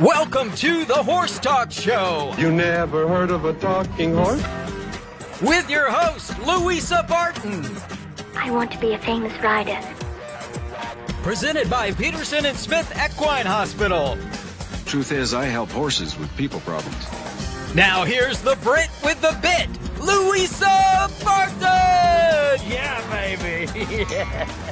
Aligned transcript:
Welcome 0.00 0.50
to 0.56 0.84
the 0.84 0.94
Horse 0.94 1.38
Talk 1.38 1.70
Show 1.70 2.34
You 2.36 2.50
never 2.50 3.06
heard 3.06 3.30
of 3.30 3.44
a 3.44 3.52
talking 3.54 4.12
horse? 4.14 4.42
with 5.40 5.70
your 5.70 5.88
host, 5.90 6.36
Louisa 6.40 7.04
Barton. 7.08 7.64
I 8.36 8.50
want 8.50 8.72
to 8.72 8.78
be 8.78 8.94
a 8.94 8.98
famous 8.98 9.32
rider. 9.40 9.78
Presented 11.22 11.70
by 11.70 11.92
Peterson 11.92 12.44
and 12.44 12.56
Smith 12.56 12.90
Equine 12.92 13.46
Hospital. 13.46 14.18
Truth 14.84 15.12
is, 15.12 15.32
I 15.32 15.44
help 15.44 15.70
horses 15.70 16.18
with 16.18 16.34
people 16.36 16.60
problems. 16.60 17.06
Now 17.74 18.04
here's 18.04 18.40
the 18.40 18.56
Brit 18.62 18.90
with 19.04 19.20
the 19.20 19.36
bit, 19.42 19.68
Louisa 20.00 21.08
Barton. 21.24 22.68
Yeah, 22.68 23.00
baby. 23.10 24.04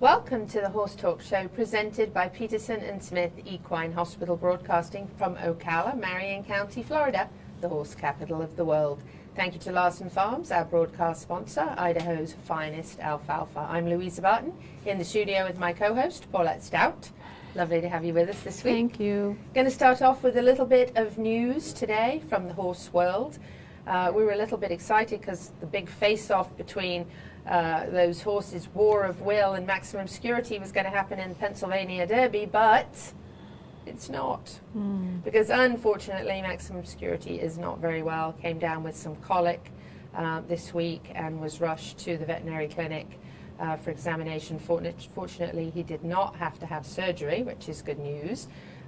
Welcome 0.00 0.46
to 0.46 0.62
the 0.62 0.70
Horse 0.70 0.94
Talk 0.94 1.20
Show 1.20 1.46
presented 1.48 2.14
by 2.14 2.28
Peterson 2.28 2.80
and 2.80 3.04
Smith 3.04 3.32
Equine 3.44 3.92
Hospital 3.92 4.34
broadcasting 4.34 5.06
from 5.18 5.36
Ocala, 5.36 5.94
Marion 5.94 6.42
County, 6.42 6.82
Florida, 6.82 7.28
the 7.60 7.68
horse 7.68 7.94
capital 7.94 8.40
of 8.40 8.56
the 8.56 8.64
world. 8.64 9.02
Thank 9.36 9.52
you 9.52 9.60
to 9.60 9.72
Larson 9.72 10.08
Farms, 10.08 10.50
our 10.52 10.64
broadcast 10.64 11.20
sponsor, 11.20 11.74
Idaho's 11.76 12.32
finest 12.46 12.98
alfalfa. 13.00 13.60
I'm 13.68 13.90
Louisa 13.90 14.22
Barton 14.22 14.54
in 14.86 14.96
the 14.96 15.04
studio 15.04 15.46
with 15.46 15.58
my 15.58 15.74
co-host 15.74 16.32
Paulette 16.32 16.64
Stout. 16.64 17.10
Lovely 17.54 17.82
to 17.82 17.88
have 17.90 18.02
you 18.02 18.14
with 18.14 18.30
us 18.30 18.40
this 18.40 18.64
week. 18.64 18.72
Thank 18.72 19.00
you. 19.00 19.36
Going 19.52 19.66
to 19.66 19.70
start 19.70 20.00
off 20.00 20.22
with 20.22 20.38
a 20.38 20.42
little 20.42 20.64
bit 20.64 20.96
of 20.96 21.18
news 21.18 21.74
today 21.74 22.22
from 22.30 22.48
the 22.48 22.54
horse 22.54 22.90
world. 22.90 23.38
Uh, 23.86 24.10
we 24.14 24.24
were 24.24 24.32
a 24.32 24.36
little 24.36 24.56
bit 24.56 24.70
excited 24.70 25.20
because 25.20 25.52
the 25.60 25.66
big 25.66 25.90
face-off 25.90 26.56
between 26.56 27.06
uh, 27.50 27.90
those 27.90 28.22
horses, 28.22 28.68
War 28.74 29.02
of 29.04 29.20
Will 29.22 29.54
and 29.54 29.66
Maximum 29.66 30.06
Security, 30.06 30.58
was 30.58 30.70
going 30.70 30.84
to 30.84 30.90
happen 30.90 31.18
in 31.18 31.34
Pennsylvania 31.34 32.06
Derby, 32.06 32.46
but 32.46 33.12
it's 33.86 34.08
not. 34.08 34.60
Because 35.24 35.50
unfortunately, 35.50 36.40
Maximum 36.42 36.84
Security 36.84 37.40
is 37.40 37.58
not 37.58 37.80
very 37.80 38.02
well. 38.02 38.32
Came 38.34 38.60
down 38.60 38.84
with 38.84 38.96
some 38.96 39.16
colic 39.16 39.72
uh, 40.14 40.42
this 40.46 40.72
week 40.72 41.10
and 41.14 41.40
was 41.40 41.60
rushed 41.60 41.98
to 41.98 42.16
the 42.16 42.24
veterinary 42.24 42.68
clinic 42.68 43.18
uh, 43.58 43.76
for 43.76 43.90
examination. 43.90 44.58
Fortunately, 44.58 45.70
he 45.70 45.82
did 45.82 46.04
not 46.04 46.36
have 46.36 46.56
to 46.60 46.66
have 46.66 46.86
surgery, 46.86 47.42
which 47.42 47.68
is 47.68 47.82
good 47.82 47.98
news, 47.98 48.46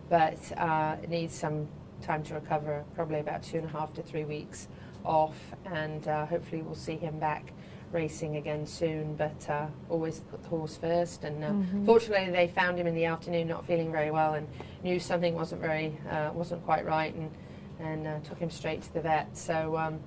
but 0.09 0.39
uh, 0.57 0.97
needs 1.09 1.35
some 1.35 1.67
time 2.01 2.23
to 2.25 2.35
recover, 2.35 2.85
probably 2.95 3.19
about 3.19 3.43
two 3.43 3.59
and 3.59 3.67
a 3.67 3.71
half 3.71 3.93
to 3.95 4.03
three 4.03 4.25
weeks 4.25 4.69
off, 5.05 5.37
and 5.67 6.07
uh, 6.07 6.27
hopefully 6.27 6.63
we'll 6.63 6.75
see 6.75 6.97
him 6.97 7.19
back 7.19 7.53
racing 7.93 8.37
again 8.37 8.67
soon. 8.67 9.15
But 9.17 9.48
uh, 9.48 9.67
always 9.89 10.21
put 10.21 10.43
the 10.43 10.48
horse 10.48 10.77
first. 10.77 11.25
And 11.25 11.45
uh, 11.45 11.53
fortunately, 11.85 12.31
they 12.31 12.48
found 12.48 12.79
him 12.79 12.87
in 12.87 12.95
the 12.95 13.05
afternoon, 13.05 13.48
not 13.48 13.67
feeling 13.67 13.93
very 13.93 14.11
well, 14.11 14.35
and 14.35 14.47
knew 14.83 14.98
something 14.98 15.35
wasn't 15.35 15.61
very 15.61 15.97
uh, 16.11 16.31
wasn't 16.33 16.65
quite 16.65 16.85
right, 16.85 17.15
and 17.15 17.31
and 17.81 18.07
uh, 18.07 18.20
took 18.20 18.39
him 18.39 18.51
straight 18.51 18.83
to 18.83 18.95
the 18.95 19.01
vet. 19.01 19.37
So. 19.37 19.77
Um, 19.77 20.01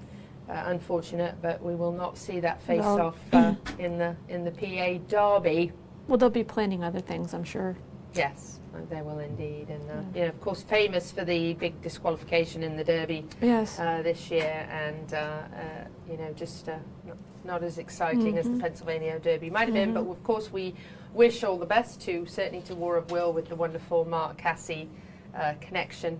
uh, 0.48 0.64
unfortunate, 0.68 1.36
but 1.42 1.60
we 1.64 1.74
will 1.74 1.92
not 1.92 2.18
see 2.18 2.40
that 2.40 2.62
face 2.62 2.80
Well- 2.82 3.02
off 3.02 3.18
uh, 3.34 3.56
in 3.80 3.98
the 3.98 4.16
in 4.30 4.44
the 4.46 4.52
PA 4.52 5.00
Derby. 5.08 5.72
Well, 6.08 6.18
they'll 6.20 6.30
be 6.30 6.44
planning 6.44 6.84
other 6.84 7.00
things, 7.00 7.34
I'm 7.34 7.44
sure. 7.44 7.76
Yes, 8.14 8.60
they 8.90 9.02
will 9.02 9.20
indeed, 9.20 9.70
and 9.70 9.90
uh, 9.90 9.94
you 10.14 10.22
know, 10.22 10.28
of 10.30 10.40
course, 10.40 10.62
famous 10.62 11.12
for 11.12 11.26
the 11.26 11.54
big 11.56 11.82
disqualification 11.82 12.64
in 12.64 12.78
the 12.78 12.84
Derby 12.84 13.26
Yes. 13.42 13.80
uh, 13.80 14.02
this 14.04 14.30
year, 14.30 14.68
and 14.70 15.14
uh, 15.14 15.18
uh, 15.18 15.42
you 16.10 16.18
know, 16.18 16.32
just 16.34 16.70
uh, 16.70 16.78
not, 17.46 17.64
as 17.64 17.78
exciting 17.78 18.38
as 18.38 18.50
the 18.50 18.58
Pennsylvania 18.58 19.20
Derby 19.20 19.50
might 19.50 19.66
have 19.68 19.74
been. 19.74 19.94
But 19.94 20.08
of 20.08 20.24
course, 20.24 20.52
we 20.52 20.74
wish 21.14 21.44
all 21.44 21.58
the 21.58 21.66
best 21.66 22.02
to 22.02 22.26
certainly 22.26 22.64
to 22.66 22.76
War 22.76 22.98
of 22.98 23.12
Will 23.12 23.32
with 23.32 23.48
the 23.48 23.56
wonderful 23.56 24.06
Mark 24.06 24.38
Casse 24.38 24.88
uh, 25.36 25.54
connection. 25.62 26.20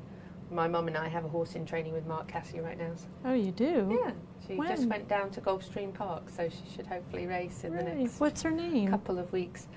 My 0.52 0.68
mum 0.68 0.88
and 0.88 0.96
I 0.96 1.08
have 1.08 1.26
a 1.26 1.28
horse 1.28 1.56
in 1.56 1.66
training 1.66 1.94
with 1.94 2.06
Mark 2.06 2.28
Casse 2.28 2.54
right 2.62 2.78
now. 2.78 2.92
So, 2.96 3.08
oh, 3.26 3.34
you 3.34 3.52
do? 3.52 4.00
yeah, 4.04 4.12
she 4.48 4.56
just 4.70 4.88
went 4.88 5.08
down 5.08 5.32
to 5.32 5.42
Gulfstream 5.42 5.94
Park, 5.94 6.30
so 6.30 6.48
she 6.50 6.76
should 6.76 6.86
hopefully 6.86 7.26
race 7.26 7.64
in 7.64 7.76
the 7.76 7.84
Really? 7.84 8.04
next 8.04 8.20
What's 8.20 8.44
her 8.44 8.52
name? 8.52 8.90
couple 8.90 9.18
of 9.18 9.32
weeks. 9.34 9.68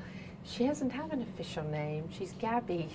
She 0.45 0.67
doesn't 0.67 0.91
have 0.91 1.13
an 1.13 1.23
official 1.23 1.65
name. 1.65 2.09
She's 2.11 2.33
Gabby. 2.33 2.89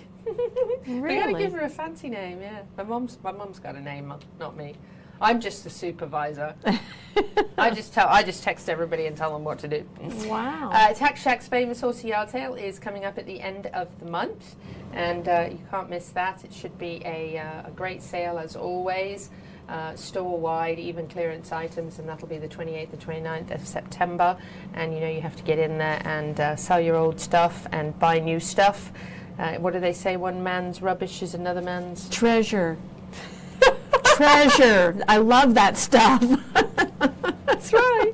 really? 0.88 1.02
We 1.02 1.16
gotta 1.19 1.34
give 1.38 1.53
her 1.53 1.62
a 1.62 1.69
fancy 1.69 2.09
name. 2.09 2.42
Yeah, 2.42 2.62
my 2.78 2.84
mom's 2.84 3.18
my 3.24 3.31
mom's 3.31 3.59
got 3.59 3.75
a 3.75 3.81
name, 3.81 4.13
not 4.40 4.56
me. 4.56 4.75
I'm 5.24 5.40
just 5.40 5.64
the 5.64 5.70
supervisor. 5.70 6.54
I 7.58 7.70
just 7.70 7.94
tell 7.94 8.08
I 8.10 8.24
just 8.24 8.44
text 8.44 8.70
everybody 8.70 9.06
and 9.06 9.16
tell 9.16 9.32
them 9.32 9.46
what 9.46 9.58
to 9.60 9.68
do. 9.70 9.86
Wow. 10.26 10.70
Uh, 10.74 10.94
Tack 10.94 11.16
Shack's 11.16 11.48
famous 11.48 11.80
horsey 11.80 12.10
yard 12.10 12.30
sale 12.30 12.56
is 12.56 12.78
coming 12.78 13.06
up 13.06 13.18
at 13.18 13.26
the 13.26 13.40
end 13.40 13.68
of 13.68 13.88
the 14.00 14.06
month, 14.06 14.58
and 14.92 15.28
uh, 15.30 15.48
you 15.50 15.60
can't 15.72 15.90
miss 15.90 16.10
that. 16.10 16.44
It 16.44 16.54
should 16.54 16.78
be 16.78 17.02
a, 17.06 17.38
uh, 17.38 17.68
a 17.70 17.72
great 17.72 18.02
sale 18.02 18.38
as 18.38 18.56
always. 18.56 19.30
Uh, 19.70 19.96
store 19.96 20.38
wide, 20.38 20.78
even 20.78 21.08
clearance 21.08 21.54
items, 21.54 21.98
and 21.98 22.10
that'll 22.10 22.28
be 22.28 22.38
the 22.38 22.50
28th 22.50 22.92
and 22.92 23.02
29th 23.02 23.56
of 23.56 23.66
September. 23.66 24.38
And 24.74 24.94
you 24.94 25.00
know, 25.00 25.08
you 25.10 25.22
have 25.22 25.38
to 25.38 25.44
get 25.44 25.58
in 25.58 25.78
there 25.78 26.02
and 26.04 26.38
uh, 26.38 26.58
sell 26.58 26.82
your 26.82 26.98
old 26.98 27.18
stuff 27.18 27.66
and 27.72 27.98
buy 27.98 28.20
new 28.20 28.42
stuff. 28.42 28.92
Uh, 29.40 29.54
what 29.56 29.72
do 29.72 29.80
they 29.80 29.94
say? 29.94 30.18
One 30.18 30.44
man's 30.44 30.82
rubbish 30.82 31.24
is 31.24 31.34
another 31.34 31.62
man's. 31.62 32.10
Treasure. 32.10 32.78
Treasure. 34.16 35.03
I 35.07 35.18
love 35.18 35.53
that 35.56 35.78
stuff. 35.78 36.22
That's 37.46 37.74
right. 37.74 38.13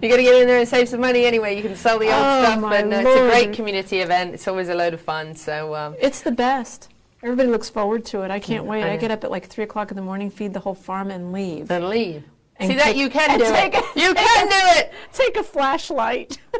you 0.00 0.08
got 0.08 0.16
to 0.16 0.22
get 0.22 0.40
in 0.42 0.46
there 0.46 0.58
and 0.58 0.68
save 0.68 0.88
some 0.88 1.00
money 1.00 1.24
anyway. 1.24 1.56
You 1.56 1.62
can 1.62 1.76
sell 1.76 1.98
the 1.98 2.06
old 2.06 2.14
Oh, 2.14 2.42
stuff, 2.42 2.72
and 2.72 2.92
uh, 2.92 2.96
it's 2.98 3.20
a 3.20 3.28
great 3.28 3.52
community 3.54 4.00
event. 4.00 4.34
It's 4.34 4.46
always 4.48 4.68
a 4.68 4.74
load 4.74 4.94
of 4.94 5.00
fun. 5.00 5.34
So. 5.34 5.74
Um, 5.74 5.94
it's 6.00 6.22
the 6.22 6.32
best. 6.32 6.88
Everybody 7.22 7.48
looks 7.50 7.68
forward 7.68 8.04
to 8.06 8.22
it. 8.22 8.30
I 8.30 8.40
can't 8.40 8.64
wait. 8.64 8.82
I 8.82 8.94
I, 8.94 8.96
get 8.96 9.10
up 9.10 9.24
at 9.24 9.30
like 9.30 9.46
3 9.46 9.64
o'clock 9.64 9.90
in 9.90 9.96
the 9.96 10.02
morning, 10.02 10.30
feed 10.30 10.54
the 10.54 10.60
whole 10.60 10.74
farm, 10.74 11.10
and 11.10 11.32
leave. 11.32 11.70
and 11.70 11.88
leave. 11.88 12.24
See 12.60 12.74
that 12.74 12.96
you 12.96 13.08
can 13.08 13.38
do 13.38 13.44
it. 13.46 13.74
a- 13.74 14.00
You 14.00 14.14
can 14.26 14.46
do 14.48 14.80
it. 14.80 14.92
Take 15.12 15.36
a 15.36 15.42
flashlight. 15.42 16.38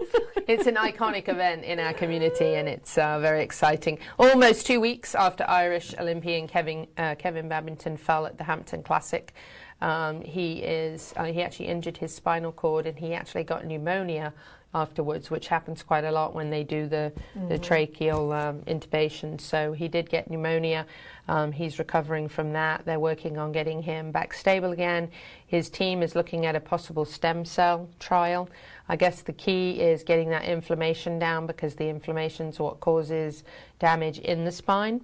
It's 0.49 0.67
an 0.67 0.75
iconic 0.75 1.29
event 1.29 1.63
in 1.63 1.79
our 1.79 1.93
community, 1.93 2.57
and 2.57 2.69
it's 2.69 2.99
uh, 2.99 3.21
very 3.21 3.41
exciting. 3.41 4.01
Almost 4.19 4.67
two 4.67 4.81
weeks 4.81 5.15
after 5.15 5.45
Irish 5.49 5.95
Olympian 5.97 6.49
Kevin 6.49 6.89
uh, 6.99 7.15
Kevin 7.17 7.49
Babington 7.49 7.97
fell 7.97 8.27
at 8.27 8.37
the 8.37 8.43
Hampton 8.43 8.83
Classic, 8.83 9.33
um, 9.81 10.23
he 10.23 10.55
is 10.55 11.15
uh, 11.17 11.25
he 11.27 11.41
actually 11.43 11.69
injured 11.69 11.99
his 11.99 12.13
spinal 12.13 12.51
cord, 12.51 12.87
and 12.87 12.99
he 12.99 13.15
actually 13.15 13.45
got 13.45 13.65
pneumonia 13.65 14.33
afterwards, 14.73 15.31
which 15.31 15.49
happens 15.49 15.83
quite 15.83 16.05
a 16.05 16.13
lot 16.13 16.35
when 16.35 16.51
they 16.51 16.63
do 16.63 16.87
the 16.87 17.13
the 17.49 17.59
tracheal 17.59 18.33
um, 18.35 18.61
intubation. 18.63 19.41
So 19.41 19.73
he 19.73 19.89
did 19.89 20.09
get 20.09 20.31
pneumonia. 20.31 20.87
Um, 21.29 21.53
he's 21.53 21.79
recovering 21.79 22.29
from 22.29 22.53
that. 22.53 22.85
They're 22.85 23.01
working 23.01 23.39
on 23.39 23.53
getting 23.53 23.83
him 23.83 24.11
back 24.11 24.33
stable 24.33 24.73
again. 24.73 25.11
His 25.47 25.71
team 25.71 26.03
is 26.03 26.15
looking 26.15 26.47
at 26.47 26.57
a 26.57 26.61
possible 26.61 27.05
stem 27.05 27.45
cell 27.45 27.89
trial. 27.99 28.49
I 28.89 28.97
guess 28.97 29.23
the 29.23 29.33
key 29.33 29.81
is 29.81 30.03
getting 30.03 30.31
that 30.31 30.45
inflammation 30.45 31.19
down 31.19 31.47
because 31.47 31.77
the 31.77 31.89
inflammation 31.89 32.49
is 32.49 32.59
what 32.59 32.81
causes 32.81 33.45
damage 33.79 34.19
in 34.19 34.45
the 34.45 34.53
spine. 34.53 35.01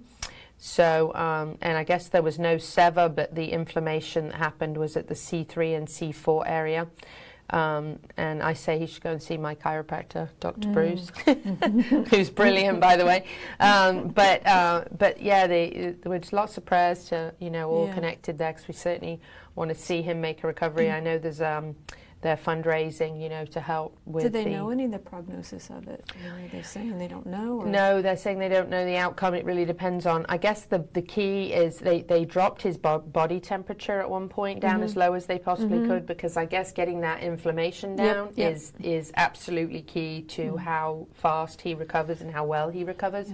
So, 0.57 1.13
um, 1.13 1.57
and 1.61 1.77
I 1.77 1.83
guess 1.83 2.09
there 2.09 2.23
was 2.23 2.39
no 2.39 2.57
sever, 2.57 3.09
but 3.09 3.35
the 3.35 3.51
inflammation 3.51 4.29
that 4.29 4.37
happened 4.37 4.77
was 4.77 4.97
at 4.97 5.07
the 5.07 5.13
C3 5.13 5.77
and 5.77 5.87
C4 5.87 6.43
area. 6.47 6.87
Um, 7.51 7.99
and 8.17 8.43
I 8.43 8.53
say 8.53 8.77
he 8.77 8.87
should 8.87 9.03
go 9.03 9.11
and 9.11 9.23
see 9.23 9.37
my 9.37 9.55
chiropractor, 9.55 10.29
Dr. 10.41 10.67
Bruce, 10.69 11.11
who's 12.09 12.29
brilliant, 12.29 12.81
by 12.81 12.97
the 12.97 13.05
way. 13.05 13.23
Um, 13.61 14.09
but 14.09 14.45
uh, 14.45 14.83
but 14.97 15.21
yeah, 15.21 15.47
they, 15.47 15.95
there 16.01 16.11
was 16.11 16.33
lots 16.33 16.57
of 16.57 16.65
prayers 16.65 17.05
to 17.05 17.33
you 17.39 17.49
know 17.49 17.69
all 17.69 17.87
Yeah. 17.87 17.93
connected 17.93 18.37
there 18.37 18.51
because 18.51 18.67
we 18.67 18.73
certainly 18.73 19.21
want 19.55 19.69
to 19.69 19.75
see 19.75 20.01
him 20.01 20.19
make 20.19 20.43
a 20.43 20.47
recovery. 20.47 20.91
I 20.91 20.99
know 20.99 21.17
there's 21.17 21.41
um, 21.41 21.75
they're 22.27 22.35
fundraising, 22.35 23.21
you 23.21 23.29
know, 23.29 23.45
to 23.45 23.61
help 23.61 23.97
with. 24.05 24.23
Do 24.25 24.29
they 24.29 24.43
the, 24.43 24.49
know 24.49 24.69
any 24.69 24.85
of 24.85 24.91
the 24.91 24.99
prognosis 24.99 25.69
of 25.69 25.87
it? 25.87 26.11
Or 26.25 26.31
are 26.31 26.47
they 26.51 26.61
saying 26.61 26.97
they 26.97 27.07
don't 27.07 27.25
know? 27.25 27.61
Or? 27.61 27.65
No, 27.65 28.01
they're 28.01 28.17
saying 28.17 28.39
they 28.39 28.49
don't 28.49 28.69
know 28.69 28.83
the 28.85 28.97
outcome. 28.97 29.33
It 29.33 29.45
really 29.45 29.63
depends 29.63 30.05
on. 30.05 30.25
I 30.27 30.37
guess 30.37 30.65
the 30.65 30.85
the 30.93 31.01
key 31.01 31.53
is 31.53 31.77
they, 31.77 32.01
they 32.01 32.25
dropped 32.25 32.61
his 32.61 32.77
bo- 32.77 32.99
body 32.99 33.39
temperature 33.39 34.01
at 34.01 34.09
one 34.09 34.27
point 34.27 34.59
down 34.59 34.83
as 34.83 34.95
low 34.97 35.13
as 35.13 35.25
they 35.25 35.39
possibly 35.39 35.87
could 35.87 36.05
because 36.05 36.35
I 36.35 36.45
guess 36.45 36.71
getting 36.71 37.01
that 37.01 37.21
inflammation 37.23 37.77
Mm-hmm. 37.87 38.05
Yep, 38.05 38.15
down 38.15 38.33
yep. 38.35 38.55
is 38.55 38.73
is 38.81 39.11
absolutely 39.15 39.81
key 39.81 40.23
to 40.23 40.57
how 40.57 41.07
fast 41.13 41.61
he 41.61 41.73
recovers 41.73 42.21
and 42.21 42.31
how 42.31 42.45
well 42.45 42.69
he 42.69 42.83
recovers. 42.83 43.27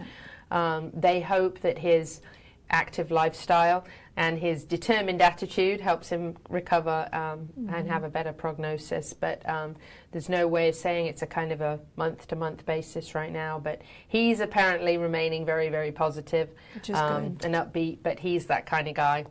Um, 0.51 0.91
they 0.94 1.21
hope 1.21 1.59
that 1.62 1.77
his 1.77 2.21
active 2.69 3.12
lifestyle 3.12 3.85
and 4.15 4.38
his 4.38 4.63
determined 4.63 5.21
attitude 5.21 5.81
helps 5.81 6.10
him 6.10 6.38
recover 6.50 7.10
um, 7.13 7.50
and 7.74 7.88
have 7.89 8.04
a 8.04 8.10
better 8.10 8.31
prognosis. 8.31 9.12
But 9.13 9.48
um, 9.50 9.75
there's 10.12 10.30
no 10.30 10.48
way 10.48 10.69
of 10.69 10.75
saying 10.75 11.07
it's 11.07 11.24
a 11.24 11.27
kind 11.27 11.51
of 11.51 11.62
a 11.62 11.80
month 11.95 12.27
to 12.27 12.36
month 12.36 12.65
basis 12.65 13.15
right 13.15 13.31
now. 13.31 13.60
But 13.60 13.81
he's 14.07 14.39
apparently 14.39 14.98
remaining 14.98 15.45
very, 15.45 15.69
very 15.69 15.92
positive 15.92 16.50
um, 16.94 17.38
and 17.44 17.56
upbeat. 17.56 18.00
But 18.04 18.19
he's 18.19 18.45
that 18.48 18.68
kind 18.68 18.88
of 18.88 18.94
guy, 18.94 19.25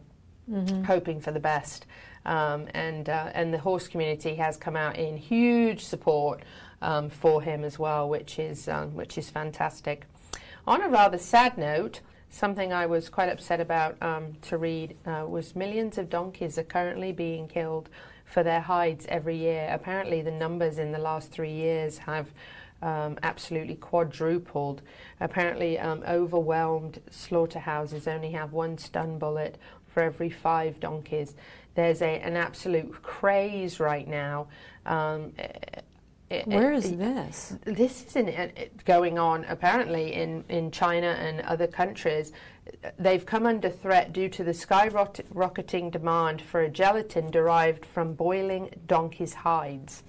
hoping 0.85 1.21
for 1.21 1.31
the 1.31 1.41
best. 1.41 1.87
Um, 2.25 2.67
and 2.75 3.09
uh, 3.09 3.31
and 3.35 3.55
the 3.55 3.59
horse 3.59 3.87
community 3.87 4.35
has 4.37 4.57
come 4.57 4.77
out 4.77 4.97
in 4.97 5.17
huge 5.17 5.85
support 5.85 6.43
um, 6.81 7.09
for 7.09 7.41
him 7.41 7.63
as 7.63 7.79
well, 7.79 8.09
which 8.09 8.39
is 8.41 8.69
um, 8.69 8.95
which 8.95 9.17
is 9.17 9.31
fantastic. 9.31 10.07
On 10.67 10.81
a 10.83 10.89
rather 10.89 11.19
sad 11.19 11.57
note, 11.57 12.01
something 12.33 12.73
I 12.73 12.87
was 12.87 13.09
quite 13.11 13.29
upset 13.29 13.61
about 13.61 14.03
um, 14.03 14.33
to 14.43 14.57
read 14.57 14.97
uh, 15.07 15.27
was 15.29 15.55
millions 15.55 15.99
of 15.99 16.09
donkeys 16.09 16.57
are 16.59 16.65
currently 16.65 17.13
being 17.13 17.47
killed 17.47 17.91
for 18.25 18.43
their 18.43 18.63
hides 18.63 19.05
every 19.09 19.37
year. 19.37 19.69
Apparently, 19.71 20.23
the 20.23 20.31
numbers 20.31 20.79
in 20.79 20.93
the 20.93 20.99
last 20.99 21.31
three 21.31 21.53
years 21.53 21.99
have 21.99 22.33
um, 22.81 23.19
absolutely 23.23 23.75
quadrupled. 23.75 24.81
Apparently, 25.21 25.79
um, 25.79 26.03
overwhelmed 26.09 27.01
slaughterhouses 27.11 28.09
only 28.09 28.31
have 28.31 28.53
one 28.53 28.79
stun 28.79 29.19
bullet 29.19 29.59
for 29.87 30.03
every 30.03 30.31
five 30.31 30.81
donkeys. 30.81 31.35
There's 31.75 32.01
a, 32.01 32.19
an 32.21 32.37
absolute 32.37 33.03
craze 33.03 33.79
right 33.79 34.09
now. 34.09 34.47
Um, 34.87 35.35
it- 36.33 36.47
Where 36.49 36.73
it- 36.73 36.79
is 36.85 36.97
this? 36.97 37.57
this 37.65 38.05
is 38.07 38.17
in, 38.17 38.51
going 38.85 39.19
on 39.19 39.45
apparently 39.49 40.15
in, 40.15 40.45
in 40.49 40.71
China 40.71 41.09
and 41.09 41.41
other 41.43 41.67
countries. 41.67 42.33
They've 42.99 43.25
come 43.25 43.47
under 43.47 43.69
threat 43.71 44.13
due 44.13 44.29
to 44.31 44.45
the 44.45 44.53
skyrocketing 44.53 45.91
demand 45.91 46.43
for 46.43 46.63
a 46.63 46.69
gelatin 46.69 47.31
derived 47.31 47.85
from 47.85 48.15
boiling 48.15 48.71
donkey's 48.87 49.35
hides. 49.35 50.03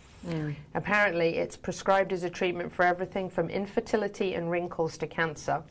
Apparently, 0.73 1.37
it's 1.37 1.57
prescribed 1.57 2.13
as 2.13 2.23
a 2.23 2.29
treatment 2.29 2.71
for 2.71 2.85
everything 2.85 3.29
from 3.29 3.49
infertility 3.49 4.35
and 4.35 4.49
wrinkles 4.49 4.97
to 4.99 5.07
cancer. 5.07 5.61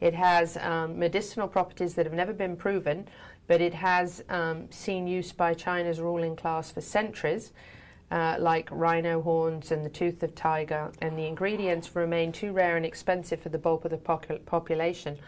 It 0.00 0.12
has 0.12 0.58
um, 0.58 0.98
medicinal 0.98 1.48
properties 1.48 1.94
that 1.94 2.04
have 2.04 2.12
never 2.12 2.34
been 2.34 2.54
proven, 2.56 3.08
but 3.46 3.62
it 3.62 3.72
has 3.72 4.22
um, 4.28 4.70
seen 4.70 5.06
use 5.06 5.32
by 5.32 5.54
China's 5.54 6.00
ruling 6.00 6.36
class 6.36 6.70
for 6.70 6.82
centuries 6.82 7.52
uh, 8.14 8.36
like 8.38 8.68
rhino 8.70 9.20
horns 9.20 9.72
and 9.72 9.84
the 9.84 9.90
tooth 9.90 10.22
of 10.22 10.32
tiger, 10.36 10.92
and 11.02 11.18
the 11.18 11.26
ingredients 11.26 11.96
remain 11.96 12.30
too 12.30 12.52
rare 12.52 12.76
and 12.76 12.86
expensive 12.86 13.40
for 13.40 13.48
the 13.48 13.58
bulk 13.58 13.84
of 13.84 13.90
the 13.90 14.38
population. 14.46 15.18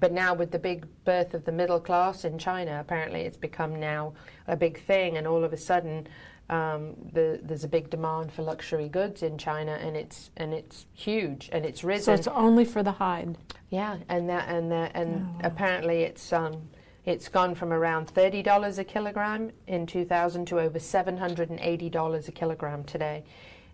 But 0.00 0.10
now, 0.12 0.34
with 0.34 0.50
the 0.50 0.58
big 0.58 0.84
birth 1.04 1.32
of 1.34 1.44
the 1.44 1.52
middle 1.52 1.78
class 1.78 2.24
in 2.24 2.36
China, 2.36 2.80
apparently 2.80 3.20
it's 3.20 3.36
become 3.36 3.78
now 3.78 4.14
a 4.48 4.56
big 4.56 4.80
thing, 4.84 5.16
and 5.16 5.28
all 5.28 5.44
of 5.44 5.52
a 5.52 5.56
sudden, 5.56 6.08
um, 6.50 6.94
the, 7.12 7.38
there's 7.40 7.62
a 7.62 7.68
big 7.68 7.88
demand 7.88 8.32
for 8.32 8.42
luxury 8.42 8.88
goods 8.88 9.22
in 9.22 9.38
China, 9.38 9.72
and 9.80 9.96
it's 9.96 10.30
and 10.36 10.52
it's 10.52 10.86
huge, 10.92 11.48
and 11.52 11.64
it's 11.64 11.84
risen. 11.84 12.04
So 12.04 12.14
it's 12.14 12.26
only 12.26 12.64
for 12.64 12.82
the 12.82 12.92
hide. 12.92 13.38
Yeah, 13.70 13.98
and 14.08 14.28
that 14.28 14.48
and 14.48 14.72
that, 14.72 14.90
and 14.96 15.24
Oh. 15.36 15.40
apparently 15.46 16.02
it's 16.02 16.32
um, 16.32 16.68
it's 17.04 17.28
gone 17.28 17.54
from 17.54 17.72
around 17.72 18.08
thirty 18.08 18.42
dollars 18.42 18.78
a 18.78 18.84
kilogram 18.84 19.50
in 19.66 19.86
2000 19.86 20.46
to 20.46 20.60
over 20.60 20.78
seven 20.78 21.16
hundred 21.16 21.50
and 21.50 21.60
eighty 21.60 21.90
dollars 21.90 22.28
a 22.28 22.32
kilogram 22.32 22.84
today. 22.84 23.24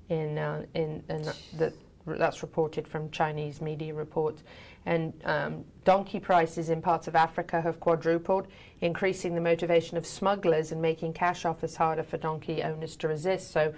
In 0.09 0.39
uh, 0.39 0.65
in 0.75 1.05
and 1.09 1.33
that 1.57 1.73
that's 2.07 2.43
reported 2.43 2.89
from 2.89 3.11
Chinese 3.11 3.61
media 3.61 3.95
reports. 3.95 4.43
And 4.87 5.13
um, 5.25 5.65
donkey 5.85 6.21
prices 6.21 6.71
in 6.71 6.81
parts 6.81 7.07
of 7.07 7.15
Africa 7.15 7.61
have 7.61 7.81
quadrupled, 7.81 8.47
increasing 8.81 9.35
the 9.35 9.41
motivation 9.41 9.97
of 9.97 10.07
smugglers 10.07 10.73
and 10.73 10.81
making 10.81 11.13
cash 11.13 11.45
offers 11.45 11.77
harder 11.77 12.03
for 12.03 12.17
donkey 12.17 12.63
owners 12.63 12.97
to 12.97 13.09
resist. 13.09 13.51
So, 13.51 13.75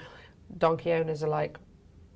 donkey 0.59 0.93
owners 0.93 1.23
are 1.23 1.29
like, 1.29 1.59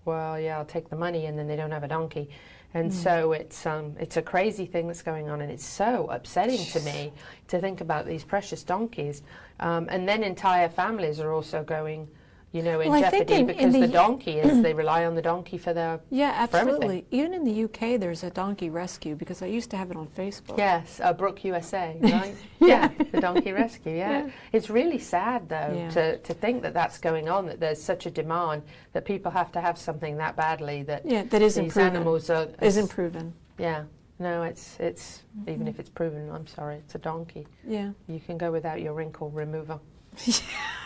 well, 0.05 0.39
yeah, 0.39 0.57
I'll 0.59 0.65
take 0.65 0.89
the 0.89 0.97
money, 0.97 1.27
and 1.27 1.37
then 1.37 1.49
they 1.49 1.57
don't 1.57 1.73
have 1.73 1.83
a 1.83 1.89
donkey. 1.89 2.31
And 2.77 2.93
so 2.93 3.33
it's 3.33 3.65
um, 3.65 3.97
it's 3.99 4.19
a 4.19 4.23
crazy 4.23 4.67
thing 4.67 4.87
that's 4.87 5.01
going 5.01 5.31
on, 5.31 5.41
and 5.41 5.51
it's 5.51 5.65
so 5.65 6.09
upsetting 6.11 6.63
to 6.73 6.81
me 6.81 7.11
to 7.49 7.59
think 7.59 7.81
about 7.81 8.05
these 8.05 8.23
precious 8.23 8.63
donkeys. 8.63 9.23
Um, 9.61 9.89
and 9.91 10.07
then 10.07 10.23
entire 10.23 10.69
families 10.69 11.19
are 11.19 11.33
also 11.33 11.65
going, 11.65 12.07
you 12.57 12.63
know, 12.63 12.81
in 12.81 12.91
Well, 12.91 13.01
jeopardy 13.03 13.35
in- 13.35 13.41
in 13.41 13.47
because 13.47 13.73
the, 13.75 13.81
the- 13.81 13.89
donkey 13.89 14.39
is 14.39 14.63
they 14.67 14.73
rely 14.73 15.05
on 15.05 15.15
the 15.15 15.21
donkey 15.23 15.59
for 15.59 15.73
their 15.75 16.01
Yeah, 16.11 16.33
absolutely. 16.35 17.05
Even 17.11 17.35
in 17.35 17.45
the 17.45 17.65
UK, 17.65 18.01
there's 18.01 18.25
a 18.25 18.31
donkey 18.31 18.71
rescue 18.71 19.15
because 19.15 19.43
I 19.43 19.47
used 19.47 19.71
to 19.73 19.77
have 19.77 19.91
it 19.91 19.97
on 19.97 20.07
Facebook. 20.09 20.57
Yes, 20.57 20.99
uh, 21.03 21.13
Brooke 21.13 21.45
USA, 21.45 21.97
right? 22.01 22.35
yeah, 22.61 22.89
the 23.13 23.21
Donkey 23.21 23.53
Rescue. 23.53 23.95
Yeah. 23.97 24.31
it's 24.53 24.71
really 24.71 24.99
sad 24.99 25.49
though 25.49 25.73
Yeah. 25.77 25.91
to, 25.91 26.19
to 26.19 26.35
think 26.35 26.63
that 26.63 26.73
that's 26.73 26.99
going 26.99 27.29
on. 27.29 27.47
That 27.47 27.61
there's 27.61 27.83
such 27.83 28.07
a 28.07 28.11
demand 28.11 28.63
that 28.95 29.05
people 29.05 29.31
have 29.31 29.53
to 29.53 29.61
have 29.61 29.77
something 29.77 30.17
that 30.17 30.35
badly 30.37 30.83
that 30.85 31.05
Yeah, 31.05 31.25
that 31.25 31.43
isn't 31.43 31.65
these 31.65 31.73
proven. 31.75 31.97
animals 31.97 32.31
are. 32.31 32.49
Isn't 32.63 32.89
proven. 32.89 33.35
Yeah, 33.59 33.85
no, 34.19 34.43
it's 34.45 34.77
it's 34.81 35.23
even 35.47 35.69
if 35.69 35.79
it's 35.79 35.91
proven. 35.91 36.31
I'm 36.31 36.47
sorry, 36.47 36.77
it's 36.77 36.95
a 36.95 36.99
donkey. 36.99 37.47
Yeah. 37.67 37.91
You 38.09 38.21
can 38.21 38.39
go 38.39 38.51
without 38.51 38.81
your 38.81 38.95
wrinkle 38.95 39.29
remover. 39.31 39.79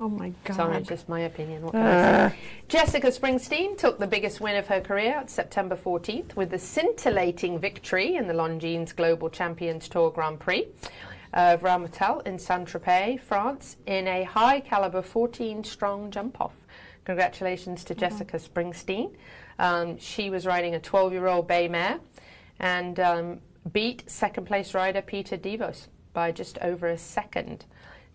Oh 0.00 0.08
my 0.08 0.32
God. 0.44 0.56
Sorry, 0.56 0.82
just 0.82 1.08
my 1.08 1.20
opinion. 1.20 1.62
What 1.62 1.72
can 1.72 1.82
I 1.82 2.28
say? 2.28 2.36
Jessica 2.68 3.08
Springsteen 3.08 3.76
took 3.76 3.98
the 3.98 4.06
biggest 4.06 4.40
win 4.40 4.56
of 4.56 4.66
her 4.68 4.80
career 4.80 5.14
at 5.14 5.28
September 5.28 5.74
14th 5.76 6.36
with 6.36 6.50
the 6.50 6.58
scintillating 6.58 7.58
victory 7.58 8.14
in 8.14 8.28
the 8.28 8.34
Longines 8.34 8.94
Global 8.94 9.28
Champions 9.28 9.88
Tour 9.88 10.10
Grand 10.10 10.38
Prix 10.38 10.68
of 11.34 11.62
Ramatuelle 11.62 12.24
in 12.26 12.38
Saint-Tropez, 12.38 13.20
France, 13.20 13.76
in 13.86 14.06
a 14.06 14.22
high 14.22 14.60
caliber 14.60 15.02
14 15.02 15.64
strong 15.64 16.10
jump 16.10 16.40
off. 16.40 16.54
Congratulations 17.04 17.82
to 17.84 17.94
Jessica 17.94 18.36
Springsteen. 18.36 19.14
Um, 19.58 19.98
she 19.98 20.30
was 20.30 20.46
riding 20.46 20.76
a 20.76 20.80
12 20.80 21.12
year 21.12 21.26
old 21.26 21.48
bay 21.48 21.66
mare 21.66 21.98
and 22.60 23.00
um, 23.00 23.40
beat 23.72 24.08
second 24.08 24.46
place 24.46 24.74
rider 24.74 25.02
Pieter 25.02 25.36
Devos 25.36 25.88
by 26.12 26.30
just 26.30 26.58
over 26.58 26.86
a 26.86 26.98
second. 26.98 27.64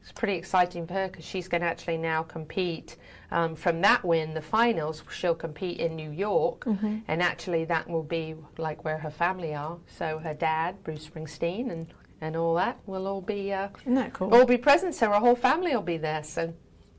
It's 0.04 0.12
pretty 0.12 0.34
exciting 0.36 0.86
for 0.86 0.96
her 0.96 1.08
because 1.08 1.24
she's 1.24 1.48
going 1.48 1.62
to 1.62 1.68
actually 1.68 1.96
now 1.98 2.24
compete 2.24 2.98
um, 3.32 3.56
from 3.56 3.80
that 3.82 4.04
win, 4.04 4.34
the 4.34 4.42
finals. 4.42 5.02
She'll 5.10 5.34
compete 5.34 5.80
in 5.80 5.96
New 5.96 6.12
York, 6.12 6.66
and 7.08 7.24
actually 7.24 7.64
that 7.66 7.90
will 7.90 8.04
be 8.04 8.36
like 8.58 8.84
where 8.84 8.98
her 8.98 9.10
family 9.10 9.56
are. 9.56 9.78
So 9.98 10.18
her 10.20 10.34
dad, 10.34 10.84
Bruce 10.84 11.08
Springsteen, 11.08 11.72
and 11.72 11.88
and 12.20 12.36
all 12.36 12.54
that 12.56 12.78
will 12.86 13.08
all 13.08 13.22
be 13.22 13.54
uh, 13.54 13.70
Isn't 13.82 13.96
that 13.96 14.12
cool? 14.14 14.34
all 14.34 14.46
be 14.46 14.58
present. 14.58 14.94
So 14.94 15.08
her 15.10 15.20
whole 15.20 15.36
family 15.38 15.74
will 15.74 15.82
be 15.82 15.98
there. 15.98 16.24
So 16.24 16.54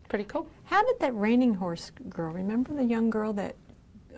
pretty 0.09 0.25
cool. 0.25 0.47
How 0.65 0.83
did 0.83 0.99
that 1.01 1.15
reining 1.15 1.53
horse 1.55 1.93
girl, 2.09 2.33
remember 2.33 2.73
the 2.75 2.85
young 2.85 3.11
girl 3.11 3.35
that 3.35 3.55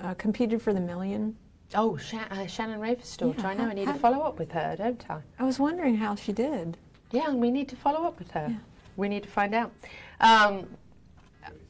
uh, 0.00 0.14
competed 0.14 0.62
for 0.62 0.72
the 0.72 0.80
million? 0.80 1.34
Oh, 1.74 1.96
Sha- 1.96 2.26
uh, 2.30 2.46
Shannon 2.46 2.78
Raverstorch. 2.78 3.38
Yeah, 3.38 3.48
I 3.48 3.54
know. 3.54 3.64
I 3.64 3.74
need 3.74 3.86
how- 3.86 3.94
to 3.94 3.98
follow 3.98 4.20
up 4.22 4.38
with 4.38 4.52
her, 4.52 4.76
don't 4.78 5.04
I? 5.10 5.18
I 5.40 5.44
was 5.44 5.58
wondering 5.58 5.96
how 5.96 6.14
she 6.14 6.32
did. 6.32 6.76
Yeah, 7.10 7.28
and 7.28 7.40
we 7.40 7.50
need 7.50 7.68
to 7.68 7.76
follow 7.76 8.04
up 8.06 8.18
with 8.20 8.30
her. 8.32 8.56
We 8.96 9.08
need 9.08 9.22
to 9.24 9.28
find 9.28 9.54
out. 9.54 9.72
Um, 10.20 10.66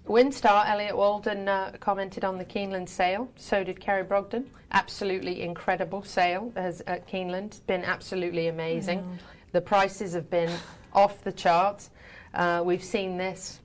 WinStar, 0.06 0.68
Elliott 0.68 0.96
Walden 0.96 1.48
uh, 1.48 1.72
commented 1.80 2.24
on 2.24 2.38
the 2.38 2.44
Keeneland 2.44 2.88
sale. 2.88 3.28
So 3.36 3.64
did 3.64 3.80
Kerry 3.80 4.04
Brogdon. 4.04 4.44
Absolutely 4.70 5.42
incredible 5.42 6.02
sale 6.02 6.52
as 6.54 6.80
at 6.82 7.08
Keeneland. 7.08 7.46
It's 7.46 7.58
been 7.60 7.82
absolutely 7.84 8.46
amazing. 8.48 9.18
The 9.52 9.60
prices 9.60 10.12
have 10.14 10.30
been 10.30 10.50
off 10.92 11.22
the 11.24 11.32
charts. 11.32 11.90
Uh, 12.34 12.62
we've 12.64 12.84
seen 12.84 13.16
this. 13.16 13.60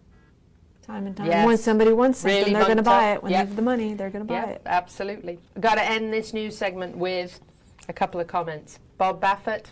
Time 0.81 1.05
and 1.05 1.15
time. 1.15 1.27
Yes. 1.27 1.45
When 1.45 1.57
somebody 1.57 1.93
wants 1.93 2.19
something, 2.19 2.39
Really 2.39 2.53
they're 2.53 2.63
going 2.65 2.77
to 2.77 2.83
buy 2.83 3.13
it. 3.13 3.21
When 3.21 3.31
Yep. 3.31 3.39
they 3.43 3.47
have 3.47 3.55
the 3.55 3.62
money, 3.62 3.93
they're 3.93 4.09
going 4.09 4.25
to 4.25 4.27
buy 4.27 4.39
Yeah, 4.41 4.50
it. 4.50 4.62
absolutely. 4.65 5.38
Got 5.59 5.75
to 5.75 5.83
end 5.83 6.12
this 6.12 6.33
news 6.33 6.57
segment 6.57 6.97
with 6.97 7.39
a 7.88 7.93
couple 7.93 8.19
of 8.19 8.25
comments. 8.27 8.79
Bob 8.97 9.21
Baffert, 9.21 9.65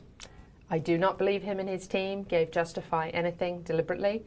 I 0.70 0.78
do 0.78 0.98
not 0.98 1.18
believe 1.18 1.44
him 1.44 1.60
and 1.60 1.68
his 1.68 1.88
team 1.88 2.24
gave 2.24 2.52
Justify 2.52 3.10
anything 3.10 3.62
deliberately 3.64 4.24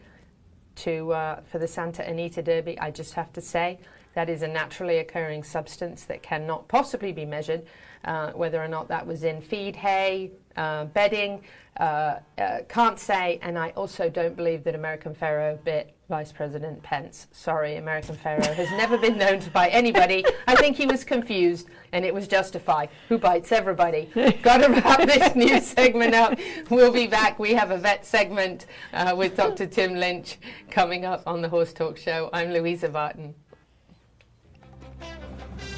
to 0.76 1.12
uh, 1.12 1.40
for 1.42 1.58
the 1.58 1.68
Santa 1.68 2.08
Anita 2.08 2.42
Derby. 2.42 2.78
I 2.78 2.90
just 2.90 3.14
have 3.14 3.32
to 3.34 3.40
say 3.40 3.78
that 4.14 4.28
is 4.28 4.42
a 4.42 4.48
naturally 4.48 4.98
occurring 4.98 5.42
substance 5.42 6.04
that 6.04 6.22
cannot 6.22 6.68
possibly 6.68 7.12
be 7.12 7.24
measured. 7.24 7.64
Uh, 8.04 8.32
whether 8.32 8.60
or 8.60 8.66
not 8.66 8.88
that 8.88 9.06
was 9.06 9.22
in 9.22 9.40
feed, 9.40 9.76
hay, 9.76 10.32
uh, 10.56 10.86
bedding, 10.86 11.40
uh, 11.78 12.16
uh, 12.36 12.58
can't 12.68 12.98
say. 12.98 13.38
And 13.42 13.56
I 13.56 13.70
also 13.70 14.10
don't 14.10 14.36
believe 14.36 14.64
that 14.64 14.74
American 14.74 15.14
Pharoah 15.14 15.56
bit 15.56 15.94
Vice 16.08 16.32
President 16.32 16.82
Pence. 16.82 17.28
Sorry, 17.32 17.76
American 17.76 18.16
Pharoah 18.16 18.52
has 18.54 18.70
never 18.72 18.98
been 18.98 19.16
known 19.16 19.40
to 19.40 19.50
bite 19.50 19.70
anybody. 19.70 20.24
I 20.46 20.56
think 20.56 20.76
he 20.76 20.84
was 20.84 21.04
confused, 21.04 21.68
and 21.92 22.04
it 22.04 22.12
was 22.12 22.28
justified. 22.28 22.90
Who 23.08 23.18
bites 23.18 23.52
everybody? 23.52 24.10
Got 24.42 24.58
to 24.58 24.68
wrap 24.68 25.06
this 25.06 25.34
news 25.34 25.66
segment 25.68 26.14
up. 26.14 26.38
We'll 26.70 26.92
be 26.92 27.06
back. 27.06 27.38
We 27.38 27.54
have 27.54 27.70
a 27.70 27.78
vet 27.78 28.04
segment 28.04 28.66
uh, 28.92 29.14
with 29.16 29.36
Dr. 29.36 29.66
Tim 29.66 29.94
Lynch 29.94 30.38
coming 30.70 31.04
up 31.04 31.22
on 31.26 31.40
the 31.40 31.48
Horse 31.48 31.72
Talk 31.72 31.96
Show. 31.96 32.28
I'm 32.32 32.50
Louisa 32.50 32.88
Barton. 32.88 33.34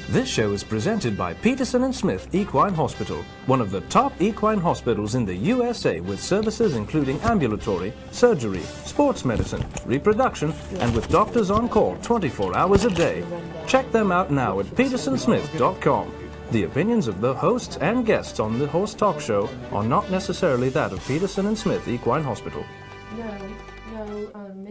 This 0.09 0.29
show 0.29 0.51
is 0.51 0.63
presented 0.63 1.17
by 1.17 1.33
Peterson 1.33 1.83
and 1.83 1.95
Smith 1.95 2.33
Equine 2.33 2.75
Hospital, 2.75 3.23
one 3.47 3.59
of 3.59 3.71
the 3.71 3.81
top 3.81 4.13
equine 4.21 4.59
hospitals 4.59 5.15
in 5.15 5.25
the 5.25 5.35
USA 5.35 5.99
with 5.99 6.21
services 6.21 6.75
including 6.75 7.19
ambulatory, 7.21 7.91
surgery, 8.11 8.61
sports 8.83 9.25
medicine, 9.25 9.65
reproduction, 9.85 10.53
and 10.79 10.93
with 10.93 11.09
doctors 11.09 11.49
on 11.49 11.67
call 11.67 11.97
24 12.03 12.55
hours 12.55 12.85
a 12.85 12.91
day. 12.91 13.23
Check 13.65 13.91
them 13.91 14.11
out 14.11 14.29
now 14.31 14.59
at 14.59 14.67
petersonsmith.com. 14.67 16.13
The 16.51 16.63
opinions 16.63 17.07
of 17.07 17.19
the 17.19 17.33
hosts 17.33 17.77
and 17.77 18.05
guests 18.05 18.39
on 18.39 18.59
the 18.59 18.67
Horse 18.67 18.93
Talk 18.93 19.19
Show 19.19 19.49
are 19.71 19.83
not 19.83 20.11
necessarily 20.11 20.69
that 20.69 20.93
of 20.93 21.05
Peterson 21.07 21.47
and 21.47 21.57
Smith 21.57 21.87
Equine 21.87 22.23
Hospital. 22.23 22.63
Um, 24.33 24.65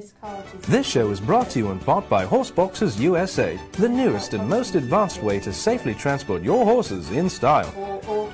This 0.68 0.87
show 0.87 1.11
is 1.11 1.20
brought 1.20 1.50
to 1.50 1.58
you 1.58 1.70
in 1.70 1.78
part 1.78 2.08
by 2.08 2.25
Horseboxes 2.26 2.99
USA, 3.00 3.58
the 3.73 3.88
newest 3.88 4.34
and 4.34 4.49
most 4.49 4.75
advanced 4.75 5.23
way 5.23 5.38
to 5.40 5.52
safely 5.52 5.94
transport 5.94 6.42
your 6.42 6.64
horses 6.64 7.11
in 7.11 7.28
style. 7.28 7.70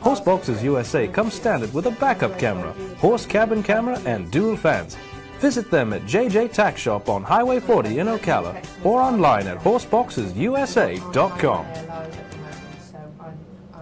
Horseboxes 0.01 0.63
USA 0.63 1.07
comes 1.09 1.35
standard 1.35 1.73
with 1.75 1.87
a 1.87 1.91
backup 1.93 2.39
camera, 2.39 2.73
horse 2.99 3.27
cabin 3.27 3.63
camera, 3.63 4.01
and 4.07 4.31
dual 4.31 4.57
fans. 4.57 4.97
Visit 5.39 5.71
them 5.71 5.93
at 5.93 6.03
JJ 6.03 6.53
Tack 6.53 6.79
Shop 6.79 7.09
on 7.09 7.23
Highway 7.23 7.61
40 7.61 7.99
in 7.99 8.07
Ocala 8.07 8.63
or 8.85 9.01
online 9.01 9.47
at 9.47 9.59
horseboxesusa.com. 9.59 11.67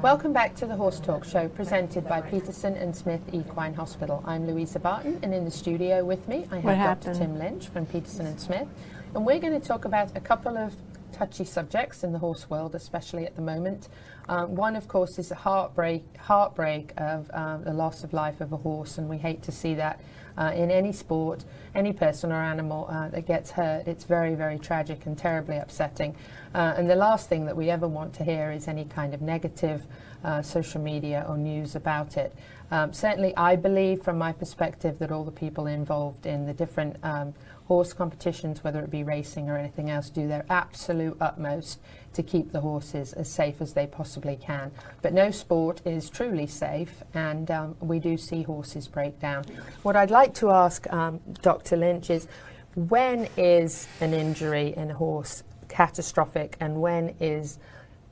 Welcome 0.03 0.33
back 0.33 0.55
to 0.57 0.67
the 0.67 0.77
Horse 0.77 1.01
Talk 1.01 1.25
Show 1.25 1.49
presented 1.49 2.07
by 2.07 2.21
Peterson 2.21 2.75
and 2.77 2.95
Smith 2.95 3.21
Equine 3.33 3.75
Hospital. 3.75 4.23
I'm 4.25 4.47
Louisa 4.47 4.79
Barton 4.79 5.19
and 5.25 5.35
in 5.35 5.45
the 5.45 5.51
studio 5.51 6.05
with 6.05 6.29
me 6.29 6.47
I 6.53 6.61
have 6.61 7.01
Dr. 7.01 7.19
Tim 7.19 7.37
Lynch 7.37 7.67
from 7.67 7.85
Peterson 7.85 8.27
and 8.27 8.41
Smith 8.41 8.69
and 9.17 9.27
we're 9.27 9.41
going 9.41 9.61
to 9.61 9.67
talk 9.67 9.87
about 9.87 10.17
a 10.17 10.21
couple 10.21 10.57
of 10.57 10.73
touchy 11.11 11.45
subjects 11.45 12.05
in 12.05 12.13
the 12.13 12.19
horse 12.19 12.49
world, 12.49 12.77
especially 12.77 13.27
at 13.27 13.35
the 13.35 13.43
moment. 13.43 13.89
Um, 14.29 14.55
one, 14.55 14.77
of 14.77 14.87
course, 14.87 15.19
is 15.19 15.31
the 15.31 15.35
heartbreak, 15.35 16.05
heartbreak 16.17 16.93
of 16.97 17.29
um, 17.33 17.65
the 17.65 17.73
loss 17.73 18.05
of 18.05 18.13
life 18.13 18.41
of 18.41 18.53
a 18.53 18.57
horse, 18.57 18.99
and 18.99 19.09
we 19.09 19.19
hate 19.19 19.43
to 19.43 19.53
see 19.53 19.75
that 19.75 20.01
uh, 20.39 20.53
in 20.55 20.71
any 20.71 20.93
sport, 20.93 21.45
any 21.75 21.93
person 21.93 22.33
or 22.33 22.43
animal 22.43 22.87
uh, 22.89 23.09
that 23.09 23.27
gets 23.27 23.51
hurt. 23.51 23.87
It's 23.87 24.05
very, 24.05 24.35
very 24.35 24.59
tragic 24.59 25.05
and 25.07 25.19
terribly 25.19 25.57
upsetting. 25.57 26.15
Uh, 26.55 26.75
and 26.77 26.89
the 26.89 26.97
last 26.97 27.29
thing 27.29 27.45
that 27.47 27.57
we 27.57 27.69
ever 27.69 27.89
want 27.89 28.15
to 28.15 28.25
hear 28.25 28.53
is 28.53 28.69
any 28.69 28.85
kind 28.85 29.13
of 29.13 29.21
negative 29.21 29.83
uh, 30.25 30.41
social 30.43 30.81
media 30.81 31.27
or 31.29 31.37
news 31.37 31.75
about 31.75 32.17
it. 32.17 32.35
Um, 32.71 32.93
certainly, 32.93 33.37
I 33.37 33.57
believe, 33.57 34.03
from 34.03 34.19
my 34.19 34.33
perspective, 34.33 34.99
that 34.99 35.11
all 35.11 35.25
the 35.25 35.33
people 35.33 35.67
involved 35.67 36.27
in 36.27 36.47
the 36.47 36.53
different 36.53 36.97
um, 37.03 37.35
horse 37.67 37.93
competitions, 37.93 38.63
whether 38.63 38.81
it 38.81 38.91
be 38.91 39.03
racing 39.03 39.49
or 39.49 39.57
anything 39.57 39.91
else, 39.91 40.11
do 40.11 40.29
their 40.29 40.45
absolute 40.51 41.17
utmost 41.21 41.81
to 42.15 42.23
keep 42.23 42.53
the 42.53 42.61
horses 42.61 43.13
as 43.13 43.31
safe 43.31 43.61
as 43.61 43.73
they 43.75 43.87
possibly 43.87 44.37
can. 44.37 44.71
But 45.03 45.13
no 45.13 45.31
sport 45.31 45.81
is 45.85 46.11
truly 46.11 46.47
safe, 46.47 47.03
and 47.15 47.51
um, 47.51 47.77
we 47.81 47.99
do 47.99 48.17
see 48.17 48.43
horses 48.43 48.89
break 48.89 49.21
down. 49.21 49.45
What 49.83 49.97
I'd 49.97 50.11
like 50.11 50.35
to 50.35 50.51
ask 50.51 50.91
um, 50.93 51.21
Dr. 51.43 51.77
Lynch 51.77 52.11
is 52.11 52.27
when 52.75 53.29
is 53.37 53.89
an 54.01 54.15
injury 54.15 54.75
in 54.77 54.91
a 54.91 54.95
horse 54.95 55.43
catastrophic, 55.69 56.57
and 56.61 56.81
when 56.81 57.15
is 57.21 57.59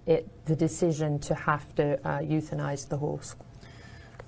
it 0.07 0.29
the 0.47 0.57
decision 0.57 1.19
to 1.19 1.35
have 1.35 1.75
to 1.75 1.95
uh, 2.07 2.19
euthanize 2.19 2.89
the 2.89 2.97
horse? 2.97 3.35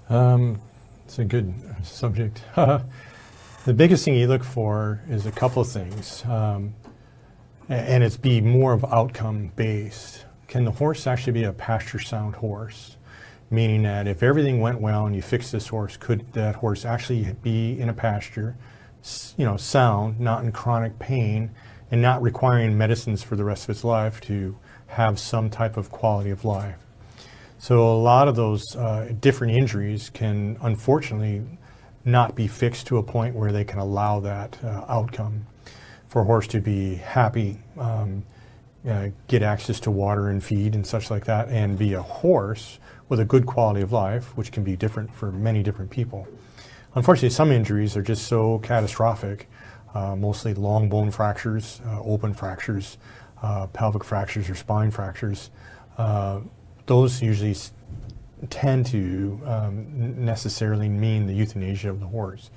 Um, 0.09 0.61
it's 1.05 1.19
a 1.19 1.25
good 1.25 1.55
subject. 1.83 2.43
the 2.57 3.75
biggest 3.75 4.05
thing 4.05 4.15
you 4.15 4.27
look 4.27 4.45
for 4.45 5.01
is 5.09 5.27
a 5.27 5.33
couple 5.33 5.63
of 5.63 5.69
things, 5.69 6.25
um, 6.27 6.75
and 7.69 8.03
it's 8.03 8.17
be 8.17 8.41
more 8.41 8.73
of 8.73 8.85
outcome 8.85 9.53
based. 9.57 10.25
Can 10.47 10.65
the 10.65 10.71
horse 10.71 11.07
actually 11.07 11.35
be 11.35 11.45
a 11.45 11.53
pasture 11.53 11.99
sound 11.99 12.37
horse? 12.37 12.97
Meaning 13.51 13.83
that 13.83 14.07
if 14.07 14.23
everything 14.23 14.61
went 14.61 14.81
well 14.81 15.07
and 15.07 15.15
you 15.15 15.23
fixed 15.23 15.53
this 15.53 15.69
horse, 15.69 15.97
could 15.97 16.33
that 16.33 16.57
horse 16.57 16.85
actually 16.85 17.35
be 17.43 17.79
in 17.79 17.89
a 17.89 17.95
pasture, 17.95 18.57
you 19.37 19.45
know, 19.45 19.57
sound, 19.57 20.21
not 20.21 20.45
in 20.45 20.53
chronic 20.53 20.99
pain, 20.99 21.51
and 21.91 22.03
not 22.03 22.21
requiring 22.23 22.77
medicines 22.77 23.23
for 23.23 23.37
the 23.37 23.45
rest 23.45 23.65
of 23.65 23.71
its 23.71 23.85
life 23.85 24.21
to 24.23 24.57
have 24.89 25.19
some 25.19 25.49
type 25.49 25.77
of 25.77 25.91
quality 25.91 26.31
of 26.31 26.45
life? 26.45 26.77
So 27.59 27.91
a 27.91 27.99
lot 27.99 28.29
of 28.29 28.37
those 28.37 28.77
uh, 28.77 29.13
different 29.21 29.55
injuries 29.55 30.11
can 30.11 30.59
unfortunately 30.63 31.43
not 32.05 32.35
be 32.35 32.47
fixed 32.47 32.87
to 32.87 32.99
a 32.99 33.03
point 33.03 33.35
where 33.35 33.53
they 33.53 33.65
can 33.65 33.79
allow 33.79 34.21
that 34.21 34.59
uh, 34.63 34.85
outcome 34.89 35.47
for 36.09 36.23
a 36.23 36.25
horse 36.25 36.47
to 36.49 36.61
be 36.61 36.97
happy, 36.97 37.59
um, 37.79 38.25
uh, 38.89 39.09
get 39.27 39.43
access 39.43 39.81
to 39.81 39.91
water 39.91 40.29
and 40.29 40.43
feed 40.43 40.75
and 40.75 40.87
such 40.87 41.11
like 41.11 41.25
that, 41.27 41.49
and 41.49 41.79
be 41.79 41.93
a 41.95 42.03
horse 42.03 42.79
with 43.09 43.21
a 43.21 43.25
good 43.25 43.47
quality 43.47 43.81
of 43.81 43.93
life, 43.93 44.37
which 44.37 44.53
can 44.53 44.65
be 44.65 44.77
different 44.77 45.15
for 45.15 45.31
many 45.31 45.63
different 45.63 45.91
people. 45.91 46.27
Unfortunately, 46.95 47.31
some 47.31 47.53
injuries 47.53 47.97
are 47.97 48.03
just 48.03 48.27
so 48.27 48.59
catastrophic, 48.61 49.49
uh, 49.95 50.17
mostly 50.17 50.55
long 50.55 50.89
bone 50.89 51.11
fractures, 51.11 51.81
uh, 51.87 52.01
open 52.03 52.33
fractures, 52.33 52.99
uh, 53.43 53.67
pelvic 53.69 54.05
fractures, 54.05 54.49
or 54.49 54.55
spine 54.55 54.91
fractures. 54.91 55.51
Uh, 55.97 56.41
those 56.87 57.23
usually 57.23 57.57
tend 58.51 58.87
to 58.87 59.41
um, 59.45 60.25
necessarily 60.25 60.89
mean 60.89 61.27
the 61.27 61.35
euthanasia 61.35 61.91
of 61.91 62.01
the 62.01 62.07
horse. 62.07 62.51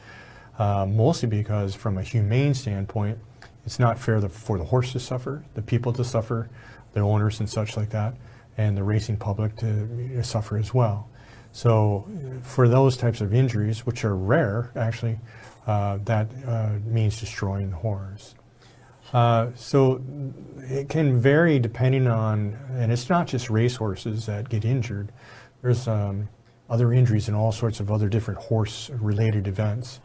Uh, 0.57 0.85
mostly 0.85 1.27
because, 1.27 1.73
from 1.73 1.97
a 1.97 2.03
humane 2.03 2.53
standpoint, 2.53 3.17
it's 3.65 3.79
not 3.79 3.99
fair 3.99 4.19
the, 4.19 4.29
for 4.29 4.57
the 4.57 4.65
horse 4.65 4.91
to 4.93 4.99
suffer, 4.99 5.43
the 5.53 5.61
people 5.61 5.93
to 5.93 6.03
suffer, 6.03 6.49
the 6.93 6.99
owners 6.99 7.39
and 7.39 7.49
such 7.49 7.77
like 7.77 7.89
that, 7.91 8.15
and 8.57 8.75
the 8.75 8.83
racing 8.83 9.17
public 9.17 9.55
to 9.57 10.19
uh, 10.19 10.21
suffer 10.21 10.57
as 10.57 10.73
well. 10.73 11.07
So, 11.53 12.07
uh, 12.07 12.43
for 12.43 12.67
those 12.67 12.97
types 12.97 13.21
of 13.21 13.33
injuries, 13.33 13.85
which 13.85 14.03
are 14.05 14.15
rare 14.15 14.71
actually, 14.75 15.19
uh, 15.67 15.99
that 16.05 16.27
uh, 16.47 16.71
means 16.85 17.19
destroying 17.19 17.69
the 17.69 17.77
horse. 17.77 18.35
Uh, 19.13 19.47
so 19.55 20.01
it 20.61 20.87
can 20.87 21.19
vary 21.19 21.59
depending 21.59 22.07
on, 22.07 22.57
and 22.71 22.91
it's 22.91 23.09
not 23.09 23.27
just 23.27 23.49
racehorses 23.49 24.25
that 24.25 24.47
get 24.49 24.63
injured. 24.63 25.11
There's 25.61 25.87
um, 25.87 26.29
other 26.69 26.93
injuries 26.93 27.27
and 27.27 27.35
all 27.35 27.51
sorts 27.51 27.81
of 27.81 27.91
other 27.91 28.07
different 28.07 28.39
horse-related 28.39 29.47
events. 29.47 29.99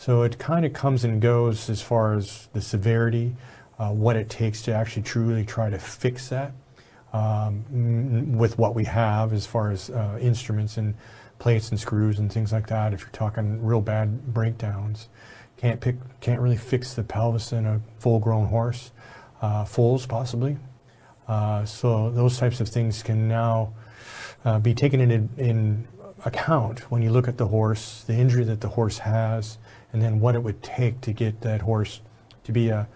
So 0.00 0.22
it 0.22 0.38
kind 0.38 0.64
of 0.64 0.72
comes 0.72 1.04
and 1.04 1.20
goes 1.20 1.68
as 1.68 1.82
far 1.82 2.14
as 2.14 2.48
the 2.54 2.62
severity, 2.62 3.36
uh, 3.78 3.90
what 3.90 4.16
it 4.16 4.30
takes 4.30 4.62
to 4.62 4.72
actually 4.72 5.02
truly 5.02 5.44
try 5.44 5.68
to 5.68 5.78
fix 5.78 6.30
that 6.30 6.52
um, 7.12 7.66
m- 7.70 8.38
with 8.38 8.56
what 8.56 8.74
we 8.74 8.86
have 8.86 9.34
as 9.34 9.44
far 9.44 9.70
as 9.70 9.90
uh, 9.90 10.16
instruments 10.18 10.78
and 10.78 10.94
plates 11.38 11.68
and 11.68 11.78
screws 11.78 12.18
and 12.18 12.32
things 12.32 12.50
like 12.50 12.66
that. 12.68 12.94
If 12.94 13.02
you're 13.02 13.10
talking 13.10 13.62
real 13.62 13.82
bad 13.82 14.32
breakdowns, 14.32 15.10
can't 15.58 15.82
pick, 15.82 15.96
can't 16.22 16.40
really 16.40 16.56
fix 16.56 16.94
the 16.94 17.02
pelvis 17.02 17.52
in 17.52 17.66
a 17.66 17.82
full-grown 17.98 18.46
horse, 18.46 18.92
uh, 19.42 19.66
foals 19.66 20.06
possibly. 20.06 20.56
Uh, 21.28 21.66
so 21.66 22.08
those 22.08 22.38
types 22.38 22.62
of 22.62 22.70
things 22.70 23.02
can 23.02 23.28
now 23.28 23.74
uh, 24.46 24.58
be 24.60 24.72
taken 24.72 25.02
in, 25.02 25.28
in 25.36 25.86
account 26.24 26.90
when 26.90 27.02
you 27.02 27.10
look 27.10 27.28
at 27.28 27.36
the 27.36 27.48
horse, 27.48 28.02
the 28.06 28.14
injury 28.14 28.44
that 28.44 28.62
the 28.62 28.68
horse 28.68 28.96
has, 28.96 29.58
and 29.92 30.00
then 30.00 30.20
what 30.20 30.34
it 30.34 30.42
would 30.42 30.62
take 30.62 31.00
to 31.02 31.12
get 31.12 31.40
that 31.40 31.62
horse 31.62 32.00
to 32.44 32.52
be 32.52 32.68
a, 32.68 32.88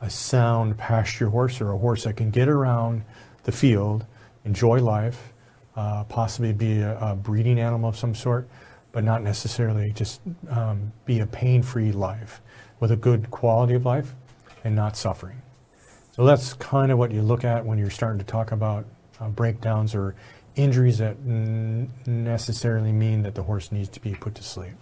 a 0.00 0.10
sound 0.10 0.76
pasture 0.78 1.28
horse 1.28 1.60
or 1.60 1.72
a 1.72 1.78
horse 1.78 2.04
that 2.04 2.16
can 2.16 2.30
get 2.30 2.48
around 2.48 3.02
the 3.44 3.52
field, 3.52 4.04
enjoy 4.44 4.80
life, 4.80 5.32
uh, 5.76 6.04
possibly 6.04 6.52
be 6.52 6.80
a, 6.80 6.98
a 6.98 7.14
breeding 7.14 7.58
animal 7.58 7.88
of 7.88 7.96
some 7.96 8.14
sort, 8.14 8.48
but 8.92 9.04
not 9.04 9.22
necessarily 9.22 9.92
just 9.92 10.20
um, 10.50 10.92
be 11.04 11.20
a 11.20 11.26
pain-free 11.26 11.92
life 11.92 12.40
with 12.80 12.90
a 12.90 12.96
good 12.96 13.30
quality 13.30 13.74
of 13.74 13.84
life 13.84 14.14
and 14.64 14.74
not 14.74 14.96
suffering. 14.96 15.40
So 16.12 16.24
that's 16.24 16.54
kind 16.54 16.90
of 16.90 16.98
what 16.98 17.12
you 17.12 17.22
look 17.22 17.44
at 17.44 17.64
when 17.64 17.78
you're 17.78 17.90
starting 17.90 18.18
to 18.18 18.24
talk 18.24 18.52
about 18.52 18.84
uh, 19.20 19.28
breakdowns 19.28 19.94
or 19.94 20.14
injuries 20.56 20.98
that 20.98 21.16
n- 21.26 21.90
necessarily 22.06 22.92
mean 22.92 23.22
that 23.22 23.34
the 23.34 23.42
horse 23.42 23.70
needs 23.70 23.88
to 23.90 24.00
be 24.00 24.14
put 24.14 24.34
to 24.34 24.42
sleep. 24.42 24.72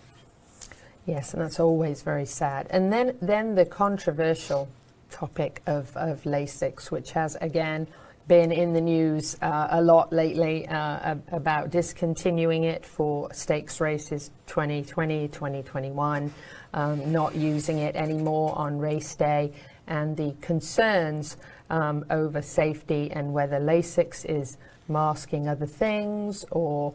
Yes, 1.09 1.33
and 1.33 1.43
that's 1.43 1.59
always 1.59 2.03
very 2.03 2.27
sad. 2.27 2.67
And 2.69 2.93
then, 2.93 3.17
then 3.23 3.55
the 3.55 3.65
controversial 3.65 4.69
topic 5.11 5.62
of, 5.67 5.97
of 5.97 6.23
Lasix, 6.25 6.91
which 6.91 7.12
has 7.12 7.35
again 7.41 7.87
been 8.27 8.53
in 8.53 8.75
the 8.75 8.81
news 8.83 9.35
uh, 9.41 9.69
a 9.71 9.81
lot 9.81 10.12
lately 10.12 10.69
uh, 10.69 10.75
ab- 10.75 11.23
about 11.33 11.71
discontinuing 11.71 12.65
it 12.65 12.85
for 12.85 13.33
stakes 13.33 13.81
races 13.81 14.31
2020, 14.49 15.29
2021, 15.29 16.31
um, 16.75 17.11
not 17.11 17.35
using 17.35 17.79
it 17.79 17.97
anymore 17.97 18.53
on 18.59 18.79
race 18.79 19.15
day, 19.15 19.50
and 19.87 20.15
the 20.15 20.35
concerns 20.43 21.38
um, 21.71 22.05
over 22.11 22.43
safety 22.43 23.11
and 23.12 23.33
whether 23.33 23.59
Lasix 23.59 24.27
is 24.27 24.59
masking 24.88 25.49
other 25.49 25.65
things 25.65 26.45
or 26.50 26.93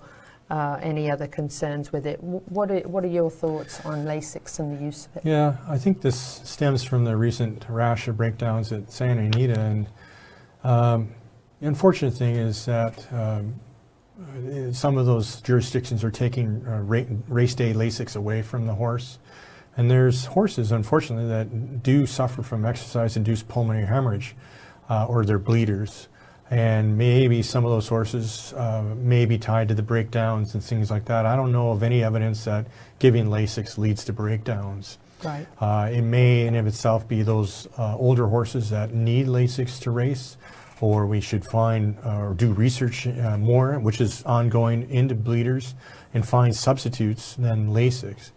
uh, 0.53 0.77
any 0.83 1.10
other 1.10 1.25
concerns 1.25 1.91
with 1.91 2.05
it. 2.05 2.22
What 2.22 2.69
are, 2.69 2.81
what 2.81 3.03
are 3.03 3.07
your 3.07 3.31
thoughts 3.31 3.83
on 3.86 4.05
Lasix 4.05 4.60
and 4.60 4.77
the 4.77 4.83
use 4.83 5.07
of 5.07 5.17
it? 5.17 5.25
Yeah, 5.25 5.57
I 5.67 5.79
think 5.79 6.01
this 6.01 6.41
stems 6.43 6.83
from 6.83 7.03
the 7.03 7.17
recent 7.17 7.65
rash 7.67 8.07
of 8.07 8.17
breakdowns 8.17 8.72
at 8.72 8.91
Santa 8.91 9.24
Anita. 9.24 9.60
And 9.60 9.88
um, 10.63 11.10
the 11.60 11.67
unfortunate 11.67 12.13
thing 12.13 12.36
is 12.36 12.65
that 12.65 13.12
um, 13.12 13.55
some 14.72 15.00
of 15.00 15.07
those 15.07 15.41
jurisdictions 15.41 16.03
are 16.03 16.12
taking 16.12 16.63
uh, 16.67 16.81
race 16.81 17.55
day 17.55 17.74
Lasix 17.74 18.15
away 18.15 18.43
from 18.43 18.67
the 18.67 18.75
horse. 18.75 19.17
And 19.75 19.89
there's 19.89 20.25
horses, 20.25 20.72
unfortunately, 20.72 21.29
that 21.29 21.81
do 21.81 22.05
suffer 22.05 22.43
from 22.43 22.63
exercise-induced 22.63 23.48
pulmonary 23.48 23.88
hemorrhage 23.88 24.36
uh, 24.88 25.07
or 25.07 25.25
they're 25.25 25.39
bleeders. 25.39 26.10
And 26.50 26.97
maybe 26.97 27.41
some 27.41 27.65
of 27.65 27.71
those 27.71 27.88
horses 27.88 28.53
uh, 28.53 28.83
may 28.97 29.25
be 29.25 29.38
tied 29.38 29.69
to 29.69 29.73
the 29.73 29.81
breakdowns 29.81 30.53
and 30.53 30.63
things 30.63 30.91
like 30.91 31.05
that. 31.05 31.25
I 31.25 31.35
don't 31.35 31.51
know 31.51 31.71
of 31.71 31.83
any 31.83 32.03
evidence 32.03 32.43
that 32.43 32.67
giving 33.00 33.27
Lasix 33.27 33.77
leads 33.77 34.05
to 34.05 34.13
breakdowns. 34.13 34.97
Right. 35.23 35.47
Uh, 35.59 35.89
it 35.91 36.01
may 36.01 36.45
in 36.45 36.55
of 36.55 36.67
itself 36.67 37.07
be 37.07 37.23
those 37.23 37.67
uh, 37.77 37.95
older 37.97 38.27
horses 38.27 38.69
that 38.71 38.93
need 38.93 39.27
Lasix 39.27 39.79
to 39.81 39.91
race, 39.91 40.38
or 40.81 41.05
we 41.05 41.21
should 41.21 41.45
find 41.45 41.97
uh, 42.05 42.19
or 42.19 42.33
do 42.33 42.51
research 42.51 43.07
uh, 43.07 43.38
more, 43.38 43.79
which 43.79 44.01
is 44.01 44.21
ongoing 44.23 44.89
into 44.89 45.15
bleeders, 45.15 45.75
and 46.13 46.27
find 46.27 46.53
substitutes 46.53 47.35
than 47.35 47.69
Lasix. 47.69 48.31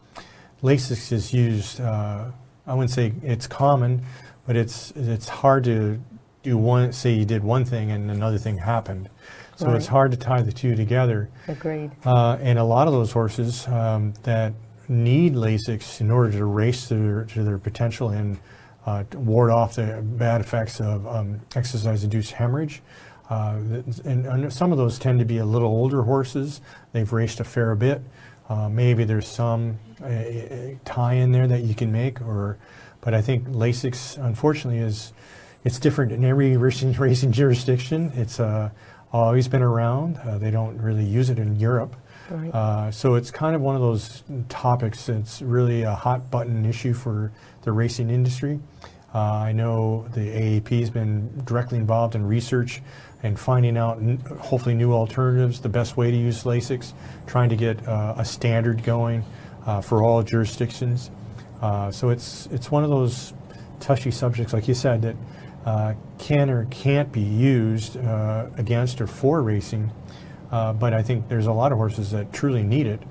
Lasix 0.63 1.13
is 1.13 1.35
used. 1.35 1.81
Uh, 1.81 2.27
I 2.67 2.75
wouldn't 2.75 2.93
say 2.93 3.13
it's 3.23 3.47
common, 3.47 4.03
but 4.47 4.57
it's 4.57 4.93
it's 4.93 5.29
hard 5.29 5.65
to 5.65 6.01
do 6.47 6.57
one. 6.57 6.93
Say 6.93 7.13
you 7.13 7.25
did 7.25 7.43
one 7.43 7.65
thing 7.65 7.91
and 7.91 8.11
another 8.11 8.39
thing 8.39 8.59
happened, 8.59 9.09
so 9.57 9.75
it's 9.75 9.87
hard 9.87 10.11
to 10.13 10.17
tie 10.17 10.43
the 10.43 10.53
two 10.53 10.75
together. 10.75 11.29
Agreed. 11.49 11.91
Uh, 12.05 12.39
and 12.41 12.59
a 12.59 12.65
lot 12.65 12.87
of 12.87 12.93
those 12.93 13.13
horses 13.13 13.67
um, 13.69 14.15
that 14.23 14.53
need 14.89 15.35
Lasix 15.35 16.01
in 16.01 16.11
order 16.11 16.31
to 16.31 16.45
race 16.45 16.89
to 16.89 16.95
their, 16.95 17.25
to 17.25 17.43
their 17.43 17.59
potential 17.59 18.11
and 18.11 18.39
uh, 18.87 19.03
to 19.11 19.19
ward 19.19 19.51
off 19.51 19.75
the 19.75 20.01
bad 20.03 20.41
effects 20.41 20.81
of 20.81 21.07
um, 21.09 21.41
exercise-induced 21.57 22.33
hemorrhage. 22.33 22.83
Uh, 23.29 23.59
and, 24.05 24.27
and 24.27 24.53
some 24.53 24.71
of 24.71 24.79
those 24.79 25.01
tend 25.01 25.19
to 25.19 25.25
be 25.25 25.39
a 25.39 25.45
little 25.45 25.69
older 25.69 26.03
horses. 26.03 26.61
They've 26.93 27.13
raced 27.13 27.41
a 27.41 27.45
fair 27.45 27.75
bit. 27.75 28.01
Uh, 28.49 28.69
maybe 28.69 29.03
there's 29.03 29.27
some 29.27 29.79
uh, 30.05 30.79
tie 30.85 31.15
in 31.15 31.33
there 31.33 31.49
that 31.49 31.63
you 31.63 31.75
can 31.75 31.91
make, 31.91 32.21
or, 32.21 32.59
but 33.01 33.13
I 33.13 33.21
think 33.21 33.49
Lasix, 33.49 34.25
unfortunately, 34.25 34.79
is 34.79 35.13
it's 35.67 35.81
different 35.81 36.13
in 36.13 36.25
every 36.25 36.57
racing, 36.57 36.93
racing 36.99 37.33
jurisdiction. 37.33 38.13
It's 38.15 38.39
uh, 38.39 38.71
always 39.13 39.49
been 39.49 39.63
around. 39.63 40.17
Uh, 40.19 40.39
they 40.39 40.53
don't 40.53 40.79
really 40.81 41.05
use 41.05 41.29
it 41.29 41.39
in 41.41 41.57
Europe. 41.57 41.97
Right. 42.31 42.55
Uh, 42.55 42.91
so 42.93 43.17
it's 43.17 43.33
kind 43.33 43.55
of 43.57 43.63
one 43.63 43.75
of 43.75 43.81
those 43.81 44.23
topics 44.49 45.07
that's 45.07 45.43
really 45.43 45.83
a 45.83 45.95
hot 45.95 46.31
button 46.31 46.65
issue 46.65 46.95
for 46.95 47.33
the 47.63 47.73
racing 47.73 48.11
industry. 48.11 48.61
Uh, 49.13 49.19
I 49.19 49.53
know 49.53 50.07
the 50.15 50.21
AAP 50.21 50.81
has 50.81 50.91
been 50.91 51.45
directly 51.45 51.79
involved 51.79 52.15
in 52.15 52.27
research 52.27 52.81
and 53.23 53.39
finding 53.39 53.77
out 53.77 53.99
n- 53.99 54.19
hopefully 54.41 54.75
new 54.75 54.93
alternatives, 54.93 55.61
the 55.61 55.69
best 55.69 55.97
way 55.97 56.11
to 56.11 56.17
use 56.17 56.45
Lasix, 56.45 56.93
trying 57.27 57.49
to 57.49 57.57
get 57.57 57.87
uh, 57.89 58.15
a 58.17 58.25
standard 58.25 58.85
going 58.85 59.25
uh, 59.65 59.81
for 59.81 60.03
all 60.05 60.23
jurisdictions. 60.23 61.11
Uh, 61.61 61.91
so 61.91 62.11
it's 62.11 62.47
it's 62.53 62.71
one 62.71 62.85
of 62.85 62.91
those 62.91 63.33
touchy 63.81 64.11
subjects, 64.11 64.53
like 64.53 64.69
you 64.69 64.75
said, 64.75 65.03
that 65.03 65.17
uh, 65.67 65.95
can 66.19 66.49
or 66.49 66.65
can't 66.67 67.11
be 67.13 67.21
used 67.21 67.97
uh, 67.97 68.47
against 68.57 69.01
or 69.01 69.07
for 69.07 69.43
racing. 69.43 69.91
Uh, 70.51 70.73
but 70.73 70.95
I 70.95 71.03
think 71.03 71.29
there's 71.29 71.49
a 71.49 71.53
lot 71.53 71.73
of 71.73 71.79
horses 71.79 72.13
that 72.13 72.33
truly 72.33 72.63
need 72.63 72.87
it 72.87 73.03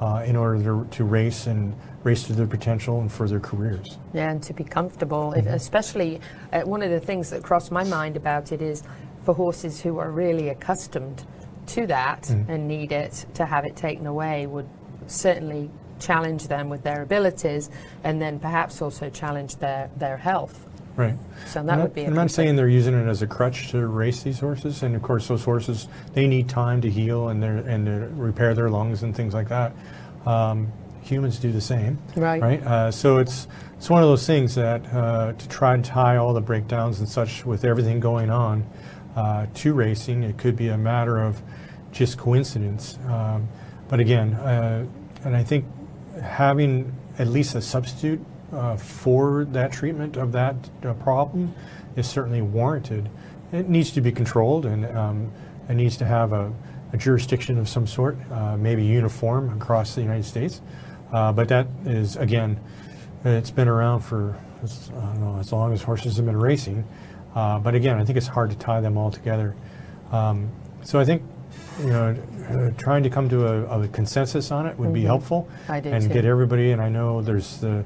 uh, 0.00 0.22
in 0.24 0.36
order 0.36 0.62
to, 0.62 0.88
to 0.96 1.04
race 1.04 1.46
and 1.48 1.74
race 2.04 2.24
to 2.24 2.32
their 2.32 2.46
potential 2.46 3.00
and 3.00 3.10
for 3.10 3.28
their 3.28 3.40
careers. 3.40 3.98
Yeah, 4.12 4.30
and 4.30 4.42
to 4.44 4.52
be 4.52 4.62
comfortable, 4.62 5.32
if, 5.32 5.46
especially 5.46 6.20
uh, 6.52 6.60
one 6.62 6.82
of 6.82 6.90
the 6.90 7.00
things 7.00 7.30
that 7.30 7.42
crossed 7.42 7.72
my 7.72 7.82
mind 7.84 8.16
about 8.16 8.52
it 8.52 8.62
is 8.62 8.84
for 9.24 9.34
horses 9.34 9.80
who 9.80 9.98
are 9.98 10.10
really 10.10 10.50
accustomed 10.50 11.26
to 11.66 11.86
that 11.86 12.28
and 12.30 12.68
need 12.68 12.92
it 12.92 13.24
to 13.34 13.46
have 13.46 13.64
it 13.64 13.74
taken 13.74 14.06
away 14.06 14.46
would 14.46 14.68
certainly 15.06 15.70
challenge 15.98 16.46
them 16.46 16.68
with 16.68 16.82
their 16.82 17.02
abilities 17.02 17.70
and 18.04 18.20
then 18.20 18.38
perhaps 18.38 18.82
also 18.82 19.08
challenge 19.08 19.56
their, 19.56 19.90
their 19.96 20.18
health. 20.18 20.66
Right. 20.96 21.16
So 21.46 21.62
that 21.62 21.72
I'm 21.72 21.78
would 21.78 21.84
not, 21.88 21.94
be 21.94 22.02
a 22.02 22.06
I'm 22.06 22.14
not 22.14 22.30
saying 22.30 22.56
they're 22.56 22.68
using 22.68 22.94
it 22.94 23.08
as 23.08 23.22
a 23.22 23.26
crutch 23.26 23.70
to 23.70 23.86
race 23.86 24.22
these 24.22 24.40
horses, 24.40 24.82
and 24.82 24.94
of 24.94 25.02
course 25.02 25.28
those 25.28 25.44
horses 25.44 25.88
they 26.12 26.26
need 26.26 26.48
time 26.48 26.80
to 26.82 26.90
heal 26.90 27.28
and 27.28 27.42
their 27.42 27.56
and 27.56 27.86
to 27.86 28.08
repair 28.14 28.54
their 28.54 28.70
lungs 28.70 29.02
and 29.02 29.14
things 29.14 29.34
like 29.34 29.48
that. 29.48 29.72
Um, 30.24 30.72
humans 31.02 31.38
do 31.38 31.52
the 31.52 31.60
same, 31.60 31.98
Right. 32.16 32.40
Right. 32.40 32.62
Uh, 32.62 32.90
so 32.90 33.18
it's 33.18 33.46
it's 33.76 33.90
one 33.90 34.02
of 34.02 34.08
those 34.08 34.26
things 34.26 34.54
that 34.54 34.86
uh, 34.94 35.32
to 35.32 35.48
try 35.48 35.74
and 35.74 35.84
tie 35.84 36.16
all 36.16 36.32
the 36.32 36.40
breakdowns 36.40 37.00
and 37.00 37.08
such 37.08 37.44
with 37.44 37.64
everything 37.64 38.00
going 38.00 38.30
on 38.30 38.64
uh, 39.16 39.46
to 39.54 39.74
racing, 39.74 40.22
it 40.22 40.38
could 40.38 40.56
be 40.56 40.68
a 40.68 40.78
matter 40.78 41.20
of 41.20 41.42
just 41.92 42.18
coincidence. 42.18 42.98
Um, 43.06 43.48
but 43.88 44.00
again, 44.00 44.34
uh, 44.34 44.86
and 45.24 45.36
I 45.36 45.44
think 45.44 45.66
having 46.22 46.94
at 47.18 47.28
least 47.28 47.54
a 47.54 47.60
substitute 47.60 48.24
uh, 48.54 48.76
for 48.76 49.44
that 49.46 49.72
treatment 49.72 50.16
of 50.16 50.32
that 50.32 50.56
uh, 50.84 50.94
problem 50.94 51.54
is 51.96 52.08
certainly 52.08 52.42
warranted. 52.42 53.10
It 53.52 53.68
needs 53.68 53.90
to 53.92 54.00
be 54.00 54.12
controlled 54.12 54.66
and 54.66 54.86
um, 54.96 55.32
it 55.68 55.74
needs 55.74 55.96
to 55.98 56.04
have 56.04 56.32
a, 56.32 56.52
a 56.92 56.96
jurisdiction 56.96 57.58
of 57.58 57.68
some 57.68 57.86
sort, 57.86 58.16
uh, 58.30 58.56
maybe 58.56 58.84
uniform 58.84 59.52
across 59.60 59.94
the 59.94 60.02
United 60.02 60.24
States. 60.24 60.60
Uh, 61.12 61.32
but 61.32 61.48
that 61.48 61.66
is, 61.84 62.16
again, 62.16 62.58
it's 63.24 63.50
been 63.50 63.68
around 63.68 64.00
for, 64.00 64.36
as- 64.62 64.90
I 64.90 65.00
don't 65.00 65.20
know, 65.20 65.38
as 65.38 65.52
long 65.52 65.72
as 65.72 65.82
horses 65.82 66.16
have 66.16 66.26
been 66.26 66.36
racing. 66.36 66.84
Uh, 67.34 67.58
but 67.58 67.74
again, 67.74 67.98
I 67.98 68.04
think 68.04 68.16
it's 68.16 68.26
hard 68.26 68.50
to 68.50 68.56
tie 68.56 68.80
them 68.80 68.96
all 68.96 69.10
together. 69.10 69.54
Um, 70.12 70.50
so 70.84 71.00
I 71.00 71.04
think, 71.04 71.22
you 71.80 71.86
know, 71.86 72.16
uh, 72.48 72.70
trying 72.80 73.02
to 73.02 73.10
come 73.10 73.28
to 73.28 73.46
a, 73.46 73.80
a 73.80 73.88
consensus 73.88 74.50
on 74.50 74.66
it 74.66 74.78
would 74.78 74.92
be 74.92 75.02
helpful. 75.02 75.48
And 75.92 76.04
too. 76.08 76.14
get 76.14 76.24
everybody, 76.24 76.72
and 76.72 76.80
I 76.80 76.88
know 76.88 77.22
there's 77.22 77.58
the, 77.58 77.84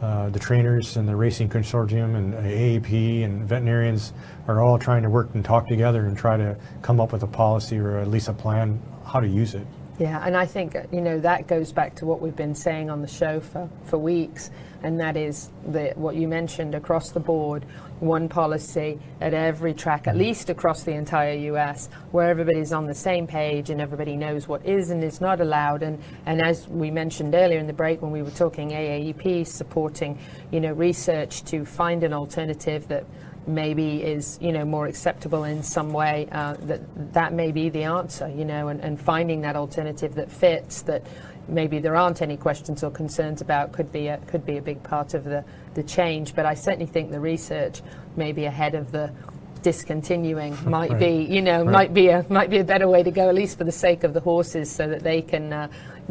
uh, 0.00 0.28
the 0.30 0.38
trainers 0.38 0.96
and 0.96 1.08
the 1.08 1.16
racing 1.16 1.48
consortium 1.48 2.14
and 2.14 2.34
AAP 2.34 3.24
and 3.24 3.48
veterinarians 3.48 4.12
are 4.46 4.60
all 4.60 4.78
trying 4.78 5.02
to 5.02 5.10
work 5.10 5.30
and 5.34 5.44
talk 5.44 5.66
together 5.66 6.06
and 6.06 6.16
try 6.16 6.36
to 6.36 6.56
come 6.82 7.00
up 7.00 7.12
with 7.12 7.22
a 7.22 7.26
policy 7.26 7.78
or 7.78 7.98
at 7.98 8.08
least 8.08 8.28
a 8.28 8.32
plan 8.32 8.80
how 9.04 9.18
to 9.18 9.26
use 9.26 9.54
it. 9.54 9.66
Yeah, 9.98 10.24
and 10.24 10.36
I 10.36 10.46
think 10.46 10.76
uh, 10.76 10.82
you 10.92 11.00
know 11.00 11.18
that 11.18 11.48
goes 11.48 11.72
back 11.72 11.96
to 11.96 12.06
what 12.06 12.20
we've 12.20 12.36
been 12.36 12.54
saying 12.54 12.88
on 12.88 13.02
the 13.02 13.08
show 13.08 13.40
for, 13.40 13.68
for 13.84 13.98
weeks, 13.98 14.48
and 14.84 15.00
that 15.00 15.16
is 15.16 15.50
the 15.66 15.92
what 15.96 16.14
you 16.14 16.28
mentioned 16.28 16.76
across 16.76 17.10
the 17.10 17.18
board, 17.18 17.64
one 17.98 18.28
policy 18.28 19.00
at 19.20 19.34
every 19.34 19.74
track, 19.74 20.06
at 20.06 20.16
least 20.16 20.50
across 20.50 20.84
the 20.84 20.92
entire 20.92 21.32
U.S., 21.32 21.88
where 22.12 22.30
everybody's 22.30 22.72
on 22.72 22.86
the 22.86 22.94
same 22.94 23.26
page 23.26 23.70
and 23.70 23.80
everybody 23.80 24.14
knows 24.14 24.46
what 24.46 24.64
is 24.64 24.90
and 24.90 25.02
is 25.02 25.20
not 25.20 25.40
allowed. 25.40 25.82
And 25.82 26.00
and 26.26 26.40
as 26.40 26.68
we 26.68 26.92
mentioned 26.92 27.34
earlier 27.34 27.58
in 27.58 27.66
the 27.66 27.72
break 27.72 28.00
when 28.00 28.12
we 28.12 28.22
were 28.22 28.30
talking 28.30 28.70
AAEP 28.70 29.48
supporting, 29.48 30.16
you 30.52 30.60
know, 30.60 30.74
research 30.74 31.42
to 31.46 31.64
find 31.64 32.04
an 32.04 32.12
alternative 32.12 32.86
that 32.86 33.04
maybe 33.48 34.02
is 34.02 34.38
you 34.40 34.52
know 34.52 34.64
more 34.64 34.86
acceptable 34.86 35.44
in 35.44 35.62
some 35.62 35.92
way 35.92 36.28
uh, 36.32 36.54
that 36.60 36.80
that 37.14 37.32
may 37.32 37.50
be 37.50 37.68
the 37.70 37.82
answer 37.84 38.28
you 38.28 38.44
know 38.44 38.68
and, 38.68 38.80
and 38.80 39.00
finding 39.00 39.40
that 39.40 39.56
alternative 39.56 40.14
that 40.14 40.30
fits 40.30 40.82
that 40.82 41.02
maybe 41.48 41.78
there 41.78 41.96
aren't 41.96 42.20
any 42.20 42.36
questions 42.36 42.84
or 42.84 42.90
concerns 42.90 43.40
about 43.40 43.72
could 43.72 43.90
be 43.90 44.08
a 44.08 44.18
could 44.26 44.44
be 44.44 44.58
a 44.58 44.62
big 44.62 44.82
part 44.82 45.14
of 45.14 45.24
the 45.24 45.42
the 45.74 45.82
change 45.82 46.34
but 46.34 46.44
I 46.44 46.54
certainly 46.54 46.86
think 46.86 47.10
the 47.10 47.20
research 47.20 47.80
may 48.16 48.32
be 48.32 48.44
ahead 48.44 48.74
of 48.74 48.92
the 48.92 49.10
discontinuing 49.62 50.56
might 50.70 50.90
Right. 50.90 50.98
be 51.00 51.26
you 51.34 51.40
know 51.42 51.64
Right. 51.64 51.72
might 51.72 51.94
be 51.94 52.08
a 52.08 52.24
might 52.28 52.50
be 52.50 52.58
a 52.58 52.64
better 52.64 52.88
way 52.88 53.02
to 53.02 53.10
go 53.10 53.28
at 53.28 53.34
least 53.34 53.58
for 53.58 53.64
the 53.64 53.72
sake 53.72 54.04
of 54.04 54.12
the 54.12 54.20
horses 54.20 54.70
so 54.70 54.88
that 54.88 55.02
they 55.02 55.22
can 55.22 55.52
uh, 55.52 55.68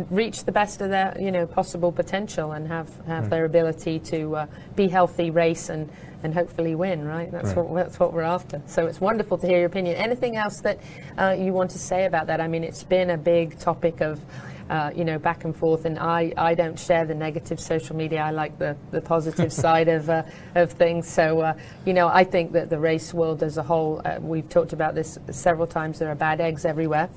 reach 0.10 0.43
the 0.43 0.52
best 0.52 0.82
of 0.82 0.89
their 0.89 1.15
you 1.19 1.32
know 1.32 1.45
possible 1.45 1.91
potential 1.91 2.52
and 2.54 2.67
have 2.67 2.89
have 3.06 3.23
Right. 3.23 3.30
their 3.30 3.45
ability 3.45 4.00
to 4.00 4.36
uh, 4.38 4.45
be 4.76 4.88
healthy 4.88 5.30
race 5.30 5.69
and 5.69 5.89
and 6.24 6.34
hopefully 6.34 6.76
win 6.76 7.06
right 7.06 7.32
that's 7.32 7.54
Right. 7.54 7.58
what 7.66 7.84
that's 7.86 8.00
what 8.00 8.14
we're 8.14 8.22
after 8.22 8.62
so 8.66 8.88
it's 8.88 9.00
wonderful 9.00 9.38
to 9.38 9.48
hear 9.48 9.58
your 9.58 9.68
opinion 9.68 9.96
anything 9.96 10.36
else 10.36 10.62
that 10.62 10.80
uh, 11.18 11.36
you 11.38 11.54
want 11.54 11.72
to 11.72 11.80
say 11.80 12.06
about 12.06 12.28
that 12.28 12.42
i 12.42 12.48
mean 12.48 12.64
it's 12.64 12.84
been 12.84 13.12
a 13.12 13.18
big 13.18 13.58
topic 13.60 14.02
of 14.02 14.20
uh, 14.70 14.92
you 14.94 15.06
know, 15.06 15.18
back 15.18 15.46
and 15.46 15.56
forth, 15.56 15.86
and 15.86 15.98
I, 15.98 16.34
I 16.36 16.54
don't 16.54 16.78
share 16.78 17.06
the 17.06 17.16
negative 17.16 17.60
social 17.60 17.96
media. 17.96 18.20
I 18.20 18.32
like 18.32 18.60
the, 18.60 18.76
the 18.92 19.00
positive 19.02 19.54
side 19.64 19.88
of, 19.88 20.10
uh, 20.10 20.24
of 20.56 20.74
things. 20.74 21.08
So, 21.08 21.40
uh, 21.40 21.54
you 21.86 21.94
know, 21.94 22.10
I 22.10 22.26
think 22.26 22.52
that 22.52 22.70
the 22.70 22.78
race 22.78 23.14
world 23.14 23.44
as 23.44 23.58
a 23.58 23.64
whole, 23.64 24.02
uh, 24.04 24.18
we've 24.20 24.50
talked 24.50 24.74
about 24.74 24.94
this 24.94 25.18
several 25.32 25.68
times, 25.68 26.00
there 26.00 26.12
are 26.12 26.16
bad 26.16 26.42
eggs 26.42 26.66
everywhere. 26.66 27.10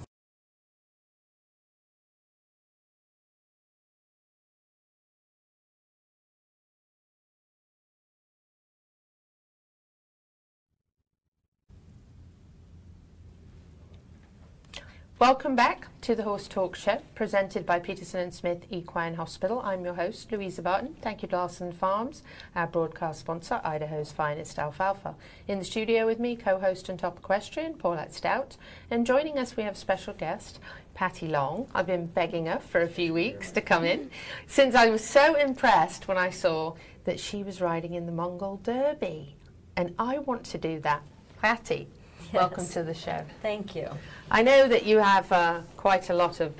Welcome 15.21 15.55
back 15.55 15.89
to 16.01 16.15
the 16.15 16.23
Horse 16.23 16.49
Talk 16.49 16.75
Show, 16.75 17.03
presented 17.15 17.67
by 17.67 17.79
Peterson 17.79 18.21
and 18.21 18.33
Smith 18.33 18.65
Equine 18.71 19.17
Hospital. 19.17 19.61
I'm 19.63 19.85
your 19.85 19.93
host, 19.93 20.33
Louisa 20.33 20.63
Barton. 20.63 20.97
Thank 21.03 21.21
you, 21.21 21.29
to 21.29 21.37
Larson 21.37 21.73
Farms, 21.73 22.23
our 22.57 22.67
broadcast 22.67 23.21
sponsor, 23.21 23.61
Idaho's 23.63 24.11
finest 24.11 24.59
alfalfa. 24.59 25.15
In 25.47 25.59
the 25.59 25.65
studio 25.67 26.07
with 26.07 26.21
me, 26.21 26.37
co-host 26.37 26.89
and 26.89 26.99
top 26.99 27.19
equestrian, 27.19 27.75
Paulette 27.75 28.15
Stout, 28.15 28.57
and 28.91 29.05
joining 29.05 29.39
us, 29.39 29.59
we 29.59 29.63
have 29.63 29.77
special 29.77 30.15
guest, 30.15 30.59
Patti 30.95 31.29
Long. 31.29 31.69
I've 31.75 31.87
been 31.87 32.07
begging 32.07 32.47
her 32.47 32.59
for 32.59 32.81
a 32.81 32.89
few 32.89 33.13
weeks 33.13 33.53
to 33.53 33.61
come 33.61 33.85
in, 33.85 34.11
since 34.47 34.75
I 34.75 34.89
was 34.89 35.05
so 35.05 35.35
impressed 35.35 36.09
when 36.09 36.17
I 36.17 36.31
saw 36.31 36.77
that 37.05 37.21
she 37.21 37.45
was 37.45 37.61
riding 37.61 37.93
in 37.93 38.07
the 38.07 38.13
Mongol 38.13 38.57
Derby, 38.63 39.37
and 39.77 39.95
I 39.99 40.17
want 40.21 40.45
to 40.45 40.57
do 40.57 40.81
that. 40.81 41.03
Patti, 41.43 41.89
welcome 42.33 42.67
to 42.69 42.83
the 42.83 42.95
show. 42.95 43.25
Thank 43.43 43.75
you. 43.75 43.89
I 44.31 44.43
know 44.43 44.69
that 44.69 44.85
you 44.87 44.99
have 44.99 45.31
uh, 45.33 45.61
quite 45.77 46.11
a 46.11 46.15
lot 46.15 46.41
of 46.41 46.55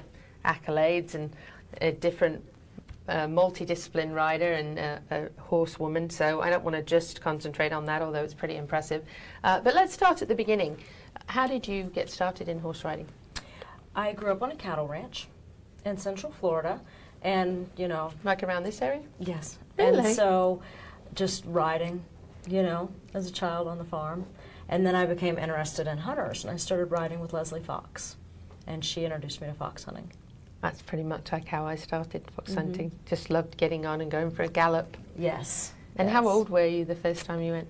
accolades 0.45 1.15
and 1.15 1.31
a 1.81 1.93
different 1.93 2.45
a 3.09 3.27
multidiscipline 3.27 4.15
rider 4.15 4.53
and 4.53 4.79
a, 4.79 5.03
a 5.11 5.29
horsewoman, 5.43 6.09
so 6.09 6.41
I 6.43 6.51
don't 6.51 6.63
want 6.63 6.77
to 6.77 6.83
just 6.83 7.21
concentrate 7.21 7.73
on 7.73 7.85
that, 7.87 8.03
although 8.03 8.23
it's 8.23 8.35
pretty 8.35 8.55
impressive. 8.57 9.03
Uh, 9.43 9.59
but 9.61 9.75
let's 9.75 9.93
start 9.93 10.23
at 10.23 10.29
the 10.29 10.35
beginning. 10.35 10.77
How 11.27 11.49
did 11.49 11.67
you 11.67 11.85
get 11.85 12.09
started 12.09 12.49
in 12.49 12.61
horse 12.61 12.85
riding? 12.85 13.09
I 13.97 14.13
grew 14.13 14.31
up 14.31 14.43
on 14.43 14.53
a 14.53 14.55
cattle 14.55 14.87
ranch 14.87 15.27
in 15.85 15.97
Central 15.97 16.31
Florida, 16.31 16.81
and 17.23 17.69
you 17.77 17.89
know, 17.89 18.13
Like 18.23 18.45
around 18.45 18.63
this 18.63 18.81
area? 18.81 19.03
yes, 19.19 19.59
Really? 19.77 19.99
and 19.99 20.07
so 20.15 20.63
just 21.15 21.45
riding, 21.47 22.05
you 22.49 22.63
know, 22.63 22.91
as 23.13 23.27
a 23.29 23.33
child 23.33 23.67
on 23.67 23.79
the 23.79 23.85
farm, 23.85 24.25
and 24.71 24.87
then 24.87 24.95
I 24.95 25.05
became 25.05 25.37
interested 25.37 25.89
in 25.89 25.99
hunters, 25.99 26.45
and 26.45 26.53
I 26.53 26.57
started 26.57 26.87
riding 26.87 27.19
with 27.19 27.33
Leslie 27.33 27.61
Fox, 27.61 28.17
and 28.69 28.85
she 28.85 29.05
introduced 29.05 29.41
me 29.41 29.49
to 29.49 29.53
fox 29.53 29.83
hunting. 29.83 30.11
That's 30.63 30.81
pretty 30.81 31.03
much 31.03 31.33
like 31.33 31.49
how 31.49 31.67
I 31.67 31.75
started 31.75 32.31
fox 32.31 32.53
mm-hmm. 32.53 32.61
hunting. 32.61 32.93
Just 33.05 33.31
loved 33.31 33.57
getting 33.57 33.85
on 33.85 34.01
and 34.01 34.11
going 34.11 34.31
for 34.31 34.45
a 34.45 34.49
gallop. 34.49 34.97
Yes. 35.19 35.73
And 35.97 36.09
how 36.09 36.29
old 36.29 36.49
were 36.51 36.65
you 36.65 36.85
the 36.85 36.95
first 36.95 37.27
time 37.27 37.43
you 37.43 37.53
went? 37.53 37.69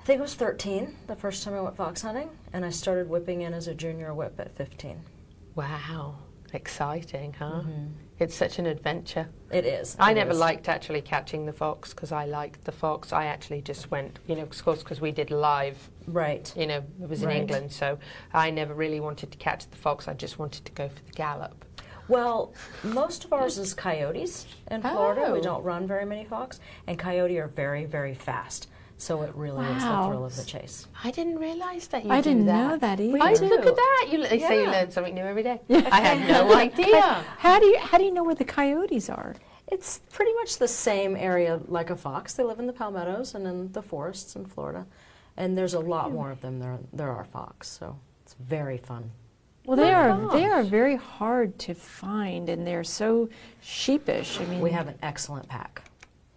I 0.00 0.04
think 0.04 0.20
it 0.20 0.22
was 0.22 0.34
13 0.34 0.96
the 1.06 1.16
first 1.16 1.44
time 1.44 1.52
I 1.52 1.60
went 1.60 1.76
fox 1.76 2.00
hunting, 2.00 2.30
and 2.52 2.64
I 2.64 2.70
started 2.70 3.10
whipping 3.10 3.42
in 3.42 3.52
as 3.52 3.68
a 3.68 3.74
junior 3.74 4.14
whip 4.14 4.40
at 4.40 4.56
15. 4.56 4.98
Wow, 5.54 6.16
exciting, 6.54 7.34
huh? 7.34 7.60
Mm-hmm. 7.60 7.86
It's 8.18 8.34
such 8.34 8.58
an 8.58 8.64
adventure. 8.66 9.28
It 9.52 9.66
is. 9.66 9.94
I 9.98 10.12
it 10.12 10.14
never 10.14 10.30
is. 10.30 10.38
liked 10.38 10.68
actually 10.68 11.02
catching 11.02 11.44
the 11.44 11.52
fox 11.52 11.92
because 11.92 12.12
I 12.12 12.24
liked 12.24 12.64
the 12.64 12.72
fox. 12.72 13.12
I 13.12 13.26
actually 13.26 13.60
just 13.60 13.90
went, 13.90 14.18
you 14.26 14.36
know, 14.36 14.42
of 14.42 14.64
course, 14.64 14.82
because 14.82 15.00
we 15.02 15.12
did 15.12 15.30
live, 15.30 15.90
Right. 16.06 16.50
you 16.56 16.66
know, 16.66 16.82
it 17.02 17.08
was 17.08 17.22
in 17.22 17.28
Right. 17.28 17.36
England, 17.42 17.72
so 17.72 17.98
I 18.32 18.50
never 18.50 18.72
really 18.72 19.00
wanted 19.00 19.32
to 19.32 19.38
catch 19.38 19.68
the 19.70 19.76
fox. 19.76 20.08
I 20.08 20.14
just 20.14 20.38
wanted 20.38 20.64
to 20.64 20.72
go 20.72 20.88
for 20.88 21.02
the 21.04 21.12
gallop. 21.12 21.64
Well, 22.08 22.54
most 22.84 23.24
of 23.24 23.32
ours 23.32 23.58
is 23.58 23.74
coyotes 23.74 24.46
in 24.70 24.80
Florida. 24.80 25.24
Oh. 25.26 25.32
We 25.34 25.40
don't 25.40 25.62
run 25.64 25.86
very 25.86 26.06
many 26.06 26.24
fox, 26.24 26.60
and 26.86 26.98
coyote 26.98 27.36
are 27.38 27.48
very, 27.48 27.84
very 27.84 28.14
fast. 28.14 28.68
So 28.98 29.22
it 29.22 29.34
really 29.34 29.66
is 29.66 29.82
the 29.82 30.06
thrill 30.06 30.24
of 30.24 30.36
the 30.36 30.44
chase. 30.44 30.86
I 31.04 31.10
didn't 31.10 31.38
realize 31.38 31.86
that 31.88 32.04
you 32.04 32.10
I 32.10 32.20
do 32.22 32.30
didn't 32.30 32.46
that. 32.46 32.68
know 32.70 32.76
that 32.78 32.98
either. 33.00 33.18
I, 33.22 33.32
look 33.34 33.66
at 33.66 33.76
that. 33.76 34.08
You, 34.10 34.26
they 34.26 34.38
say 34.38 34.56
you 34.60 34.62
Yeah. 34.64 34.70
learn 34.70 34.90
something 34.90 35.14
new 35.14 35.22
every 35.22 35.42
day. 35.42 35.60
I 35.70 36.00
had 36.00 36.26
no 36.26 36.54
idea. 36.66 37.02
How 37.38 37.58
do 37.60 37.66
you 37.66 37.78
how 37.78 37.98
do 37.98 38.04
you 38.04 38.10
know 38.12 38.24
where 38.24 38.34
the 38.34 38.44
coyotes 38.44 39.10
are? 39.10 39.34
It's 39.68 39.98
pretty 40.12 40.32
much 40.34 40.58
the 40.58 40.68
same 40.68 41.14
area 41.16 41.60
like 41.68 41.90
a 41.90 41.96
fox. 41.96 42.34
They 42.34 42.44
live 42.44 42.58
in 42.58 42.66
the 42.66 42.72
palmettos 42.72 43.34
and 43.34 43.46
in 43.46 43.72
the 43.72 43.82
forests 43.82 44.34
in 44.36 44.46
Florida, 44.46 44.86
and 45.36 45.58
there's 45.58 45.74
a 45.74 45.80
lot 45.80 46.06
hmm. 46.08 46.14
more 46.14 46.30
of 46.30 46.40
them 46.40 46.58
than 46.60 46.88
there 46.92 47.10
are 47.10 47.24
fox. 47.24 47.68
So 47.68 47.98
it's 48.22 48.34
very 48.34 48.78
fun. 48.78 49.10
Well, 49.66 49.76
they 49.76 49.90
Oh, 49.92 50.28
are 50.28 50.32
they 50.32 50.44
are 50.46 50.62
very 50.62 50.96
hard 50.96 51.58
to 51.60 51.74
find, 51.74 52.48
and 52.48 52.66
they're 52.66 52.84
so 52.84 53.28
sheepish. 53.60 54.40
I 54.40 54.44
mean, 54.46 54.60
We 54.60 54.70
have 54.70 54.88
an 54.88 54.98
excellent 55.02 55.48
pack. 55.48 55.82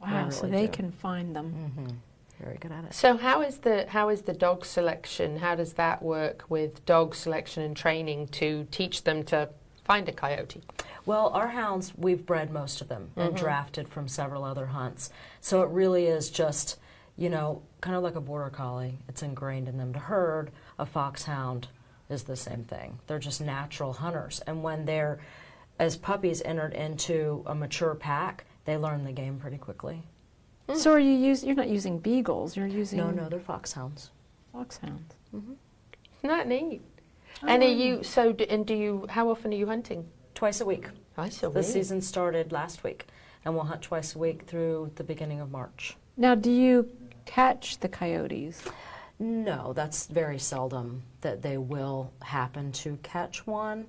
wow, 0.02 0.26
we 0.26 0.32
so 0.32 0.48
they 0.48 0.66
do. 0.66 0.74
can 0.74 0.92
find 0.92 1.36
them. 1.36 1.54
Mm-hmm. 1.78 1.96
Very 2.42 2.58
good 2.58 2.72
at 2.72 2.86
it. 2.86 2.94
So 2.94 3.18
how 3.18 3.42
is 3.42 3.60
the 3.60 3.86
how 3.90 4.10
is 4.10 4.22
the 4.22 4.34
dog 4.34 4.66
selection? 4.66 5.38
How 5.38 5.56
does 5.56 5.74
that 5.74 6.02
work 6.02 6.46
with 6.50 6.86
dog 6.86 7.16
selection 7.16 7.64
and 7.64 7.76
training 7.76 8.28
to 8.28 8.66
teach 8.72 9.04
them 9.04 9.24
to 9.26 9.50
find 9.84 10.08
a 10.08 10.14
coyote? 10.14 10.62
Well, 11.06 11.30
our 11.30 11.48
hounds, 11.48 11.94
we've 11.98 12.26
bred 12.26 12.52
most 12.52 12.82
of 12.82 12.88
them 12.88 13.12
and 13.16 13.30
mm-hmm. 13.30 13.44
drafted 13.44 13.90
from 13.90 14.08
several 14.08 14.44
other 14.44 14.68
hunts. 14.68 15.10
So 15.42 15.64
it 15.64 15.70
really 15.70 16.06
is 16.06 16.30
just, 16.30 16.78
you 17.18 17.30
know, 17.30 17.64
kind 17.82 17.96
of 17.96 18.04
like 18.04 18.16
a 18.16 18.22
border 18.22 18.50
collie. 18.52 19.00
It's 19.08 19.24
ingrained 19.24 19.68
in 19.68 19.78
them 19.78 19.92
to 19.94 20.00
herd. 20.00 20.52
A 20.78 20.86
foxhound 20.86 21.68
is 22.10 22.24
the 22.24 22.36
same 22.36 22.64
thing. 22.64 23.00
They're 23.08 23.20
just 23.20 23.42
natural 23.42 23.94
hunters. 23.94 24.40
And 24.46 24.64
when 24.64 24.86
they're, 24.86 25.20
as 25.80 25.98
puppies, 25.98 26.42
entered 26.44 26.74
into 26.74 27.44
a 27.48 27.56
mature 27.56 27.96
pack, 27.96 28.46
they 28.66 28.78
learn 28.78 29.04
the 29.04 29.12
game 29.12 29.40
pretty 29.40 29.58
quickly. 29.58 30.04
So 30.76 30.92
are 30.92 31.00
you 31.00 31.12
use 31.12 31.44
you're 31.44 31.56
not 31.56 31.70
using 31.70 32.00
beagles? 32.00 32.56
You're 32.56 32.68
using 32.68 33.00
No, 33.00 33.10
no, 33.10 33.30
they're 33.30 33.40
foxhounds. 33.40 34.12
foxhounds. 34.52 35.16
Isn't 35.34 35.58
that 36.24 36.48
neat? 36.48 36.82
And 37.48 37.64
are 37.64 37.68
you 37.68 38.04
so? 38.04 38.34
Do, 38.34 38.46
and 38.50 38.66
do 38.66 38.74
you? 38.74 39.06
How 39.10 39.30
often 39.30 39.52
are 39.54 39.56
you 39.58 39.68
hunting? 39.68 40.06
Twice 40.36 40.62
a 40.62 40.66
week. 40.66 40.88
I 41.18 41.30
saw 41.30 41.50
The 41.50 41.64
season 41.64 42.02
started 42.02 42.52
last 42.52 42.84
week, 42.84 43.08
and 43.44 43.54
we'll 43.56 43.66
hunt 43.66 43.82
twice 43.82 44.16
a 44.16 44.20
week 44.20 44.44
through 44.44 44.92
the 44.96 45.04
beginning 45.04 45.42
of 45.42 45.52
March. 45.52 45.98
Now, 46.18 46.36
do 46.36 46.52
you 46.52 46.90
catch 47.26 47.80
the 47.80 47.90
coyotes? 47.90 48.64
No, 49.20 49.74
that's 49.74 50.08
very 50.08 50.40
seldom 50.40 51.04
that 51.22 51.42
they 51.42 51.58
will 51.58 52.12
happen 52.22 52.72
to 52.74 52.98
catch 53.04 53.46
one. 53.46 53.86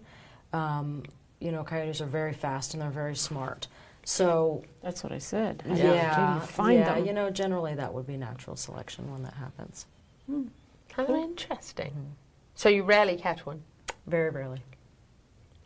Um, 0.52 1.04
you 1.38 1.52
know, 1.52 1.62
coyotes 1.62 2.00
are 2.00 2.06
very 2.06 2.32
fast 2.32 2.74
and 2.74 2.82
they're 2.82 2.90
very 2.90 3.14
smart. 3.14 3.68
So, 4.04 4.64
That's 4.82 5.02
what 5.04 5.12
I 5.12 5.18
said. 5.18 5.62
How 5.66 5.74
yeah, 5.74 5.84
you- 5.84 5.98
how 5.98 6.34
do 6.34 6.40
you 6.40 6.46
find 6.46 6.78
yeah, 6.80 6.94
them? 6.94 7.06
you 7.06 7.12
know, 7.12 7.30
generally 7.30 7.74
that 7.74 7.92
would 7.92 8.06
be 8.06 8.16
natural 8.16 8.56
selection 8.56 9.10
when 9.12 9.22
that 9.22 9.34
happens. 9.34 9.86
Hmm. 10.26 10.44
How 10.92 11.14
interesting. 11.14 12.16
So 12.54 12.68
you 12.68 12.82
rarely 12.82 13.16
catch 13.16 13.46
one. 13.46 13.62
Very 14.06 14.30
rarely. 14.30 14.62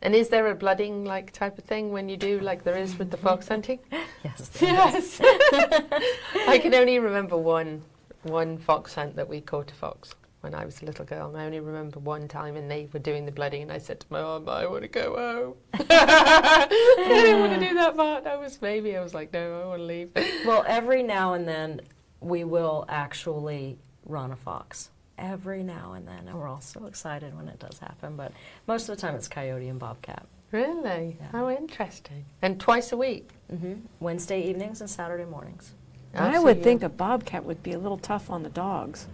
And 0.01 0.13
is 0.13 0.29
there 0.29 0.47
a 0.51 0.55
blooding 0.55 1.03
like 1.05 1.31
type 1.31 1.57
of 1.57 1.63
thing 1.63 1.91
when 1.91 2.09
you 2.09 2.17
do 2.17 2.39
like 2.39 2.63
there 2.63 2.77
is 2.77 2.99
with 2.99 3.09
the 3.09 3.17
fox 3.17 3.47
hunting? 3.53 3.79
Yes. 4.23 4.51
yes. 4.61 5.19
I 6.47 6.59
can 6.61 6.75
only 6.75 6.99
remember 6.99 7.37
one 7.37 7.81
one 8.23 8.57
fox 8.57 8.93
hunt 8.95 9.15
that 9.15 9.27
we 9.29 9.39
caught 9.41 9.71
a 9.71 9.75
fox 9.75 10.13
when 10.45 10.53
I 10.53 10.63
was 10.63 10.79
a 10.81 10.85
little 10.85 11.05
girl. 11.05 11.27
And 11.29 11.37
I 11.37 11.45
only 11.45 11.59
remember 11.59 11.99
one 11.99 12.27
time 12.27 12.55
and 12.55 12.69
they 12.69 12.87
were 12.93 12.99
doing 12.99 13.25
the 13.25 13.31
blooding 13.31 13.63
and 13.63 13.71
I 13.71 13.79
said 13.79 13.99
to 14.01 14.05
my 14.11 14.21
mum, 14.21 14.47
I 14.47 14.67
want 14.67 14.83
to 14.83 14.87
go 14.87 15.15
home. 15.15 15.55
I 15.89 16.67
didn't 17.09 17.39
want 17.39 17.59
to 17.59 17.67
do 17.67 17.73
that 17.73 17.97
part. 17.97 18.27
I 18.27 18.37
was 18.37 18.55
baby. 18.57 18.95
I 18.95 19.01
was 19.01 19.15
like, 19.15 19.33
no, 19.33 19.61
I 19.61 19.65
want 19.65 19.79
to 19.79 19.85
leave. 19.85 20.11
well, 20.45 20.63
every 20.67 21.01
now 21.01 21.33
and 21.33 21.47
then 21.47 21.81
we 22.21 22.43
will 22.43 22.85
actually 22.87 23.79
run 24.05 24.31
a 24.31 24.35
fox. 24.35 24.91
Every 25.17 25.63
now 25.63 25.93
and 25.93 26.07
then. 26.07 26.27
And 26.27 26.37
we're 26.37 26.47
all 26.47 26.61
so 26.61 26.85
excited 26.85 27.35
when 27.35 27.47
it 27.47 27.57
does 27.57 27.79
happen. 27.79 28.15
But 28.15 28.31
most 28.67 28.87
of 28.87 28.95
the 28.95 29.01
time 29.01 29.15
it's 29.15 29.27
coyote 29.27 29.67
and 29.67 29.79
bobcat. 29.79 30.27
Really? 30.51 31.17
Yeah. 31.19 31.27
How 31.31 31.49
interesting. 31.49 32.23
And 32.43 32.59
twice 32.59 32.91
a 32.91 32.97
week? 32.97 33.31
hmm 33.49 33.73
Wednesday 33.99 34.43
evenings 34.43 34.79
and 34.81 34.89
Saturday 34.89 35.25
mornings. 35.25 35.71
I 36.15 36.37
Oh, 36.37 36.43
would 36.43 36.63
think 36.63 36.83
a 36.83 36.89
bobcat 36.89 37.43
would 37.45 37.61
be 37.63 37.73
a 37.73 37.79
little 37.79 37.97
tough 37.97 38.29
on 38.29 38.43
the 38.43 38.49
dogs. 38.49 39.07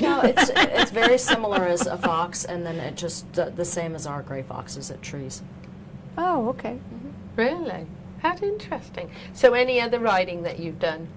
No, 0.00 0.20
it's 0.20 0.50
it's 0.56 0.90
very 0.90 1.18
similar 1.18 1.64
as 1.66 1.86
a 1.86 1.96
fox, 1.98 2.44
and 2.44 2.64
then 2.64 2.76
it 2.76 2.96
just 2.96 3.32
the, 3.32 3.46
the 3.50 3.64
same 3.64 3.94
as 3.94 4.06
our 4.06 4.22
gray 4.22 4.42
foxes 4.42 4.90
at 4.90 5.02
trees. 5.02 5.42
Oh, 6.16 6.48
okay. 6.50 6.78
Really? 7.36 7.86
How 8.22 8.36
interesting. 8.36 9.10
So 9.32 9.54
any 9.54 9.80
other 9.80 9.98
riding 9.98 10.42
that 10.42 10.58
you've 10.58 10.78
done? 10.78 11.08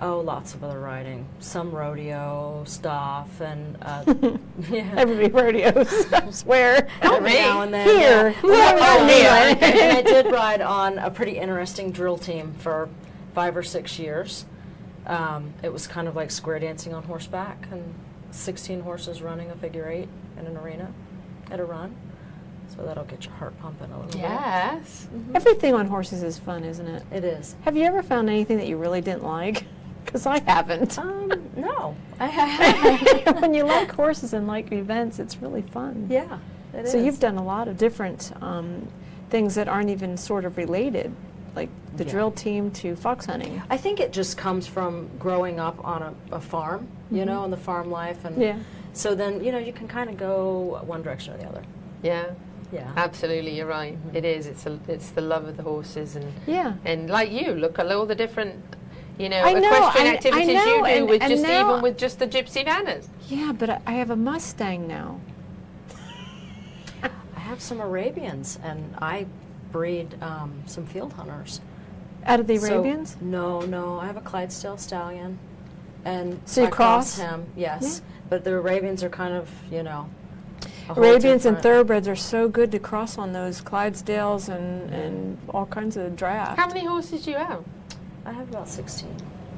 Oh, 0.00 0.20
lots 0.20 0.54
of 0.54 0.62
other 0.62 0.78
riding, 0.78 1.26
some 1.40 1.72
rodeo 1.72 2.62
stuff, 2.66 3.40
and 3.40 3.76
uh, 3.82 4.04
yeah. 4.70 4.94
Everybody 4.96 5.28
rodeos, 5.62 6.12
I 6.12 6.30
swear. 6.30 6.88
every 7.02 7.34
now 7.34 7.62
and 7.62 7.74
then. 7.74 7.86
Here. 7.86 8.30
Yeah. 8.44 8.76
Oh, 8.80 9.06
Here. 9.08 9.58
and 9.60 9.98
I 9.98 10.02
did 10.02 10.26
ride 10.32 10.60
on 10.60 10.98
a 10.98 11.10
pretty 11.10 11.36
interesting 11.36 11.90
drill 11.90 12.16
team 12.16 12.54
for 12.58 12.88
five 13.34 13.56
or 13.56 13.62
six 13.62 13.98
years. 13.98 14.44
Um, 15.06 15.54
it 15.62 15.72
was 15.72 15.86
kind 15.86 16.06
of 16.08 16.16
like 16.16 16.30
square 16.30 16.58
dancing 16.58 16.92
on 16.94 17.02
horseback, 17.04 17.66
and 17.70 17.94
16 18.30 18.80
horses 18.80 19.22
running 19.22 19.50
a 19.50 19.54
figure 19.56 19.88
eight 19.88 20.08
in 20.38 20.46
an 20.46 20.56
arena 20.56 20.92
at 21.50 21.60
a 21.60 21.64
run. 21.64 21.94
So 22.76 22.82
that'll 22.84 23.04
get 23.04 23.24
your 23.24 23.34
heart 23.34 23.58
pumping 23.60 23.90
a 23.90 23.96
little 23.96 24.12
bit. 24.12 24.20
Yes. 24.20 25.08
Everything 25.34 25.74
on 25.74 25.86
horses 25.86 26.22
is 26.22 26.38
fun, 26.38 26.64
isn't 26.64 26.86
it? 26.86 27.02
It 27.10 27.24
is. 27.24 27.56
Have 27.62 27.76
you 27.76 27.84
ever 27.84 28.02
found 28.02 28.28
anything 28.28 28.58
that 28.58 28.66
you 28.66 28.76
really 28.76 29.00
didn't 29.00 29.24
like? 29.24 29.64
Because 30.04 30.24
I 30.24 30.38
haven't. 30.40 30.98
Um, 30.98 31.30
no, 31.54 31.94
I 32.20 32.28
have. 32.28 33.42
when 33.42 33.52
you 33.52 33.64
like 33.64 33.92
horses 33.92 34.32
and 34.32 34.46
like 34.46 34.72
events, 34.72 35.18
it's 35.18 35.36
really 35.42 35.60
fun. 35.60 36.06
yeah, 36.08 36.38
it 36.72 36.86
is. 36.86 36.92
so 36.92 36.96
you've 36.98 37.20
done 37.20 37.36
a 37.36 37.44
lot 37.44 37.68
of 37.68 37.76
different 37.76 38.32
um, 38.40 38.88
things 39.28 39.54
that 39.56 39.68
aren't 39.68 39.90
even 39.90 40.16
sort 40.16 40.46
of 40.46 40.56
related, 40.56 41.14
like 41.54 41.68
the 41.96 42.04
Yeah. 42.04 42.10
drill 42.10 42.30
team 42.30 42.70
to 42.72 42.94
fox 42.96 43.26
hunting. 43.26 43.62
I 43.70 43.76
think 43.76 44.00
it 44.00 44.12
just 44.12 44.36
comes 44.36 44.66
from 44.66 45.08
growing 45.18 45.58
up 45.60 45.82
on 45.84 46.02
a, 46.02 46.14
a 46.36 46.40
farm, 46.40 46.86
you 47.10 47.18
mm-hmm. 47.18 47.26
know, 47.28 47.44
and 47.44 47.52
the 47.52 47.56
farm 47.56 47.90
life, 47.90 48.24
and 48.24 48.40
Yeah. 48.40 48.56
so 48.92 49.14
then 49.14 49.42
you 49.44 49.52
know 49.52 49.58
you 49.58 49.72
can 49.72 49.88
kind 49.88 50.08
of 50.10 50.16
go 50.16 50.80
one 50.86 51.02
direction 51.02 51.34
or 51.34 51.38
the 51.38 51.46
other. 51.46 51.62
Yeah. 52.02 52.24
Yeah. 52.70 52.92
Absolutely, 52.96 53.56
you're 53.56 53.66
right. 53.66 53.94
Mm-hmm. 53.96 54.16
It 54.16 54.24
is. 54.26 54.46
It's 54.46 54.66
a, 54.66 54.78
it's 54.88 55.08
the 55.10 55.22
love 55.22 55.46
of 55.48 55.56
the 55.56 55.62
horses 55.62 56.16
and 56.16 56.32
Yeah. 56.46 56.74
and 56.84 57.08
like 57.08 57.30
you, 57.30 57.52
look 57.54 57.78
at 57.78 57.90
all 57.90 58.04
the 58.04 58.14
different, 58.14 58.62
you 59.18 59.30
know, 59.30 59.40
I 59.42 59.54
know, 59.54 59.72
equestrian 59.72 60.06
I- 60.06 60.10
I 60.10 60.14
activities 60.14 60.46
know, 60.48 60.64
you 60.66 60.78
do 60.80 60.84
and- 60.84 61.08
with 61.08 61.22
and 61.22 61.30
just 61.30 61.42
now- 61.44 61.70
even 61.70 61.82
with 61.82 61.96
just 61.96 62.18
the 62.18 62.26
gypsy 62.26 62.66
Vanners. 62.66 63.08
Yeah, 63.28 63.52
but 63.58 63.70
I- 63.70 63.80
I 63.86 63.92
have 63.92 64.10
a 64.10 64.16
Mustang 64.16 64.86
now. 64.86 65.18
I 67.02 67.40
have 67.40 67.60
some 67.62 67.80
Arabians, 67.80 68.58
and 68.62 68.94
I 69.00 69.26
breed 69.72 70.20
um, 70.22 70.62
some 70.66 70.86
field 70.86 71.12
hunters. 71.14 71.60
Out 72.24 72.40
of 72.40 72.46
the 72.46 72.56
So- 72.58 72.74
Arabians? 72.74 73.16
no, 73.20 73.60
no, 73.62 73.98
I 74.00 74.06
have 74.06 74.16
a 74.16 74.20
Clydesdale 74.20 74.76
stallion, 74.78 75.38
and 76.04 76.40
So 76.44 76.62
you 76.62 76.66
I 76.66 76.70
cross 76.70 77.16
cross? 77.16 77.30
him. 77.30 77.46
Yes, 77.56 78.02
but 78.28 78.44
the 78.44 78.54
Arabians 78.54 79.02
are 79.02 79.08
kind 79.08 79.34
of 79.34 79.50
you 79.70 79.82
know. 79.82 80.08
Arabians 80.88 81.44
and 81.44 81.58
thoroughbreds 81.58 82.08
are 82.08 82.16
so 82.16 82.48
good 82.48 82.72
to 82.72 82.78
cross 82.78 83.18
on 83.18 83.32
those 83.32 83.60
Clydesdales 83.60 84.48
and, 84.48 84.90
and 84.90 85.38
all 85.50 85.66
kinds 85.66 85.96
of 85.98 86.16
draft. 86.16 86.58
How 86.58 86.66
many 86.66 86.84
horses 86.84 87.24
do 87.24 87.30
you 87.30 87.36
have? 87.36 87.62
I 88.24 88.32
have 88.32 88.48
about 88.48 88.68
16. 88.68 89.14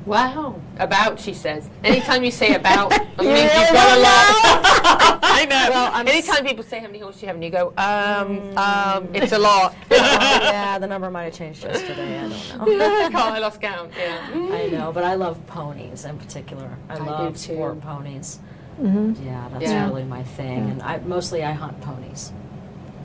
Wow. 0.07 0.61
About, 0.79 1.21
she 1.21 1.35
says. 1.35 1.69
Anytime 1.85 2.25
you 2.25 2.31
say 2.31 2.55
about, 2.55 2.93
it 2.93 2.99
means 3.19 3.19
really 3.19 3.43
you've 3.43 3.51
got 3.73 3.99
a 3.99 4.01
lot. 4.01 5.21
I 5.23 5.45
know. 5.49 5.67
Well, 5.71 5.91
I'm 5.93 6.09
Anytime 6.09 6.45
people 6.45 6.65
say 6.65 6.79
how 6.81 6.87
many 6.87 6.99
horses 6.99 7.23
you 7.23 7.27
have, 7.29 7.37
and 7.37 7.45
you 7.45 7.51
go, 7.51 7.73
um, 7.77 8.57
um, 8.57 9.09
it's 9.15 9.33
a 9.33 9.39
lot. 9.39 9.75
yeah, 9.91 10.79
the 10.79 10.87
number 10.87 11.11
might 11.11 11.25
have 11.25 11.35
changed 11.35 11.63
yesterday. 11.65 12.19
I 12.19 12.29
don't 12.59 12.79
know. 12.79 13.11
God, 13.11 13.15
I 13.35 13.39
lost 13.39 13.61
count. 13.61 13.93
Yeah. 13.97 14.27
I 14.33 14.69
know, 14.69 14.91
but 14.93 15.05
I 15.05 15.15
love 15.15 15.45
ponies 15.47 16.05
in 16.05 16.19
particular. 16.19 16.77
I, 16.89 16.97
do 16.97 17.05
love 17.05 17.37
too. 17.37 17.55
sport 17.55 17.81
ponies. 17.81 18.41
Mm-hmm. 18.81 19.27
Yeah, 19.27 19.49
that's 19.53 19.65
Yeah. 19.65 19.87
really 19.89 20.05
my 20.05 20.23
thing. 20.23 20.71
And 20.71 20.83
I 20.83 20.99
mostly 21.01 21.45
I 21.45 21.53
hunt 21.53 21.79
ponies. 21.83 22.33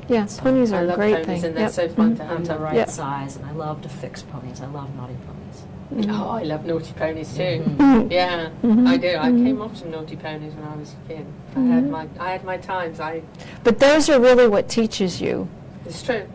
Yeah, 0.08 0.27
ponies 0.38 0.71
are 0.71 0.81
a 0.84 0.86
love 0.86 0.95
great 0.97 1.25
ponies, 1.25 1.41
thing. 1.41 1.49
and 1.49 1.58
they're 1.58 1.63
Yep. 1.65 1.71
so 1.73 1.89
fun 1.89 2.15
to 2.15 2.23
I'm 2.23 2.29
hunt. 2.29 2.47
the 2.47 2.58
right 2.58 2.75
Yep. 2.75 2.89
size, 2.89 3.36
and 3.36 3.45
I 3.45 3.51
love 3.51 3.81
to 3.81 3.89
fix 3.89 4.21
ponies. 4.21 4.62
I 4.62 4.67
love 4.67 4.93
naughty 4.95 5.15
ponies. 5.27 5.63
Mm-hmm. 5.93 6.12
Oh, 6.12 6.30
I 6.30 6.43
love 6.43 6.65
naughty 6.65 6.93
ponies 6.93 7.36
too. 7.36 7.41
Mm-hmm. 7.43 7.82
mm-hmm. 7.82 8.12
Yeah, 8.12 8.50
mm-hmm. 8.63 8.88
I 8.88 8.98
do. 8.98 9.15
I 9.17 9.30
came 9.32 9.62
off 9.62 9.78
some 9.78 9.91
naughty 9.91 10.15
ponies 10.15 10.54
when 10.54 10.67
I 10.67 10.76
was 10.76 10.93
a 10.93 11.08
kid. 11.08 11.26
I 11.56 11.60
had 11.62 11.89
my, 11.89 12.08
I 12.19 12.32
had 12.32 12.43
my 12.43 12.58
times. 12.58 13.00
I, 13.00 13.21
But 13.63 13.80
those 13.80 14.10
are 14.10 14.19
really 14.19 14.48
what 14.48 14.67
teaches 14.67 15.21
you. 15.21 15.48
it's 15.86 16.02
true. 16.02 16.28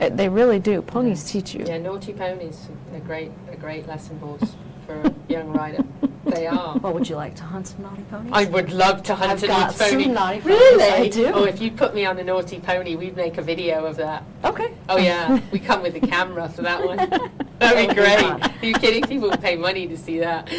Uh, 0.00 0.08
They 0.08 0.28
really 0.28 0.58
do. 0.58 0.82
Ponies 0.82 1.24
teach 1.30 1.54
you. 1.54 1.64
Yeah, 1.66 1.78
naughty 1.78 2.12
ponies. 2.12 2.68
A 2.94 3.00
great, 3.00 3.30
a 3.50 3.56
great 3.56 3.86
lesson 3.86 4.18
horse 4.18 4.54
for 4.86 5.00
a 5.00 5.14
young 5.28 5.52
rider. 5.52 5.84
They 6.26 6.46
are. 6.46 6.76
Well, 6.78 6.92
would 6.92 7.08
you 7.08 7.16
like 7.16 7.34
to 7.36 7.44
hunt 7.44 7.68
some 7.68 7.82
naughty 7.82 8.02
ponies? 8.10 8.32
I 8.34 8.44
would 8.46 8.72
love 8.72 9.02
to 9.04 9.14
hunt 9.14 9.30
I've 9.32 9.42
a 9.42 9.46
got 9.46 9.60
naughty 9.78 9.78
pony. 9.90 10.04
some 10.04 10.14
naughty 10.14 10.40
ponies, 10.40 10.58
Really? 10.58 10.82
I 10.84 11.08
do. 11.08 11.26
Oh, 11.32 11.44
if 11.44 11.60
you 11.60 11.70
put 11.70 11.94
me 11.94 12.04
on 12.04 12.18
a 12.18 12.24
naughty 12.24 12.60
pony, 12.60 12.96
we'd 12.96 13.16
make 13.16 13.38
a 13.38 13.42
video 13.42 13.84
of 13.86 13.96
that. 13.96 14.24
okay. 14.44 14.74
Oh 14.88 14.96
yeah, 14.98 15.40
we 15.52 15.58
come 15.58 15.82
with 15.82 15.94
a 15.96 16.00
camera 16.00 16.48
for 16.48 16.62
that 16.62 16.84
one. 16.84 16.96
That'd 17.58 17.88
be 17.88 17.94
great. 17.94 18.22
Are 18.22 18.50
you 18.66 18.74
kidding? 18.74 19.02
People 19.04 19.30
would 19.30 19.40
pay 19.40 19.56
money 19.56 19.86
to 19.88 19.96
see 19.96 20.18
that. 20.18 20.50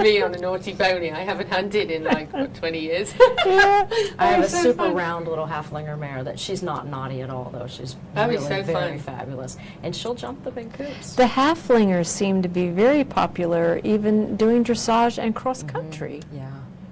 Me 0.00 0.22
on 0.22 0.34
a 0.34 0.38
naughty 0.38 0.72
pony. 0.74 1.10
I 1.10 1.20
haven't 1.22 1.50
hunted 1.50 1.90
in 1.90 2.04
like 2.04 2.32
what, 2.32 2.54
20 2.54 2.78
years. 2.78 3.12
yeah. 3.46 3.88
I 4.20 4.26
have 4.28 4.44
a 4.44 4.48
so 4.48 4.58
super 4.62 4.84
fun. 4.84 4.94
round 4.94 5.26
little 5.26 5.46
Haflinger 5.46 5.98
mare 5.98 6.22
that 6.22 6.38
she's 6.38 6.62
not 6.62 6.86
naughty 6.86 7.22
at 7.22 7.30
all, 7.30 7.50
though. 7.52 7.66
She's 7.66 7.96
That'd 8.14 8.30
be 8.30 8.36
really 8.44 8.62
so 8.64 8.72
very 8.72 8.98
fun. 8.98 9.16
fabulous, 9.16 9.56
and 9.82 9.94
she'll 9.96 10.14
jump 10.14 10.44
the 10.44 10.52
big 10.52 10.72
coops. 10.72 11.16
The 11.16 11.24
Haflingers 11.24 12.06
seem 12.06 12.40
to 12.42 12.48
be 12.48 12.68
very 12.68 13.02
popular, 13.02 13.80
even 13.82 14.36
doing 14.36 14.62
dressage 14.62 15.13
and 15.18 15.34
cross 15.34 15.62
country. 15.62 16.20
Yeah. 16.32 16.50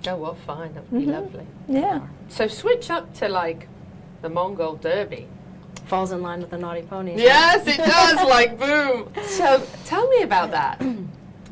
Oh, 0.08 0.16
well, 0.16 0.34
fine. 0.34 0.74
That 0.74 0.90
would 0.90 1.00
be 1.00 1.06
lovely. 1.06 1.46
Yeah. 1.68 2.06
So 2.28 2.48
switch 2.48 2.90
up 2.90 3.14
to 3.14 3.28
like 3.28 3.68
the 4.20 4.28
Mongol 4.28 4.76
Derby. 4.76 5.28
Falls 5.86 6.12
in 6.12 6.22
line 6.22 6.40
with 6.40 6.50
the 6.50 6.58
naughty 6.58 6.82
ponies. 6.82 7.20
Yes, 7.20 7.66
it 7.66 7.76
does. 7.78 8.16
like 8.28 8.58
boom. 8.58 9.12
So 9.24 9.64
tell 9.84 10.08
me 10.08 10.22
about 10.22 10.50
that. 10.52 10.82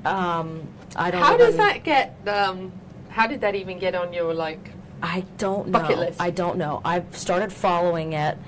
Um, 0.03 0.67
I 0.97 1.11
don't. 1.11 1.21
How 1.21 1.37
does 1.37 1.59
that 1.59 1.85
get? 1.85 2.17
Um, 2.27 2.73
how 3.11 3.27
did 3.27 3.43
that 3.43 3.55
even 3.55 3.79
get 3.79 3.95
on 3.95 4.15
your 4.15 4.33
like? 4.33 4.71
I 5.03 5.25
don't 5.37 5.69
know. 5.69 5.79
Bucket 5.79 5.99
list. 5.99 6.21
I 6.21 6.31
don't 6.31 6.57
know. 6.57 6.81
I've 6.87 7.15
started 7.17 7.53
following 7.53 8.15
it 8.15 8.39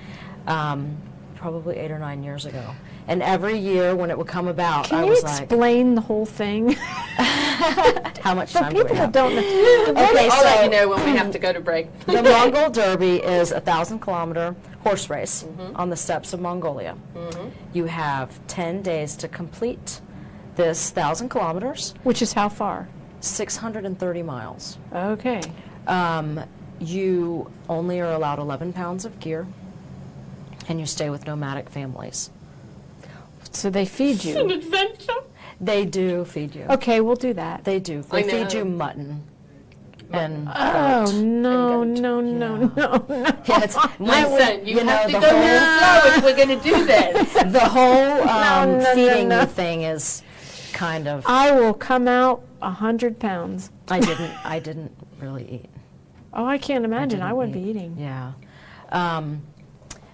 um, 0.47 0.97
probably 1.35 1.77
eight 1.77 1.91
or 1.91 1.99
nine 1.99 2.23
years 2.23 2.45
ago, 2.45 2.73
and 3.07 3.21
every 3.21 3.57
year 3.57 3.95
when 3.95 4.09
it 4.09 4.17
would 4.17 4.27
come 4.27 4.47
about, 4.47 4.85
Can 4.85 4.99
I 4.99 5.03
you 5.03 5.09
was 5.11 5.23
like, 5.23 5.43
explain 5.43 5.95
the 5.95 6.01
whole 6.01 6.25
thing? 6.25 6.71
"How 8.21 8.33
much 8.33 8.53
time 8.53 8.71
do 8.71 8.77
we 8.77 8.83
people 8.83 8.95
have?" 8.97 9.11
don't 9.11 9.35
know. 9.35 9.41
Okay, 9.41 10.29
I'll 10.31 10.43
let 10.43 10.57
so 10.57 10.63
you 10.63 10.69
know 10.69 10.89
when 10.89 11.03
we 11.05 11.11
have 11.17 11.31
to 11.31 11.39
go 11.39 11.53
to 11.53 11.59
break. 11.59 11.87
the 12.05 12.23
Mongol 12.23 12.69
Derby 12.69 13.17
is 13.17 13.51
a 13.51 13.59
thousand 13.59 13.99
kilometer 13.99 14.55
horse 14.83 15.09
race 15.09 15.43
Mm-hmm. 15.43 15.75
on 15.77 15.89
the 15.89 15.95
steppes 15.95 16.33
of 16.33 16.39
Mongolia. 16.41 16.95
You 17.73 17.85
have 17.85 18.45
ten 18.47 18.81
days 18.81 19.15
to 19.17 19.27
complete 19.27 20.01
this 20.55 20.91
thousand 20.91 21.29
kilometers, 21.29 21.93
Which 22.03 22.21
is 22.21 22.33
how 22.33 22.49
far? 22.49 22.87
six 23.21 23.55
hundred 23.57 23.85
and 23.85 23.97
thirty 23.97 24.21
miles. 24.23 24.77
Okay. 24.93 25.41
Um, 25.87 26.39
you 26.79 27.49
only 27.69 27.99
are 28.01 28.11
allowed 28.11 28.39
11 28.39 28.73
pounds 28.73 29.05
of 29.05 29.19
gear, 29.19 29.45
and 30.67 30.79
you 30.79 30.85
stay 30.85 31.09
with 31.09 31.25
nomadic 31.27 31.69
families. 31.69 32.29
So 33.53 33.69
they 33.69 33.85
feed 33.85 34.23
you. 34.23 34.31
It's 34.33 34.39
An 34.41 34.49
you. 34.49 34.55
adventure. 34.57 35.13
They 35.61 35.85
do 35.85 36.25
feed 36.25 36.55
you. 36.55 36.65
Okay, 36.69 36.99
we'll 37.01 37.15
do 37.15 37.33
that. 37.33 37.63
They 37.63 37.79
do. 37.79 38.03
I 38.11 38.21
They 38.21 38.29
feed 38.29 38.53
know. 38.53 38.59
you 38.59 38.65
mutton. 38.65 39.23
And 40.11 40.47
Oh, 40.53 41.05
goat. 41.05 41.15
no, 41.15 41.81
And 41.81 41.95
goat. 41.95 42.01
no, 42.01 42.21
no, 42.21 42.55
Yeah. 42.55 42.67
no, 42.75 43.05
no. 43.07 43.25
Yeah, 43.45 43.63
it's- 43.63 43.77
Listen, 43.99 44.65
you, 44.67 44.77
you 44.77 44.83
know, 44.83 44.91
have 44.91 45.05
to 45.07 45.13
the 45.13 45.19
go 45.19 45.29
whole- 45.29 45.39
with 45.39 45.61
the 45.61 45.79
flow 45.79 46.11
if 46.17 46.23
we're 46.23 46.35
going 46.45 46.59
to 46.59 46.63
do 46.63 46.85
this. 46.93 47.33
the 47.53 47.59
whole 47.59 48.29
um, 48.29 48.69
no, 48.69 48.79
no, 48.79 48.93
feeding 48.95 49.27
no. 49.29 49.41
you 49.41 49.45
thing 49.47 49.83
is 49.83 50.21
kind 50.73 51.07
of. 51.07 51.23
I 51.25 51.51
will 51.51 51.73
come 51.73 52.07
out 52.07 52.43
a 52.61 52.69
hundred 52.71 53.19
pounds. 53.19 53.71
I 53.89 53.99
didn't. 53.99 54.33
I 54.45 54.59
didn't 54.59 54.91
really 55.19 55.47
eat. 55.49 55.69
Oh, 56.33 56.45
I 56.45 56.57
can't 56.57 56.83
imagine. 56.85 57.21
I, 57.21 57.27
didn't 57.27 57.37
wouldn't 57.37 57.53
be 57.53 57.61
eating. 57.69 57.95
Yeah. 57.97 58.33
Um, 58.91 59.41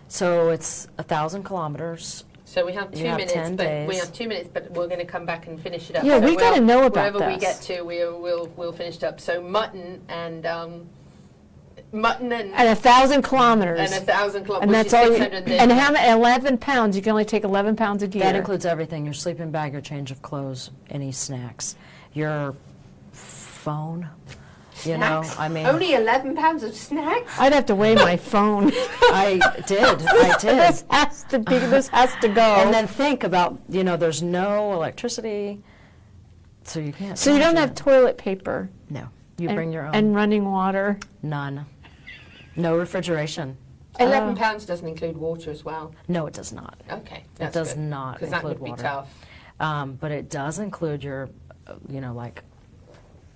so 0.08 0.49
it's 0.49 0.88
a 0.97 1.04
thousand 1.04 1.43
kilometers. 1.43 2.23
So 2.50 2.66
we 2.66 2.74
have 2.74 2.90
You 2.96 3.04
two 3.04 3.06
have 3.06 3.18
minutes, 3.18 3.34
10 3.34 3.56
but 3.58 3.88
we 3.88 3.96
have 3.98 4.12
two 4.12 4.28
minutes, 4.28 4.50
but 4.52 4.72
we're 4.72 4.88
going 4.88 5.00
to 5.00 5.06
come 5.06 5.24
back 5.24 5.46
and 5.46 5.62
finish 5.62 5.92
it 5.92 5.96
up. 5.96 6.04
Yeah, 6.04 6.20
So 6.20 6.26
we 6.26 6.36
gotta 6.36 6.60
know 6.60 6.88
about 6.88 7.14
wherever 7.14 7.32
we 7.32 7.38
get 7.40 7.62
to. 7.62 7.84
We'll 7.84 8.20
we'll 8.20 8.48
we'll 8.58 8.72
finish 8.72 8.96
it 8.98 9.04
up. 9.04 9.22
So 9.22 9.40
mutton 9.40 10.02
and 10.10 10.48
um, 10.48 10.90
mutton 11.92 12.34
and 12.34 12.52
And 12.56 12.70
a 12.70 12.76
thousand 12.76 13.22
kilometers. 13.22 13.80
and 13.80 14.02
a 14.02 14.04
thousand 14.04 14.46
kilometers. 14.46 14.66
And 14.66 14.74
that's 14.74 14.94
all. 14.96 15.16
You, 15.16 15.24
and 15.58 15.72
how 15.72 15.92
many? 15.92 16.10
Eleven 16.10 16.58
pounds. 16.58 16.96
You 16.96 17.04
can 17.04 17.12
only 17.12 17.24
take 17.24 17.44
eleven 17.44 17.76
pounds 17.76 18.02
of 18.02 18.10
gear. 18.10 18.24
That 18.24 18.36
includes 18.36 18.66
everything: 18.66 19.06
your 19.06 19.14
sleeping 19.14 19.52
bag, 19.52 19.74
your 19.74 19.82
change 19.82 20.10
of 20.10 20.24
clothes, 20.24 20.72
any 20.90 21.12
snacks, 21.12 21.76
your 22.14 22.56
phone. 23.12 24.10
You 24.86 24.98
know, 24.98 25.24
I 25.38 25.50
mean, 25.50 25.65
only 25.65 25.94
eleven 25.94 26.36
pounds 26.36 26.63
of 26.63 26.74
snacks. 26.74 27.32
I'd 27.39 27.54
have 27.54 27.65
to 27.68 27.76
weigh 27.76 27.96
my 27.96 28.15
phone. 28.32 28.72
I 28.74 29.39
did, 29.68 29.80
I 29.84 30.38
did. 30.39 30.58
this 30.58 30.86
has 30.89 31.24
to 31.26 31.39
be. 31.39 31.58
This 31.58 31.88
has 31.89 32.13
to 32.22 32.28
go. 32.30 32.42
And 32.42 32.74
then 32.74 32.88
think 32.88 33.24
about, 33.24 33.60
you 33.68 33.84
know, 33.84 33.98
there's 33.98 34.22
no 34.24 34.74
electricity, 34.74 35.62
so 36.63 36.80
you 36.80 36.94
can't. 36.94 37.18
so 37.18 37.32
you 37.34 37.39
don't 37.39 37.56
charge 37.56 37.58
have 37.60 37.72
it. 37.72 37.76
toilet 37.76 38.18
paper. 38.18 38.70
No, 38.89 39.10
you 39.38 39.50
and, 39.50 39.56
bring 39.56 39.74
your 39.74 39.86
own. 39.88 39.96
And 39.96 40.15
running 40.15 40.46
water. 40.50 40.98
None. 41.24 41.65
No 42.56 42.78
refrigeration. 42.78 43.58
Eleven 44.00 44.30
Oh. 44.30 44.36
pounds 44.36 44.65
doesn't 44.65 44.88
include 44.88 45.18
water 45.18 45.52
as 45.52 45.65
well. 45.65 45.94
No, 46.08 46.26
it 46.26 46.34
does 46.34 46.54
not. 46.54 46.80
Okay, 46.89 47.26
It 47.39 47.52
does 47.52 47.76
not 47.76 48.13
because 48.15 48.30
that 48.30 48.44
include 48.44 48.60
would 48.60 48.76
be 48.78 48.82
tough. 48.82 49.13
Um, 49.60 49.94
but 49.96 50.12
it 50.12 50.30
does 50.30 50.60
include 50.60 51.04
your, 51.04 51.30
uh, 51.68 51.74
you 51.89 52.00
know, 52.00 52.13
like 52.13 52.44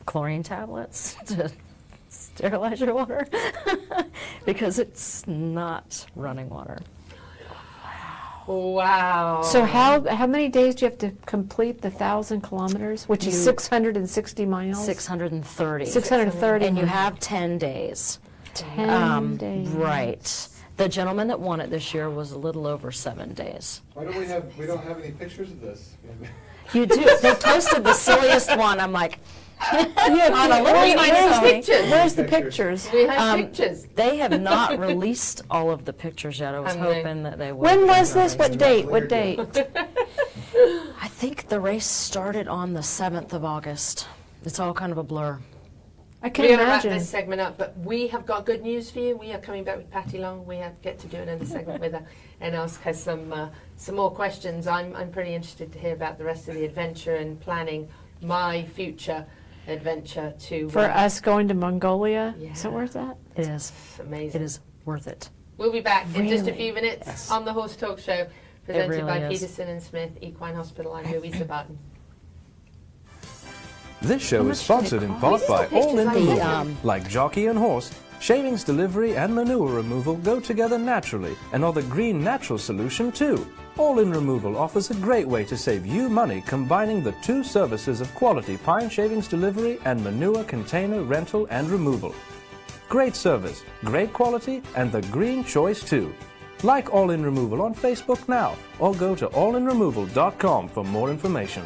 chlorine 0.05 0.43
tablets 0.43 1.15
to 1.27 1.51
sterilize 2.09 2.79
your 2.79 2.93
water 2.93 3.27
because 4.45 4.79
it's 4.79 5.25
not 5.27 6.05
running 6.15 6.49
water. 6.49 6.79
Wow. 8.45 9.41
So 9.43 9.63
how 9.63 10.03
how 10.13 10.27
many 10.27 10.49
days 10.49 10.75
do 10.75 10.85
you 10.85 10.89
have 10.91 10.99
to 10.99 11.11
complete 11.25 11.81
the 11.81 11.89
thousand 11.89 12.41
kilometers, 12.41 13.07
which 13.07 13.25
is 13.25 13.33
You- 13.35 13.41
six 13.41 13.67
hundred 13.69 13.95
and 13.95 14.09
sixty 14.09 14.45
miles? 14.45 14.83
630. 14.85 15.85
Six 15.85 16.09
hundred 16.09 16.23
and 16.23 16.33
thirty. 16.33 16.65
And 16.65 16.77
you 16.77 16.85
have 16.85 17.19
10 17.19 17.57
days. 17.57 18.19
ten 18.53 18.89
Um, 18.89 19.37
days. 19.37 19.69
Right. 19.69 20.47
The 20.75 20.89
gentleman 20.89 21.27
that 21.29 21.39
won 21.39 21.61
it 21.61 21.69
this 21.69 21.93
year 21.93 22.09
was 22.09 22.31
a 22.31 22.37
little 22.37 22.67
over 22.67 22.91
seven 22.91 23.33
days. 23.33 23.81
Why 23.93 24.03
don't 24.05 24.17
we 24.17 24.25
have, 24.25 24.57
we 24.57 24.65
don't 24.65 24.83
have 24.83 24.99
any 24.99 25.11
pictures 25.11 25.49
of 25.51 25.61
this? 25.61 25.95
You 26.73 26.85
do. 26.87 26.95
they 27.21 27.35
posted 27.35 27.83
the 27.83 27.93
silliest 27.93 28.57
one. 28.57 28.79
I'm 28.79 28.91
like, 28.91 29.19
Yeah, 29.71 30.29
on 30.33 30.51
a 30.51 30.61
little 30.61 30.73
where's, 30.73 30.95
where's, 30.95 31.37
phony. 31.37 31.51
pictures. 31.53 31.89
where's 31.91 32.15
the 32.15 32.23
Pictures. 32.23 32.87
pictures? 32.87 32.93
We 32.93 33.03
have 33.07 33.19
Um, 33.21 33.45
pictures. 33.45 33.87
They 33.95 34.17
have 34.17 34.41
not 34.51 34.79
released 34.79 35.41
all 35.49 35.71
of 35.71 35.85
the 35.85 35.93
pictures 35.93 36.39
yet. 36.39 36.53
I 36.53 36.59
was 36.59 36.73
Haven't 36.73 36.89
they? 36.89 37.01
hoping 37.01 37.23
that 37.23 37.37
they 37.37 37.51
would. 37.51 37.61
When 37.61 37.87
was 37.87 38.13
this? 38.13 38.35
What 38.35 38.57
date? 38.57 38.85
What 38.87 39.07
date? 39.09 39.39
I 41.01 41.07
think 41.07 41.47
the 41.47 41.59
race 41.59 41.85
started 41.87 42.47
on 42.47 42.73
the 42.73 42.81
7th 42.81 43.33
of 43.33 43.43
August. 43.45 44.07
It's 44.45 44.59
all 44.59 44.73
kind 44.73 44.91
of 44.91 44.97
a 44.97 45.03
blur. 45.03 45.39
I 46.21 46.29
can 46.29 46.43
We're 46.45 46.55
going 46.55 46.59
to 46.59 46.65
wrap 46.65 46.83
this 46.83 47.09
segment 47.09 47.41
up, 47.41 47.57
but 47.57 47.77
we 47.79 48.07
have 48.07 48.25
got 48.25 48.45
good 48.45 48.61
news 48.61 48.89
for 48.89 48.99
you. 48.99 49.17
We 49.17 49.33
are 49.33 49.39
coming 49.39 49.63
back 49.65 49.75
with 49.77 49.91
Patti 49.91 50.19
Long. 50.19 50.45
We 50.45 50.55
have 50.57 50.81
get 50.81 50.97
to 50.99 51.07
do 51.07 51.17
another 51.17 51.45
segment 51.45 51.81
with 51.81 51.91
her 51.91 52.05
and 52.39 52.55
ask 52.55 52.81
her 52.83 52.93
some 52.93 53.33
uh, 53.33 53.49
some 53.75 53.95
more 53.95 54.09
questions. 54.09 54.65
I'm 54.65 54.95
I'm 54.95 55.11
pretty 55.11 55.33
interested 55.35 55.73
to 55.73 55.79
hear 55.79 55.93
about 55.93 56.17
the 56.17 56.23
rest 56.23 56.47
of 56.47 56.55
the 56.55 56.63
adventure 56.63 57.15
and 57.15 57.37
planning 57.41 57.89
my 58.21 58.63
future 58.63 59.25
adventure 59.67 60.33
to 60.39 60.69
For 60.69 60.79
uh, 60.81 61.05
us 61.05 61.19
going 61.21 61.47
to 61.47 61.53
Mongolia, 61.53 62.35
is 62.37 62.63
Yeah. 62.63 62.69
it 62.69 62.73
worth 62.73 62.93
that? 62.93 63.17
It 63.35 63.47
is. 63.47 63.71
It's 63.71 63.99
amazing. 63.99 64.41
It 64.41 64.45
is 64.45 64.59
worth 64.85 65.07
it. 65.07 65.29
We'll 65.57 65.71
be 65.71 65.81
back 65.81 66.07
in 66.15 66.27
just 66.27 66.47
a 66.47 66.53
few 66.53 66.73
minutes 66.73 67.03
Yes. 67.05 67.31
on 67.31 67.45
the 67.45 67.53
Horse 67.53 67.75
Talk 67.75 67.99
Show, 67.99 68.27
presented 68.65 68.89
really 68.89 69.03
by 69.03 69.17
is. 69.19 69.39
Peterson 69.39 69.69
and 69.69 69.81
Smith 69.81 70.11
Equine 70.21 70.55
Hospital. 70.55 70.93
I'm 70.93 71.09
Louisa 71.11 71.45
Barton. 71.45 71.77
This 74.01 74.21
show 74.21 74.45
is 74.49 74.59
sponsored 74.59 75.01
in 75.03 75.13
part 75.15 75.47
by 75.47 75.67
All 75.67 75.91
In 75.91 75.95
the 75.95 76.03
this. 76.03 76.13
The, 76.13 76.19
Movie, 76.19 76.41
um, 76.41 76.77
like 76.83 77.07
Jockey 77.07 77.45
and 77.47 77.57
Horse, 77.57 77.89
Shavings 78.23 78.63
delivery 78.63 79.17
and 79.17 79.35
manure 79.35 79.73
removal 79.73 80.15
go 80.15 80.39
together 80.39 80.77
naturally 80.77 81.35
and 81.51 81.61
are 81.65 81.73
the 81.73 81.81
green 81.81 82.23
natural 82.23 82.57
solution 82.57 83.11
too. 83.11 83.45
All 83.77 83.99
In 83.99 84.11
Removal 84.11 84.55
offers 84.55 84.89
a 84.89 84.93
great 84.93 85.27
way 85.27 85.43
to 85.43 85.57
save 85.57 85.85
you 85.85 86.07
money 86.07 86.41
combining 86.47 87.03
the 87.03 87.11
two 87.21 87.43
services 87.43 87.99
of 87.99 88.15
quality 88.15 88.55
pine 88.55 88.89
shavings 88.89 89.27
delivery 89.27 89.77
and 89.83 90.01
manure 90.01 90.45
container 90.45 91.03
rental 91.03 91.47
and 91.49 91.69
removal. 91.69 92.15
Great 92.87 93.13
service, 93.13 93.61
great 93.83 94.13
quality, 94.13 94.63
and 94.77 94.89
the 94.89 95.01
green 95.11 95.43
choice 95.43 95.83
too. 95.83 96.15
Like 96.61 96.93
All 96.93 97.09
In 97.09 97.25
Removal 97.25 97.61
on 97.61 97.75
Facebook 97.75 98.29
now 98.29 98.55
or 98.79 98.95
go 98.95 99.15
to 99.15 99.27
allinremoval.com 99.27 100.69
for 100.69 100.85
more 100.85 101.09
information. 101.11 101.65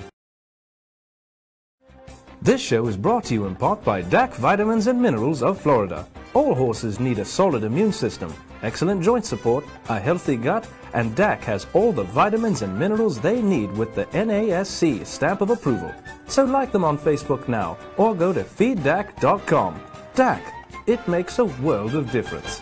This 2.42 2.62
show 2.62 2.88
is 2.88 2.98
brought 2.98 3.26
to 3.26 3.36
you 3.36 3.46
in 3.46 3.56
part 3.56 3.84
by 3.84 4.02
DAC 4.02 4.34
Vitamins 4.36 4.88
and 4.88 5.00
Minerals 5.00 5.44
of 5.44 5.62
Florida. 5.62 6.08
All 6.38 6.54
horses 6.54 7.00
need 7.00 7.18
a 7.18 7.26
solid 7.26 7.64
immune 7.64 7.92
system, 7.92 8.32
excellent 8.62 9.02
joint 9.02 9.26
support, 9.26 9.66
a 9.90 10.00
healthy 10.00 10.36
gut, 10.36 10.70
and 10.94 11.16
DAC 11.16 11.40
has 11.40 11.66
all 11.74 11.92
the 11.92 12.04
vitamins 12.04 12.62
and 12.62 12.78
minerals 12.78 13.20
they 13.20 13.42
need 13.42 13.72
with 13.72 13.96
the 13.96 14.06
NASC 14.06 15.04
stamp 15.04 15.42
of 15.42 15.50
approval. 15.50 15.92
So 16.28 16.44
like 16.44 16.72
them 16.72 16.84
on 16.84 17.00
Facebook 17.00 17.48
now 17.48 17.76
or 17.98 18.14
go 18.14 18.34
to 18.34 18.44
feeddac.com. 18.44 19.82
DAC, 20.14 20.44
it 20.86 21.08
makes 21.08 21.40
a 21.40 21.46
world 21.46 21.96
of 21.96 22.12
difference. 22.12 22.62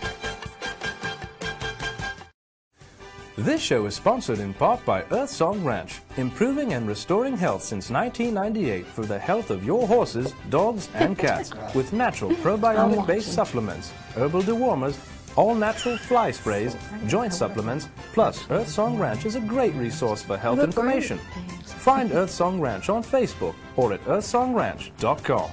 This 3.37 3.61
show 3.61 3.85
is 3.85 3.95
sponsored 3.95 4.39
in 4.39 4.53
part 4.53 4.85
by 4.85 5.03
Earth 5.11 5.29
Song 5.29 5.61
Ranch, 5.65 5.99
improving 6.15 6.71
and 6.71 6.87
restoring 6.87 7.35
health 7.35 7.63
since 7.63 7.89
1998 7.89 8.85
for 8.85 9.05
the 9.05 9.19
health 9.19 9.49
of 9.49 9.65
your 9.65 9.85
horses, 9.85 10.33
dogs, 10.49 10.87
and 10.93 11.17
cats 11.25 11.51
with 11.75 11.91
natural 11.91 12.31
probiotic 12.31 13.05
based 13.05 13.33
supplements, 13.33 13.91
herbal 14.15 14.43
dewormers, 14.43 14.97
all 15.35 15.53
natural 15.53 15.97
fly 15.97 16.31
sprays, 16.31 16.77
joint 17.07 17.33
supplements, 17.33 17.89
plus 18.13 18.49
Earth 18.51 18.69
Song 18.69 18.97
Ranch 18.97 19.25
is 19.25 19.35
a 19.35 19.41
great 19.41 19.73
resource 19.75 20.21
for 20.21 20.37
health 20.37 20.59
information. 20.59 21.17
Find 21.65 22.13
Earth 22.13 22.31
Song 22.31 22.61
Ranch 22.61 22.87
on 22.87 23.03
Facebook 23.03 23.55
or 23.75 23.91
at 23.91 24.01
earthsongranch.com. 24.05 25.51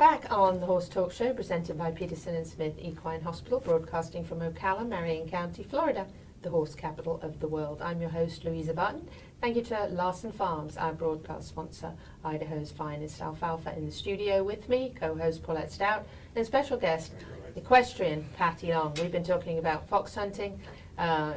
Back 0.00 0.32
on 0.32 0.60
the 0.60 0.64
Horse 0.64 0.88
Talk 0.88 1.12
Show, 1.12 1.34
presented 1.34 1.76
by 1.76 1.90
Peterson 1.90 2.34
and 2.34 2.46
Smith 2.46 2.72
Equine 2.80 3.20
Hospital, 3.20 3.60
broadcasting 3.60 4.24
from 4.24 4.40
Ocala, 4.40 4.88
Marion 4.88 5.28
County, 5.28 5.62
Florida, 5.62 6.06
the 6.40 6.48
horse 6.48 6.74
capital 6.74 7.20
of 7.22 7.38
the 7.38 7.46
world. 7.46 7.82
I'm 7.82 8.00
your 8.00 8.08
host, 8.08 8.42
Louisa 8.46 8.72
Barton. 8.72 9.06
Thank 9.42 9.56
you 9.56 9.62
to 9.64 9.88
Larson 9.88 10.32
Farms, 10.32 10.78
our 10.78 10.94
broadcast 10.94 11.48
sponsor, 11.48 11.92
Idaho's 12.24 12.70
finest 12.70 13.20
alfalfa. 13.20 13.76
In 13.76 13.84
the 13.84 13.92
studio 13.92 14.42
with 14.42 14.70
me, 14.70 14.94
co-host 14.98 15.42
Paulette 15.42 15.70
Stout, 15.70 16.06
and 16.34 16.46
special 16.46 16.78
guest, 16.78 17.12
equestrian 17.54 18.24
Patti 18.38 18.72
Long. 18.72 18.94
We've 18.94 19.12
been 19.12 19.22
talking 19.22 19.58
about 19.58 19.86
fox 19.86 20.14
hunting, 20.14 20.62
uh, 20.96 21.34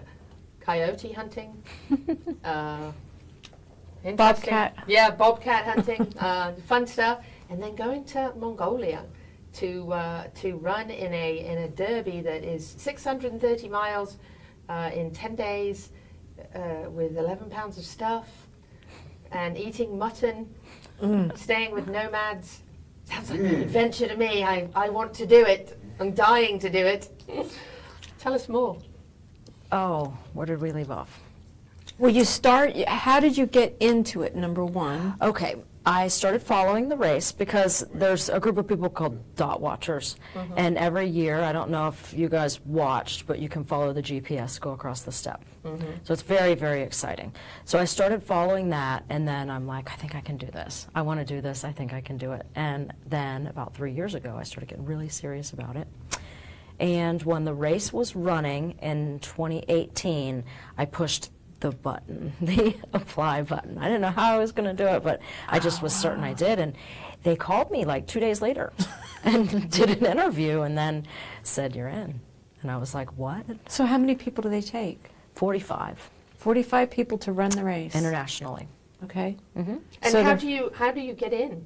coyote 0.61 1.11
hunting, 1.11 1.61
uh, 2.45 2.93
Bobcat. 4.15 4.83
Yeah, 4.87 5.11
bobcat 5.11 5.65
hunting, 5.65 6.13
uh, 6.19 6.53
fun 6.67 6.87
stuff, 6.87 7.25
and 7.53 7.61
then 7.61 7.75
going 7.75 8.03
to 8.03 8.33
Mongolia 8.35 9.05
to 9.53 9.93
uh, 9.93 10.27
to 10.33 10.57
run 10.57 10.89
in 10.89 11.13
a 11.13 11.45
in 11.45 11.59
a 11.59 11.69
derby 11.69 12.19
that 12.21 12.43
is 12.43 12.67
630 12.77 13.69
miles 13.69 14.17
uh, 14.69 14.89
in 14.91 15.11
10 15.11 15.35
days 15.35 15.89
uh, 16.55 16.89
with 16.89 17.15
11 17.15 17.51
pounds 17.51 17.77
of 17.77 17.85
stuff 17.85 18.27
and 19.31 19.55
eating 19.55 19.97
mutton, 19.99 20.51
staying 21.35 21.71
with 21.71 21.87
nomads. 21.87 22.61
Sounds 23.05 23.29
like 23.29 23.39
an 23.39 23.61
adventure 23.61 24.07
to 24.07 24.15
me. 24.15 24.43
I, 24.43 24.69
I 24.75 24.89
want 24.89 25.13
to 25.15 25.25
do 25.25 25.43
it. 25.43 25.77
I'm 25.99 26.11
dying 26.11 26.57
to 26.59 26.69
do 26.69 26.79
it. 26.79 27.09
Tell 28.19 28.33
us 28.33 28.47
more. 28.47 28.77
Oh, 29.71 30.15
where 30.33 30.45
did 30.45 30.61
we 30.61 30.71
leave 30.71 30.89
off? 30.89 31.19
Well, 31.97 32.11
you 32.11 32.25
start. 32.25 32.75
How 32.87 33.19
did 33.19 33.37
you 33.37 33.45
get 33.45 33.75
into 33.79 34.21
it? 34.21 34.35
Number 34.35 34.65
one. 34.65 35.15
Okay, 35.21 35.55
I 35.85 36.07
started 36.07 36.41
following 36.41 36.87
the 36.87 36.95
race 36.95 37.33
because 37.33 37.85
there's 37.93 38.29
a 38.29 38.39
group 38.39 38.57
of 38.57 38.67
people 38.67 38.89
called 38.89 39.35
dot 39.35 39.59
watchers, 39.59 40.15
mm-hmm. 40.33 40.53
and 40.55 40.77
every 40.77 41.07
year, 41.07 41.41
I 41.41 41.51
don't 41.51 41.69
know 41.69 41.89
if 41.89 42.13
you 42.13 42.29
guys 42.29 42.61
watched, 42.61 43.27
but 43.27 43.39
you 43.39 43.49
can 43.49 43.65
follow 43.65 43.91
the 43.91 44.01
GPS 44.01 44.61
go 44.61 44.71
across 44.71 45.01
the 45.01 45.11
steppe. 45.11 45.43
Mm-hmm. 45.65 45.91
So 46.03 46.13
it's 46.13 46.21
very, 46.21 46.55
very 46.55 46.83
exciting. 46.83 47.33
So 47.65 47.79
I 47.79 47.83
started 47.83 48.23
following 48.23 48.69
that, 48.69 49.03
and 49.09 49.27
then 49.27 49.49
I'm 49.49 49.67
like, 49.67 49.91
I 49.91 49.95
think 49.95 50.15
I 50.15 50.21
can 50.21 50.37
do 50.37 50.47
this. 50.47 50.87
I 50.95 51.01
want 51.01 51.19
to 51.19 51.25
do 51.25 51.41
this. 51.41 51.65
I 51.65 51.73
think 51.73 51.91
I 51.93 51.99
can 51.99 52.17
do 52.17 52.31
it. 52.31 52.45
And 52.55 52.93
then 53.05 53.47
about 53.47 53.73
three 53.73 53.91
years 53.91 54.15
ago, 54.15 54.37
I 54.39 54.43
started 54.43 54.69
getting 54.69 54.85
really 54.85 55.09
serious 55.09 55.51
about 55.51 55.75
it. 55.75 55.87
And 56.79 57.21
when 57.23 57.43
the 57.43 57.53
race 57.53 57.91
was 57.91 58.15
running 58.15 58.77
in 58.81 59.19
2018, 59.19 60.43
I 60.77 60.85
pushed 60.85 61.29
the 61.63 61.71
button, 61.71 62.33
the 62.41 62.75
apply 62.93 63.41
button. 63.41 63.77
I 63.79 63.85
didn't 63.85 64.01
know 64.01 64.09
how 64.11 64.35
I 64.35 64.37
was 64.37 64.51
going 64.51 64.69
to 64.75 64.83
do 64.83 64.87
it, 64.89 65.01
but 65.01 65.21
I 65.47 65.59
just 65.59 65.81
was 65.81 65.95
certain 65.95 66.23
I 66.23 66.33
did. 66.33 66.59
And 66.59 66.75
they 67.23 67.35
called 67.37 67.71
me 67.71 67.85
like 67.85 68.05
two 68.05 68.19
days 68.19 68.41
later 68.41 68.73
and 69.23 69.71
did 69.71 69.89
an 69.89 70.05
interview 70.05 70.61
and 70.61 70.77
then 70.77 71.07
said, 71.41 71.73
You're 71.75 71.87
in. 71.87 72.19
And 72.61 72.69
I 72.69 72.77
was 72.77 72.93
like, 72.93 73.17
What? 73.17 73.45
So, 73.67 73.85
how 73.85 73.97
many 73.97 74.13
people 74.15 74.41
do 74.43 74.49
they 74.49 74.61
take? 74.61 75.09
45 75.35 76.09
Forty-five 76.37 76.91
people 76.91 77.17
to 77.19 77.31
run 77.31 77.51
the 77.51 77.63
race. 77.63 77.95
internationally. 77.95 78.67
Okay. 79.05 79.37
Mm-hmm. 79.57 79.77
And 80.01 80.11
So 80.11 80.21
how 80.21 80.35
the- 80.35 80.41
do 80.41 80.47
you 80.49 80.71
how 80.75 80.91
do 80.91 80.99
you 80.99 81.13
get 81.13 81.31
in? 81.31 81.65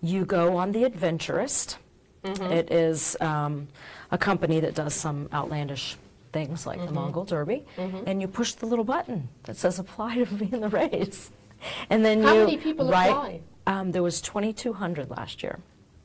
You 0.00 0.24
go 0.24 0.56
on 0.56 0.72
the 0.72 0.84
Adventurist. 0.84 1.76
Mm-hmm. 2.24 2.52
It 2.52 2.72
is 2.72 3.14
um, 3.20 3.68
a 4.10 4.16
company 4.18 4.58
that 4.60 4.74
does 4.74 4.94
some 4.94 5.28
outlandish 5.34 5.96
things 6.32 6.66
like 6.66 6.78
Mm-hmm. 6.78 6.86
the 6.86 6.92
Mongol 6.92 7.24
Derby, 7.24 7.64
and 7.78 8.20
you 8.20 8.28
push 8.28 8.52
the 8.54 8.66
little 8.66 8.84
button 8.84 9.28
that 9.44 9.56
says 9.56 9.78
"Apply 9.78 10.16
to 10.24 10.26
be 10.34 10.52
in 10.52 10.60
the 10.60 10.68
race," 10.68 11.30
and 11.90 12.04
then 12.04 12.22
How 12.22 12.34
you 12.34 12.40
many 12.40 12.56
people 12.56 12.88
write- 12.88 13.10
apply? 13.10 13.40
Um, 13.68 13.90
there 13.90 14.02
was 14.02 14.20
2,200 14.20 15.10
last 15.10 15.42
year. 15.42 15.58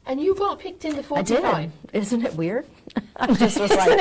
And 0.07 0.19
you 0.19 0.33
got 0.33 0.57
picked 0.57 0.83
in 0.83 0.93
the 0.93 1.01
I 1.01 1.03
45. 1.03 1.71
did. 1.91 1.95
Isn't 2.01 2.25
it 2.25 2.33
weird? 2.33 2.65
I 3.15 3.31
just 3.35 3.59
was 3.59 3.69
like, 3.69 3.99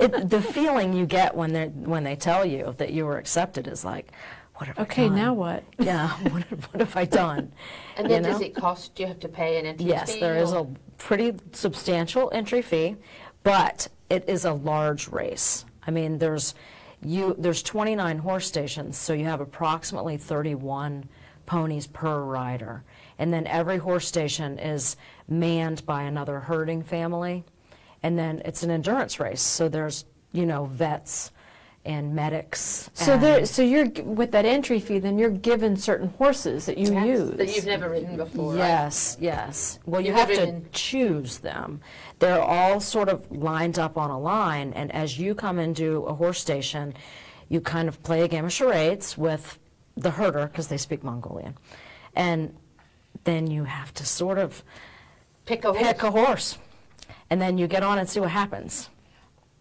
it, 0.00 0.30
the 0.30 0.40
feeling 0.40 0.94
you 0.94 1.04
get 1.06 1.34
when 1.36 1.52
they 1.52 1.66
when 1.68 2.04
they 2.04 2.16
tell 2.16 2.44
you 2.46 2.74
that 2.78 2.92
you 2.92 3.04
were 3.04 3.18
accepted 3.18 3.68
is 3.68 3.84
like, 3.84 4.12
what 4.54 4.68
have 4.68 4.78
I 4.78 4.82
Okay. 4.82 5.08
done? 5.08 5.16
Now 5.16 5.34
what? 5.34 5.62
Yeah, 5.78 6.08
what, 6.30 6.42
what 6.44 6.80
have 6.80 6.96
I 6.96 7.04
done? 7.04 7.52
And 7.98 8.08
then 8.10 8.24
You 8.24 8.30
does 8.30 8.40
it 8.40 8.54
cost? 8.54 8.94
Do 8.94 9.02
you 9.02 9.08
have 9.08 9.20
to 9.20 9.28
pay 9.28 9.58
an 9.58 9.66
entry 9.66 9.84
fee? 9.84 9.90
Yes, 9.90 10.14
fee? 10.14 10.20
there 10.20 10.36
is 10.38 10.52
or- 10.54 10.66
a 10.66 10.96
pretty 10.96 11.34
substantial 11.52 12.30
entry 12.32 12.62
fee, 12.62 12.96
but 13.42 13.88
it 14.08 14.28
is 14.28 14.44
a 14.44 14.52
large 14.52 15.08
race. 15.08 15.64
I 15.86 15.90
mean, 15.90 16.18
there's 16.18 16.54
you 17.02 17.34
there's 17.38 17.62
29 17.62 18.18
horse 18.18 18.46
stations, 18.46 18.96
so 18.96 19.12
you 19.12 19.24
have 19.26 19.40
approximately 19.40 20.16
31 20.16 21.08
ponies 21.44 21.86
per 21.86 22.20
rider. 22.22 22.82
And 23.18 23.32
then 23.32 23.46
every 23.46 23.78
horse 23.78 24.06
station 24.06 24.58
is 24.58 24.96
manned 25.28 25.86
by 25.86 26.02
another 26.02 26.40
herding 26.40 26.82
family. 26.82 27.44
And 28.02 28.18
then 28.18 28.42
it's 28.44 28.62
an 28.62 28.70
endurance 28.70 29.18
race, 29.18 29.40
so 29.40 29.68
there's, 29.68 30.04
you 30.32 30.46
know, 30.46 30.66
vets 30.66 31.30
and 31.86 32.14
medics. 32.14 32.90
So 32.94 33.12
and- 33.14 33.22
there. 33.22 33.46
So 33.46 33.62
you're 33.62 33.88
with 34.04 34.32
that 34.32 34.44
entry 34.44 34.80
fee. 34.80 34.98
Then 34.98 35.18
you're 35.18 35.30
given 35.30 35.76
certain 35.76 36.08
horses 36.18 36.66
that 36.66 36.76
you 36.76 36.92
Yes, 36.92 37.06
use. 37.06 37.36
that 37.36 37.54
you've 37.56 37.66
never 37.66 37.88
ridden 37.88 38.16
before. 38.16 38.50
right? 38.52 38.58
Yes, 38.58 39.16
yes. 39.20 39.78
Well, 39.86 40.00
you 40.00 40.08
You 40.08 40.12
have 40.14 40.28
have 40.28 40.38
to 40.38 40.60
choose 40.72 41.38
them. 41.38 41.80
They're 42.18 42.42
all 42.42 42.80
sort 42.80 43.08
of 43.08 43.30
lined 43.30 43.78
up 43.78 43.96
on 43.96 44.10
a 44.10 44.18
line, 44.18 44.72
and 44.74 44.90
as 44.92 45.18
you 45.18 45.34
come 45.34 45.58
into 45.58 46.02
a 46.04 46.14
horse 46.14 46.40
station, 46.40 46.94
you 47.48 47.60
kind 47.60 47.88
of 47.88 48.02
play 48.02 48.22
a 48.22 48.28
game 48.28 48.44
of 48.44 48.52
charades 48.52 49.16
with 49.16 49.58
the 49.96 50.10
herder, 50.10 50.46
because 50.48 50.68
they 50.68 50.76
speak 50.76 51.02
Mongolian. 51.04 51.56
And 52.14 52.54
then 53.24 53.46
you 53.50 53.64
have 53.64 53.94
to 53.94 54.04
sort 54.04 54.38
of 54.38 54.62
Pick 55.46 55.64
a 55.64 55.72
horse. 55.72 56.02
a 56.02 56.10
horse. 56.10 56.58
And 57.30 57.40
then 57.40 57.56
you 57.58 57.66
get 57.66 57.82
on 57.82 57.98
and 57.98 58.08
see 58.08 58.20
what 58.20 58.30
happens. 58.30 58.88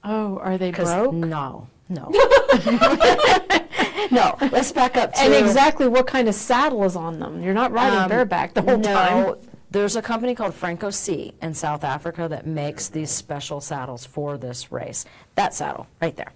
Oh, 0.03 0.37
are 0.39 0.57
they 0.57 0.71
broke? 0.71 1.13
No, 1.13 1.67
no. 1.89 2.09
no, 4.11 4.37
let's 4.51 4.71
back 4.71 4.97
up 4.97 5.13
to... 5.13 5.19
And 5.19 5.33
exactly 5.33 5.87
what 5.87 6.07
kind 6.07 6.27
of 6.27 6.35
saddle 6.35 6.83
is 6.83 6.95
on 6.95 7.19
them? 7.19 7.41
You're 7.41 7.53
not 7.53 7.71
riding 7.71 7.99
Um, 7.99 8.09
bareback 8.09 8.53
the 8.53 8.61
whole 8.61 8.77
no, 8.77 8.93
time. 8.93 9.35
There's 9.71 9.95
a 9.95 10.01
company 10.01 10.35
called 10.35 10.53
Franco 10.53 10.89
C 10.89 11.33
in 11.41 11.53
South 11.53 11.83
Africa 11.83 12.27
that 12.29 12.47
makes 12.47 12.87
these 12.87 13.11
special 13.11 13.59
saddles 13.61 14.05
for 14.05 14.37
this 14.37 14.71
race. 14.71 15.05
That 15.35 15.53
saddle, 15.53 15.87
right 16.01 16.15
there. 16.15 16.31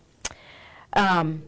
Um, 0.93 1.43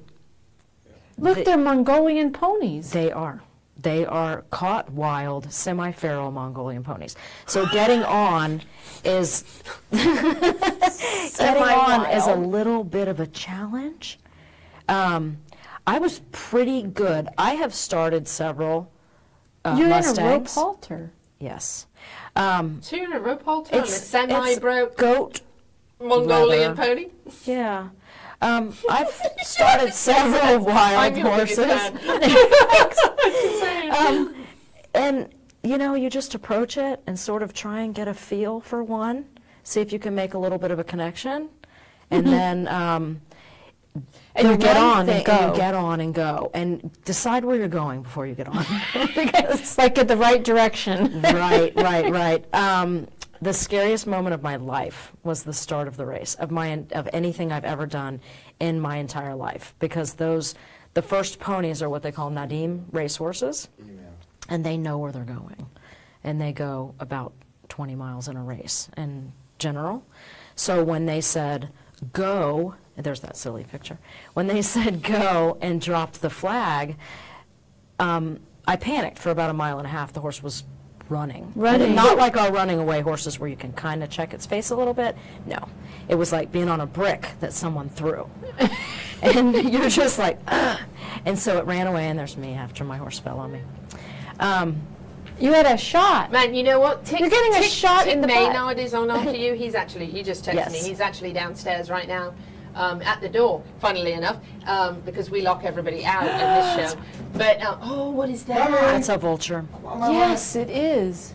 Look, 1.17 1.39
the- 1.39 1.43
they're 1.43 1.57
Mongolian 1.57 2.31
ponies. 2.31 2.91
they 2.91 3.11
are. 3.11 3.41
They 3.81 4.05
are 4.05 4.43
caught 4.51 4.91
wild, 4.91 5.51
semi 5.51 5.91
feral 5.91 6.31
Mongolian 6.31 6.83
ponies. 6.83 7.15
So 7.45 7.65
getting 7.67 8.03
on 8.03 8.61
is 9.03 9.43
getting 9.91 11.63
on 11.63 12.05
is 12.11 12.27
a 12.27 12.35
little 12.35 12.83
bit 12.83 13.07
of 13.07 13.19
a 13.19 13.27
challenge. 13.27 14.19
Um, 14.87 15.37
I 15.87 15.99
was 15.99 16.21
pretty 16.31 16.83
good. 16.83 17.27
I 17.37 17.55
have 17.55 17.73
started 17.73 18.27
several 18.27 18.91
uh, 19.65 19.75
You're 19.77 19.89
Mustangs. 19.89 20.17
in 20.19 20.25
a 20.25 20.29
rope 20.29 20.47
halter. 20.49 21.11
Yes. 21.39 21.87
Um, 22.35 22.81
Two 22.83 22.97
in 22.97 23.13
a 23.13 23.19
rope 23.19 23.43
halter 23.43 23.75
on 23.75 23.83
a 23.83 23.87
semi-broke 23.87 24.95
goat 24.97 25.41
Mongolian 25.99 26.75
leather. 26.75 26.95
pony. 26.95 27.07
Yeah. 27.45 27.89
Um, 28.41 28.73
I've 28.89 29.11
started 29.43 29.93
several 29.93 30.59
wild 30.65 30.97
I'm 30.97 31.15
your 31.17 31.35
biggest 31.37 31.57
horses. 31.59 31.91
um, 33.97 34.35
and 34.93 35.29
you 35.63 35.77
know, 35.77 35.93
you 35.93 36.09
just 36.09 36.33
approach 36.33 36.77
it 36.77 37.01
and 37.05 37.19
sort 37.19 37.43
of 37.43 37.53
try 37.53 37.81
and 37.81 37.93
get 37.93 38.07
a 38.07 38.13
feel 38.13 38.59
for 38.59 38.83
one, 38.83 39.25
see 39.63 39.79
if 39.79 39.93
you 39.93 39.99
can 39.99 40.15
make 40.15 40.33
a 40.33 40.37
little 40.39 40.57
bit 40.57 40.71
of 40.71 40.79
a 40.79 40.83
connection, 40.83 41.49
and 42.09 42.25
then 42.25 42.67
um, 42.67 43.21
And 44.35 44.47
you 44.49 44.57
get 44.57 44.75
on 44.75 45.01
and 45.01 45.09
thing- 45.09 45.23
go. 45.23 45.51
you 45.51 45.55
get 45.55 45.75
on 45.75 45.99
and 45.99 46.15
go, 46.15 46.49
and 46.55 46.89
decide 47.05 47.45
where 47.45 47.55
you're 47.57 47.67
going 47.67 48.01
before 48.01 48.25
you 48.25 48.33
get 48.33 48.47
on. 48.47 48.65
It's 48.95 49.77
like 49.77 49.99
in 49.99 50.07
the 50.07 50.17
right 50.17 50.43
direction. 50.43 51.21
right, 51.21 51.73
right, 51.75 52.11
right. 52.11 52.45
Um, 52.55 53.07
the 53.41 53.53
scariest 53.53 54.05
moment 54.05 54.33
of 54.35 54.43
my 54.43 54.55
life 54.55 55.11
was 55.23 55.43
the 55.43 55.53
start 55.53 55.87
of 55.87 55.97
the 55.97 56.05
race 56.05 56.35
of 56.35 56.51
my 56.51 56.83
of 56.91 57.09
anything 57.11 57.51
I've 57.51 57.65
ever 57.65 57.85
done 57.87 58.21
in 58.59 58.79
my 58.79 58.97
entire 58.97 59.35
life 59.35 59.73
because 59.79 60.13
those 60.13 60.53
the 60.93 61.01
first 61.01 61.39
ponies 61.39 61.81
are 61.81 61.89
what 61.89 62.03
they 62.03 62.11
call 62.11 62.29
Naadam 62.29 62.85
racehorses, 62.91 63.69
and 64.49 64.65
they 64.65 64.77
know 64.77 64.97
where 64.97 65.11
they're 65.11 65.23
going, 65.23 65.67
and 66.23 66.39
they 66.39 66.51
go 66.51 66.93
about 66.99 67.33
20 67.69 67.95
miles 67.95 68.27
in 68.27 68.35
a 68.35 68.43
race 68.43 68.89
in 68.97 69.31
general. 69.57 70.03
So 70.55 70.83
when 70.83 71.05
they 71.05 71.21
said 71.21 71.69
go, 72.11 72.75
there's 72.97 73.21
that 73.21 73.37
silly 73.37 73.63
picture. 73.63 73.97
When 74.33 74.47
they 74.47 74.61
said 74.73 75.01
go 75.01 75.57
and 75.61 75.79
dropped 75.79 76.21
the 76.21 76.29
flag, 76.29 76.97
um, 77.99 78.39
I 78.67 78.75
panicked 78.75 79.17
for 79.17 79.29
about 79.29 79.49
a 79.49 79.53
mile 79.53 79.77
and 79.77 79.87
a 79.87 79.89
half. 79.89 80.11
The 80.13 80.21
horse 80.21 80.43
was 80.43 80.63
running. 81.11 81.51
Running. 81.55 81.93
Not 81.93 82.17
like 82.17 82.37
our 82.37 82.51
running 82.51 82.79
away 82.79 83.01
horses 83.01 83.37
where 83.39 83.49
you 83.49 83.55
can 83.57 83.73
kind 83.73 84.01
of 84.03 84.09
check 84.09 84.33
its 84.33 84.45
face 84.45 84.69
a 84.71 84.75
little 84.75 84.93
bit. 84.93 85.15
No. 85.45 85.67
It 86.07 86.15
was 86.15 86.31
like 86.31 86.51
being 86.51 86.69
on 86.69 86.79
a 86.81 86.85
brick 86.85 87.29
that 87.41 87.53
someone 87.53 87.89
threw. 87.89 88.27
and 89.21 89.53
you're 89.71 89.89
just 89.89 90.17
like, 90.17 90.39
Ugh. 90.47 90.79
and 91.25 91.37
so 91.37 91.57
it 91.57 91.65
ran 91.65 91.85
away, 91.87 92.07
and 92.07 92.17
there's 92.17 92.37
me 92.37 92.53
after 92.53 92.83
my 92.83 92.97
horse 92.97 93.19
fell 93.19 93.39
on 93.39 93.51
me. 93.51 93.61
Um, 94.39 94.81
You 95.39 95.53
had 95.53 95.65
a 95.65 95.77
shot. 95.77 96.31
Man, 96.31 96.53
you 96.53 96.63
know 96.63 96.79
what? 96.79 97.03
Tik, 97.05 97.19
You're 97.19 97.29
getting 97.29 97.55
a 97.55 97.63
shot 97.63 98.05
Tik 98.05 98.13
in 98.13 98.21
the 98.21 98.27
butt. 98.27 98.53
Maynard 98.53 98.79
is 98.79 98.93
on 98.93 99.11
after 99.11 99.35
you. 99.35 99.53
He's 99.53 99.75
actually, 99.75 100.05
he 100.07 100.23
just 100.23 100.45
texted 100.45 100.53
Yes. 100.55 100.71
me. 100.71 100.79
He's 100.89 100.99
actually 100.99 101.33
downstairs 101.33 101.89
right 101.89 102.07
now 102.07 102.33
um, 102.75 103.01
at 103.01 103.21
the 103.21 103.29
door, 103.29 103.63
funnily 103.79 104.13
enough, 104.13 104.37
um, 104.65 104.99
because 105.01 105.29
we 105.29 105.41
lock 105.41 105.63
everybody 105.63 106.05
out 106.05 106.23
in 106.23 106.37
this 106.77 106.93
show. 106.93 107.01
But, 107.33 107.61
uh, 107.61 107.77
oh, 107.81 108.09
what 108.09 108.29
is 108.29 108.43
that? 108.45 108.71
that's 108.71 109.09
a 109.09 109.17
vulture. 109.17 109.65
Yes, 109.83 110.55
it 110.55 110.69
is. 110.69 111.33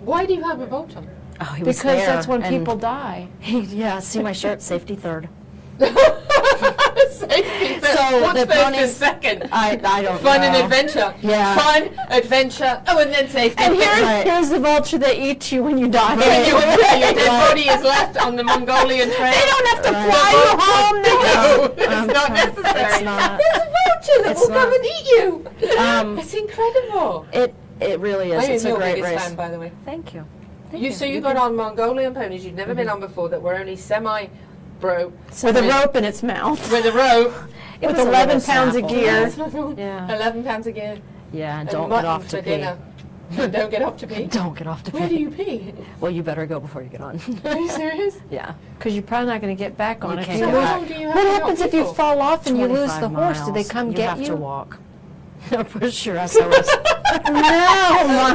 Why 0.00 0.26
do 0.26 0.34
you 0.34 0.42
have 0.42 0.60
a 0.60 0.66
bolt 0.66 0.96
on? 0.96 1.08
Oh, 1.40 1.44
he 1.54 1.64
was 1.64 1.78
Because 1.78 1.96
there, 1.96 2.06
that's 2.06 2.26
when 2.26 2.42
and 2.42 2.56
people 2.56 2.76
die. 2.76 3.28
He, 3.40 3.60
yeah, 3.60 3.98
see 4.00 4.22
my 4.22 4.32
shirt, 4.32 4.62
safety 4.62 4.94
third. 4.94 5.28
So 7.82 8.20
What's 8.20 8.40
the 8.40 8.46
first 8.46 8.74
and 8.76 8.90
second? 8.90 9.48
I, 9.52 9.80
I 9.84 10.02
don't 10.02 10.20
Fun 10.20 10.40
know. 10.40 10.46
and 10.48 10.56
adventure. 10.56 11.14
Yeah. 11.22 11.56
Fun, 11.56 11.90
adventure. 12.10 12.82
Oh, 12.88 12.98
and 12.98 13.12
then 13.12 13.28
safety. 13.28 13.62
And 13.62 13.74
here's, 13.74 14.02
Right. 14.02 14.26
here's 14.26 14.48
the 14.50 14.58
vulture 14.60 14.98
that 14.98 15.16
eats 15.18 15.50
you 15.52 15.62
when 15.62 15.78
you 15.78 15.88
die. 15.88 16.12
And 16.14 16.46
your, 16.46 16.58
your 16.60 17.14
dead 17.14 17.26
body 17.48 17.62
is 17.68 17.82
left 17.82 18.18
on 18.18 18.36
the 18.36 18.44
Mongolian 18.44 19.10
trail. 19.12 19.32
They 19.32 19.46
don't 19.46 19.66
have 19.68 19.82
to 19.82 19.92
Right. 19.92 20.10
fly 20.12 20.30
you 20.32 20.48
home 20.60 21.02
now. 21.02 21.56
No, 21.56 21.64
it's 21.76 22.12
not 22.12 22.32
necessary. 22.32 22.92
It's 22.92 23.02
not. 23.02 23.40
There's 23.40 23.62
a 23.62 23.72
vulture 23.78 24.22
that 24.24 24.36
will 24.36 24.48
come 24.48 24.72
and 24.74 24.84
eat 24.84 25.06
you. 25.06 25.78
Um, 25.78 26.18
It's 26.18 26.34
incredible. 26.34 27.26
It 27.32 27.54
it 27.80 27.98
really 28.00 28.30
is. 28.32 28.44
I 28.44 28.52
it's 28.52 28.64
a 28.64 28.72
great 28.74 29.02
race. 29.02 29.20
fan, 29.20 29.34
by 29.36 29.48
the 29.48 29.58
way. 29.58 29.72
Thank 29.84 30.14
you. 30.14 30.24
Thank 30.70 30.82
You, 30.82 30.92
so 30.92 31.04
you 31.04 31.20
got 31.20 31.36
on 31.36 31.56
Mongolian 31.56 32.14
ponies 32.14 32.44
you'd 32.44 32.56
never 32.56 32.74
been 32.74 32.88
on 32.88 33.00
before 33.00 33.28
that 33.30 33.40
were 33.42 33.54
only 33.54 33.76
semi 33.76 34.26
broke 34.82 35.12
With 35.42 35.56
a 35.56 35.62
rope 35.62 35.96
in 35.96 36.04
its 36.04 36.22
mouth. 36.22 36.60
with 36.70 36.84
a 36.84 36.92
rope. 36.92 37.32
It 37.80 37.86
With 37.86 37.96
was 37.96 38.06
11 38.06 38.40
pounds 38.42 38.76
of 38.76 38.86
gear. 38.88 39.28
Yeah. 39.78 40.14
11 40.14 40.44
pounds 40.44 40.66
a 40.66 40.72
gear. 40.72 40.98
Yeah, 41.32 41.60
and 41.60 41.68
and 41.68 41.70
don't 41.70 41.88
get 41.88 42.04
off 42.04 42.28
to 42.28 42.36
pee. 42.42 42.50
dinner. 42.50 42.78
don't 43.48 43.70
get 43.70 43.80
off 43.82 43.96
to 43.96 44.06
pee. 44.06 44.24
Don't 44.26 44.56
get 44.58 44.66
off 44.66 44.82
to 44.84 44.90
pee. 44.92 44.98
Where 44.98 45.08
do 45.08 45.16
you 45.16 45.30
pee? 45.30 45.72
Well, 46.00 46.10
you 46.12 46.22
better 46.22 46.44
go 46.44 46.60
before 46.60 46.82
you 46.82 46.90
get 46.90 47.00
on. 47.00 47.18
Are 47.44 47.56
you 47.58 47.70
serious? 47.70 48.18
yeah. 48.30 48.52
Because 48.76 48.92
you're 48.94 49.02
probably 49.02 49.28
not 49.28 49.40
going 49.40 49.56
to 49.56 49.58
get 49.58 49.76
back 49.78 50.04
on 50.04 50.12
You 50.16 50.18
it. 50.18 50.26
can't 50.26 50.38
You 50.40 50.46
back. 50.46 50.86
Do 50.88 50.94
you 50.94 51.08
What 51.08 51.26
happens 51.26 51.58
walk 51.60 51.68
if 51.68 51.74
you 51.74 51.94
fall 51.94 52.20
off 52.20 52.46
and 52.46 52.58
you 52.58 52.66
lose 52.66 52.92
25 52.92 53.00
the 53.00 53.08
horse? 53.08 53.40
Do 53.46 53.52
they 53.52 53.64
come 53.64 53.88
you 53.88 53.94
get 53.96 54.10
have 54.10 54.18
you? 54.20 54.26
Have 54.26 54.34
to 54.36 54.40
walk. 54.42 54.78
Push 55.70 56.06
your 56.06 56.16
SOS. 56.28 56.68
No, 57.26 57.32
my 57.32 58.34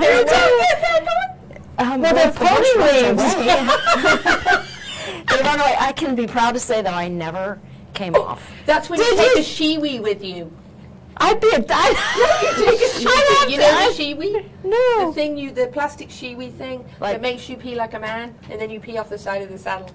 Um, 1.80 2.02
Well, 2.02 2.02
well, 2.02 2.16
the 2.16 2.32
the 2.32 2.40
pony 2.40 2.72
runs 2.80 3.22
leaves. 3.22 4.77
away. 5.14 5.24
they 5.28 5.42
run 5.44 5.60
away. 5.60 5.76
I 5.80 5.92
can 5.94 6.16
be 6.16 6.28
proud 6.28 6.54
to 6.54 6.60
say 6.60 6.82
that 6.82 6.94
I 6.94 7.08
never 7.08 7.60
came 7.94 8.16
oh, 8.16 8.24
off. 8.24 8.52
That's 8.66 8.90
when 8.90 9.00
you 9.00 9.16
take 9.16 9.30
you? 9.30 9.36
the 9.36 9.42
Shewee 9.42 10.02
with 10.02 10.24
you. 10.24 10.52
I'd 11.20 11.42
be 11.42 11.50
a 11.50 11.60
die. 11.60 11.90
You 12.42 12.66
take 12.66 12.80
a 12.80 12.84
Shewee. 13.00 13.50
You 13.50 13.58
know 13.58 13.92
the 13.92 14.04
Shewee? 14.04 14.46
The 14.62 14.68
No. 14.70 15.12
thing 15.14 15.38
you, 15.38 15.52
the 15.52 15.68
plastic 15.68 16.10
Shewee 16.10 16.54
thing 16.54 16.86
Like- 17.00 17.14
that 17.14 17.22
makes 17.22 17.50
you 17.50 17.58
pee 17.58 17.76
like 17.76 17.94
a 17.96 18.00
man, 18.00 18.36
and 18.50 18.62
then 18.62 18.70
you 18.70 18.80
pee 18.80 18.98
off 18.98 19.10
the 19.10 19.18
side 19.18 19.42
of 19.42 19.50
the 19.50 19.58
saddle. 19.58 19.90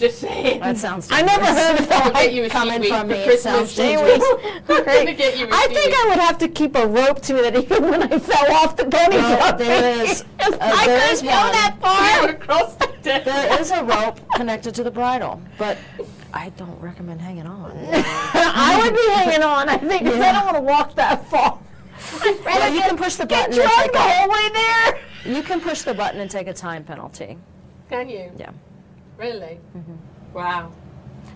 Just 0.00 0.18
saying. 0.20 0.60
That 0.60 0.78
sounds. 0.78 1.08
I 1.12 1.20
never 1.20 1.44
dangerous. 1.44 1.66
heard 1.66 1.80
of 1.80 1.92
I'll 1.92 2.10
that. 2.12 2.22
get 2.24 2.32
you 2.32 2.44
a 2.44 2.48
Coming 2.48 2.80
Shewee 2.80 2.88
from 2.88 3.00
for 3.02 3.06
me, 3.08 3.14
it 3.20 3.24
Christmas. 3.26 3.42
sounds 3.54 3.74
dangerous. 3.76 4.24
I'm 4.68 4.84
gonna 4.84 5.12
get 5.14 5.36
you 5.38 5.44
a 5.46 5.48
I 5.52 5.66
think 5.68 5.94
Shewee. 5.94 6.06
I 6.06 6.08
would 6.08 6.18
have 6.20 6.38
to 6.38 6.48
keep 6.48 6.74
a 6.74 6.86
rope 6.86 7.20
to 7.20 7.34
me 7.34 7.42
that 7.42 7.54
even 7.54 7.82
when 7.90 8.02
I 8.10 8.18
fell 8.18 8.50
off 8.54 8.76
the 8.76 8.84
pony 8.86 9.16
Well, 9.16 9.36
dropped 9.38 9.58
there 9.58 9.98
me. 10.04 10.10
is- 10.10 10.24
I 10.40 10.44
uh, 10.46 10.50
there 10.86 10.98
couldn't 11.00 11.12
is 11.12 11.20
go 11.22 11.28
one. 11.28 11.52
that 11.52 11.76
far. 11.82 12.30
across 12.30 12.74
the 12.76 12.86
deck. 13.02 13.24
There 13.26 13.60
is 13.60 13.70
a 13.72 13.84
rope 13.84 14.18
connected 14.36 14.74
to 14.76 14.82
the 14.82 14.90
bridle, 14.90 15.40
but 15.58 15.76
I 16.32 16.48
don't 16.56 16.80
recommend 16.80 17.20
hanging 17.20 17.46
on. 17.46 17.72
I 17.92 18.80
would 18.82 18.94
be 18.94 19.06
hanging 19.12 19.42
on, 19.42 19.68
I 19.68 19.76
think, 19.76 20.04
because 20.04 20.20
I 20.20 20.32
don't 20.32 20.46
want 20.46 20.56
to 20.56 20.62
walk 20.62 20.94
that 20.94 21.28
far. 21.28 21.58
I'd 22.22 22.40
Well, 22.46 22.72
you 22.74 22.80
can 22.80 22.96
push 22.96 23.16
the 23.16 23.26
button 23.26 23.52
and 23.52 23.54
drunk 23.54 23.74
take 23.74 23.92
the 23.92 23.98
a- 23.98 24.02
whole 24.02 24.30
way 24.30 24.48
there. 24.54 25.34
You 25.36 25.42
can 25.42 25.60
push 25.60 25.82
the 25.82 25.92
button 25.92 26.20
and 26.20 26.30
take 26.30 26.46
a 26.46 26.54
time 26.54 26.84
penalty. 26.84 27.36
Can 27.90 28.08
you? 28.08 28.32
Yeah. 28.38 28.50
Really? 29.20 29.60
Mm-hmm. 29.76 30.32
Wow. 30.32 30.72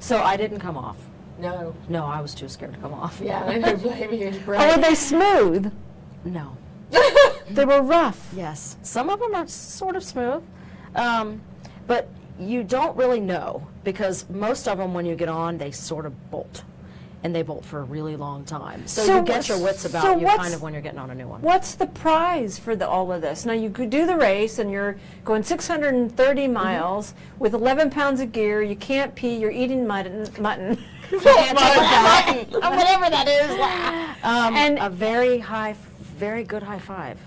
So 0.01 0.22
I 0.22 0.39
didn't 0.39 0.61
come 0.61 0.78
off. 0.78 0.97
No. 1.39 1.74
No, 1.89 2.07
I 2.07 2.22
was 2.22 2.35
too 2.35 2.49
scared 2.49 2.72
to 2.72 2.80
come 2.80 2.95
off. 2.95 3.20
Yeah, 3.22 3.45
I 3.45 3.59
don't 3.59 3.82
blame 3.82 4.14
you. 4.14 4.32
Or 4.47 4.57
were 4.57 4.78
they 4.80 4.95
smooth? 4.95 5.70
No. 6.24 6.57
They 7.51 7.66
were 7.66 7.82
rough. 7.82 8.32
Yes. 8.35 8.78
Some 8.82 9.11
of 9.11 9.20
them 9.20 9.35
are 9.35 9.47
sort 9.47 9.97
of 9.97 10.03
smooth, 10.03 10.43
um, 10.95 11.43
but 11.87 12.09
you 12.39 12.64
don't 12.64 12.97
really 12.97 13.20
know 13.20 13.68
because 13.85 14.28
most 14.30 14.66
of 14.66 14.78
them, 14.78 14.95
when 14.95 15.05
you 15.05 15.14
get 15.14 15.28
on, 15.28 15.59
they 15.59 15.70
sort 15.70 16.07
of 16.07 16.30
bolt. 16.30 16.64
And 17.25 17.35
they 17.35 17.41
bolt 17.41 17.64
for 17.64 17.81
a 17.81 17.85
really 17.85 18.16
long 18.16 18.45
time. 18.45 18.87
So, 18.87 19.03
So 19.03 19.16
you 19.16 19.22
get 19.25 19.49
your 19.49 19.59
wits 19.59 19.87
about 19.87 20.03
so 20.03 20.18
you 20.18 20.27
kind 20.27 20.53
of 20.53 20.61
when 20.61 20.75
you're 20.75 20.83
getting 20.83 20.99
on 20.99 21.11
a 21.11 21.14
new 21.14 21.27
one. 21.27 21.41
What's 21.41 21.75
the 21.75 21.87
prize 21.87 22.59
for 22.59 22.77
the, 22.77 22.87
all 22.87 23.11
of 23.11 23.22
this? 23.22 23.47
Now 23.47 23.55
you 23.55 23.70
could 23.70 23.89
do 23.89 24.05
the 24.07 24.14
race 24.16 24.59
and 24.59 24.70
you're 24.70 24.97
going 25.25 25.43
630 25.43 26.43
Mm-hmm. 26.45 26.53
miles 26.53 27.14
with 27.39 27.55
11 27.55 27.89
pounds 27.89 28.20
of 28.20 28.31
gear. 28.31 28.62
You 28.62 28.77
can't 28.77 29.14
pee. 29.14 29.37
You're 29.37 29.51
eating 29.51 29.87
mutton. 29.87 30.29
mutton. 30.39 30.72
Whatever 31.11 33.09
that 33.11 33.27
is. 33.27 33.51
Um, 34.22 34.55
And- 34.57 34.79
a 34.79 34.91
very 34.91 35.39
high, 35.39 35.75
very 36.18 36.45
good 36.45 36.62
high 36.62 36.79
five. 36.79 37.18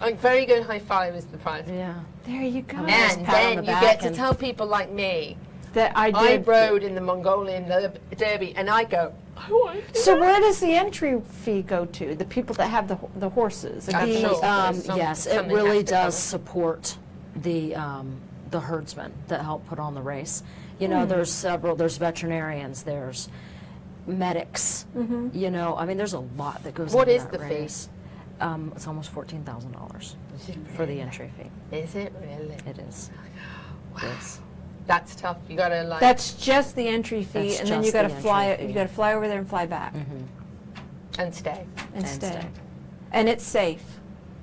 A 0.00 0.12
very 0.14 0.44
good 0.46 0.64
high 0.64 0.80
five 0.80 1.14
is 1.14 1.24
the 1.26 1.38
prize. 1.38 1.64
Yeah. 1.68 1.94
There 2.26 2.42
you 2.42 2.62
go. 2.62 2.78
Nice 2.82 3.16
And 3.16 3.26
then 3.26 3.56
the 3.58 3.62
you 3.72 3.80
get 3.80 4.00
to 4.00 4.10
tell 4.10 4.34
people 4.34 4.66
like 4.66 4.90
me, 4.90 5.36
That 5.74 5.92
I 5.96 6.10
I 6.14 6.36
rode 6.38 6.82
in 6.82 6.94
the 6.94 7.00
Mongolian 7.00 7.68
Derby, 8.16 8.54
and 8.56 8.70
I 8.70 8.84
go, 8.84 9.12
I 9.36 9.50
want 9.50 9.92
to 9.94 9.98
So 10.00 10.18
where 10.18 10.40
does 10.40 10.60
the 10.60 10.72
entry 10.72 11.20
fee 11.20 11.62
go 11.62 11.84
to? 11.86 12.14
The 12.14 12.24
people 12.24 12.54
that 12.56 12.68
have 12.68 12.86
the 12.88 12.98
the 13.16 13.28
horses. 13.28 13.88
I'm 13.92 14.08
The, 14.08 14.20
sure 14.20 14.44
um, 14.44 14.74
some- 14.74 14.96
yes, 14.96 15.26
it 15.26 15.46
really 15.46 15.82
does 15.82 16.14
cover. 16.14 16.40
support 16.44 16.96
the 17.36 17.74
um, 17.74 18.20
the 18.50 18.60
herdsmen 18.60 19.12
that 19.28 19.42
help 19.42 19.66
put 19.66 19.78
on 19.78 19.94
the 19.94 20.02
race. 20.02 20.42
You 20.78 20.88
know, 20.88 21.04
there's 21.06 21.32
several. 21.32 21.76
There's 21.76 21.96
veterinarians. 21.98 22.82
There's 22.84 23.28
medics. 24.06 24.86
You 25.32 25.50
know, 25.50 25.76
I 25.76 25.86
mean, 25.86 25.96
there's 25.96 26.12
a 26.14 26.20
lot 26.20 26.62
that 26.64 26.74
goes. 26.74 26.88
Mm-hmm. 26.88 26.96
What 26.98 27.08
into 27.08 27.16
is 27.24 27.30
that 27.30 27.32
the 27.32 27.38
fee? 27.48 27.54
race. 27.62 27.88
Um, 28.40 28.72
it's 28.74 28.86
almost 28.86 29.10
fourteen 29.10 29.42
thousand 29.44 29.72
dollars 29.72 30.16
for 30.76 30.86
the 30.86 31.00
entry 31.00 31.30
fee. 31.36 31.76
Is 31.76 31.94
it 31.94 32.12
really? 32.20 32.56
It 32.66 32.78
is. 32.78 33.10
It 33.96 34.04
is. 34.18 34.40
That's 34.86 35.14
tough. 35.14 35.38
You 35.48 35.56
gotta 35.56 35.84
like. 35.84 36.00
That's 36.00 36.34
just 36.34 36.76
the 36.76 36.86
entry 36.86 37.22
fee, 37.24 37.48
That's 37.48 37.60
and 37.60 37.68
then 37.70 37.78
you 37.78 37.84
just 37.84 37.94
got 37.94 38.02
to 38.02 38.14
the 38.14 38.20
fly. 38.20 38.46
entry 38.48 38.66
You 38.68 38.72
got 38.74 38.82
to 38.82 38.88
fly 38.94 39.14
over 39.14 39.26
there 39.28 39.38
and 39.38 39.48
fly 39.48 39.64
back 39.66 39.94
and 41.18 41.34
stay. 41.34 41.64
and, 41.94 42.04
And 42.04 42.06
stay. 42.08 42.28
stay. 42.30 42.46
and 43.12 43.28
it's 43.28 43.44
safe. 43.44 43.82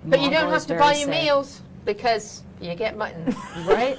But 0.05 0.19
you 0.19 0.25
don't 0.31 0.33
Mongol 0.45 0.51
have 0.53 0.57
is 0.61 0.65
to 0.65 0.67
very 0.69 0.79
buy 0.79 0.93
your 0.95 1.11
safe. 1.13 1.23
meals 1.23 1.61
because 1.85 2.41
you 2.59 2.73
get 2.75 2.97
mutton. 2.97 3.35
Right? 3.65 3.97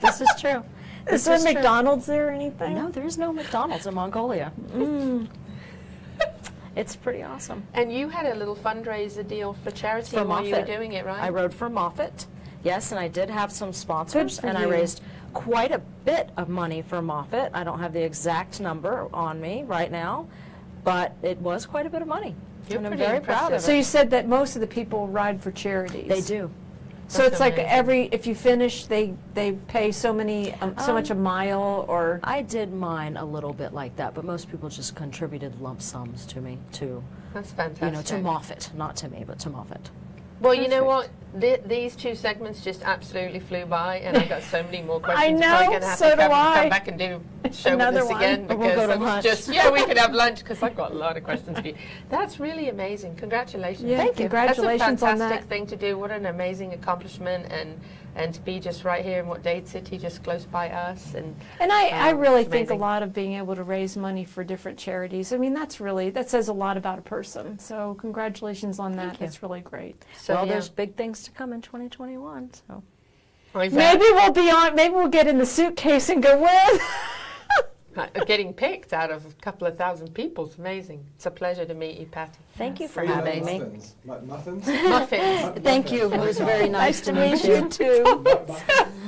this 0.00 0.20
is 0.20 0.28
true. 0.40 0.62
Is 1.06 1.12
This 1.12 1.24
there 1.24 1.34
is 1.36 1.44
true. 1.44 1.54
McDonald's 1.54 2.06
there 2.06 2.28
or 2.28 2.30
anything? 2.30 2.74
No, 2.74 2.90
there 2.90 3.04
is 3.06 3.16
no 3.16 3.32
McDonald's 3.32 3.86
in 3.86 3.94
Mongolia. 3.94 4.52
Mm. 4.68 5.26
it's 6.76 6.94
pretty 6.94 7.22
awesome. 7.22 7.66
and 7.74 7.92
you 7.92 8.08
had 8.10 8.26
a 8.26 8.34
little 8.34 8.54
fundraiser 8.54 9.26
deal 9.26 9.54
for 9.54 9.70
charity 9.70 10.10
For 10.16 10.24
while 10.24 10.44
you 10.44 10.50
were 10.50 10.60
Moffat. 10.60 10.76
doing 10.76 10.92
it, 10.92 11.04
right? 11.06 11.22
I 11.22 11.30
rode 11.30 11.52
for 11.54 11.68
Moffat 11.70 12.26
Yes, 12.62 12.90
and 12.92 13.00
I 13.00 13.08
did 13.08 13.30
have 13.30 13.50
some 13.50 13.72
sponsors, 13.72 14.38
for 14.38 14.46
and 14.48 14.58
I 14.58 14.64
you. 14.66 14.70
raised 14.70 15.00
quite 15.32 15.72
a 15.72 15.80
bit 16.04 16.30
of 16.36 16.48
money 16.48 16.82
for 16.82 17.00
Moffat. 17.02 17.50
I 17.54 17.64
don't 17.64 17.78
have 17.78 17.92
the 17.92 18.02
exact 18.02 18.60
number 18.60 19.08
on 19.12 19.40
me 19.40 19.64
right 19.64 19.90
now, 19.90 20.26
but 20.84 21.14
it 21.22 21.38
was 21.38 21.66
quite 21.66 21.86
a 21.86 21.90
bit 21.90 22.02
of 22.02 22.08
money. 22.08 22.34
You're 22.68 22.78
and 22.78 22.86
I'm 22.86 22.92
pretty 22.92 23.04
very 23.04 23.20
proud 23.20 23.36
of 23.38 23.42
impressive. 23.46 23.66
So 23.66 23.72
you 23.72 23.82
said 23.82 24.10
that 24.10 24.28
most 24.28 24.54
of 24.54 24.60
the 24.60 24.66
people 24.66 25.08
ride 25.08 25.42
for 25.42 25.50
charities. 25.50 26.08
They 26.08 26.20
do. 26.20 26.50
So 27.08 27.22
That's 27.22 27.32
it's 27.32 27.40
like 27.40 27.58
every 27.58 28.04
if 28.12 28.24
you 28.24 28.36
finish, 28.36 28.84
they 28.86 29.14
they 29.34 29.52
pay 29.52 29.90
so 29.90 30.12
many 30.12 30.52
um, 30.60 30.76
so 30.78 30.90
Um, 30.90 30.94
much 30.94 31.10
a 31.10 31.14
mile 31.16 31.84
or. 31.88 32.20
I 32.22 32.42
did 32.42 32.72
mine 32.72 33.16
a 33.16 33.24
little 33.24 33.52
bit 33.52 33.72
like 33.72 33.96
that, 33.96 34.14
but 34.14 34.24
most 34.24 34.48
people 34.48 34.68
just 34.68 34.94
contributed 34.94 35.60
lump 35.60 35.82
sums 35.82 36.24
to 36.26 36.40
me, 36.40 36.58
to 36.74 37.02
That's 37.34 37.50
fantastic. 37.50 37.84
you 37.84 37.90
know, 37.90 38.02
to 38.02 38.18
Moffat, 38.18 38.70
not 38.76 38.94
to 38.96 39.08
me, 39.08 39.24
but 39.26 39.40
to 39.40 39.50
Moffat. 39.50 39.90
Well, 40.40 40.54
you 40.54 40.68
know 40.68 40.84
what? 40.84 41.08
Th- 41.38 41.62
these 41.64 41.94
two 41.94 42.16
segments 42.16 42.64
just 42.64 42.82
absolutely 42.82 43.38
flew 43.38 43.64
by, 43.64 43.98
and 43.98 44.16
I've 44.16 44.28
got 44.28 44.42
so 44.42 44.64
many 44.64 44.82
more 44.82 44.98
questions. 45.00 45.28
I 45.28 45.30
know, 45.32 45.46
Probably 45.58 45.74
gonna 45.74 45.86
have 45.86 45.98
so 45.98 46.10
to 46.10 46.16
do 46.16 46.22
come, 46.22 46.32
I. 46.32 46.60
come 46.60 46.68
back 46.68 46.88
and 46.88 46.98
do 46.98 47.20
show 47.52 47.72
Another 47.74 48.02
with 48.04 48.10
us 48.10 48.16
again 48.16 48.48
We'll 48.48 48.58
because 48.58 48.74
go 48.74 48.82
to 48.94 48.98
was 48.98 49.06
lunch. 49.08 49.24
just 49.24 49.48
yeah, 49.48 49.70
we 49.70 49.84
could 49.84 49.96
have 49.96 50.12
lunch 50.12 50.40
because 50.40 50.60
I've 50.62 50.74
got 50.76 50.90
a 50.90 50.94
lot 50.94 51.16
of 51.16 51.22
questions 51.22 51.58
for 51.60 51.66
you. 51.68 51.76
That's 52.08 52.40
really 52.40 52.68
amazing. 52.68 53.14
Congratulations! 53.14 53.84
Yeah, 53.88 53.98
Thank 53.98 54.18
you. 54.18 54.24
congratulations 54.28 55.00
That's 55.00 55.02
a 55.02 55.06
fantastic 55.18 55.48
thing 55.48 55.66
to 55.68 55.76
do. 55.76 55.96
What 55.96 56.10
an 56.10 56.26
amazing 56.26 56.72
accomplishment, 56.72 57.46
and 57.52 57.80
and 58.16 58.34
to 58.34 58.40
be 58.40 58.58
just 58.58 58.84
right 58.84 59.04
here 59.04 59.20
in 59.20 59.26
what 59.26 59.42
Dade 59.42 59.66
City, 59.66 59.98
just 59.98 60.22
close 60.22 60.44
by 60.44 60.70
us, 60.70 61.14
and 61.14 61.34
And 61.60 61.72
I, 61.72 61.88
I 61.88 62.10
um, 62.10 62.18
really 62.18 62.44
think 62.44 62.70
a 62.70 62.74
lot 62.74 63.02
of 63.02 63.12
being 63.12 63.34
able 63.34 63.54
to 63.54 63.62
raise 63.62 63.96
money 63.96 64.24
for 64.24 64.44
different 64.44 64.78
charities. 64.78 65.32
I 65.32 65.36
mean, 65.36 65.54
that's 65.54 65.80
really 65.80 66.10
that 66.10 66.28
says 66.28 66.48
a 66.48 66.52
lot 66.52 66.76
about 66.76 66.98
a 66.98 67.02
person. 67.02 67.58
So 67.58 67.94
congratulations 67.98 68.78
on 68.78 68.96
that. 68.96 69.12
you. 69.14 69.18
That's 69.26 69.42
really 69.42 69.60
great. 69.60 70.04
So 70.18 70.34
well, 70.34 70.46
yeah. 70.46 70.52
there's 70.52 70.68
big 70.68 70.96
things 70.96 71.22
to 71.24 71.30
come 71.30 71.52
in 71.52 71.62
2021, 71.62 72.50
so. 72.66 72.82
Is 73.52 73.72
Maybe 73.72 74.04
we'll 74.10 74.30
be 74.30 74.48
on. 74.48 74.76
Maybe 74.76 74.94
we'll 74.94 75.08
get 75.08 75.26
in 75.26 75.36
the 75.36 75.46
suitcase 75.46 76.08
and 76.08 76.22
go 76.22 76.40
with. 76.40 76.82
Uh, 77.96 78.06
getting 78.24 78.54
picked 78.54 78.92
out 78.92 79.10
of 79.10 79.26
a 79.26 79.30
couple 79.42 79.66
of 79.66 79.76
thousand 79.76 80.14
people 80.14 80.46
is 80.46 80.56
amazing. 80.58 81.04
It's 81.16 81.26
a 81.26 81.30
pleasure 81.30 81.64
to 81.64 81.74
meet 81.74 81.98
you, 81.98 82.06
Patti. 82.06 82.38
Thank 82.56 82.78
you 82.78 82.86
for 82.86 83.04
having 83.04 83.44
me. 83.44 83.58
muffins. 83.58 83.94
Mu- 84.04 84.20
Muffins? 84.22 84.66
Muffins, 84.88 85.58
Thank 85.64 85.90
you. 85.90 86.12
It 86.12 86.20
was 86.20 86.38
very 86.38 86.68
nice, 86.68 87.00
to 87.02 87.12
meet 87.12 87.42
you. 87.44 87.68
too. 87.68 88.04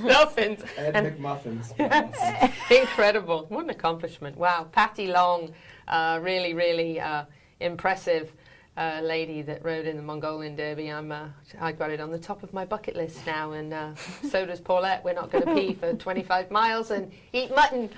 muffins. 0.02 0.62
Ed 0.76 0.96
And- 0.96 1.16
McMuffins. 1.16 1.78
Muffins. 1.78 2.50
Incredible. 2.70 3.46
What 3.50 3.64
an 3.64 3.70
accomplishment. 3.70 4.36
Wow. 4.36 4.66
Patti 4.72 5.06
Long, 5.06 5.52
uh, 5.86 6.18
really, 6.20 6.52
really 6.52 6.98
uh, 6.98 7.24
impressive 7.60 8.32
uh, 8.76 9.00
lady 9.02 9.42
that 9.42 9.64
rode 9.64 9.86
in 9.86 9.96
the 9.96 10.02
Mongolian 10.02 10.56
Derby. 10.56 10.88
I'm, 10.88 11.12
uh, 11.12 11.28
I 11.60 11.70
got 11.70 11.90
it 11.90 12.00
on 12.00 12.10
the 12.10 12.18
top 12.18 12.42
of 12.42 12.52
my 12.52 12.64
bucket 12.64 12.96
list 12.96 13.24
now, 13.26 13.52
and 13.52 13.72
uh, 13.72 13.94
so 14.28 14.44
does 14.44 14.60
Paulette. 14.60 15.04
We're 15.04 15.12
not 15.14 15.30
going 15.30 15.44
to 15.46 15.54
pee 15.54 15.72
for 15.74 15.92
25 15.94 16.50
miles 16.50 16.90
and 16.90 17.12
eat 17.32 17.54
mutton. 17.54 17.88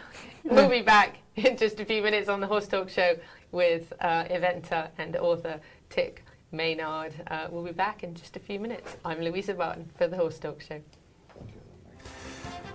We'll 0.50 0.68
be 0.68 0.82
back 0.82 1.20
in 1.36 1.56
just 1.56 1.80
a 1.80 1.86
few 1.86 2.02
minutes 2.02 2.28
on 2.28 2.38
the 2.38 2.46
Horse 2.46 2.68
Talk 2.68 2.90
Show 2.90 3.16
with 3.50 3.94
uh, 3.98 4.24
eventer 4.24 4.90
and 4.98 5.16
author 5.16 5.58
Tik 5.88 6.22
Maynard. 6.52 7.14
Uh, 7.28 7.46
we'll 7.50 7.64
be 7.64 7.72
back 7.72 8.04
in 8.04 8.14
just 8.14 8.36
a 8.36 8.40
few 8.40 8.60
minutes. 8.60 8.98
I'm 9.06 9.22
Louisa 9.22 9.54
Barton 9.54 9.90
for 9.96 10.06
the 10.06 10.16
Horse 10.16 10.38
Talk 10.38 10.60
Show. 10.60 10.82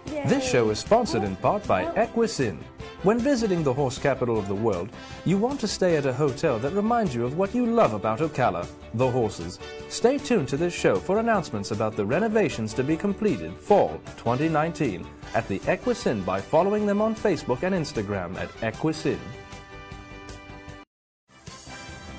This 0.10 0.43
show 0.43 0.72
is 0.72 0.80
sponsored 0.80 1.24
in 1.24 1.36
part 1.36 1.68
by 1.68 1.86
Equus 1.95 2.39
Inn. 2.39 2.60
When 3.03 3.20
visiting 3.20 3.62
the 3.62 3.74
horse 3.74 3.99
capital 3.99 4.39
of 4.39 4.47
the 4.47 4.55
world, 4.55 4.89
you 5.24 5.38
want 5.38 5.60
to 5.60 5.68
stay 5.68 5.97
at 5.97 6.07
a 6.07 6.14
hotel 6.14 6.57
that 6.60 6.74
reminds 6.74 7.14
you 7.14 7.26
of 7.26 7.38
what 7.38 7.53
you 7.53 7.68
love 7.68 7.93
about 7.93 8.20
Ocala, 8.20 8.68
the 8.95 9.10
horses. 9.10 9.60
Stay 9.88 10.18
tuned 10.18 10.47
to 10.47 10.57
this 10.57 10.74
show 10.74 10.95
for 10.95 11.20
announcements 11.20 11.70
about 11.70 11.95
the 11.95 12.05
renovations 12.05 12.74
to 12.74 12.84
be 12.84 12.97
completed 12.97 13.55
fall 13.55 14.01
2019 14.18 15.07
at 15.36 15.47
the 15.47 15.62
Equus 15.68 16.07
Inn 16.07 16.24
by 16.24 16.41
following 16.41 16.88
them 16.88 17.03
on 17.03 17.14
Facebook 17.14 17.62
and 17.62 17.76
Instagram 17.76 18.36
at 18.38 18.49
Equus 18.64 19.05
Inn. 19.05 19.20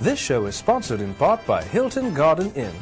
This 0.01 0.19
show 0.21 0.47
is 0.47 0.55
sponsored 0.55 1.01
in 1.01 1.13
part 1.15 1.45
by 1.45 1.65
Hilton 1.65 2.15
Garden 2.15 2.53
Inn. 2.55 2.73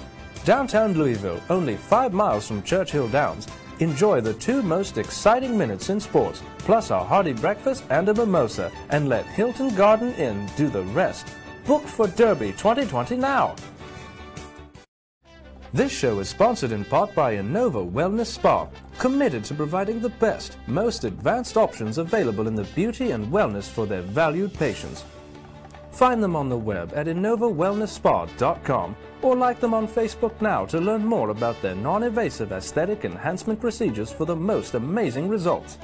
Downtown 0.45 0.93
Louisville, 0.93 1.43
only 1.49 1.77
five 1.77 2.13
miles 2.13 2.47
from 2.47 2.63
Churchill 2.63 3.09
Downs. 3.09 3.49
Enjoy 3.81 4.21
the 4.21 4.35
two 4.35 4.61
most 4.61 4.99
exciting 4.99 5.57
minutes 5.57 5.89
in 5.89 6.01
sports, 6.01 6.43
plus 6.59 6.91
a 6.91 7.05
hearty 7.05 7.33
breakfast 7.33 7.85
and 7.91 8.09
a 8.09 8.15
mimosa, 8.15 8.73
and 8.91 9.09
let 9.09 9.25
Hilton 9.27 9.73
Garden 9.77 10.13
Inn 10.15 10.51
do 10.57 10.69
the 10.69 10.83
rest. 10.83 11.29
Book 11.65 11.85
for 11.85 12.09
Derby 12.09 12.51
2020 12.53 13.17
now. 13.17 13.55
This 15.73 15.93
show 15.93 16.19
is 16.19 16.29
sponsored 16.29 16.73
in 16.73 16.85
part 16.85 17.15
by 17.15 17.37
Innova 17.37 17.89
Wellness 17.89 18.27
Spa, 18.27 18.67
committed 18.99 19.45
to 19.45 19.55
providing 19.55 20.01
the 20.01 20.09
best, 20.09 20.57
most 20.67 21.05
advanced 21.05 21.57
options 21.57 21.99
available 21.99 22.49
in 22.49 22.57
the 22.57 22.65
beauty 22.75 23.13
and 23.13 23.29
wellness 23.29 23.69
for 23.69 23.87
their 23.87 24.03
valued 24.03 24.53
patients. 24.55 25.05
Find 25.99 26.23
them 26.23 26.37
on 26.37 26.49
the 26.49 26.57
web 26.57 26.93
at 26.95 27.09
innovawellnessspa.com 27.09 28.97
or 29.21 29.35
like 29.35 29.59
them 29.59 29.75
on 29.75 29.89
Facebook 29.89 30.41
now 30.41 30.65
to 30.67 30.79
learn 30.79 31.05
more 31.05 31.31
about 31.31 31.61
their 31.61 31.75
non-invasive 31.75 32.53
aesthetic 32.53 33.05
enhancement 33.05 33.61
procedures 33.61 34.13
for 34.13 34.25
the 34.25 34.37
most 34.37 34.75
amazing 34.75 35.29
results. 35.29 35.77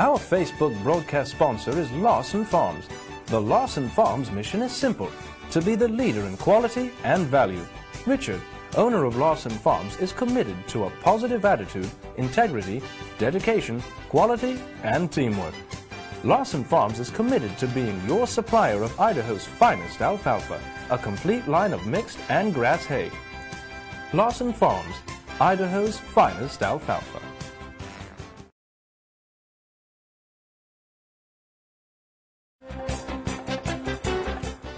Our 0.00 0.18
Facebook 0.18 0.82
broadcast 0.82 1.30
sponsor 1.30 1.78
is 1.78 1.92
Lawson 1.92 2.44
Farms. 2.44 2.86
The 3.26 3.40
Lawson 3.40 3.88
Farms 3.90 4.32
mission 4.32 4.62
is 4.62 4.72
simple, 4.72 5.12
to 5.52 5.62
be 5.62 5.76
the 5.76 5.86
leader 5.86 6.22
in 6.22 6.36
quality 6.38 6.90
and 7.04 7.24
value. 7.26 7.64
Richard, 8.04 8.40
owner 8.76 9.04
of 9.04 9.14
Lawson 9.14 9.52
Farms, 9.52 9.96
is 9.98 10.10
committed 10.12 10.56
to 10.66 10.86
a 10.86 10.90
positive 11.02 11.44
attitude, 11.44 11.88
integrity, 12.16 12.82
dedication, 13.18 13.80
quality, 14.08 14.58
and 14.82 15.12
teamwork. 15.12 15.54
Lawson 16.24 16.62
Farms 16.62 17.00
is 17.00 17.10
committed 17.10 17.58
to 17.58 17.66
being 17.66 18.00
your 18.06 18.28
supplier 18.28 18.84
of 18.84 19.00
Idaho's 19.00 19.44
finest 19.44 20.00
alfalfa, 20.00 20.60
a 20.90 20.96
complete 20.96 21.48
line 21.48 21.72
of 21.72 21.84
mixed 21.84 22.18
and 22.28 22.54
grass 22.54 22.84
hay. 22.84 23.10
Lawson 24.12 24.52
Farms, 24.52 24.94
Idaho's 25.40 25.98
finest 25.98 26.62
alfalfa. 26.62 27.31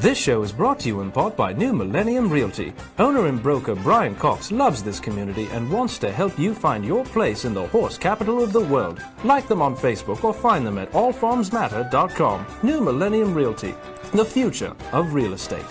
This 0.05 0.19
show 0.19 0.43
is 0.43 0.53
brought 0.53 0.81
to 0.81 0.89
you 0.89 1.01
in 1.01 1.11
part 1.11 1.35
by 1.35 1.55
New 1.55 1.73
Millennium 1.73 2.29
Realty. 2.29 2.75
Owner 2.99 3.29
and 3.29 3.43
broker 3.43 3.75
Brian 3.75 4.15
Cox 4.15 4.53
loves 4.53 4.83
this 4.83 5.01
community 5.01 5.47
and 5.47 5.73
wants 5.73 5.97
to 5.97 6.13
help 6.13 6.39
you 6.39 6.55
find 6.55 6.85
your 6.85 7.07
place 7.07 7.47
in 7.47 7.55
the 7.55 7.67
horse 7.69 7.97
capital 7.97 8.43
of 8.45 8.53
the 8.53 8.61
world. 8.61 9.01
Like 9.25 9.49
them 9.49 9.63
on 9.63 9.75
Facebook 9.75 10.23
or 10.23 10.35
find 10.35 10.67
them 10.67 10.77
at 10.77 10.93
allfarmsmatter.com. 10.93 12.47
New 12.63 12.83
Millennium 12.83 13.33
Realty, 13.33 13.75
the 14.13 14.27
future 14.27 14.77
of 14.93 15.15
real 15.15 15.33
estate. 15.33 15.65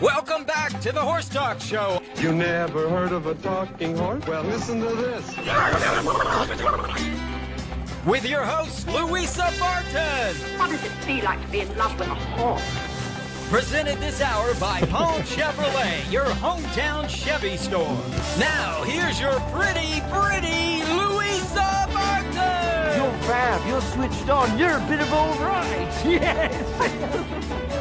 Welcome 0.00 0.44
back 0.44 0.80
to 0.80 0.92
the 0.92 1.00
Horse 1.00 1.28
Talk 1.28 1.60
Show. 1.60 2.00
You 2.18 2.32
never 2.32 2.88
heard 2.88 3.10
of 3.10 3.26
a 3.26 3.34
talking 3.34 3.96
horse? 3.96 4.24
Well, 4.28 4.44
listen 4.44 4.78
to 4.78 4.94
this. 4.94 5.28
With 8.06 8.28
your 8.28 8.42
host, 8.42 8.88
Louisa 8.88 9.48
Barton. 9.60 10.34
What 10.58 10.70
does 10.70 10.82
it 10.82 10.90
feel 11.04 11.24
like 11.24 11.40
to 11.40 11.48
be 11.52 11.60
in 11.60 11.78
love 11.78 11.96
with 11.96 12.08
a 12.08 12.14
horse? 12.14 12.62
Presented 13.48 13.98
this 13.98 14.20
hour 14.20 14.54
by 14.54 14.80
Palm 14.90 15.22
Chevrolet, 15.22 16.10
your 16.10 16.24
hometown 16.24 17.08
Chevy 17.08 17.56
store. 17.56 17.96
Now, 18.40 18.82
here's 18.82 19.20
your 19.20 19.38
pretty, 19.52 20.00
pretty 20.10 20.82
Louisa 20.92 21.86
Barton. 21.92 22.96
You're 22.98 23.22
fab. 23.22 23.64
You're 23.68 23.80
switched 23.80 24.28
on. 24.28 24.58
You're 24.58 24.78
a 24.78 24.86
bit 24.88 24.98
of 25.00 25.12
all 25.12 25.38
right. 25.38 25.88
Yes. 26.04 27.68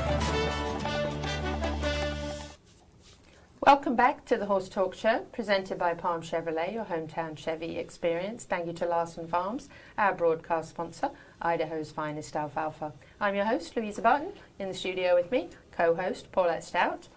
Welcome 3.63 3.95
back 3.95 4.25
to 4.25 4.37
the 4.37 4.47
Horse 4.47 4.67
Talk 4.67 4.95
Show, 4.95 5.19
presented 5.31 5.77
by 5.77 5.93
Palm 5.93 6.23
Chevrolet, 6.23 6.73
your 6.73 6.85
hometown 6.85 7.37
Chevy 7.37 7.77
experience. 7.77 8.43
Thank 8.43 8.65
you 8.65 8.73
to 8.73 8.87
Larson 8.87 9.27
Farms, 9.27 9.69
our 9.99 10.15
broadcast 10.15 10.71
sponsor, 10.71 11.11
Idaho's 11.39 11.91
finest 11.91 12.35
alfalfa. 12.35 12.91
I'm 13.19 13.35
your 13.35 13.45
host, 13.45 13.77
Louisa 13.77 14.01
Barton. 14.01 14.31
In 14.57 14.67
the 14.69 14.73
studio 14.73 15.13
with 15.13 15.31
me, 15.31 15.49
co-host 15.73 16.31
Paulette 16.31 16.63
Stout. 16.63 17.07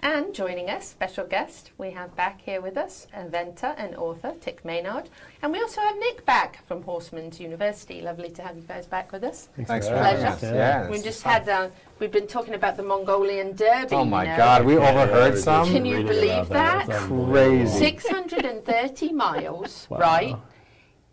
And 0.00 0.34
joining 0.34 0.68
us, 0.68 0.86
special 0.86 1.26
guest, 1.26 1.70
we 1.78 1.92
have 1.92 2.14
back 2.14 2.42
here 2.42 2.60
with 2.60 2.76
us, 2.76 3.06
eventer 3.16 3.74
and 3.78 3.96
author 3.96 4.34
Tik 4.38 4.62
Maynard. 4.62 5.08
And 5.40 5.52
we 5.52 5.60
also 5.62 5.80
have 5.80 5.96
Nick 5.96 6.26
back 6.26 6.66
from 6.66 6.82
Horseman's 6.82 7.40
University. 7.40 8.02
Lovely 8.02 8.28
to 8.32 8.42
have 8.42 8.56
you 8.56 8.62
guys 8.64 8.86
back 8.86 9.10
with 9.12 9.24
us. 9.24 9.48
Thanks 9.62 9.88
for 9.88 9.94
Pleasure. 9.94 10.26
having 10.26 10.48
us. 10.50 10.54
Yeah, 10.54 10.90
we 10.90 11.00
just 11.00 11.22
had, 11.22 11.48
uh, 11.48 11.70
we've 12.04 12.12
been 12.12 12.26
talking 12.26 12.52
about 12.52 12.76
the 12.76 12.82
Mongolian 12.82 13.56
Derby. 13.56 13.96
Oh 13.96 14.04
you 14.04 14.10
my 14.10 14.26
know. 14.26 14.36
God, 14.36 14.66
we 14.66 14.76
overheard 14.76 15.38
some. 15.38 15.66
Can 15.66 15.86
you 15.86 16.04
believe 16.04 16.50
that? 16.50 16.86
Crazy. 16.90 17.78
630 17.78 19.12
miles, 19.24 19.86
right, 19.88 20.36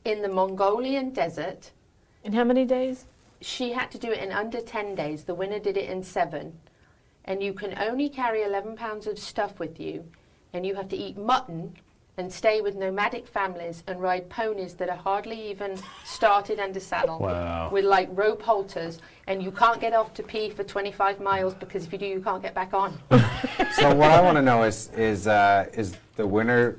in 0.03 0.21
the 0.21 0.27
Mongolian 0.27 1.11
desert. 1.11 1.71
In 2.25 2.33
how 2.33 2.43
many 2.43 2.65
days? 2.65 3.05
She 3.39 3.71
had 3.71 3.89
to 3.91 3.97
do 3.97 4.11
it 4.11 4.19
in 4.19 4.33
under 4.33 4.59
10 4.59 4.93
days. 4.95 5.23
The 5.23 5.33
winner 5.33 5.59
did 5.59 5.77
it 5.77 5.89
in 5.89 6.03
seven. 6.03 6.59
and 7.23 7.41
you 7.41 7.53
can 7.53 7.73
only 7.77 8.09
carry 8.09 8.41
11 8.43 8.75
pounds 8.75 9.07
of 9.07 9.17
stuff 9.17 9.59
with 9.59 9.79
you, 9.79 10.03
and 10.51 10.65
you 10.65 10.75
have 10.75 10.89
to 10.89 10.97
eat 10.97 11.15
mutton 11.17 11.77
and 12.22 12.32
stay 12.32 12.61
with 12.61 12.76
nomadic 12.76 13.26
families 13.26 13.84
and 13.88 13.99
ride 13.99 14.30
ponies 14.30 14.76
that 14.76 14.89
are 14.89 14.95
hardly 14.95 15.49
even 15.49 15.76
started 16.05 16.59
under 16.59 16.80
saddle 16.80 17.17
Wow. 17.17 17.69
with 17.72 17.84
like 17.84 18.09
rope 18.11 18.43
halters, 18.43 18.99
and 19.26 19.41
you 19.41 19.49
can't 19.51 19.82
get 19.82 19.93
off 19.93 20.13
to 20.13 20.22
pee 20.24 20.51
for 20.51 20.63
25 20.63 21.19
miles 21.19 21.55
because 21.55 21.84
if 21.86 21.91
you 21.91 21.97
do, 21.97 22.05
you 22.05 22.22
can't 22.22 22.43
get 22.43 22.53
back 22.53 22.74
on. 22.74 22.97
So 23.76 23.93
what 23.95 24.11
I 24.11 24.22
want 24.22 24.36
to 24.38 24.41
know 24.41 24.63
is 24.63 24.89
is 24.97 25.28
uh, 25.28 25.65
is 25.74 25.95
the 26.17 26.28
winner 26.28 26.78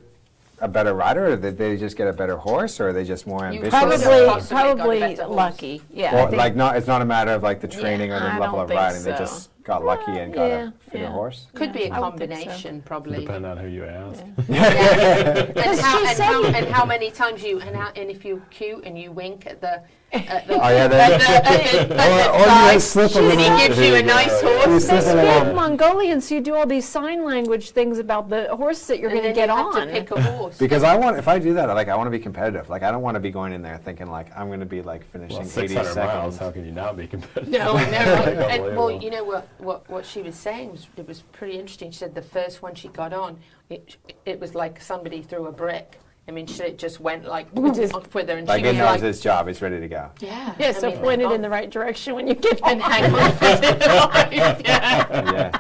a 0.61 0.68
better 0.68 0.93
rider, 0.95 1.32
or 1.32 1.36
did 1.36 1.57
they 1.57 1.76
just 1.76 1.97
get 1.97 2.07
a 2.07 2.12
better 2.12 2.36
horse, 2.36 2.80
or 2.80 2.88
are 2.88 2.93
they 2.93 3.05
just 3.05 3.26
more 3.26 3.47
ambitious? 3.47 3.70
Probably, 3.70 4.26
Possibly 4.26 4.57
probably 4.74 5.16
lucky. 5.16 5.82
Yeah. 5.93 6.14
I 6.14 6.28
Or 6.28 6.30
like 6.36 6.55
not, 6.55 6.76
it's 6.76 6.86
not 6.86 7.01
a 7.01 7.05
matter 7.05 7.32
of 7.32 7.43
like 7.43 7.61
the 7.61 7.68
training 7.68 8.12
or 8.12 8.20
the 8.20 8.26
I 8.32 8.38
level 8.38 8.61
of 8.61 8.68
think 8.68 8.78
riding. 8.80 9.03
They 9.03 9.12
just 9.12 9.51
got 9.64 9.84
lucky 9.84 10.12
and 10.12 10.32
got 10.32 10.46
yeah, 10.46 10.68
a 10.68 10.72
fitter 10.90 11.04
yeah. 11.04 11.10
horse. 11.10 11.46
Could 11.54 11.72
be 11.72 11.84
a 11.84 11.90
would 11.90 12.18
think 12.18 12.32
so. 12.32 12.44
combination, 12.44 12.82
probably. 12.82 13.20
Depending 13.20 13.50
on 13.50 13.56
who 13.58 13.68
you 13.68 13.84
ask. 13.84 14.20
and, 14.48 15.80
how, 15.80 16.06
and, 16.06 16.18
how, 16.18 16.44
and 16.44 16.66
how 16.68 16.84
many 16.84 17.10
times 17.10 17.42
you 17.42 17.60
and, 17.60 17.76
how, 17.76 17.90
and 17.94 18.10
if 18.10 18.24
you're 18.24 18.40
cute 18.50 18.84
and 18.84 18.98
you 18.98 19.12
wink 19.12 19.46
at 19.46 19.60
the 19.60 19.82
at 20.12 20.46
the, 20.46 20.54
Oh, 20.54 20.68
yeah, 20.68 20.84
at 20.84 20.90
they- 20.90 20.96
the, 20.96 21.02
at 21.02 21.88
the, 21.88 21.94
at 21.96 22.30
Or- 22.30 22.34
or 22.34 22.40
you 22.40 22.46
guy, 22.46 22.78
slip 22.78 23.14
a 23.14 23.30
and 23.30 23.40
he 23.40 23.66
gives 23.66 23.78
you 23.78 23.94
a 23.94 24.02
nice 24.02 24.40
horse. 24.42 24.66
You 24.66 25.00
They 25.00 25.00
speak 25.00 25.54
Mongolian, 25.54 26.20
so 26.20 26.34
you 26.34 26.40
do 26.40 26.54
all 26.54 26.66
these 26.66 26.86
sign 26.86 27.24
language 27.24 27.70
things 27.70 27.98
about 27.98 28.28
the 28.28 28.54
horse 28.54 28.86
that 28.86 28.98
you're 28.98 29.10
and 29.10 29.20
going 29.20 29.32
to 29.32 29.34
get 29.34 29.48
on. 29.48 29.88
pick 29.88 30.10
a 30.10 30.20
horse. 30.20 30.58
Because 30.58 30.82
I 30.82 30.96
want, 30.96 31.16
if 31.16 31.28
I 31.28 31.38
do 31.38 31.54
that, 31.54 31.66
like 31.68 31.88
I 31.88 31.96
want 31.96 32.06
to 32.08 32.10
be 32.10 32.18
competitive. 32.18 32.68
Like 32.68 32.82
I 32.82 32.90
don't 32.90 33.02
want 33.02 33.14
to 33.14 33.20
be 33.20 33.30
going 33.30 33.52
in 33.52 33.62
there 33.62 33.78
thinking 33.78 34.08
like 34.10 34.36
I'm 34.36 34.48
going 34.48 34.60
to 34.60 34.66
be 34.66 34.82
like 34.82 35.04
finishing 35.04 35.38
Well, 35.38 35.46
80 35.46 35.68
600 35.68 35.84
miles, 35.84 35.94
seconds. 35.94 36.38
how 36.38 36.50
can 36.50 36.64
you 36.66 36.72
not 36.72 36.96
be 36.96 37.06
competitive? 37.06 37.48
No, 37.48 37.72
I 37.76 37.90
know. 37.90 37.98
and 38.50 38.76
well, 38.76 38.90
you 38.90 39.10
know 39.10 39.24
what, 39.24 39.48
what, 39.62 39.88
what 39.88 40.04
she 40.04 40.22
was 40.22 40.34
saying 40.34 40.72
was 40.72 40.88
it 40.96 41.06
was 41.06 41.22
pretty 41.32 41.58
interesting. 41.58 41.90
She 41.90 41.98
said 41.98 42.14
the 42.14 42.22
first 42.22 42.62
one 42.62 42.74
she 42.74 42.88
got 42.88 43.12
on, 43.12 43.38
it, 43.70 43.96
it 44.26 44.40
was 44.40 44.54
like 44.54 44.80
somebody 44.80 45.22
threw 45.22 45.46
a 45.46 45.52
brick. 45.52 45.98
I 46.28 46.30
mean, 46.30 46.46
she 46.46 46.62
it 46.62 46.78
just 46.78 47.00
went 47.00 47.24
like 47.24 47.52
Just- 47.74 47.94
off 47.94 48.14
with 48.14 48.28
her, 48.28 48.36
and 48.36 48.46
Like 48.46 48.60
she 48.60 48.68
was 48.68 48.76
knows 48.76 48.86
like, 48.86 49.00
his 49.00 49.20
job. 49.20 49.48
He's 49.48 49.60
ready 49.60 49.80
to 49.80 49.88
go. 49.88 50.08
yeah, 50.20 50.54
yeah, 50.58 50.68
I 50.68 50.72
so 50.72 50.90
mean, 50.90 50.98
point 50.98 51.20
it 51.20 51.24
oh, 51.24 51.32
in 51.32 51.42
the 51.42 51.50
right 51.50 51.68
direction 51.68 52.14
when 52.14 52.28
you 52.28 52.34
get 52.34 52.60
and 52.64 52.80
hang 52.80 53.12
on 53.12 53.32
for 53.32 53.60
dear 53.60 53.76
life, 53.96 54.62
yeah. 54.64 55.50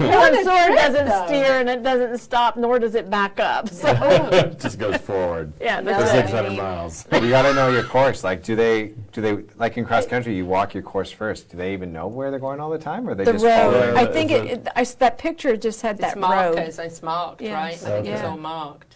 Yeah. 0.00 0.28
The 0.30 0.42
sword 0.42 0.74
doesn't 0.76 1.28
steer 1.28 1.60
and 1.60 1.68
it 1.70 1.82
doesn't 1.84 2.18
stop, 2.18 2.56
nor 2.56 2.80
does 2.80 2.96
it 2.96 3.08
back 3.08 3.38
up. 3.38 3.68
So 3.68 3.88
It 4.32 4.58
just 4.58 4.76
goes 4.78 4.96
forward 4.98 5.52
yeah, 5.60 5.78
for 5.78 5.84
that's 5.84 6.12
No. 6.12 6.18
it. 6.18 6.22
600 6.26 6.50
miles. 6.56 7.06
You 7.12 7.30
got 7.30 7.42
to 7.42 7.54
know 7.54 7.68
your 7.70 7.84
course. 7.84 8.24
Like, 8.24 8.42
do 8.42 8.56
they, 8.56 8.92
do 9.12 9.20
they, 9.22 9.44
like 9.56 9.78
in 9.78 9.84
cross 9.84 10.04
country, 10.04 10.36
you 10.36 10.46
walk 10.46 10.74
your 10.74 10.82
course 10.82 11.12
first. 11.12 11.48
Do 11.48 11.56
they 11.56 11.72
even 11.72 11.92
know 11.92 12.08
where 12.08 12.30
they're 12.32 12.40
going 12.40 12.58
all 12.58 12.70
the 12.70 12.78
time, 12.78 13.06
or 13.08 13.12
are 13.12 13.14
they 13.14 13.22
The 13.24 13.32
just 13.34 13.44
following? 13.44 13.80
road. 13.90 13.96
I 13.96 14.04
the- 14.06 14.12
think 14.12 14.30
is 14.32 14.40
it, 14.40 14.44
it- 14.46 14.50
it, 14.66 14.68
I 14.74 14.80
s 14.80 14.94
that 14.94 15.16
picture 15.16 15.56
just 15.56 15.80
had 15.80 15.94
It's 16.00 16.00
that 16.12 16.16
road. 16.16 16.22
markers. 16.56 16.78
It's 16.80 17.02
marked, 17.02 17.40
Yes. 17.40 17.52
right? 17.84 17.92
I 17.92 18.02
think 18.02 18.08
it's 18.08 18.22
all 18.24 18.36
marked. 18.36 18.93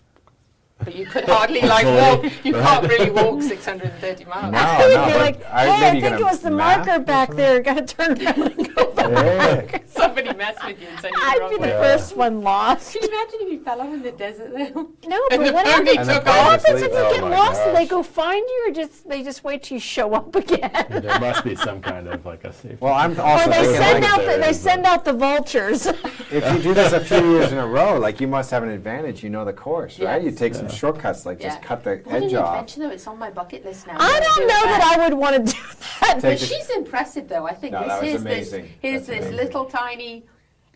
But 0.85 0.95
you 0.95 1.07
could 1.07 1.25
hardly 1.25 1.61
like 1.63 1.85
walk. 1.87 2.33
You 2.45 2.53
can't 2.53 2.89
really 2.89 3.11
walk 3.11 3.43
630 3.43 4.25
miles. 4.27 4.53
No, 4.53 4.87
You'd 4.89 4.95
no, 4.95 5.07
be 5.07 5.13
but 5.13 5.21
like, 5.21 5.45
I, 5.47 5.67
hey, 5.67 5.71
I 5.89 5.93
maybe 5.93 6.01
think 6.07 6.21
it 6.21 6.25
was 6.25 6.39
the 6.41 6.51
marker 6.53 6.99
back 7.01 7.29
something? 7.31 7.37
there. 7.37 7.61
Got 7.61 7.87
to 7.89 7.95
turn 7.95 8.23
around 8.23 8.43
and 8.59 8.75
go 8.77 8.93
back. 8.93 9.73
Yeah. 9.73 9.79
Somebody 9.89 10.33
messed 10.35 10.65
with 10.65 10.81
you 10.81 10.87
and 10.87 11.01
sent 11.01 11.15
you 11.15 11.21
the 11.21 11.27
I'd 11.27 11.39
wrong 11.41 11.51
be 11.51 11.57
the. 11.59 11.67
Yeah. 11.69 11.81
first 11.83 12.17
one 12.17 12.43
lost. 12.43 12.93
Can 12.93 13.03
you 13.03 13.09
imagine 13.09 13.39
if 13.41 13.53
you 13.53 13.61
fell 13.65 13.81
off 13.81 13.93
in 13.93 14.03
the 14.03 14.13
desert 14.13 14.53
there? 14.55 14.71
No, 14.73 14.85
And 14.85 14.97
but 15.31 15.39
the 15.47 15.53
what 15.53 15.67
pony 15.67 15.97
happens, 15.97 15.99
And 15.99 16.09
the 16.09 16.13
what 16.15 16.29
off. 16.29 16.63
happens 16.65 16.83
if 16.83 16.91
sleep- 16.91 16.93
you 16.93 16.99
Oh 16.99 17.13
get 17.13 17.23
my 17.23 17.31
lost? 17.31 17.65
Do 17.65 17.73
they 17.73 17.87
go 17.87 18.03
find 18.05 18.37
you, 18.49 18.67
or 18.69 18.73
just 18.73 19.09
they 19.09 19.23
just 19.25 19.43
wait 19.43 19.65
till 19.65 19.75
you 19.77 19.81
show 19.81 20.15
up 20.15 20.35
again? 20.37 20.71
There 20.91 21.19
must 21.19 21.43
be 21.45 21.57
some 21.57 21.81
kind 21.81 22.07
of 22.07 22.25
like 22.25 22.45
a 22.45 22.53
safety. 22.53 22.79
Well, 22.81 22.95
I'm 22.95 23.11
also. 23.19 23.23
Or 23.23 23.27
also 23.27 23.51
they 23.51 23.65
send 23.77 24.05
like, 24.05 24.13
out 24.13 24.21
the, 24.21 24.41
they 24.41 24.53
send 24.53 24.87
out 24.87 25.05
the 25.05 25.13
vultures. 25.13 25.87
if 26.31 26.53
you 26.55 26.63
do 26.63 26.73
this 26.75 26.93
a 26.93 27.01
few 27.01 27.33
years 27.33 27.51
in 27.51 27.59
a 27.59 27.67
row, 27.67 27.99
like 27.99 28.21
you 28.21 28.29
must 28.29 28.51
have 28.53 28.63
an 28.63 28.69
advantage. 28.69 29.25
You 29.25 29.31
know 29.31 29.45
the 29.45 29.53
course, 29.53 29.99
right? 29.99 30.23
You 30.23 30.31
take 30.31 30.55
some 30.55 30.68
shortcuts, 30.69 31.27
like 31.27 31.41
just 31.41 31.61
cut 31.63 31.85
the 31.85 32.01
What 32.05 32.17
an 32.17 32.23
edge 32.25 32.35
off. 32.35 32.55
adventure 32.55 32.81
though! 32.81 32.91
It's 32.95 33.07
on 33.07 33.19
my 33.19 33.31
bucket 33.31 33.65
list 33.65 33.87
now. 33.87 33.97
I 33.99 34.21
don't 34.21 34.41
know 34.41 34.63
that. 34.65 34.97
I 34.99 35.09
would 35.09 35.19
want 35.19 35.37
to 35.47 35.53
do 35.53 35.59
that. 36.01 36.13
Take 36.15 36.23
But 36.23 36.39
she's 36.41 36.71
impressive 36.71 37.29
though. 37.29 37.47
I 37.47 37.55
think 37.55 37.73
No, 37.73 37.81
this 37.81 37.89
that 37.89 38.01
was 38.03 38.11
here's 38.11 38.21
amazing. 38.23 38.63
this 38.65 38.71
here's 38.81 39.07
That's 39.07 39.19
this 39.21 39.27
amazing. 39.29 39.37
little 39.47 39.65
tiny 39.67 40.25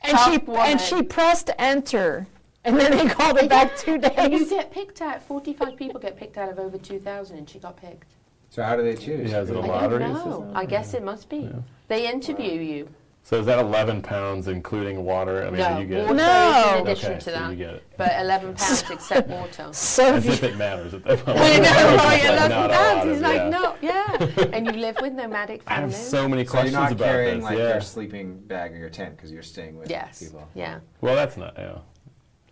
And 0.02 0.18
she 0.18 0.38
woman. 0.38 0.62
and 0.66 0.80
she 0.80 1.02
pressed 1.02 1.50
enter, 1.58 2.26
and 2.64 2.78
then 2.78 2.96
they 2.96 3.06
called 3.12 3.38
it 3.38 3.48
back 3.48 3.76
two 3.76 3.94
And 4.02 4.32
you 4.32 4.40
days. 4.40 4.50
get 4.50 4.70
picked 4.72 5.00
out. 5.00 5.22
Forty-five 5.22 5.76
people 5.76 6.00
get 6.00 6.16
picked 6.16 6.36
out 6.38 6.48
of 6.50 6.58
over 6.58 6.78
two 6.78 6.98
thousand, 6.98 7.38
and 7.38 7.48
she 7.48 7.58
got 7.58 7.76
picked. 7.76 8.08
So 8.50 8.62
how 8.62 8.76
do 8.76 8.82
they 8.82 8.94
choose? 8.96 9.30
Yeah, 9.30 9.40
is 9.40 9.50
it 9.50 9.56
a 9.56 9.60
I 9.60 9.66
lottery 9.66 9.98
don't 10.00 10.12
know. 10.12 10.52
I 10.54 10.66
guess 10.66 10.92
it 10.94 11.02
must 11.02 11.28
be. 11.28 11.50
They 11.88 12.10
interview 12.10 12.60
you. 12.60 12.88
So 13.24 13.38
is 13.38 13.46
that 13.46 13.60
11 13.60 14.02
pounds 14.02 14.48
including 14.48 15.04
water? 15.04 15.46
I 15.46 15.50
mean, 15.50 15.60
no, 15.60 15.78
you 15.78 15.86
get 15.86 16.02
water 16.02 16.14
No. 16.14 16.58
is 16.74 16.80
in 16.80 16.86
addition 16.86 17.10
Okay, 17.12 17.18
to 17.18 17.24
so 17.24 17.30
that. 17.30 17.50
you 17.50 17.56
get 17.56 17.74
it. 17.74 17.84
But 17.96 18.10
11 18.20 18.54
pounds 18.54 18.84
except 18.90 19.28
water. 19.28 19.68
So 19.72 20.14
As 20.14 20.26
if 20.26 20.34
if 20.34 20.42
it 20.42 20.56
matters 20.56 20.92
at 20.92 21.04
that 21.04 21.24
point. 21.24 21.38
I 21.40 21.58
know, 21.58 21.96
right? 21.96 22.20
It's 22.20 22.24
like 22.24 22.24
11 22.24 22.52
a 22.52 22.68
pounds. 22.68 22.72
lot 22.72 23.06
He's 23.06 23.16
of- 23.16 23.22
like, 23.22 23.36
yeah. 23.36 23.48
no, 23.48 23.76
yeah. 23.80 24.56
and 24.56 24.66
you 24.66 24.72
live 24.72 24.96
with 25.00 25.12
nomadic 25.12 25.62
families. 25.62 25.66
I 25.66 25.74
have 25.80 25.94
so 25.94 26.28
many 26.28 26.44
questions 26.44 26.50
So 26.50 26.52
questions 26.52 26.72
you're 26.72 26.80
not 26.82 26.92
about 26.92 27.04
carrying 27.04 27.34
this. 27.36 27.44
like 27.44 27.58
yeah. 27.58 27.68
your 27.74 27.80
sleeping 27.80 28.38
bag 28.40 28.72
or 28.72 28.76
your 28.78 28.90
tent 28.90 29.16
because 29.16 29.30
you're 29.30 29.42
staying 29.44 29.78
with 29.78 29.88
yes. 29.88 30.20
people. 30.20 30.48
Yeah. 30.54 30.80
Well, 31.00 31.14
that's 31.14 31.36
not. 31.36 31.54
Yeah. 31.56 31.78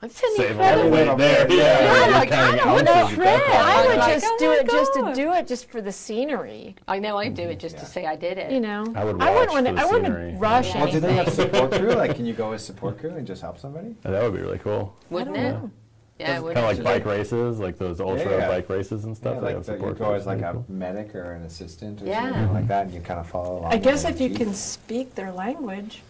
It's 0.03 0.22
an 0.22 0.28
Save 0.34 0.46
a 0.46 0.51
incredible. 0.53 0.90
little 0.90 1.16
weight 1.16 1.18
there. 1.18 1.51
Yeah. 1.53 1.57
Yeah, 1.59 2.05
you're 2.05 2.12
like, 2.14 2.28
carrying 2.30 2.55
I 2.55 2.64
don't 2.64 2.68
ounces 2.68 2.84
know, 2.84 2.92
at 2.92 3.16
that 3.16 3.16
point. 3.16 3.55
I 3.55 3.86
would 3.86 3.98
Like, 3.98 4.12
just 4.14 4.26
oh 4.30 4.36
do 4.38 4.46
my 4.48 4.55
it 4.57 4.70
just 4.70 4.94
to 4.94 5.01
God. 5.01 5.14
do 5.14 5.32
it, 5.34 5.46
just 5.46 5.70
for 5.70 5.80
the 5.82 5.92
scenery. 5.92 6.74
I 6.88 6.98
know 6.98 7.18
I 7.18 7.28
do 7.28 7.42
it 7.42 7.48
mm-hmm. 7.51 7.59
just 7.59 7.74
Yeah. 7.76 7.80
to 7.80 7.86
say 7.86 8.07
I 8.07 8.16
did 8.16 8.38
it. 8.38 8.51
You 8.51 8.61
know, 8.61 8.90
I 8.96 9.05
would 9.05 9.20
I 9.20 9.30
watch 9.34 9.51
wouldn't 9.51 9.53
want 9.53 9.66
for 9.66 9.72
to. 9.72 9.76
the 9.76 9.80
I 9.82 9.84
wouldn't 9.84 10.07
scenery. 10.07 10.34
rush 10.38 10.68
Yeah. 10.74 10.82
Well, 10.84 10.92
do 10.92 11.01
they 11.01 11.12
have 11.12 11.26
anything. 11.28 11.44
support 11.53 11.72
crew? 11.72 11.92
Like, 11.92 12.16
can 12.16 12.24
you 12.24 12.32
go 12.32 12.53
as 12.55 12.64
support 12.64 12.98
crew 12.98 13.11
and 13.11 13.26
just 13.26 13.42
help 13.42 13.59
somebody? 13.59 13.94
Yeah, 14.05 14.12
that 14.12 14.22
would 14.22 14.34
be 14.34 14.40
really 14.40 14.59
cool. 14.59 14.96
Wouldn't 15.11 15.36
I 15.36 15.40
it? 15.40 15.53
know. 15.53 15.70
Yeah, 16.18 16.36
it 16.38 16.42
would. 16.42 16.55
Kind 16.55 16.66
of 16.78 16.84
like 16.84 17.03
bike 17.03 17.05
races, 17.07 17.59
like 17.59 17.76
those 17.78 18.01
ultra 18.01 18.38
Yeah. 18.38 18.48
bike 18.48 18.68
races 18.70 19.05
and 19.05 19.14
stuff. 19.16 19.34
Yeah, 19.34 19.40
they 19.40 19.46
like 19.46 19.55
have 19.57 19.66
the, 19.66 19.72
you 19.72 19.78
support 19.78 19.98
go 19.98 20.05
for 20.07 20.14
as 20.16 20.26
like 20.26 20.40
a 20.40 20.62
medic 20.68 21.14
or 21.14 21.32
an 21.32 21.42
assistant 21.44 22.01
or 22.03 22.07
Yeah. 22.07 22.22
something 22.30 22.53
like 22.55 22.68
that, 22.68 22.86
and 22.86 22.94
you 22.94 23.01
kind 23.01 23.20
of 23.20 23.26
follow 23.26 23.59
along. 23.61 23.72
I 23.72 23.76
guess 23.76 24.05
if 24.07 24.18
you 24.20 24.28
the 24.30 24.36
can 24.44 24.55
speak 24.55 25.14
their 25.14 25.30
language. 25.32 26.03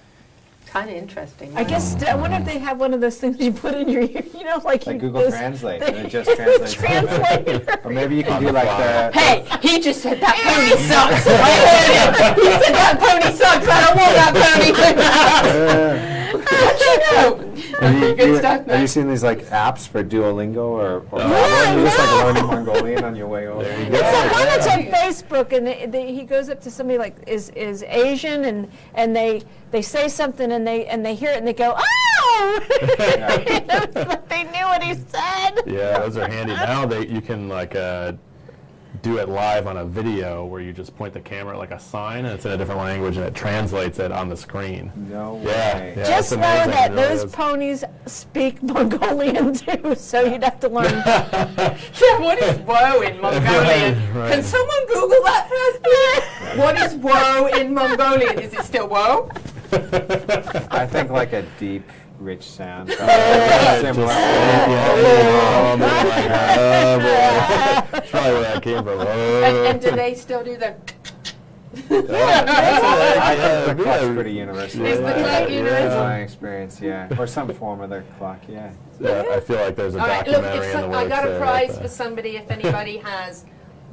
Kind 0.71 0.89
of 0.91 0.95
interesting. 0.97 1.53
I 1.57 1.65
guess 1.65 2.01
I 2.05 2.15
wonder 2.15 2.37
if 2.37 2.45
they 2.45 2.59
have 2.59 2.79
one 2.79 2.95
of 2.95 3.01
those 3.01 3.17
things 3.19 3.41
you 3.41 3.51
put 3.53 3.75
in 3.75 3.89
your 3.89 4.03
ear. 4.03 4.23
You 4.41 4.45
know, 4.47 4.57
like, 4.65 4.87
Like 4.87 4.95
you, 4.95 5.01
Google 5.01 5.23
those- 5.23 5.33
Translate, 5.33 5.83
and 5.83 5.97
it 5.97 6.09
just 6.17 6.31
translates. 6.35 6.73
translator. 6.75 7.81
Or 7.85 7.91
maybe 7.91 8.15
you 8.17 8.23
can 8.23 8.41
do 8.41 8.51
like 8.53 8.69
the. 8.69 9.11
Hey, 9.19 9.45
he 9.63 9.81
just 9.81 10.01
said 10.01 10.21
that 10.21 10.37
pony 10.37 10.77
sucks. 10.89 11.27
I 11.27 11.31
heard 11.61 11.91
him. 11.99 12.45
He 12.45 12.53
said 12.65 12.75
that 12.75 12.99
pony 13.01 13.35
sucks. 13.37 13.67
I 13.69 13.81
don't 13.85 13.97
want 13.99 14.15
that 14.15 14.33
pony. 16.31 16.45
How'd 16.47 16.81
you 16.81 16.97
know? 17.45 17.50
Have 17.81 17.95
you, 17.95 18.15
Good 18.15 18.29
you- 18.29 18.37
stuff, 18.39 18.67
have 18.67 18.81
you 18.81 18.87
seen 18.87 19.09
these 19.09 19.23
like 19.25 19.41
apps 19.47 19.89
for 19.89 20.05
Duolingo 20.05 20.57
or, 20.59 21.05
or 21.11 21.21
Yeah, 21.21 21.77
you 21.77 21.85
just 21.85 21.99
like 21.99 22.09
yeah. 22.09 22.25
learning 22.25 22.47
Mongolian 22.47 23.05
on 23.05 23.17
your 23.17 23.27
way 23.29 23.47
over? 23.47 23.63
There 23.63 23.79
you 23.81 23.87
It's 23.87 24.01
go. 24.01 24.23
the 24.23 24.35
one 24.35 24.45
that's 24.45 24.67
on 24.67 24.83
Facebook, 24.85 25.57
and 25.57 25.67
they, 25.67 25.87
they, 25.87 26.15
he 26.15 26.23
goes 26.25 26.49
up 26.49 26.61
to 26.63 26.71
somebody 26.71 26.99
like 26.99 27.17
is 27.27 27.51
is 27.51 27.83
Asian, 27.85 28.45
and 28.45 28.71
and 28.95 29.15
they 29.17 29.43
they 29.71 29.83
say 29.83 30.09
something, 30.09 30.53
and 30.53 30.67
they 30.67 30.87
and 30.87 31.05
they 31.05 31.15
hear 31.15 31.31
it, 31.31 31.39
and 31.39 31.47
they 31.47 31.53
go, 31.55 31.75
oh, 31.77 32.61
It's 32.83 33.95
like 34.09 34.29
they 34.29 34.43
knew 34.45 34.65
what 34.67 34.83
he 34.83 34.95
said. 34.95 35.61
Yeah, 35.67 35.99
those 36.01 36.17
are 36.17 36.29
handy. 36.29 36.55
Now 36.55 36.87
they 36.87 37.07
you 37.07 37.21
can 37.21 37.49
like 37.49 37.75
uh, 37.75 38.13
do 39.03 39.19
it 39.19 39.29
live 39.29 39.67
on 39.67 39.79
a 39.79 39.85
video 39.85 40.45
where 40.45 40.61
you 40.61 40.73
just 40.73 40.95
point 40.97 41.15
the 41.15 41.21
camera 41.21 41.55
at 41.55 41.59
like 41.59 41.71
a 41.71 41.81
sign 41.81 42.25
and 42.27 42.35
it's 42.35 42.45
in 42.45 42.53
a 42.53 42.57
different 42.57 42.81
language 42.81 43.17
and 43.17 43.25
it 43.25 43.35
translates 43.35 43.99
it 43.99 44.13
on 44.13 44.29
the 44.29 44.37
screen. 44.37 44.93
No 45.09 45.41
Yeah, 45.43 45.77
way. 45.79 45.95
yeah. 45.97 46.05
Just 46.05 46.33
know 46.33 46.39
that 46.41 46.91
really 46.91 47.03
those 47.03 47.25
is. 47.25 47.33
ponies 47.33 47.85
speak 48.07 48.63
Mongolian 48.63 49.55
too, 49.55 49.95
so 49.95 50.21
you'd 50.23 50.45
have 50.45 50.61
to 50.61 50.69
learn. 50.77 50.93
Yeah, 52.01 52.19
what 52.19 52.39
is 52.43 52.59
woe 52.61 53.01
in 53.03 53.21
Mongolian? 53.21 54.15
Right. 54.15 54.33
Can 54.33 54.43
someone 54.43 54.87
Google 54.87 55.23
that 55.25 55.49
first, 55.49 55.83
please? 55.83 56.59
What 56.59 56.77
is 56.81 56.95
woe 56.97 57.47
in 57.59 57.73
Mongolian? 57.75 58.39
Is 58.39 58.53
it 58.55 58.65
still 58.65 58.89
woe? 58.89 59.31
I 59.73 60.87
think 60.87 61.11
like 61.11 61.33
a 61.33 61.43
deep, 61.59 61.89
rich 62.21 62.43
sound. 62.45 62.91
Similar. 62.91 64.07
Boy, 64.07 64.13
like, 65.81 67.01
boy. 67.01 67.09
That's 67.93 68.11
probably 68.11 68.33
where 68.33 68.43
that 68.43 68.63
came 68.63 68.85
from. 68.85 69.01
And, 69.01 69.57
and 69.67 69.81
do 69.81 69.91
they 69.93 70.15
still 70.15 70.45
do 70.45 70.57
the? 70.57 70.75
I 71.73 71.77
think 71.77 72.09
the 72.09 72.13
Yeah, 72.13 73.75
clock's 73.75 74.03
yeah. 74.03 74.15
pretty 74.15 74.33
universal. 74.33 74.85
Is 74.85 74.99
the 74.99 75.05
That's 75.05 75.39
clock 75.39 75.51
universal? 75.51 75.99
my 76.01 76.19
experience, 76.21 76.81
yeah. 76.81 77.09
Or 77.19 77.27
some 77.27 77.53
form 77.55 77.81
of 77.81 77.91
the 77.91 78.03
clock, 78.19 78.41
yeah. 78.49 78.73
Yeah, 79.01 79.25
I 79.31 79.41
feel 79.41 79.57
like 79.57 79.77
there's 79.77 79.95
a 79.95 80.01
All 80.01 80.07
right, 80.09 80.27
look, 80.27 80.43
documentary 80.43 80.67
if 80.69 80.75
in 80.75 80.81
the 80.81 80.83
some, 80.83 80.91
works 80.91 81.05
I 81.05 81.09
got 81.09 81.25
a 81.27 81.29
there 81.31 81.41
prize 81.41 81.65
about 81.71 81.77
for 81.77 81.83
that. 81.85 81.89
somebody 81.95 82.37
if 82.37 82.51
anybody 82.51 82.97
has 82.99 83.45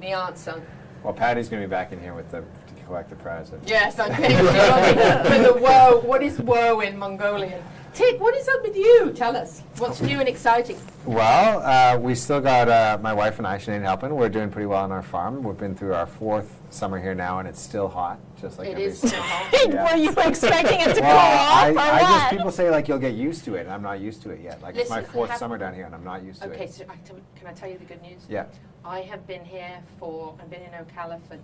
the 0.02 0.08
answer. 0.08 0.62
Well, 1.04 1.14
Patti's 1.14 1.48
going 1.50 1.62
to 1.62 1.68
be 1.68 1.70
back 1.70 1.92
in 1.94 2.00
here 2.02 2.14
with 2.16 2.30
the, 2.32 2.40
to 2.42 2.84
collect 2.86 3.10
the 3.12 3.16
prize. 3.16 3.52
Yes, 3.66 4.00
I'm 4.00 4.12
thinking 4.16 4.38
for 4.38 5.54
the 5.54 5.60
woe. 5.62 6.02
What 6.04 6.24
is 6.24 6.40
woe 6.40 6.80
in 6.82 6.98
Mongolian? 6.98 7.64
Tik, 7.98 8.20
what 8.20 8.36
is 8.36 8.48
up 8.48 8.62
with 8.62 8.76
you? 8.76 9.12
Tell 9.16 9.36
us. 9.36 9.64
What's 9.80 10.02
new 10.02 10.20
and 10.20 10.30
exciting? 10.30 10.78
Well, 11.04 11.64
uh, 11.64 11.98
we 12.00 12.14
still 12.14 12.40
got 12.40 12.70
uh, 12.70 13.00
my 13.02 13.12
wife 13.12 13.40
and 13.40 13.48
I, 13.48 13.58
Sinead, 13.58 13.82
helping. 13.82 14.14
We're 14.16 14.30
doing 14.30 14.52
pretty 14.52 14.68
well 14.68 14.84
on 14.84 14.92
our 14.92 15.02
farm. 15.02 15.42
We've 15.42 15.58
been 15.58 15.74
through 15.74 15.96
our 15.96 16.06
fourth 16.06 16.62
summer 16.70 17.02
here 17.02 17.16
now, 17.16 17.40
and 17.40 17.48
it's 17.48 17.60
still 17.60 17.88
hot, 17.88 18.20
just 18.40 18.60
like 18.60 18.68
It 18.68 18.72
every 18.74 18.84
is 18.84 19.00
summer. 19.00 19.10
still 19.14 19.24
hot. 19.24 19.74
Yeah. 19.74 19.92
Were 19.92 19.98
you 19.98 20.10
expecting 20.12 20.80
it 20.80 20.94
to 20.94 21.02
Well, 21.02 21.10
cool 21.10 21.40
off 21.40 21.64
I, 21.64 21.72
or 21.72 21.80
I 21.80 22.00
just 22.02 22.30
people 22.30 22.52
say 22.52 22.70
like 22.70 22.88
you'll 22.88 23.00
get 23.00 23.16
used 23.16 23.44
to 23.46 23.56
it, 23.56 23.62
and 23.62 23.72
I'm 23.72 23.82
not 23.82 24.00
used 24.00 24.22
to 24.24 24.30
it 24.30 24.42
yet. 24.42 24.62
Like 24.62 24.76
it's 24.76 24.92
my 24.92 25.02
fourth 25.02 25.36
summer 25.36 25.58
down 25.58 25.74
here, 25.74 25.86
and 25.86 25.96
I'm 25.96 26.04
not 26.04 26.24
used 26.24 26.44
to 26.44 26.50
Okay, 26.50 26.66
it. 26.66 26.70
Okay, 26.70 26.72
so 26.72 26.86
I 26.88 26.96
t- 26.98 27.14
can 27.36 27.48
I 27.48 27.54
tell 27.54 27.68
you 27.68 27.80
the 27.80 27.86
good 27.86 28.04
news? 28.04 28.28
Yeah. 28.30 28.46
I 28.86 29.00
have 29.02 29.26
been 29.26 29.44
here 29.44 29.80
for, 29.98 30.36
I've 30.40 30.52
been 30.52 30.62
in 30.62 30.70
Ocala 30.70 31.20
for 31.28 31.40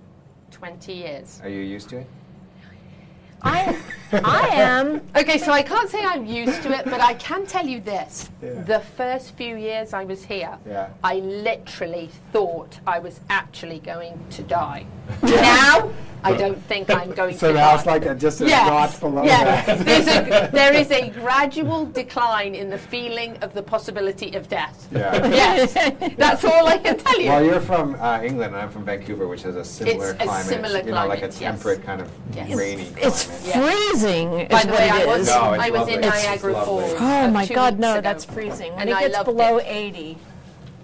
20 0.51 0.93
years. 0.93 1.39
Are 1.41 1.49
you 1.49 1.61
used 1.61 1.89
to 1.89 1.97
it? 2.01 2.07
I, 3.43 3.77
I 4.11 4.47
am. 4.53 5.01
Okay, 5.15 5.37
so 5.37 5.51
I 5.51 5.61
can't 5.63 5.89
say 5.89 6.03
I'm 6.03 6.25
used 6.25 6.61
to 6.63 6.71
it, 6.77 6.85
but 6.85 7.01
I 7.01 7.13
can 7.15 7.45
tell 7.45 7.65
you 7.65 7.81
this. 7.81 8.29
Yeah. 8.41 8.61
The 8.63 8.79
first 8.79 9.35
few 9.35 9.55
years 9.55 9.93
I 9.93 10.03
was 10.05 10.23
here, 10.23 10.57
Yeah. 10.67 10.89
I 11.03 11.15
literally 11.15 12.09
thought 12.31 12.79
I 12.87 12.99
was 12.99 13.19
actually 13.29 13.79
going 13.79 14.19
to 14.31 14.43
die. 14.43 14.85
Now, 15.23 15.91
I 16.25 16.31
don't 16.37 16.57
think 16.67 16.89
I'm 16.89 17.11
going 17.11 17.33
to. 17.33 17.37
So 17.39 17.51
now 17.51 17.75
it's 17.75 17.85
like 17.85 18.05
a, 18.05 18.15
just 18.15 18.39
a 18.39 18.45
Yes, 18.47 18.65
notch 18.69 18.99
below 19.01 19.23
yes. 19.25 19.65
that. 19.65 19.79
There's 19.85 20.07
a, 20.07 20.49
there 20.53 20.73
is 20.73 20.89
a 20.89 21.09
gradual 21.09 21.85
decline 21.87 22.55
in 22.55 22.69
the 22.69 22.77
feeling 22.77 23.35
of 23.41 23.53
the 23.53 23.61
possibility 23.61 24.33
of 24.35 24.47
death. 24.47 24.87
Yeah. 24.93 25.27
Yes, 25.27 25.73
that's 26.15 26.45
all 26.45 26.65
I 26.67 26.77
can 26.77 26.97
tell 26.97 27.19
you. 27.19 27.27
Well, 27.27 27.43
you're 27.43 27.59
from 27.59 27.95
uh, 27.95 28.21
England, 28.23 28.53
and 28.55 28.63
I'm 28.63 28.69
from 28.69 28.85
Vancouver, 28.85 29.27
which 29.27 29.41
has 29.43 29.57
a 29.57 29.65
similar 29.65 30.11
It's 30.11 30.21
a 30.21 30.25
climate. 30.25 30.45
similar 30.45 30.79
you 30.79 30.85
know, 30.91 31.07
like 31.07 31.17
a 31.23 31.27
climate, 31.27 31.41
yes. 31.41 31.51
temperate 31.51 31.83
kind 31.83 31.99
of 31.99 32.09
Yes. 32.33 32.55
rainy 32.55 32.83
It's 32.95 33.25
climate. 33.25 33.32
Freezing. 33.33 34.29
By 34.49 34.59
is 34.59 34.65
the 34.65 34.71
what 34.71 34.79
way, 34.79 34.87
it 34.87 34.91
I 34.91 35.05
was, 35.05 35.21
is. 35.21 35.27
No, 35.27 35.53
it's 35.53 35.63
I 35.63 35.69
was 35.69 35.87
in 35.87 35.93
lovely. 36.01 36.07
It's 36.07 36.23
Niagara 36.25 36.53
lovely. 36.53 36.65
Falls. 36.65 36.93
Oh 36.99 37.23
uh, 37.25 37.27
my 37.31 37.45
two 37.45 37.53
God, 37.55 37.73
weeks 37.73 37.81
no, 37.81 37.91
ago. 37.93 38.01
that's 38.01 38.25
freezing. 38.25 38.71
When 38.73 38.81
And 38.81 38.89
it 38.89 38.95
I 38.95 39.01
gets 39.03 39.13
loved 39.15 39.25
below 39.25 39.57
it. 39.57 39.65
80. 39.67 40.17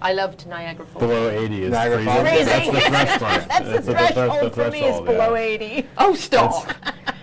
I 0.02 0.12
loved 0.14 0.46
Niagara 0.46 0.86
Falls. 0.86 1.02
Below 1.02 1.28
80 1.30 1.62
is 1.64 1.70
Niagara 1.72 1.96
freezing. 1.96 2.12
Falls? 2.12 2.24
That's 2.24 2.64
the 2.64 2.72
Freezing. 2.72 2.90
threshold. 2.90 3.20
That's 3.48 3.64
the 3.64 3.70
That's 3.72 3.86
the 3.86 3.92
thre- 3.92 4.14
threshold 4.14 4.54
for 4.54 4.70
me 4.70 4.80
is 4.84 5.00
below 5.02 5.34
yeah. 5.34 5.40
80. 5.40 5.86
Oh, 5.98 6.14
stop! 6.14 6.72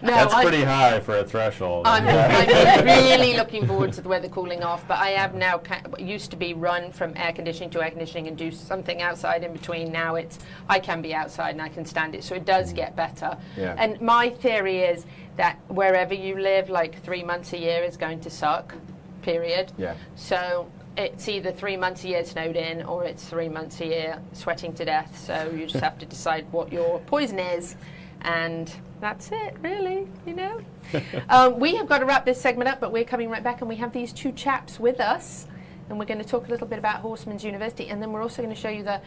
No, 0.02 0.10
That's 0.10 0.34
I, 0.34 0.44
pretty 0.44 0.64
high 0.64 1.00
for 1.00 1.18
a 1.18 1.24
threshold. 1.24 1.88
I'm, 1.88 2.08
I'm 2.08 2.86
really 2.86 3.36
looking 3.36 3.66
forward 3.66 3.94
to 3.94 4.02
the 4.02 4.10
weather 4.10 4.30
cooling 4.30 4.64
off, 4.64 4.88
but 4.88 4.98
I 5.00 5.10
have 5.10 5.34
now 5.34 5.62
used 5.98 6.32
to 6.32 6.38
be 6.38 6.54
run 6.54 6.92
from 6.92 7.14
air 7.16 7.34
conditioning 7.34 7.70
to 7.72 7.84
air 7.84 7.90
conditioning 7.90 8.28
and 8.28 8.38
do 8.38 8.52
something 8.52 9.02
outside 9.02 9.44
in 9.44 9.54
between. 9.54 9.92
Now 9.92 10.16
it's 10.16 10.40
I 10.70 10.80
can 10.80 11.02
be 11.02 11.14
outside 11.14 11.52
and 11.52 11.62
I 11.62 11.70
can 11.70 11.86
stand 11.86 12.16
it, 12.16 12.24
so 12.24 12.36
it 12.36 12.46
does 12.46 12.72
mm. 12.72 12.76
get 12.76 12.96
better. 12.96 13.38
Yeah. 13.56 13.76
And 13.78 14.00
my 14.02 14.30
theory 14.30 14.80
is 14.80 15.06
that 15.38 15.60
wherever 15.68 16.14
you 16.14 16.40
live, 16.40 16.70
like 16.70 17.02
three 17.04 17.24
months 17.24 17.54
a 17.54 17.58
year 17.58 17.84
is 17.84 17.98
going 17.98 18.22
to 18.22 18.30
suck. 18.30 18.76
Period. 19.22 19.72
Yeah. 19.78 19.96
So 20.16 20.72
it's 20.98 21.30
either 21.30 21.52
three 21.52 21.78
months 21.78 22.04
a 22.04 22.08
year 22.10 22.26
snowed 22.26 22.56
in 22.56 22.82
or 22.84 23.04
it's 23.04 23.28
three 23.28 23.50
months 23.50 23.80
a 23.82 23.86
year 23.86 24.22
sweating 24.34 24.74
to 24.74 24.86
death. 24.86 25.18
So 25.18 25.52
you 25.56 25.68
just 25.68 25.84
have 25.84 26.00
to 26.00 26.06
decide 26.06 26.52
what 26.52 26.72
your 26.72 27.00
poison 27.02 27.40
is. 27.40 27.76
And 28.22 28.74
that's 29.00 29.32
it, 29.32 29.56
really, 29.62 30.08
you 30.26 30.34
know? 30.34 30.62
um, 31.30 31.60
we 31.60 31.76
have 31.76 31.88
got 31.88 32.00
to 32.00 32.06
wrap 32.06 32.26
this 32.26 32.40
segment 32.40 32.70
up, 32.70 32.80
but 32.80 32.92
we're 32.92 33.04
coming 33.04 33.30
right 33.30 33.44
back 33.44 33.62
and 33.62 33.70
we 33.70 33.76
have 33.76 33.94
these 33.94 34.14
two 34.14 34.32
chaps 34.32 34.80
with 34.80 35.00
us. 35.00 35.48
And 35.90 35.98
we're 35.98 36.06
going 36.06 36.22
to 36.22 36.28
talk 36.28 36.48
a 36.48 36.52
little 36.52 36.68
bit 36.68 36.80
about 36.80 37.00
Horseman's 37.00 37.44
University. 37.44 37.88
And 37.88 38.02
then 38.02 38.12
we're 38.12 38.22
also 38.22 38.42
going 38.42 38.54
to 38.54 38.60
show 38.60 38.70
you 38.70 38.84
the 38.84 39.02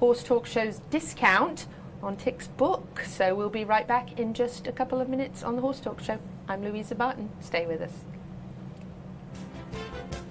Horse 0.00 0.22
Talk 0.22 0.46
Show's 0.46 0.80
discount 0.90 1.66
on 2.02 2.16
Tik's 2.16 2.48
book. 2.48 3.02
So 3.06 3.34
we'll 3.34 3.50
be 3.50 3.64
right 3.64 3.86
back 3.86 4.18
in 4.18 4.34
just 4.34 4.66
a 4.66 4.72
couple 4.72 5.00
of 5.00 5.08
minutes 5.08 5.42
on 5.42 5.54
the 5.54 5.62
Horse 5.62 5.80
Talk 5.80 6.00
Show. 6.00 6.18
I'm 6.48 6.64
Louisa 6.64 6.94
Barton. 6.94 7.30
Stay 7.40 7.66
with 7.66 7.80
us. 7.80 8.13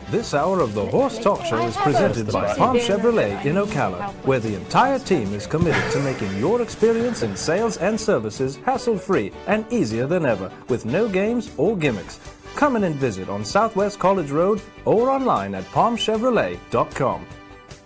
This 0.09 0.33
hour 0.33 0.59
of 0.59 0.73
the 0.73 0.85
Horse 0.85 1.17
Talk 1.17 1.43
Show 1.45 1.65
is 1.65 1.75
presented 1.77 2.31
by 2.31 2.53
Palm 2.55 2.77
Chevrolet 2.77 3.43
in 3.45 3.55
Ocala, 3.55 4.13
where 4.25 4.39
the 4.39 4.55
entire 4.55 4.99
team 4.99 5.33
is 5.33 5.47
committed 5.47 5.91
to 5.91 5.99
making 5.99 6.37
your 6.37 6.61
experience 6.61 7.23
in 7.23 7.35
sales 7.35 7.77
and 7.77 7.99
services 7.99 8.57
hassle-free 8.57 9.31
and 9.47 9.65
easier 9.71 10.05
than 10.05 10.25
ever, 10.25 10.51
with 10.69 10.85
no 10.85 11.07
games 11.07 11.51
or 11.57 11.75
gimmicks. 11.75 12.19
Come 12.55 12.75
in 12.75 12.83
and 12.83 12.95
visit 12.95 13.27
on 13.29 13.43
Southwest 13.43 13.97
College 13.97 14.29
Road 14.29 14.61
or 14.85 15.09
online 15.09 15.55
at 15.55 15.63
palmchevrolet.com. 15.65 17.25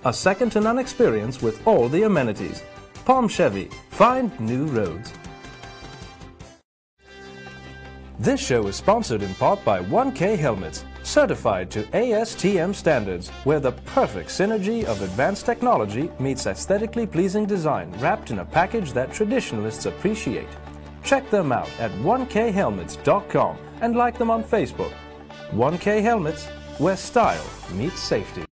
A 0.03 0.13
second 0.13 0.51
to 0.51 0.59
none 0.59 0.80
experience 0.80 1.41
with 1.41 1.65
all 1.65 1.88
the 1.88 2.03
amenities. 2.03 2.61
Palm 3.05 3.28
Chevy, 3.28 3.70
find 3.89 4.38
new 4.39 4.65
roads. 4.65 5.13
This 8.20 8.45
show 8.45 8.68
is 8.68 8.76
sponsored 8.76 9.22
in 9.22 9.34
part 9.36 9.63
by 9.63 9.82
1K 9.82 10.38
Helmets, 10.38 10.84
certified 11.07 11.71
to 11.71 11.83
ASTM 11.83 12.75
standards, 12.75 13.29
where 13.45 13.59
the 13.59 13.71
perfect 13.71 14.29
synergy 14.29 14.83
of 14.83 15.01
advanced 15.01 15.45
technology 15.45 16.11
meets 16.19 16.45
aesthetically 16.45 17.05
pleasing 17.05 17.45
design 17.45 17.91
wrapped 17.99 18.31
in 18.31 18.39
a 18.39 18.45
package 18.45 18.93
that 18.93 19.13
traditionalists 19.13 19.85
appreciate. 19.85 20.49
Check 21.03 21.29
them 21.29 21.51
out 21.51 21.69
at 21.79 21.91
1khelmets.com 21.91 23.57
and 23.81 23.95
like 23.95 24.17
them 24.17 24.29
on 24.29 24.43
Facebook. 24.43 24.93
1K 25.51 26.01
Helmets, 26.01 26.47
where 26.79 26.97
style 26.97 27.45
meets 27.73 27.99
safety. 27.99 28.46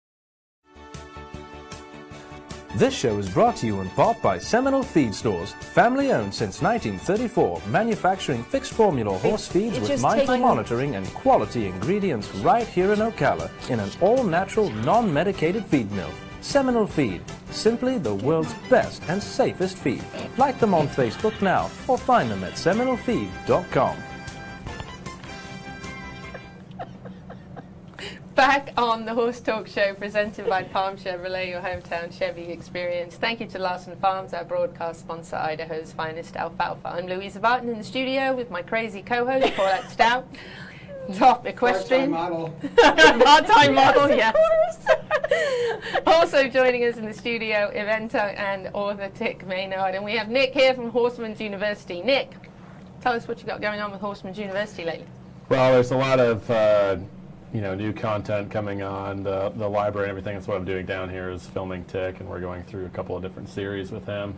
This 2.75 2.93
show 2.93 3.17
is 3.19 3.29
brought 3.29 3.55
to 3.57 3.65
you 3.65 3.79
in 3.79 3.89
part 3.91 4.21
by 4.21 4.37
Seminole 4.37 4.83
Feed 4.83 5.15
Stores, 5.15 5.53
family 5.53 6.11
owned 6.11 6.35
since 6.35 6.61
1934, 6.61 7.61
manufacturing 7.69 8.43
fixed 8.43 8.73
formula 8.73 9.17
horse 9.17 9.47
feeds 9.47 9.77
it 9.77 9.81
with 9.83 10.01
mindful 10.01 10.39
monitoring 10.39 10.97
and 10.97 11.07
quality 11.13 11.67
ingredients 11.67 12.29
right 12.35 12.67
here 12.67 12.91
in 12.91 12.99
Ocala 12.99 13.49
in 13.69 13.79
an 13.79 13.89
all 14.01 14.25
natural, 14.25 14.69
non 14.69 15.11
medicated 15.13 15.65
feed 15.67 15.89
mill. 15.93 16.11
Seminole 16.41 16.85
Feed, 16.85 17.21
simply 17.49 17.97
the 17.97 18.13
world's 18.13 18.53
best 18.69 19.01
and 19.07 19.23
safest 19.23 19.77
feed. 19.77 20.03
Like 20.37 20.59
them 20.59 20.73
on 20.73 20.89
Facebook 20.89 21.41
now 21.41 21.71
or 21.87 21.97
find 21.97 22.29
them 22.29 22.43
at 22.43 22.55
seminolefeed.com. 22.55 24.14
Back 28.35 28.73
on 28.75 29.05
the 29.05 29.13
Horse 29.13 29.39
Talk 29.39 29.65
Show, 29.65 29.93
presented 29.93 30.49
by 30.49 30.63
Palm 30.63 30.97
Chevrolet, 30.97 31.47
your 31.47 31.61
hometown 31.61 32.11
Chevy 32.11 32.51
experience. 32.51 33.15
Thank 33.15 33.39
you 33.39 33.47
to 33.47 33.59
Larson 33.59 33.95
Farms, 33.95 34.33
our 34.33 34.43
broadcast 34.43 34.99
sponsor, 34.99 35.37
Idaho's 35.37 35.93
finest 35.93 36.35
alfalfa. 36.35 36.89
I'm 36.89 37.07
Louisa 37.07 37.39
Barton 37.39 37.69
in 37.69 37.77
the 37.77 37.83
studio 37.85 38.35
with 38.35 38.51
my 38.51 38.61
crazy 38.61 39.01
co-host, 39.01 39.53
Paulette 39.55 39.89
Stout. 39.89 40.27
Top 41.15 41.45
equestrian. 41.45 42.11
Part-time 42.11 43.73
model, 43.73 44.09
yes. 44.09 44.85
also 46.05 46.49
joining 46.49 46.83
us 46.83 46.97
in 46.97 47.05
the 47.05 47.13
studio, 47.13 47.71
eventer 47.73 48.37
and 48.37 48.69
author 48.73 49.07
Tik 49.15 49.47
Maynard. 49.47 49.95
And 49.95 50.03
we 50.03 50.17
have 50.17 50.27
Nick 50.27 50.53
here 50.53 50.73
from 50.73 50.89
Horseman's 50.89 51.39
University. 51.39 52.01
Nick, 52.01 52.33
tell 52.99 53.13
us 53.13 53.29
what 53.29 53.39
you 53.39 53.45
got 53.45 53.61
going 53.61 53.79
on 53.79 53.93
with 53.93 54.01
Horseman's 54.01 54.37
University 54.37 54.83
lately. 54.83 55.07
Well, 55.47 55.71
there's 55.71 55.91
a 55.91 55.97
lot 55.97 56.19
of 56.19 56.49
uh, 56.51 56.97
you 57.55 57.61
know 57.61 57.73
new 57.73 57.93
content 57.93 58.51
coming 58.51 58.81
on 58.81 59.23
the 59.23 59.49
the 59.55 59.67
library 59.67 60.09
and 60.09 60.11
everything. 60.11 60.35
That's 60.35 60.45
what 60.45 60.57
I'm 60.57 60.65
doing 60.65 60.85
down 60.85 61.09
here 61.09 61.29
is 61.29 61.47
filming 61.47 61.85
Tik, 61.85 62.19
and 62.19 62.27
we're 62.27 62.41
going 62.41 62.63
through 62.63 62.85
a 62.85 62.89
couple 62.89 63.15
of 63.15 63.23
different 63.23 63.47
series 63.47 63.91
with 63.91 64.05
him. 64.05 64.35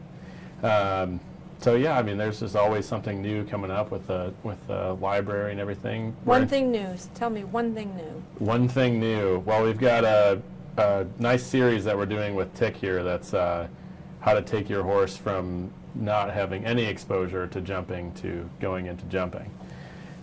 Um, 0.62 1.20
so 1.60 1.76
yeah, 1.76 1.98
I 1.98 2.04
mean, 2.04 2.18
there's 2.18 2.40
just 2.40 2.56
always 2.56 2.86
something 2.86 3.20
new 3.20 3.44
coming 3.44 3.72
up 3.72 3.90
with 3.90 4.06
the 4.06 4.32
with 4.44 4.66
the 4.68 4.94
library 5.02 5.52
and 5.52 5.60
everything. 5.60 6.16
One 6.26 6.42
We're- 6.42 6.48
thing 6.48 6.72
new. 6.72 6.96
Tell 7.16 7.32
me 7.32 7.44
one 7.44 7.74
thing 7.74 7.96
new. 7.96 8.24
One 8.38 8.68
thing 8.68 9.00
new. 9.00 9.40
Well, 9.40 9.64
we've 9.64 9.80
got 9.80 10.04
a, 10.04 10.40
a 10.78 11.08
nice 11.18 11.44
series 11.44 11.84
that 11.86 11.98
we're 11.98 12.06
doing 12.06 12.36
with 12.36 12.54
Tik 12.54 12.76
here. 12.76 13.02
That's 13.02 13.34
uh, 13.34 13.68
how 14.20 14.36
to 14.36 14.44
take 14.44 14.70
your 14.70 14.84
horse 14.84 15.18
from 15.18 15.72
not 15.96 16.32
having 16.32 16.66
any 16.66 16.84
exposure 16.84 17.48
to 17.48 17.62
jumping 17.62 18.14
to 18.16 18.48
going 18.60 18.86
into 18.86 19.06
jumping. 19.06 19.50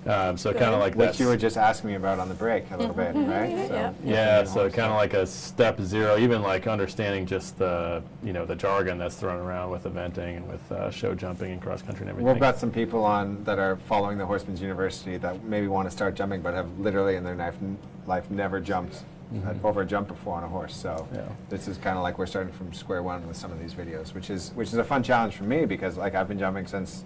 Um, 0.07 0.37
so 0.37 0.53
kind 0.53 0.75
of 0.75 0.81
like 0.81 0.95
Which 0.97 1.19
you 1.19 1.27
were 1.27 1.37
just 1.37 1.57
asking 1.57 1.91
me 1.91 1.97
about 1.97 2.19
on 2.19 2.29
the 2.29 2.35
break 2.35 2.71
a 2.71 2.77
little 2.77 2.95
bit, 2.95 3.15
right? 3.15 3.69
So, 3.69 3.95
Yeah, 4.05 4.45
so 4.45 4.69
kind 4.69 4.91
of 4.91 4.97
like 4.97 5.15
a 5.15 5.27
step 5.27 5.81
zero, 5.81 6.19
even 6.19 6.43
like 6.43 6.67
understanding 6.67 7.25
just 7.25 7.57
the 7.59 8.03
you 8.23 8.33
know 8.33 8.45
the 8.45 8.55
jargon 8.55 8.99
that's 8.99 9.17
thrown 9.17 9.41
around 9.41 9.71
with 9.71 9.85
eventing 9.85 10.37
and 10.37 10.47
with 10.49 10.71
uh, 10.73 10.91
show 10.91 11.15
jumping 11.15 11.53
and 11.53 11.63
cross 11.63 11.81
country 11.81 12.03
and 12.03 12.11
everything. 12.11 12.31
We've 12.31 12.41
got 12.41 12.59
some 12.59 12.71
people 12.71 13.05
on 13.05 13.43
that 13.45 13.59
are 13.59 13.77
following 13.89 14.19
the 14.19 14.27
Horseman's 14.27 14.61
University 14.61 15.17
that 15.19 15.43
maybe 15.45 15.69
want 15.69 15.87
to 15.89 15.91
start 15.91 16.15
jumping, 16.15 16.43
but 16.43 16.53
have 16.53 16.79
literally 16.79 17.17
in 17.17 17.25
their 17.25 17.37
life, 17.37 17.57
life 18.07 18.31
never 18.31 18.61
jumped 18.61 19.05
uh, 19.47 19.55
over 19.67 19.81
a 19.81 19.87
jump 19.87 20.09
before 20.09 20.37
on 20.37 20.45
a 20.45 20.49
horse. 20.49 20.77
So 20.77 21.09
Yeah. 21.15 21.23
this 21.49 21.67
is 21.67 21.79
kind 21.79 21.97
of 21.97 22.03
like 22.03 22.19
we're 22.19 22.27
starting 22.27 22.53
from 22.53 22.75
square 22.75 23.03
one 23.03 23.27
with 23.27 23.39
some 23.39 23.51
of 23.51 23.59
these 23.59 23.73
videos, 23.73 24.15
which 24.15 24.29
is 24.29 24.53
which 24.55 24.69
is 24.69 24.75
a 24.75 24.85
fun 24.85 25.03
challenge 25.03 25.35
for 25.35 25.45
me 25.45 25.65
because 25.65 25.97
like 25.97 26.15
I've 26.15 26.29
been 26.29 26.39
jumping 26.39 26.67
since 26.67 27.05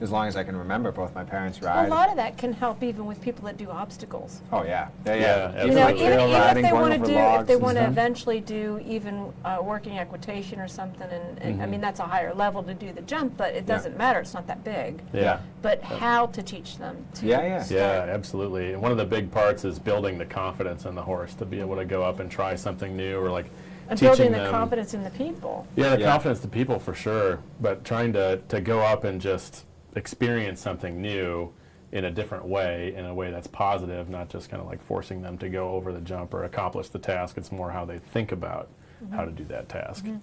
as 0.00 0.10
long 0.10 0.26
as 0.26 0.36
I 0.36 0.42
can 0.44 0.56
remember. 0.56 0.90
Both 0.92 1.14
my 1.14 1.24
parents 1.24 1.60
ride. 1.62 1.86
A 1.86 1.90
lot 1.90 2.08
of 2.08 2.16
that 2.16 2.38
can 2.38 2.52
help 2.52 2.82
even 2.82 3.06
with 3.06 3.20
people 3.20 3.44
that 3.44 3.56
do 3.56 3.68
obstacles. 3.70 4.40
Oh 4.52 4.64
yeah, 4.64 4.88
yeah, 5.04 5.14
yeah. 5.14 5.20
Yeah, 5.52 5.64
You 5.64 5.70
know, 5.72 5.80
Absolutely. 5.88 6.06
even, 6.06 6.20
even 6.20 6.56
if 6.56 6.62
they 6.62 6.72
want 6.72 6.92
to 6.92 7.10
do, 7.10 7.18
if 7.18 7.46
they 7.46 7.56
want 7.56 7.76
to 7.76 7.86
eventually 7.86 8.40
do 8.40 8.80
even 8.86 9.32
uh, 9.44 9.58
working 9.62 9.98
equitation 9.98 10.58
or 10.60 10.68
something, 10.68 11.08
and, 11.10 11.38
and 11.42 11.62
I 11.62 11.66
mean 11.66 11.80
that's 11.80 12.00
a 12.00 12.04
higher 12.06 12.34
level 12.34 12.62
to 12.62 12.74
do 12.74 12.92
the 12.92 13.02
jump, 13.02 13.36
but 13.36 13.54
it 13.54 13.66
doesn't 13.66 13.96
matter. 13.96 14.20
It's 14.20 14.34
not 14.34 14.46
that 14.46 14.64
big. 14.64 15.02
Yeah. 15.12 15.40
But 15.62 15.82
how 15.82 16.26
to 16.28 16.42
teach 16.42 16.78
them? 16.78 17.04
To 17.16 17.26
Yeah, 17.26 17.42
yeah. 17.42 17.62
start. 17.62 17.78
Yeah, 18.08 18.14
absolutely. 18.14 18.72
And 18.72 18.82
one 18.82 18.92
of 18.92 18.98
the 18.98 19.04
big 19.04 19.30
parts 19.30 19.64
is 19.64 19.78
building 19.78 20.16
the 20.18 20.24
confidence 20.24 20.86
in 20.86 20.94
the 20.94 21.02
horse 21.02 21.34
to 21.34 21.44
be 21.44 21.60
able 21.60 21.76
to 21.76 21.84
go 21.84 22.02
up 22.02 22.20
and 22.20 22.30
try 22.30 22.54
something 22.54 22.96
new 22.96 23.18
or 23.20 23.30
like 23.30 23.46
And 23.90 24.00
building 24.00 24.32
the 24.32 24.38
them. 24.38 24.50
confidence 24.50 24.94
in 24.94 25.04
the 25.04 25.10
people. 25.10 25.66
Yeah, 25.76 25.96
the 25.96 26.00
Yeah. 26.00 26.10
confidence 26.10 26.40
to 26.40 26.48
people 26.48 26.78
for 26.78 26.94
sure, 26.94 27.40
but 27.60 27.84
trying 27.84 28.12
to, 28.14 28.40
to 28.48 28.60
go 28.62 28.80
up 28.80 29.04
and 29.04 29.20
just 29.20 29.66
experience 29.96 30.60
something 30.60 31.00
new 31.00 31.52
in 31.92 32.04
a 32.04 32.10
different 32.10 32.44
way, 32.44 32.94
in 32.94 33.04
a 33.04 33.14
way 33.14 33.30
that's 33.30 33.48
positive, 33.48 34.08
not 34.08 34.28
just 34.28 34.48
kind 34.48 34.60
of 34.62 34.68
like 34.68 34.82
forcing 34.82 35.22
them 35.22 35.36
to 35.38 35.48
go 35.48 35.70
over 35.70 35.92
the 35.92 36.00
jump 36.00 36.32
or 36.34 36.44
accomplish 36.44 36.88
the 36.88 36.98
task. 36.98 37.36
It's 37.36 37.50
more 37.50 37.70
how 37.70 37.84
they 37.84 37.98
think 37.98 38.30
about 38.32 38.68
how 39.10 39.24
to 39.24 39.30
do 39.32 39.44
that 39.46 39.68
task. 39.68 40.04
Mm-hmm. 40.04 40.18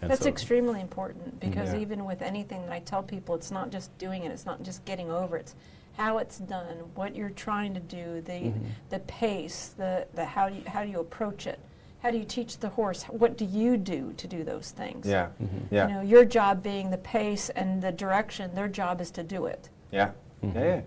That's 0.00 0.22
so- 0.22 0.28
extremely 0.28 0.80
important 0.80 1.38
because 1.38 1.72
Yeah. 1.74 1.80
even 1.80 2.04
with 2.04 2.22
anything 2.22 2.62
that 2.62 2.72
I 2.72 2.80
tell 2.80 3.02
people, 3.02 3.34
it's 3.34 3.50
not 3.50 3.70
just 3.70 3.96
doing 3.98 4.24
it, 4.24 4.32
it's 4.32 4.46
not 4.46 4.62
just 4.62 4.84
getting 4.84 5.10
over 5.10 5.36
it, 5.36 5.40
it's 5.40 5.54
how 5.98 6.18
it's 6.18 6.38
done, 6.38 6.76
what 6.94 7.14
you're 7.14 7.30
trying 7.30 7.74
to 7.74 7.80
do, 7.80 8.22
the, 8.22 8.32
Mm-hmm. 8.32 8.64
the 8.88 8.98
pace, 9.00 9.74
the, 9.76 10.06
the 10.14 10.24
how, 10.24 10.46
you, 10.46 10.62
how 10.66 10.82
do 10.82 10.90
you 10.90 11.00
approach 11.00 11.46
it, 11.46 11.60
how 12.02 12.10
do 12.10 12.18
you 12.18 12.24
teach 12.24 12.58
the 12.58 12.68
horse, 12.68 13.04
what 13.04 13.38
do 13.38 13.44
you 13.44 13.76
do 13.76 14.12
to 14.16 14.26
do 14.26 14.42
those 14.44 14.70
things? 14.72 15.06
Yeah, 15.06 15.28
yeah, 15.70 15.88
You 15.88 15.94
know, 15.94 16.00
your 16.02 16.24
job 16.24 16.62
being 16.62 16.90
the 16.90 16.98
pace 16.98 17.48
and 17.50 17.80
the 17.80 17.92
direction, 17.92 18.52
their 18.54 18.68
job 18.68 19.00
is 19.00 19.10
to 19.12 19.22
do 19.22 19.46
it. 19.46 19.68
yeah, 19.92 20.10
yeah, 20.42 20.50
yeah. 20.54 20.80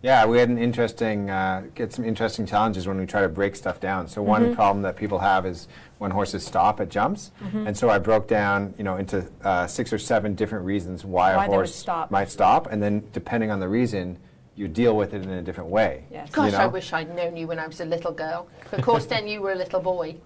Yeah, 0.00 0.26
we 0.26 0.38
had 0.38 0.48
an 0.48 0.58
interesting, 0.58 1.28
uh, 1.28 1.64
get 1.74 1.92
some 1.92 2.04
interesting 2.04 2.46
challenges 2.46 2.86
when 2.86 2.98
we 2.98 3.04
try 3.06 3.20
to 3.20 3.28
break 3.28 3.56
stuff 3.56 3.80
down. 3.80 4.06
So 4.06 4.20
Mm-hmm. 4.20 4.30
one 4.30 4.54
problem 4.54 4.82
that 4.82 4.94
people 4.96 5.18
have 5.18 5.44
is 5.44 5.66
when 5.98 6.12
horses 6.12 6.44
stop 6.46 6.80
at 6.80 6.88
jumps, 6.88 7.32
Mm-hmm. 7.42 7.66
and 7.66 7.76
so 7.76 7.90
I 7.90 7.98
broke 7.98 8.28
down, 8.28 8.74
you 8.78 8.84
know, 8.84 8.96
into 8.96 9.26
uh, 9.42 9.66
six 9.66 9.92
or 9.92 9.98
seven 9.98 10.34
different 10.36 10.64
reasons 10.64 11.04
why, 11.04 11.34
Why 11.36 11.46
a 11.46 11.48
horse 11.48 11.74
stop. 11.74 12.10
might 12.12 12.30
stop, 12.30 12.68
and 12.70 12.80
then 12.82 13.02
depending 13.12 13.50
on 13.50 13.58
the 13.58 13.68
reason, 13.68 14.18
you 14.54 14.66
deal 14.68 14.96
with 14.96 15.14
it 15.14 15.22
in 15.22 15.30
a 15.30 15.42
different 15.42 15.70
way. 15.70 16.04
Yes. 16.12 16.30
Gosh, 16.30 16.52
you 16.52 16.58
I 16.58 16.66
wish 16.66 16.92
I'd 16.92 17.14
known 17.14 17.36
you 17.36 17.46
when 17.48 17.58
I 17.60 17.66
was 17.66 17.80
a 17.80 17.84
little 17.84 18.12
girl. 18.12 18.48
Of 18.72 18.82
course, 18.82 19.06
then 19.06 19.26
you 19.28 19.40
were 19.42 19.52
a 19.52 19.56
little 19.56 19.80
boy. 19.80 20.16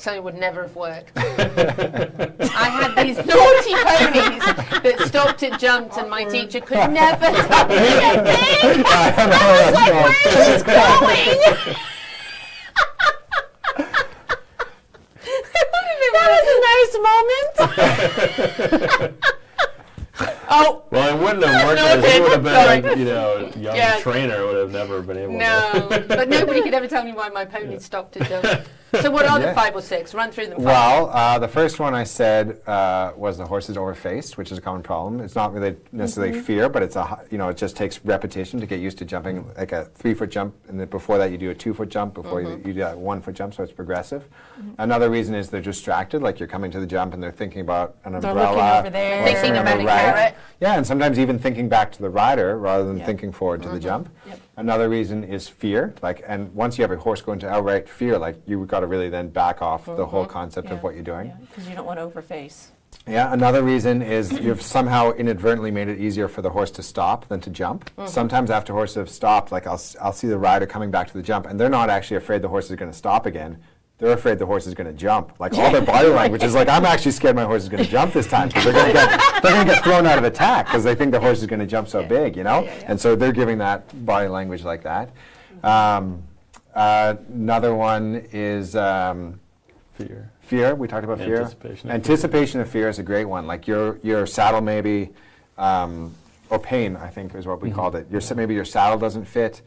So 0.00 0.14
it 0.14 0.22
would 0.24 0.34
never 0.36 0.62
have 0.62 0.74
worked. 0.76 1.10
I 1.18 2.70
had 2.70 2.94
these 3.06 3.18
naughty 3.18 3.74
ponies 3.74 4.42
that 4.82 5.02
stopped 5.06 5.42
at 5.42 5.60
jumps, 5.60 5.98
and 5.98 6.08
my 6.08 6.24
teacher 6.24 6.60
could 6.62 6.90
never 6.90 7.26
tell 7.26 7.68
me 7.68 7.76
anything. 7.76 8.82
I 8.86 9.66
was 9.66 9.74
like, 9.74 9.92
where 9.92 10.14
is 10.26 10.34
this 10.46 10.62
going? 10.62 11.76
that 16.12 16.28
was 16.32 16.46
a 16.48 16.60
nice 16.70 16.94
moment. 17.04 17.50
oh, 20.50 20.82
Well, 20.90 21.14
it 21.14 21.18
wouldn't 21.22 21.44
have 21.44 21.66
worked 21.66 21.80
No, 21.80 21.86
it 21.92 21.96
because 21.96 22.14
you 22.16 22.22
would 22.22 22.32
have 22.32 22.44
didn't. 22.44 22.82
been, 22.90 22.98
you 23.00 23.04
know, 23.04 23.50
young 23.56 23.76
Yeah. 23.76 23.98
trainer 24.00 24.46
would 24.46 24.56
have 24.56 24.70
never 24.72 25.02
been 25.02 25.18
able 25.18 25.32
to. 25.32 25.38
no. 25.38 25.88
But 26.08 26.28
nobody 26.30 26.62
could 26.62 26.74
ever 26.74 26.88
tell 26.88 27.04
me 27.04 27.12
why 27.12 27.28
my 27.28 27.44
pony 27.44 27.78
stopped 27.78 28.16
at 28.16 28.28
jumps. 28.28 28.48
So 29.02 29.10
what 29.10 29.24
are 29.26 29.38
the 29.38 29.54
five 29.54 29.74
or 29.76 29.82
six? 29.82 30.14
Run 30.14 30.32
through 30.32 30.46
them. 30.46 30.56
fast. 30.62 30.66
Well, 30.66 31.10
uh, 31.10 31.38
the 31.38 31.46
first 31.48 31.78
one 31.78 31.94
I 31.94 32.02
said 32.04 32.60
uh, 32.66 33.12
was 33.16 33.38
the 33.38 33.46
horse 33.46 33.68
is 33.68 33.76
overfaced, 33.76 34.36
which 34.36 34.50
is 34.50 34.58
a 34.58 34.60
common 34.60 34.82
problem. 34.82 35.20
It's 35.20 35.34
not 35.36 35.52
really 35.52 35.76
necessarily 35.92 36.32
Mm-hmm. 36.32 36.42
fear, 36.42 36.68
but 36.68 36.82
it's 36.82 36.96
a 36.96 37.20
you 37.30 37.38
know 37.38 37.48
it 37.48 37.56
just 37.56 37.76
takes 37.76 38.04
repetition 38.04 38.58
to 38.60 38.66
get 38.66 38.80
used 38.80 38.98
to 38.98 39.04
jumping 39.04 39.48
like 39.56 39.72
a 39.72 39.84
three 39.94 40.14
foot 40.14 40.30
jump, 40.30 40.54
and 40.68 40.78
then 40.78 40.88
before 40.88 41.18
that 41.18 41.30
you 41.30 41.38
do 41.38 41.50
a 41.50 41.54
two 41.54 41.72
foot 41.74 41.88
jump, 41.88 42.14
before 42.14 42.42
Mm-hmm. 42.42 42.66
you, 42.66 42.74
you 42.74 42.80
do 42.80 42.82
a 42.84 42.96
one 42.96 43.20
foot 43.20 43.34
jump, 43.34 43.54
so 43.54 43.62
it's 43.62 43.72
progressive. 43.72 44.24
Another 44.78 45.08
reason 45.10 45.34
is 45.34 45.48
they're 45.50 45.60
distracted, 45.60 46.22
like 46.22 46.38
you're 46.38 46.48
coming 46.48 46.70
to 46.70 46.80
the 46.80 46.86
jump 46.86 47.14
and 47.14 47.22
they're 47.22 47.30
thinking 47.32 47.60
about 47.60 47.96
an 48.04 48.12
They're 48.20 48.30
umbrella, 48.30 48.78
over 48.80 48.90
there. 48.90 49.24
Thinking 49.24 49.56
about 49.56 49.76
the 49.78 49.82
a 49.82 49.86
right. 49.86 50.00
carrot. 50.14 50.34
Yeah, 50.60 50.74
and 50.76 50.86
sometimes 50.86 51.18
even 51.18 51.38
thinking 51.38 51.68
back 51.68 51.90
to 51.92 52.02
the 52.02 52.10
rider 52.10 52.58
rather 52.58 52.84
than 52.84 52.98
Yeah. 52.98 53.06
thinking 53.06 53.32
forward 53.32 53.62
to 53.62 53.68
the 53.68 53.78
jump. 53.80 54.08
Yep. 54.26 54.40
Another 54.56 54.88
reason 54.88 55.24
is 55.24 55.48
fear. 55.48 55.94
Like, 56.02 56.22
and 56.26 56.52
once 56.54 56.76
you 56.76 56.82
have 56.82 56.90
a 56.90 56.96
horse 56.96 57.22
go 57.22 57.32
into 57.32 57.48
outright 57.48 57.88
fear, 57.88 58.18
like 58.18 58.40
you've 58.46 58.68
got 58.68 58.80
to 58.80 58.86
really 58.86 59.08
then 59.08 59.28
back 59.28 59.62
off 59.62 59.86
the 59.86 60.06
whole 60.06 60.24
mm-hmm. 60.24 60.32
concept 60.32 60.70
of 60.70 60.82
what 60.82 60.94
you're 60.94 61.02
doing. 61.02 61.32
Because 61.48 61.68
you 61.68 61.74
don't 61.74 61.86
want 61.86 61.98
to 61.98 62.06
overface. 62.06 62.68
Yeah, 63.06 63.32
another 63.32 63.62
reason 63.62 64.02
is 64.02 64.32
you've 64.32 64.60
somehow 64.60 65.12
inadvertently 65.12 65.70
made 65.70 65.88
it 65.88 65.98
easier 65.98 66.28
for 66.28 66.42
the 66.42 66.50
horse 66.50 66.70
to 66.72 66.82
stop 66.82 67.28
than 67.28 67.40
to 67.40 67.50
jump. 67.50 67.90
Mm-hmm. 67.96 68.08
Sometimes 68.08 68.50
after 68.50 68.72
horses 68.72 68.96
have 68.96 69.10
stopped, 69.10 69.52
like 69.52 69.66
I'll, 69.66 69.80
I'll 70.00 70.12
see 70.12 70.26
the 70.26 70.38
rider 70.38 70.66
coming 70.66 70.90
back 70.90 71.08
to 71.08 71.14
the 71.14 71.22
jump, 71.22 71.46
and 71.46 71.58
they're 71.58 71.68
not 71.68 71.88
actually 71.88 72.18
afraid 72.18 72.42
the 72.42 72.48
horse 72.48 72.70
is 72.70 72.76
going 72.76 72.90
to 72.90 72.96
stop 72.96 73.26
again. 73.26 73.58
They're 74.00 74.12
afraid 74.12 74.38
the 74.38 74.46
horse 74.46 74.66
is 74.66 74.72
going 74.74 74.86
to 74.86 74.94
jump. 74.94 75.38
Like 75.38 75.52
all 75.54 75.70
their 75.70 75.82
body 75.82 76.08
language 76.20 76.42
is 76.42 76.54
like, 76.54 76.68
I'm 76.68 76.86
actually 76.86 77.12
scared 77.12 77.36
my 77.36 77.44
horse 77.44 77.62
is 77.64 77.68
going 77.68 77.84
to 77.84 77.88
jump 77.90 78.14
this 78.14 78.26
time 78.26 78.48
because 78.48 78.64
they're 78.64 78.72
going 78.72 78.86
to 78.86 78.92
get 78.94 79.20
they're 79.42 79.52
going 79.52 79.66
to 79.66 79.72
get 79.74 79.84
thrown 79.84 80.06
out 80.06 80.16
of 80.18 80.24
attack 80.24 80.66
because 80.66 80.82
they 80.82 80.94
think 80.94 81.12
the 81.12 81.20
horse 81.20 81.40
is 81.40 81.46
going 81.46 81.60
to 81.60 81.66
jump 81.66 81.86
so 81.86 82.02
big, 82.02 82.34
you 82.36 82.42
know. 82.42 82.64
And 82.86 82.98
so 82.98 83.14
they're 83.14 83.32
giving 83.32 83.58
that 83.58 84.04
body 84.06 84.28
language 84.28 84.64
like 84.64 84.82
that. 84.84 85.10
Um, 85.62 86.22
uh, 86.74 87.16
another 87.28 87.74
one 87.74 88.26
is. 88.32 88.74
Um, 88.74 89.38
Fear. 89.92 90.30
Fear. 90.40 90.74
We 90.76 90.88
talked 90.88 91.04
about 91.04 91.18
fear. 91.18 91.42
Anticipation 91.42 91.90
of 91.90 91.94
Anticipation 91.94 92.60
of 92.60 92.70
fear 92.70 92.88
is 92.88 92.98
a 92.98 93.02
great 93.02 93.26
one. 93.26 93.46
Like 93.46 93.66
your 93.68 93.98
your 94.02 94.26
saddle 94.26 94.62
maybe, 94.62 95.10
um, 95.58 96.14
or 96.48 96.58
pain. 96.58 96.96
I 96.96 97.08
think 97.08 97.34
is 97.34 97.46
what 97.46 97.60
we 97.60 97.70
called 97.70 97.94
it. 97.96 98.06
Your 98.10 98.22
sa- 98.22 98.34
maybe 98.34 98.54
your 98.54 98.64
saddle 98.64 98.98
doesn't 98.98 99.26
fit. 99.26 99.60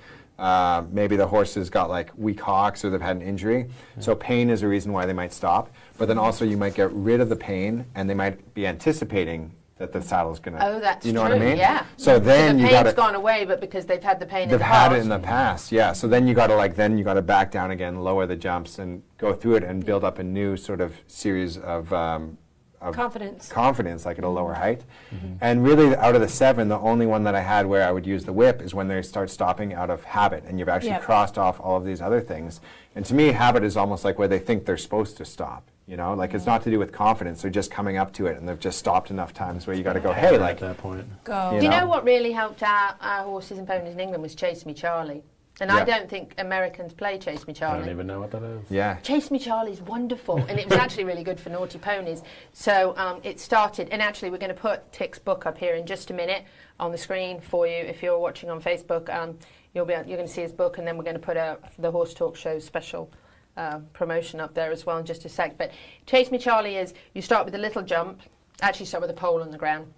Uh, 0.44 0.84
maybe 0.92 1.16
the 1.16 1.26
horse 1.26 1.56
has 1.56 1.70
got 1.70 1.90
like 1.90 2.12
weak 2.18 2.42
hocks 2.42 2.84
or 2.84 2.90
they've 2.90 3.00
had 3.00 3.16
an 3.16 3.22
injury. 3.22 3.66
So 4.02 4.14
pain 4.14 4.50
is 4.50 4.62
a 4.62 4.68
reason 4.68 4.92
why 4.92 5.06
they 5.06 5.14
might 5.14 5.32
stop. 5.32 5.74
But 5.98 6.10
then 6.10 6.18
also 6.18 6.44
you 6.44 6.58
might 6.58 6.76
get 6.76 6.92
rid 6.92 7.22
of 7.22 7.30
the 7.30 7.36
pain 7.38 7.86
and 7.96 8.10
they 8.10 8.14
might 8.14 8.54
be 8.54 8.68
anticipating 8.68 9.54
that 9.78 9.94
the 9.94 10.02
saddle's 10.02 10.40
gonna. 10.40 10.60
Oh, 10.62 10.82
that's 10.82 11.06
you 11.06 11.14
know 11.14 11.22
true. 11.22 11.36
what 11.38 11.42
I 11.42 11.46
mean? 11.46 11.58
Yeah. 11.58 11.86
So 11.96 12.20
then 12.20 12.58
the 12.58 12.64
you 12.64 12.68
pain's 12.68 12.94
gone 12.94 13.16
away, 13.16 13.46
but 13.46 13.62
because 13.62 13.86
they've 13.86 14.04
had 14.04 14.20
the 14.20 14.26
pain 14.26 14.44
in 14.44 14.50
They've 14.50 14.60
the 14.60 14.66
had 14.66 14.90
past. 14.90 14.98
it 14.98 15.02
in 15.04 15.10
the 15.10 15.20
past, 15.20 15.72
yeah. 15.72 15.94
So 15.94 16.10
then 16.10 16.28
you 16.28 16.34
got 16.34 16.48
to 16.48 16.56
like 16.56 16.76
then 16.76 16.98
you 16.98 17.06
got 17.06 17.14
to 17.14 17.22
back 17.22 17.50
down 17.50 17.72
again, 17.72 18.02
lower 18.02 18.26
the 18.26 18.36
jumps, 18.36 18.80
and 18.80 19.02
go 19.18 19.34
through 19.34 19.56
it 19.56 19.64
and 19.64 19.86
build 19.86 20.04
up 20.04 20.20
a 20.20 20.24
new 20.24 20.58
sort 20.58 20.82
of 20.82 20.94
series 21.08 21.58
of, 21.58 21.92
um, 21.94 22.38
of 22.84 22.96
Confidence. 22.96 23.48
confidence, 23.48 24.06
like 24.06 24.18
at 24.18 24.24
a 24.24 24.28
mm-hmm. 24.28 24.36
lower 24.36 24.54
height. 24.54 24.82
Mm-hmm. 25.14 25.34
And 25.42 25.64
really, 25.64 25.96
out 25.96 26.16
of 26.16 26.22
the 26.22 26.28
seven, 26.28 26.68
the 26.68 26.80
only 26.80 27.06
one 27.06 27.24
that 27.24 27.36
I 27.36 27.42
had 27.42 27.66
where 27.66 27.88
I 27.88 27.92
would 27.92 28.06
use 28.06 28.26
the 28.26 28.34
whip 28.34 28.62
is 28.62 28.74
when 28.74 28.88
they 28.88 29.02
start 29.02 29.30
stopping 29.30 29.74
out 29.74 29.90
of 29.90 30.04
habit, 30.04 30.44
and 30.46 30.60
you've 30.60 30.70
actually 30.70 30.92
Yep. 30.92 31.02
crossed 31.04 31.38
off 31.38 31.60
all 31.60 31.78
of 31.78 31.86
these 31.86 32.02
other 32.02 32.22
things. 32.22 32.62
And 32.96 33.06
to 33.06 33.14
me, 33.14 33.32
habit 33.32 33.64
is 33.64 33.78
almost 33.78 34.04
like 34.06 34.20
where 34.20 34.28
they 34.28 34.40
think 34.40 34.66
they're 34.66 34.78
supposed 34.78 35.18
to 35.18 35.26
stop. 35.26 35.70
You 35.88 35.98
know, 35.98 36.14
like 36.14 36.34
it's 36.34 36.44
mm-hmm. 36.44 36.52
not 36.52 36.64
to 36.64 36.72
do 36.72 36.80
with 36.80 36.92
confidence; 36.92 37.42
they're 37.42 37.52
just 37.52 37.72
coming 37.72 37.98
up 37.98 38.14
to 38.14 38.28
it, 38.28 38.38
and 38.38 38.48
they've 38.48 38.60
just 38.60 38.80
stopped 38.80 39.10
enough 39.12 39.34
times 39.34 39.68
where 39.68 39.76
you 39.76 39.84
got 39.84 39.94
to 39.94 40.00
go, 40.00 40.14
hey, 40.14 40.36
at 40.36 40.42
like 40.42 40.60
that 40.60 40.78
point. 40.78 41.06
Go. 41.24 41.52
You 41.54 41.60
Do 41.60 41.66
you 41.66 41.72
know 41.72 41.82
know? 41.82 41.88
what 41.88 42.06
really 42.06 42.32
helped 42.32 42.64
our, 42.64 42.96
our 43.02 43.24
horses 43.24 43.58
and 43.58 43.68
ponies 43.68 43.94
in 43.94 44.00
England 44.00 44.24
was 44.24 44.34
Chase 44.36 44.66
Me 44.66 44.74
Charlie? 44.74 45.24
And 45.62 45.72
I 45.72 45.86
don't 45.86 46.10
think 46.10 46.34
Americans 46.40 46.94
play 46.94 47.20
Chase 47.20 47.46
Me 47.48 47.54
Charlie. 47.54 47.84
I 47.84 47.86
don't 47.86 47.94
even 47.94 48.08
know 48.08 48.20
what 48.20 48.32
that 48.32 48.42
is. 48.42 48.72
yeah. 48.72 48.96
Chase 49.02 49.30
Me 49.30 49.38
Charlie 49.38 49.72
is 49.72 49.82
wonderful, 49.82 50.38
and 50.38 50.60
it 50.60 50.68
was 50.68 50.78
actually 50.80 51.04
really 51.04 51.24
good 51.24 51.40
for 51.40 51.50
naughty 51.50 51.78
ponies. 51.78 52.24
So 52.54 52.96
um, 52.98 53.20
it 53.24 53.40
started, 53.40 53.90
and 53.90 54.02
actually 54.02 54.32
we're 54.32 54.40
going 54.40 54.54
to 54.54 54.60
put 54.60 54.92
Tik's 54.92 55.20
book 55.20 55.46
up 55.46 55.58
here 55.58 55.76
in 55.76 55.86
just 55.86 56.10
a 56.10 56.14
minute 56.14 56.46
on 56.80 56.92
the 56.92 56.98
screen 56.98 57.40
for 57.40 57.68
you. 57.68 57.76
If 57.76 58.02
you're 58.02 58.18
watching 58.20 58.50
on 58.50 58.62
Facebook, 58.62 59.14
um, 59.14 59.38
you'll 59.74 59.86
be 59.86 59.94
you're 59.94 60.04
going 60.04 60.28
to 60.28 60.28
see 60.28 60.42
his 60.42 60.52
book, 60.54 60.80
and 60.80 60.88
then 60.88 60.98
we're 60.98 61.04
going 61.04 61.16
to 61.16 61.22
put 61.22 61.38
a 61.38 61.60
the 61.78 61.92
Horse 61.92 62.14
Talk 62.14 62.36
Show 62.36 62.60
special. 62.60 63.12
Uh, 63.56 63.78
promotion 63.94 64.40
up 64.40 64.56
there 64.56 64.72
as 64.72 64.84
well 64.84 64.98
in 64.98 65.06
just 65.06 65.26
a 65.26 65.30
sec. 65.30 65.60
But 65.60 65.70
Chase 66.08 66.32
Me 66.32 66.40
Charlie 66.40 66.76
is 66.78 66.96
you 67.14 67.22
start 67.22 67.46
with 67.46 67.54
a 67.54 67.60
little 67.60 67.84
jump, 67.84 68.20
actually 68.64 68.88
start 68.88 69.04
with 69.04 69.12
a 69.12 69.14
pole 69.14 69.44
on 69.44 69.52
the 69.52 69.60
ground, 69.60 69.94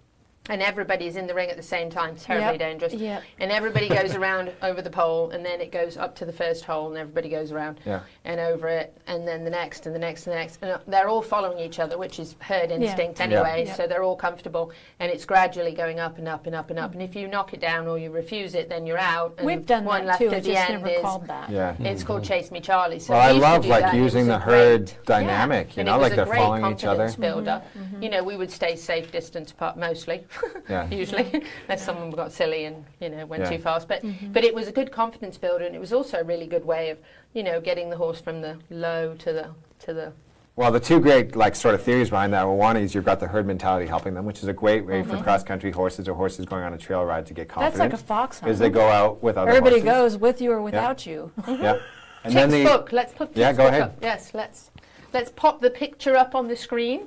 and 0.49 0.61
everybody's 0.61 1.15
in 1.15 1.25
the 1.27 1.33
ring 1.33 1.49
at 1.49 1.57
the 1.57 1.63
same 1.63 1.89
time, 1.89 2.15
terribly 2.15 2.51
Yep. 2.51 2.59
dangerous. 2.59 2.93
Yep. 2.93 3.23
And 3.39 3.51
everybody 3.51 3.89
goes 3.89 4.13
around 4.19 4.51
over 4.61 4.81
the 4.81 4.89
pole, 4.89 5.31
and 5.31 5.43
then 5.45 5.59
it 5.59 5.71
goes 5.71 5.97
up 5.97 6.15
to 6.17 6.25
the 6.25 6.31
first 6.33 6.65
hole, 6.65 6.89
and 6.89 6.97
everybody 6.97 7.29
goes 7.29 7.51
around 7.51 7.79
Yeah. 7.85 8.01
and 8.25 8.39
over 8.39 8.67
it, 8.67 8.95
and 9.07 9.27
then 9.27 9.43
the 9.43 9.49
next, 9.49 9.85
and 9.87 9.95
the 9.95 9.99
next, 9.99 10.27
and 10.27 10.33
the 10.35 10.39
next. 10.39 10.59
And 10.61 10.71
uh, 10.71 10.79
they're 10.87 11.07
all 11.09 11.21
following 11.23 11.57
each 11.59 11.79
other, 11.79 11.97
which 11.97 12.19
is 12.19 12.35
herd 12.39 12.69
instinct 12.71 13.19
anyway, 13.21 13.63
Yeah. 13.67 13.73
so 13.73 13.87
they're 13.87 14.03
all 14.03 14.15
comfortable, 14.15 14.71
and 14.99 15.11
it's 15.11 15.25
gradually 15.25 15.71
going 15.73 15.99
up 15.99 16.17
and 16.19 16.27
up 16.27 16.45
and 16.45 16.55
up 16.55 16.69
and 16.69 16.77
up. 16.77 16.93
And 16.93 17.01
if 17.01 17.15
you 17.15 17.27
knock 17.27 17.53
it 17.53 17.59
down 17.61 17.87
or 17.87 17.97
you 17.97 18.11
refuse 18.11 18.53
it, 18.53 18.69
then 18.69 18.85
you're 18.85 18.97
out. 18.99 19.33
And 19.37 19.47
We've 19.47 19.65
done 19.65 19.83
one 19.85 20.01
that 20.05 20.07
left 20.07 20.19
too. 20.21 20.27
at 20.27 20.33
I 20.35 20.39
the 20.41 20.47
just 20.53 20.69
end 20.69 20.83
never 20.83 20.95
is, 20.95 21.01
called 21.01 21.27
that. 21.27 21.49
Yeah. 21.49 21.75
It's 21.79 22.03
called 22.03 22.23
Chase 22.23 22.51
Me 22.51 22.59
Charlie. 22.61 22.99
So 22.99 23.13
Well, 23.13 23.21
I 23.21 23.27
we 23.31 23.33
used 23.37 23.45
to 23.45 23.51
love 23.51 23.65
like 23.65 23.81
that, 23.83 23.95
using 23.95 24.27
the 24.27 24.37
herd 24.39 24.85
great- 24.85 25.05
dynamic. 25.05 25.75
yeah. 25.75 25.81
You 25.81 25.83
know, 25.85 25.97
like 25.97 26.15
they're 26.15 26.25
following 26.27 26.65
each 26.71 26.83
other. 26.85 27.05
confidence 27.07 27.15
builder. 27.15 27.61
You 27.99 28.09
know, 28.09 28.23
we 28.23 28.37
would 28.37 28.51
stay 28.51 28.75
safe 28.75 29.11
distance 29.11 29.51
apart 29.51 29.77
mostly, 29.77 30.23
Yeah. 30.69 30.88
usually, 30.91 31.43
unless 31.67 31.83
someone 31.86 32.11
got 32.11 32.31
silly 32.31 32.65
and 32.65 32.83
you 32.99 33.09
know 33.09 33.25
went 33.25 33.43
Yeah. 33.43 33.49
too 33.51 33.57
fast. 33.57 33.88
But 33.88 34.03
but 34.33 34.43
it 34.43 34.53
was 34.53 34.67
a 34.67 34.71
good 34.71 34.91
confidence 34.91 35.38
builder, 35.38 35.65
and 35.65 35.75
it 35.75 35.79
was 35.79 35.93
also 35.93 36.19
a 36.19 36.23
really 36.23 36.47
good 36.47 36.65
way 36.65 36.89
of 36.89 36.97
you 37.33 37.43
know 37.43 37.59
getting 37.61 37.89
the 37.89 37.97
horse 37.97 38.19
from 38.21 38.41
the 38.41 38.57
low 38.69 39.15
to 39.15 39.33
the 39.33 39.49
to 39.86 39.93
the 39.93 40.11
Well, 40.57 40.71
the 40.71 40.79
two 40.79 40.99
great 41.01 41.36
like 41.36 41.55
sort 41.55 41.75
of 41.75 41.81
theories 41.83 42.09
behind 42.09 42.31
that. 42.33 42.43
Well, 42.45 42.55
one 42.55 42.77
is 42.77 42.95
you've 42.95 43.03
got 43.05 43.19
the 43.19 43.27
herd 43.27 43.45
mentality 43.45 43.88
helping 43.88 44.13
them, 44.13 44.25
which 44.25 44.39
is 44.41 44.47
a 44.47 44.53
great 44.53 44.86
way 44.86 45.03
for 45.03 45.15
Mhm. 45.17 45.23
cross 45.23 45.43
country 45.43 45.71
horses 45.71 46.07
or 46.07 46.13
horses 46.13 46.45
going 46.45 46.63
on 46.63 46.73
a 46.73 46.77
trail 46.77 47.03
ride 47.03 47.25
to 47.27 47.33
get 47.33 47.49
confidence. 47.49 47.77
That's 47.77 47.91
like 47.93 48.01
a 48.01 48.03
foxhound. 48.03 48.51
Is 48.51 48.59
they 48.59 48.69
go 48.69 48.88
out 48.88 49.21
with 49.21 49.38
other 49.38 49.49
Everybody 49.49 49.81
horses. 49.81 50.13
goes 50.13 50.17
with 50.17 50.41
you 50.41 50.51
or 50.53 50.61
without 50.61 51.05
you. 51.05 51.31
Yeah. 51.47 51.77
And 52.23 52.33
Tik's 52.33 52.53
the 52.53 52.63
book. 52.63 52.91
Let's 52.91 53.13
put 53.13 53.38
Yeah, 53.38 53.53
go 53.53 53.67
ahead. 53.67 53.81
up. 53.83 53.97
Yes, 54.01 54.31
let's 54.33 54.71
let's 55.13 55.29
pop 55.29 55.61
the 55.61 55.69
picture 55.69 56.15
up 56.17 56.33
on 56.33 56.47
the 56.47 56.55
screen. 56.55 57.05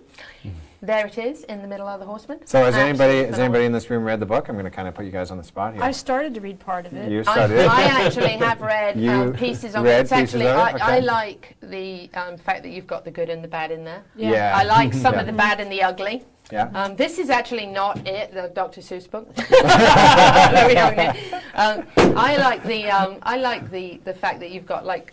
There 0.81 1.07
it 1.07 1.18
is 1.18 1.43
in 1.45 1.61
the 1.61 1.66
middle 1.66 1.89
of 1.89 1.99
the 1.99 2.07
horseman. 2.07 2.47
So 2.47 2.64
has 2.64 2.76
anybody 2.76 3.16
has 3.16 3.26
phenomenal. 3.26 3.45
anybody 3.45 3.64
in 3.64 3.72
this 3.72 3.91
room 3.91 4.05
read 4.05 4.20
the 4.20 4.26
book? 4.26 4.49
I'm 4.49 4.55
going 4.55 4.64
to 4.64 4.70
kind 4.70 4.87
of 4.87 4.95
put 4.95 5.05
you 5.05 5.11
guys 5.11 5.33
on 5.33 5.37
the 5.37 5.43
spot 5.43 5.74
here. 5.74 5.83
I 5.83 5.91
started 5.91 6.35
to 6.35 6.41
read 6.41 6.61
part 6.61 6.87
of 6.87 6.95
it. 6.95 7.11
You 7.11 7.20
I, 7.20 7.22
started 7.22 7.59
it. 7.59 7.68
I 7.68 7.83
actually 7.83 8.37
have 8.37 8.61
read 8.61 9.05
um, 9.09 9.33
pieces 9.33 9.74
on 9.74 9.83
read 9.83 9.99
it. 9.99 10.01
It's 10.03 10.12
actually, 10.12 10.47
of 10.47 10.57
I, 10.57 10.70
it? 10.70 10.81
I 10.81 10.97
Okay. 10.99 11.07
like 11.07 11.57
the 11.62 12.11
um, 12.14 12.37
fact 12.39 12.62
that 12.62 12.70
you've 12.70 12.87
got 12.87 13.05
the 13.05 13.11
good 13.11 13.29
and 13.29 13.43
the 13.43 13.49
bad 13.49 13.72
in 13.72 13.85
there. 13.85 14.05
Yeah. 14.14 14.31
Yeah. 14.31 14.57
I 14.57 14.62
like 14.62 14.95
some 14.95 15.14
Yeah. 15.14 15.20
of 15.20 15.26
the 15.26 15.33
bad 15.33 15.59
and 15.59 15.70
the 15.70 15.83
ugly. 15.83 16.24
Yeah. 16.53 16.70
Um, 16.74 16.95
this 16.97 17.18
is 17.18 17.29
actually 17.29 17.66
not 17.66 18.07
it, 18.07 18.33
the 18.33 18.49
Dr. 18.55 18.81
Seuss 18.81 19.11
book. 19.11 19.29
There 19.37 20.68
we 20.68 20.76
um, 20.76 21.87
I 22.16 22.37
like 22.37 22.62
the 22.62 22.89
um, 22.89 23.18
I 23.22 23.37
like 23.37 23.70
the 23.70 24.01
the 24.05 24.14
fact 24.14 24.41
that 24.41 24.51
you've 24.51 24.64
got 24.64 24.87
like 24.87 25.12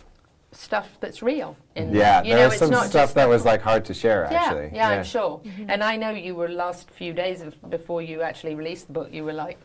stuff 0.56 0.88
that's 1.00 1.22
real 1.22 1.56
in 1.74 1.92
Yeah, 1.94 2.22
there. 2.22 2.24
You 2.24 2.30
know, 2.30 2.38
there's 2.40 2.52
it's 2.54 2.60
some 2.60 2.70
not 2.70 2.86
stuff 2.86 3.14
that 3.14 3.28
was 3.28 3.44
like 3.44 3.60
hard 3.62 3.84
to 3.86 3.94
share 3.94 4.26
yeah, 4.30 4.38
actually. 4.38 4.70
yeah, 4.74 4.88
I'm 4.90 5.04
sure. 5.04 5.40
And 5.68 5.82
I 5.84 5.96
know 5.96 6.10
you 6.10 6.34
were 6.34 6.48
last 6.48 6.90
few 6.90 7.12
days 7.12 7.42
of, 7.42 7.70
before 7.70 8.02
you 8.02 8.22
actually 8.22 8.54
released 8.54 8.86
the 8.88 8.92
book. 8.94 9.08
You 9.12 9.24
were 9.24 9.32
like 9.32 9.58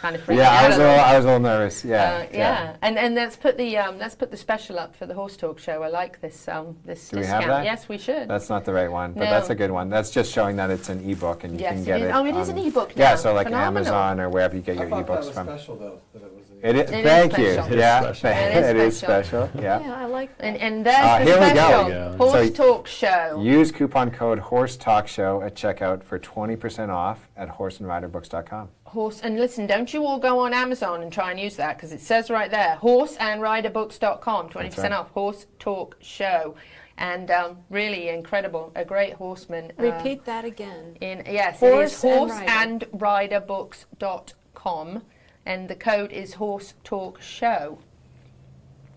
kind 0.00 0.14
of 0.14 0.22
freaking 0.22 0.36
Yeah, 0.36 0.50
out. 0.50 0.64
I 0.64 0.68
was 0.68 0.76
a 0.76 0.78
little 0.78 0.92
little. 0.92 1.04
I 1.04 1.16
was 1.16 1.24
a 1.24 1.28
little 1.28 1.42
nervous. 1.42 1.84
Yeah. 1.84 2.14
Uh, 2.14 2.26
yeah. 2.32 2.76
and 2.82 2.98
and 2.98 3.14
let's 3.16 3.36
put 3.36 3.56
the 3.58 3.76
um, 3.78 3.98
let's 3.98 4.14
put 4.14 4.30
the 4.30 4.36
special 4.36 4.78
up 4.78 4.94
for 4.96 5.06
the 5.06 5.14
horse 5.14 5.36
talk 5.36 5.58
show. 5.58 5.82
I 5.82 5.88
like 5.88 6.20
this 6.20 6.46
um, 6.48 6.76
this 6.84 7.08
Do 7.08 7.16
we 7.16 7.22
discount. 7.22 7.44
have 7.44 7.50
that? 7.52 7.64
Yes, 7.64 7.88
we 7.88 7.98
should. 7.98 8.28
That's 8.28 8.48
not 8.48 8.64
the 8.64 8.72
right 8.72 8.90
one, 8.90 9.12
but 9.12 9.24
No. 9.24 9.30
that's 9.30 9.50
a 9.50 9.54
good 9.56 9.70
one. 9.72 9.90
That's 9.90 10.10
just 10.10 10.32
showing 10.32 10.56
that 10.56 10.70
it's 10.70 10.88
an 10.88 11.08
ebook 11.08 11.44
and 11.44 11.54
you 11.54 11.60
Yes, 11.60 11.74
can 11.74 11.84
get 11.84 12.00
is. 12.00 12.08
it. 12.08 12.12
Oh, 12.14 12.24
it 12.24 12.34
is 12.36 12.48
on- 12.48 12.58
an 12.58 12.66
ebook 12.66 12.92
Yeah, 12.96 13.14
so 13.16 13.34
like 13.34 13.48
Phenomenal. 13.48 13.92
Amazon 13.92 14.20
or 14.20 14.28
wherever 14.30 14.54
you 14.56 14.62
get 14.62 14.78
I 14.78 14.82
your 14.82 14.88
thought 14.90 15.06
that 15.06 15.12
ebooks 15.20 15.26
was 15.26 15.30
from. 15.30 15.46
special 15.48 15.76
though. 15.76 16.00
That 16.14 16.22
it 16.22 16.32
was 16.36 16.47
an 16.47 16.47
It 16.62 16.74
is, 16.76 16.90
It 16.90 16.94
is 16.98 17.04
thank 17.04 17.38
you. 17.38 17.52
special. 17.54 17.76
Yeah, 17.76 18.04
It 18.08 18.56
is 18.56 18.66
it 18.68 18.76
is 18.76 18.98
special. 18.98 19.46
special. 19.46 19.62
Yeah. 19.62 19.80
Yeah, 19.80 19.94
I 20.02 20.06
like 20.06 20.36
that. 20.38 20.44
And, 20.44 20.56
and 20.56 20.84
there's 20.86 20.96
Uh, 20.98 21.18
the 21.18 21.24
here 21.24 21.34
we 21.40 21.46
go. 21.48 21.54
special 21.54 21.84
we 21.84 21.90
go. 21.92 22.16
horse 22.18 22.32
So 22.32 22.50
talk 22.50 22.86
show. 22.86 23.40
Use 23.42 23.70
coupon 23.72 24.10
code 24.10 24.38
Horse 24.40 24.76
Talk 24.76 25.06
Show 25.06 25.40
at 25.42 25.54
checkout 25.54 26.02
for 26.02 26.18
20% 26.18 26.90
off 26.90 27.28
at 27.36 27.48
horseandriderbooks.com. 27.58 28.68
Horse 28.84 29.20
and 29.22 29.38
listen, 29.38 29.66
don't 29.66 29.92
you 29.94 30.04
all 30.04 30.18
go 30.18 30.38
on 30.40 30.52
Amazon 30.54 31.02
and 31.02 31.12
try 31.12 31.30
and 31.30 31.38
use 31.38 31.54
that 31.56 31.76
because 31.76 31.92
it 31.92 32.00
says 32.00 32.28
right 32.30 32.50
there, 32.50 32.76
horseandriderbooks.com, 32.82 34.48
20% 34.48 34.78
right. 34.78 34.92
off 34.92 35.10
Horse 35.10 35.46
Talk 35.58 35.96
Show. 36.00 36.54
And 37.00 37.30
um, 37.30 37.58
really 37.70 38.08
incredible, 38.08 38.72
a 38.74 38.84
great 38.84 39.12
horseman. 39.12 39.70
uh, 39.78 39.82
Repeat 39.84 40.24
that 40.24 40.44
again. 40.44 40.96
In 41.00 41.22
yes, 41.30 41.60
Horse 41.60 42.02
it 42.02 42.08
and 42.10 42.82
is 42.82 42.88
Rider. 42.92 43.40
horseandriderbooks.com, 43.40 45.02
and 45.48 45.66
the 45.66 45.74
code 45.74 46.12
is 46.12 46.34
Horse 46.34 46.74
Talk 46.84 47.20
Show. 47.22 47.78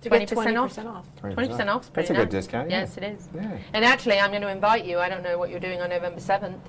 To 0.01 0.09
20% 0.09 0.61
off. 0.61 0.75
20% 0.75 0.85
off. 0.85 1.07
20% 1.21 1.67
off. 1.67 1.83
is 1.83 1.89
pretty 1.89 2.07
That's 2.07 2.09
a 2.09 2.13
good 2.13 2.23
nice. 2.23 2.31
discount, 2.31 2.69
yeah. 2.69 2.79
Yes, 2.81 2.97
it 2.97 3.03
is. 3.03 3.29
Yeah. 3.33 3.57
And 3.73 3.85
actually, 3.85 4.19
I'm 4.19 4.31
going 4.31 4.41
to 4.41 4.49
invite 4.49 4.83
you. 4.83 4.99
I 4.99 5.07
don't 5.07 5.23
know 5.23 5.37
what 5.37 5.49
you're 5.49 5.59
doing 5.59 5.79
on 5.79 5.89
November 5.89 6.19
7th, 6.19 6.59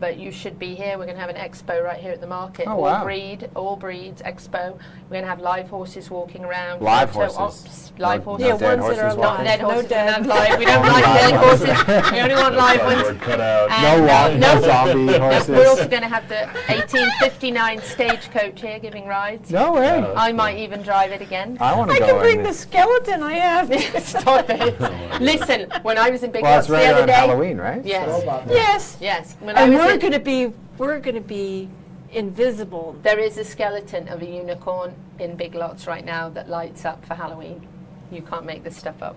but 0.00 0.18
you 0.18 0.30
should 0.32 0.58
be 0.58 0.74
here. 0.74 0.98
We're 0.98 1.04
going 1.06 1.16
to 1.16 1.20
have 1.20 1.30
an 1.30 1.36
expo 1.36 1.82
right 1.82 1.98
here 2.00 2.12
at 2.12 2.20
the 2.20 2.26
market. 2.26 2.66
Oh, 2.66 2.72
all 2.72 2.80
wow. 2.82 3.04
breed, 3.04 3.48
all 3.54 3.76
breeds 3.76 4.22
expo. 4.22 4.72
We're 5.08 5.14
going 5.14 5.22
to 5.22 5.28
have 5.28 5.40
live 5.40 5.68
horses 5.68 6.10
walking 6.10 6.44
around. 6.44 6.82
Live 6.82 7.10
horses. 7.10 7.38
Ops, 7.38 7.92
live 7.98 8.20
No- 8.20 8.36
horses. 8.36 8.46
no 8.46 8.52
Yeah, 8.54 8.58
dead 8.58 8.80
ones 8.80 8.96
that 8.96 9.04
are 9.04 9.08
Not 9.08 9.18
walking. 9.18 9.44
dead 9.44 9.60
No 9.60 9.70
horses. 9.70 9.88
dead. 9.88 10.26
Not 10.26 10.36
live. 10.36 10.58
We 10.58 10.64
don't 10.64 10.82
like 10.82 11.04
live 11.06 11.30
dead 11.30 11.34
horses. 11.34 11.68
horses. 11.72 12.12
we 12.12 12.20
only 12.20 12.34
want 12.34 12.54
live 12.56 12.80
ones. 12.84 13.02
Cardboard 13.02 13.20
cutout. 13.22 13.70
And, 13.70 13.82
No 13.82 14.04
uh, 14.04 14.08
walk- 14.08 14.38
no 14.38 14.60
zombie 14.66 15.04
no, 15.18 15.18
horses. 15.20 15.48
We're 15.48 15.68
also 15.68 15.88
going 15.88 16.02
to 16.02 16.08
have 16.08 16.28
the 16.28 16.46
1859 16.68 17.80
stagecoach 17.82 18.60
here 18.60 18.78
giving 18.78 19.06
rides. 19.06 19.50
No 19.50 19.72
way. 19.72 19.88
I 20.16 20.32
might 20.32 20.58
even 20.58 20.82
drive 20.82 21.10
it 21.12 21.20
again. 21.20 21.56
I 21.60 21.74
want 21.76 21.90
to 21.90 21.96
I 21.96 21.98
go 22.00 22.06
can 22.06 22.18
bring 22.20 22.42
the 22.42 22.52
skeleton 22.52 23.22
I 23.22 23.34
have. 23.34 23.68
Stop 24.04 24.46
it. 24.48 24.80
Listen, 25.20 25.70
when 25.82 25.98
I 25.98 26.10
was 26.10 26.22
in 26.22 26.30
Big 26.30 26.42
well, 26.42 26.54
Lots 26.56 26.66
it's 26.66 26.70
right 26.72 26.82
the 26.88 26.94
other 26.94 27.06
day. 27.06 27.12
Halloween, 27.12 27.56
right? 27.58 27.84
Yes. 27.84 28.22
yes. 28.48 28.96
Yes. 29.00 29.36
When 29.40 29.56
I 29.56 29.62
And 29.62 29.72
was 29.74 29.80
we're 29.88 29.98
going 29.98 30.12
to 30.12 30.20
be 30.20 30.52
we're 30.76 31.00
going 31.00 31.14
to 31.14 31.20
be 31.20 31.68
invisible. 32.12 32.96
There 33.02 33.18
is 33.18 33.38
a 33.38 33.44
skeleton 33.44 34.08
of 34.08 34.22
a 34.22 34.26
unicorn 34.26 34.94
in 35.18 35.36
Big 35.36 35.54
Lots 35.54 35.86
right 35.86 36.04
now 36.04 36.28
that 36.30 36.48
lights 36.48 36.84
up 36.84 37.04
for 37.04 37.14
Halloween. 37.14 37.66
You 38.10 38.22
can't 38.22 38.46
make 38.46 38.64
this 38.64 38.76
stuff 38.76 39.02
up. 39.02 39.16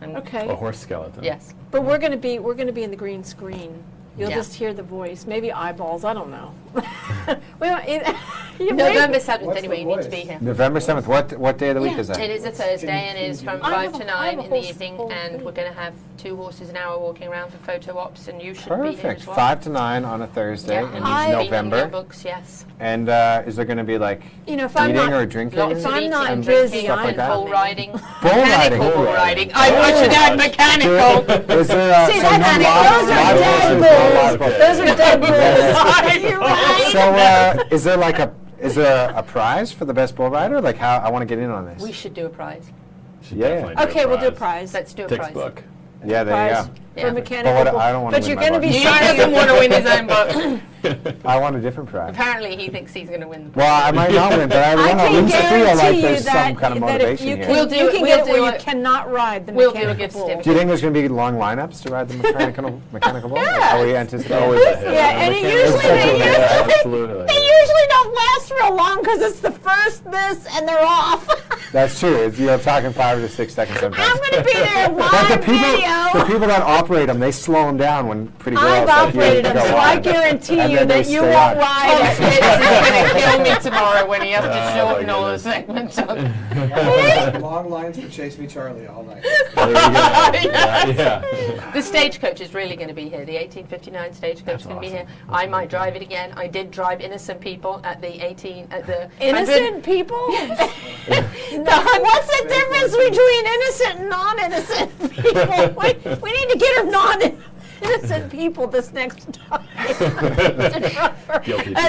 And 0.00 0.16
Okay. 0.16 0.48
A 0.48 0.54
horse 0.54 0.78
skeleton. 0.78 1.24
Yes. 1.24 1.54
But 1.70 1.84
we're 1.84 1.98
going 1.98 2.12
to 2.12 2.18
be 2.18 2.38
we're 2.38 2.54
going 2.54 2.68
to 2.68 2.72
be 2.72 2.84
in 2.84 2.90
the 2.90 2.96
green 2.96 3.24
screen. 3.24 3.82
You'll 4.18 4.30
Yeah. 4.30 4.36
just 4.36 4.54
hear 4.54 4.74
the 4.74 4.82
voice, 4.82 5.26
maybe 5.26 5.52
eyeballs. 5.52 6.04
I 6.04 6.12
don't 6.12 6.30
know. 6.30 6.52
we 6.74 7.68
don't, 7.68 7.84
it, 7.86 8.16
you 8.58 8.72
November 8.72 9.18
7th, 9.18 9.56
anyway, 9.56 9.80
you 9.80 9.86
need 9.86 10.02
to 10.02 10.08
be 10.10 10.16
here. 10.16 10.38
November 10.40 10.80
7th. 10.80 11.06
What 11.06 11.38
what 11.38 11.56
day 11.58 11.68
of 11.70 11.76
the 11.76 11.80
week 11.82 11.96
is 11.98 12.08
that? 12.08 12.18
It 12.20 12.30
is 12.30 12.44
a 12.44 12.50
Thursday 12.50 12.88
and 13.08 13.16
it 13.16 13.30
is 13.30 13.40
from 13.42 13.60
I 13.62 13.86
5 13.88 13.92
to 14.00 14.06
a- 14.06 14.16
I 14.16 14.26
have 14.30 14.36
9 14.36 14.38
a 14.38 14.42
in 14.44 14.50
the 14.50 14.68
evening, 14.68 15.00
and 15.12 15.36
thing. 15.36 15.44
we're 15.44 15.52
going 15.52 15.68
to 15.72 15.78
have 15.78 15.94
two 16.18 16.34
horses 16.34 16.68
an 16.68 16.76
hour 16.76 16.98
walking 16.98 17.28
around 17.28 17.52
for 17.52 17.58
photo 17.58 17.96
ops, 17.96 18.26
and 18.26 18.42
you 18.42 18.52
should 18.52 18.70
be 18.82 18.88
here 18.90 18.96
Perfect. 18.96 19.20
as 19.20 19.26
well. 19.28 19.36
Five 19.36 19.60
to 19.62 19.70
nine 19.70 20.04
on 20.04 20.22
a 20.22 20.26
Thursday 20.26 20.74
Yeah, 20.74 20.88
in 20.88 20.96
and 20.96 21.06
you 21.06 21.12
should 21.12 21.26
be 21.28 21.36
reading 21.36 21.44
November. 21.44 21.76
your 21.78 21.86
books, 21.86 22.24
yes. 22.24 22.64
And 22.80 23.08
uh, 23.08 23.44
is 23.46 23.54
there 23.56 23.64
going 23.64 23.78
to 23.78 23.84
be 23.84 23.98
like 23.98 24.22
You 24.46 24.56
know, 24.56 24.64
if 24.64 24.76
I'm 24.76 24.90
eating 24.90 25.10
not- 25.10 25.12
or 25.12 25.26
drinking? 25.26 25.58
If 25.70 25.86
I'm 25.86 26.10
not 26.10 26.30
and 26.30 26.44
busy, 26.44 26.82
drinking 26.82 26.90
Stuff 26.90 26.98
like 26.98 27.08
and 27.10 27.18
that? 27.20 27.28
bull 27.34 27.48
riding. 27.48 27.92
Bull 27.92 28.00
riding. 28.22 28.78
Mechanical 28.78 28.90
bull 28.90 29.04
Bull 29.04 29.14
riding. 29.14 29.50
I, 29.54 29.66
I 29.76 30.02
should 30.02 30.12
add 30.12 30.36
mechanical. 30.36 31.56
Is 31.56 31.68
there 31.68 31.94
uh, 31.94 32.06
See, 32.08 32.14
so 32.20 32.22
that's- 32.22 32.58
those 32.58 33.10
are 33.10 33.14
live 33.14 33.38
dead 33.38 33.72
bulls. 33.78 33.82
no 33.82 34.07
live 34.14 34.40
horses. 34.40 34.58
Those 34.58 34.78
are 34.80 34.96
dead 34.96 35.20
bulls. 35.20 36.92
So 36.92 36.98
uh, 37.00 37.64
is 37.70 37.84
there 37.84 37.96
like 37.96 38.18
a 38.18 38.34
is 38.60 38.74
there 38.74 39.10
a 39.14 39.22
prize 39.22 39.70
for 39.72 39.84
the 39.84 39.94
best 39.94 40.16
bull 40.16 40.30
rider? 40.30 40.60
Like 40.60 40.76
how 40.76 40.98
I 40.98 41.10
want 41.10 41.22
to 41.22 41.26
get 41.26 41.38
in 41.38 41.50
on 41.50 41.64
this. 41.66 41.82
We 41.82 41.92
should 41.92 42.14
do 42.14 42.26
a 42.26 42.28
prize. 42.30 42.70
Should 43.22 43.38
Yeah. 43.38 43.48
definitely 43.48 43.74
do 43.76 43.82
Okay, 43.90 44.06
we'll 44.06 44.18
do 44.18 44.26
a 44.28 44.32
prize. 44.32 44.72
prize. 44.72 44.74
Let's 44.74 44.94
do 44.94 45.04
a 45.04 45.08
Tik's 45.08 45.18
prize. 45.18 45.34
book. 45.34 45.62
yeah, 46.04 46.24
there 46.24 46.48
you 46.48 46.54
go. 46.54 46.70
Yeah. 46.98 47.08
for 47.08 47.12
mechanical. 47.14 47.64
But 47.64 47.74
what- 47.74 47.82
I 47.82 47.92
don't 47.92 48.02
wanna 48.04 48.16
But 48.16 48.22
win 48.22 48.28
you're 48.30 48.36
my 48.36 48.48
going 48.48 48.52
to 48.54 48.58
book. 48.66 48.72
be 48.72 48.78
He 48.78 48.84
shining. 48.84 49.16
doesn't 49.16 49.32
want 49.32 49.48
to 49.48 49.54
win 49.54 49.70
his 49.72 49.86
own 49.86 50.06
book. 50.06 50.60
I 51.24 51.38
want 51.40 51.56
a 51.56 51.60
different 51.60 51.88
prize. 51.90 52.10
Apparently, 52.10 52.54
he 52.56 52.68
thinks 52.68 52.94
he's 52.94 53.08
going 53.08 53.20
to 53.20 53.26
win 53.28 53.44
the 53.44 53.48
book. 53.50 53.56
Well, 53.56 53.82
I 53.84 53.90
might 53.90 54.12
not 54.12 54.30
win, 54.36 54.48
but 54.48 54.58
I 54.58 54.72
I 54.72 54.76
want 54.76 54.90
to 54.90 55.04
at 55.04 55.08
can 55.10 55.24
least 55.24 55.36
feel 55.36 55.48
guarantee 55.50 55.76
like 55.86 55.96
you 55.96 56.02
there's 56.02 56.24
that, 56.24 56.46
some 56.46 56.56
kind 56.56 56.74
of 56.74 56.80
that 56.80 56.86
if 56.86 57.02
motivation 57.02 57.26
you 57.28 57.36
here. 57.36 57.44
can, 57.46 57.52
We'll 57.54 57.66
do 57.66 57.74
you 57.76 57.88
it- 57.88 57.92
can 57.92 58.02
we'll 58.02 58.16
get 58.16 58.18
it 58.20 58.26
do 58.26 58.32
where 58.32 58.50
you 58.50 58.56
it. 58.56 58.60
cannot 58.60 59.10
ride 59.10 59.46
the 59.46 59.52
We'll 59.52 59.72
do 59.72 59.76
a 59.78 59.86
mechanical 59.88 60.06
good 60.06 60.12
bull. 60.34 60.42
Do 60.42 60.50
you 60.50 60.56
think 60.56 60.68
there's 60.68 60.80
going 60.80 60.94
to 60.94 61.00
be 61.02 61.08
long 61.08 61.34
lineups 61.34 61.82
to 61.82 61.90
ride 61.90 62.08
the 62.08 62.14
mechanical 62.14 62.80
mechanical 62.92 63.28
bull? 63.28 63.38
Yeah. 63.38 63.76
Are 63.76 63.84
we 63.84 63.96
anticipating? 63.96 64.42
Always 64.42 64.60
a. 64.62 64.92
Yeah, 64.92 65.08
and 65.20 65.34
it 65.34 65.42
usually- 65.42 65.70
bull. 65.72 65.80
they 65.80 66.18
Yeah, 66.18 66.58
usually- 66.58 66.74
Absolutely. 66.74 67.26
They 67.26 67.60
usually 67.60 67.86
don't 67.90 68.14
last 68.14 68.50
real 68.52 68.74
long 68.76 69.00
because 69.02 69.20
it's 69.20 69.40
the 69.40 69.50
first 69.50 70.08
this 70.10 70.46
and 70.56 70.66
they're 70.68 70.84
off. 70.86 71.28
That's 71.72 71.98
true. 71.98 72.14
It's, 72.14 72.38
you're 72.38 72.56
talking 72.58 72.92
five 72.92 73.18
to 73.18 73.28
six 73.28 73.52
seconds 73.52 73.80
sometimes. 73.80 74.08
I'm 74.08 74.16
going 74.16 74.42
to 74.42 74.44
be 74.44 74.52
there 74.58 74.88
But 74.88 75.28
the 75.28 75.38
people, 75.38 75.58
video. 75.70 76.18
the 76.20 76.24
people 76.24 76.46
that 76.46 76.62
operate 76.88 77.06
them, 77.08 77.18
they 77.20 77.30
slow 77.30 77.66
them 77.66 77.76
down 77.76 78.08
when 78.08 78.28
pretty 78.38 78.56
girls 78.56 78.66
I've 78.66 78.86
like 78.88 79.14
you 79.14 79.20
operated 79.20 79.44
them, 79.44 79.54
go 79.56 79.66
so 79.66 79.76
I 79.76 79.96
on. 79.96 80.02
guarantee 80.02 80.58
And 80.60 80.72
you 80.72 80.78
then 80.78 80.88
they 80.88 81.02
that 81.02 81.10
you 81.10 81.18
stay 81.18 81.30
won't 81.30 81.36
on. 81.36 81.58
ride 81.58 82.16
This 82.16 82.20
it. 82.38 82.44
is 82.44 82.80
going 82.80 83.04
to 83.04 83.20
kill 83.20 83.40
me 83.54 83.60
tomorrow 83.62 84.08
when 84.08 84.22
he 84.22 84.30
has 84.30 84.44
to 84.44 84.48
Oh, 84.58 84.64
my 84.64 84.74
shorten 84.74 85.10
all 85.10 85.24
the 85.26 85.36
goodness. 85.36 85.94
segments. 85.94 85.98
Long 87.42 87.68
lines 87.70 87.98
for 88.00 88.08
Chase 88.08 88.38
Me 88.38 88.46
Charlie 88.46 88.86
all 88.86 89.02
night. 89.02 89.22
There 89.22 89.68
you 89.68 89.74
go. 89.74 90.52
yeah, 90.52 90.86
yeah. 90.86 91.70
The 91.72 91.82
stagecoach 91.82 92.40
is 92.40 92.54
really 92.54 92.76
going 92.76 92.88
to 92.88 92.94
be 92.94 93.02
here. 93.08 93.24
The 93.26 93.34
1859 93.34 94.14
stagecoach 94.14 94.60
is 94.60 94.66
going 94.66 94.76
to 94.76 94.80
be 94.80 94.88
here. 94.88 95.06
I 95.28 95.46
might 95.46 95.68
drive 95.68 95.94
it 95.96 96.02
again. 96.02 96.32
I 96.36 96.46
did 96.46 96.70
drive 96.70 97.00
innocent 97.02 97.40
people 97.40 97.80
at 97.84 98.00
the 98.00 98.24
18 98.24 98.68
at 98.70 98.86
the 98.86 99.10
Innocent 99.20 99.84
people? 99.84 100.16
What's 100.28 100.58
the 101.10 102.48
difference 102.48 102.96
between 102.96 103.46
innocent 103.46 104.00
and 104.00 104.08
non-innocent 104.08 104.98
people? 105.12 105.74
We, 105.78 106.16
we 106.22 106.32
need 106.32 106.48
to 106.50 106.58
get 106.68 106.84
her 106.84 106.90
non-innocent 106.90 108.30
people 108.30 108.66
this 108.66 108.92
next 108.92 109.32
time. 109.32 109.66
At 109.76 109.98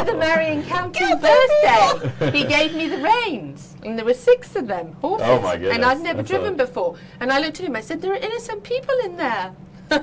the. 0.06 0.16
Marion 0.18 0.64
County 0.64 1.00
Guilty 1.00 1.22
birthday, 1.22 2.32
he 2.38 2.46
gave 2.46 2.76
me 2.76 2.88
the 2.90 2.98
reins, 2.98 3.76
and 3.84 3.98
there 3.98 4.06
were 4.06 4.14
six 4.14 4.56
of 4.56 4.68
them 4.68 4.94
horses. 5.02 5.28
Oh, 5.30 5.42
my 5.42 5.54
And. 5.56 5.84
I'd 5.86 6.02
never 6.02 6.18
That's 6.18 6.30
driven 6.30 6.54
a- 6.54 6.58
before. 6.58 6.96
And 7.20 7.32
I 7.32 7.40
looked 7.40 7.60
at 7.60 7.66
him. 7.66 7.76
I 7.76 7.82
said, 7.82 8.02
"There 8.02 8.14
are 8.14 8.18
innocent 8.18 8.64
people 8.64 8.96
in 9.06 9.18
there." 9.18 9.54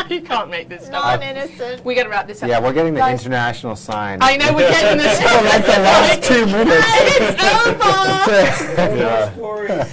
you 0.10 0.20
can't 0.22 0.50
make 0.50 0.68
this 0.68 0.86
stuff. 0.86 1.04
up. 1.04 1.20
Non-innocent. 1.20 1.84
We 1.84 1.94
got 1.94 2.02
to 2.04 2.08
wrap 2.08 2.26
this 2.26 2.42
up. 2.42 2.48
Yeah, 2.48 2.58
we're 2.60 2.72
getting 2.72 2.94
the 2.94 3.00
Guys, 3.00 3.20
international 3.20 3.76
sign. 3.76 4.18
I 4.20 4.36
know 4.36 4.52
we're 4.54 4.68
getting 4.70 4.98
this. 4.98 5.20
For 5.20 5.44
like 5.44 5.64
the 5.64 5.78
last 5.82 6.22
two 6.28 6.46
minutes. 6.46 6.86
it's 6.96 7.42
over. 7.66 8.96
Yeah. 8.96 9.32
Stories. 9.34 9.90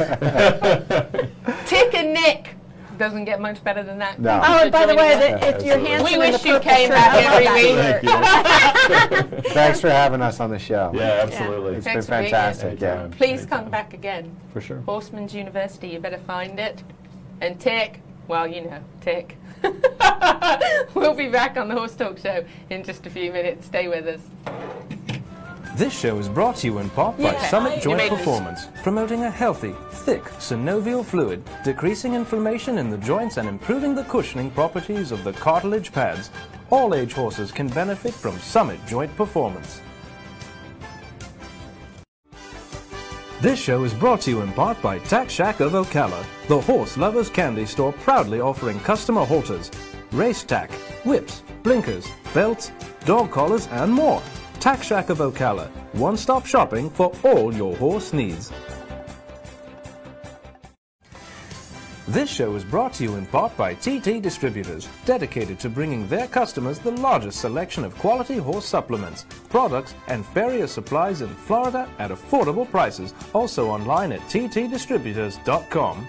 Tik 1.69 1.93
and 1.95 2.13
Nick. 2.13 2.55
doesn't 2.97 3.25
get 3.25 3.39
much 3.39 3.63
better 3.63 3.83
than 3.83 3.99
that. 3.99 4.19
No. 4.19 4.41
Oh, 4.43 4.63
and 4.63 4.71
by 4.71 4.85
the 4.87 4.95
way, 4.95 5.15
the, 5.15 5.37
if 5.55 5.63
you're 5.63 5.75
absolutely. 5.77 6.11
We 6.13 6.17
wish 6.17 6.43
you 6.45 6.53
purple 6.53 6.69
came 6.71 6.87
shirt, 6.89 6.95
back 6.95 7.45
every 7.45 7.53
week. 7.53 7.75
Thank 8.01 9.31
you. 9.43 9.51
Thanks 9.51 9.79
for 9.81 9.89
having 9.89 10.21
us 10.21 10.39
on 10.39 10.49
the 10.49 10.57
show. 10.59 10.91
Yeah, 10.95 11.19
absolutely. 11.23 11.75
It's 11.75 11.85
Thanks 11.85 12.05
been 12.07 12.15
for 12.15 12.21
being 12.21 12.23
here. 12.23 12.31
fantastic. 12.31 12.81
Yeah. 12.81 13.07
Please 13.11 13.41
Anytime. 13.41 13.49
come 13.63 13.69
back 13.71 13.93
again. 13.93 14.35
For 14.51 14.61
sure. 14.61 14.79
Horseman's 14.81 15.33
University, 15.35 15.89
you 15.89 15.99
better 15.99 16.17
find 16.19 16.59
it. 16.59 16.81
And 17.41 17.59
Tik, 17.59 17.99
well, 18.27 18.47
you 18.47 18.61
know, 18.61 18.79
Tik. 19.01 19.37
we'll 20.93 21.13
be 21.13 21.27
back 21.29 21.57
on 21.57 21.67
the 21.67 21.75
Horse 21.75 21.95
Talk 21.95 22.17
Show 22.17 22.43
in 22.69 22.83
just 22.83 23.05
a 23.05 23.09
few 23.09 23.31
minutes. 23.31 23.65
Stay 23.65 23.87
with 23.87 24.07
us. 24.07 24.21
This 25.75 25.97
show 25.97 26.17
is 26.17 26.27
brought 26.27 26.55
to 26.57 26.67
you 26.67 26.79
in 26.79 26.89
part 26.89 27.17
by 27.17 27.33
Yeah, 27.33 27.49
Summit 27.49 27.73
I- 27.73 27.79
Joint 27.79 27.85
you 27.85 27.95
made 27.97 28.11
this. 28.11 28.17
Performance, 28.19 28.67
promoting 28.81 29.23
a 29.25 29.29
healthy, 29.29 29.75
thick 29.91 30.23
synovial 30.23 31.05
fluid, 31.05 31.43
decreasing 31.63 32.15
inflammation 32.15 32.79
in 32.79 32.89
the 32.89 32.97
joints 32.97 33.37
and 33.37 33.47
improving 33.47 33.93
the 33.93 34.03
cushioning 34.05 34.49
properties 34.51 35.11
of 35.11 35.23
the 35.23 35.33
cartilage 35.33 35.91
pads. 35.91 36.31
All 36.71 36.95
age 36.95 37.13
horses 37.13 37.51
can 37.51 37.67
benefit 37.67 38.13
from 38.13 38.37
Summit 38.39 38.79
Joint 38.87 39.15
Performance. 39.15 39.81
This 43.39 43.59
show 43.59 43.83
is 43.83 43.93
brought 43.93 44.21
to 44.21 44.31
you 44.31 44.41
in 44.41 44.51
part 44.51 44.81
by 44.81 44.97
Tack 44.97 45.29
Shack 45.29 45.59
of 45.59 45.73
Ocala, 45.73 46.25
the 46.47 46.59
horse 46.59 46.97
lovers 46.97 47.29
candy 47.29 47.67
store 47.67 47.93
proudly 47.93 48.41
offering 48.41 48.79
customer 48.79 49.23
halters, 49.23 49.69
race 50.11 50.41
tack, 50.41 50.71
whips, 51.05 51.43
blinkers, 51.61 52.07
belts, 52.33 52.71
dog 53.05 53.29
collars, 53.29 53.67
and 53.67 53.93
more. 53.93 54.23
Tack 54.59 54.81
Shack 54.81 55.11
of 55.11 55.19
Ocala, 55.19 55.69
one-stop 55.93 56.47
shopping 56.47 56.89
for 56.89 57.11
all 57.23 57.53
your 57.53 57.75
horse 57.77 58.11
needs. 58.11 58.51
This 62.07 62.29
show 62.29 62.55
is 62.55 62.63
brought 62.63 62.93
to 62.93 63.03
you 63.03 63.15
in 63.15 63.25
part 63.25 63.57
by 63.57 63.73
TT 63.73 64.21
Distributors, 64.21 64.87
dedicated 65.03 65.59
to 65.59 65.69
bringing 65.69 66.07
their 66.07 66.27
customers 66.27 66.79
the 66.79 66.91
largest 66.91 67.41
selection 67.41 67.83
of 67.83 67.97
quality 67.97 68.37
horse 68.37 68.65
supplements, 68.65 69.25
products, 69.49 69.93
and 70.07 70.25
farrier 70.27 70.67
supplies 70.67 71.19
in 71.19 71.27
Florida 71.27 71.89
at 71.99 72.11
affordable 72.11 72.69
prices. 72.69 73.13
Also 73.33 73.67
online 73.67 74.13
at 74.13 74.21
ttdistributors.com. 74.21 76.07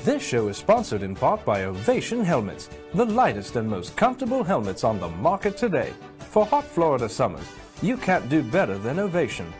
This 0.00 0.22
show 0.22 0.48
is 0.48 0.58
sponsored 0.58 1.02
in 1.02 1.14
part 1.14 1.42
by 1.46 1.64
Ovation 1.64 2.22
Helmets, 2.22 2.68
the 2.92 3.06
lightest 3.06 3.56
and 3.56 3.66
most 3.66 3.96
comfortable 3.96 4.44
helmets 4.44 4.84
on 4.84 5.00
the 5.00 5.08
market 5.08 5.56
today. 5.56 5.94
For 6.18 6.44
hot 6.44 6.64
Florida 6.64 7.08
summers, 7.08 7.48
you 7.80 7.96
can't 7.96 8.28
do 8.28 8.42
better 8.42 8.76
than 8.76 8.98
Ovation. 8.98 9.50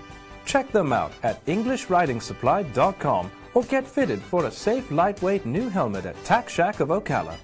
Check 0.45 0.70
them 0.70 0.92
out 0.92 1.12
at 1.22 1.42
EnglishRidingSupply.com 1.47 3.30
or 3.55 3.62
get 3.64 3.86
fitted 3.86 4.20
for 4.20 4.46
a 4.46 4.50
safe, 4.50 4.90
lightweight 4.90 5.46
new 5.46 5.68
helmet 5.68 6.07
at 6.07 6.22
Tack 6.24 6.48
Shack 6.48 6.80
of 6.80 6.88
Ocala. 6.88 7.36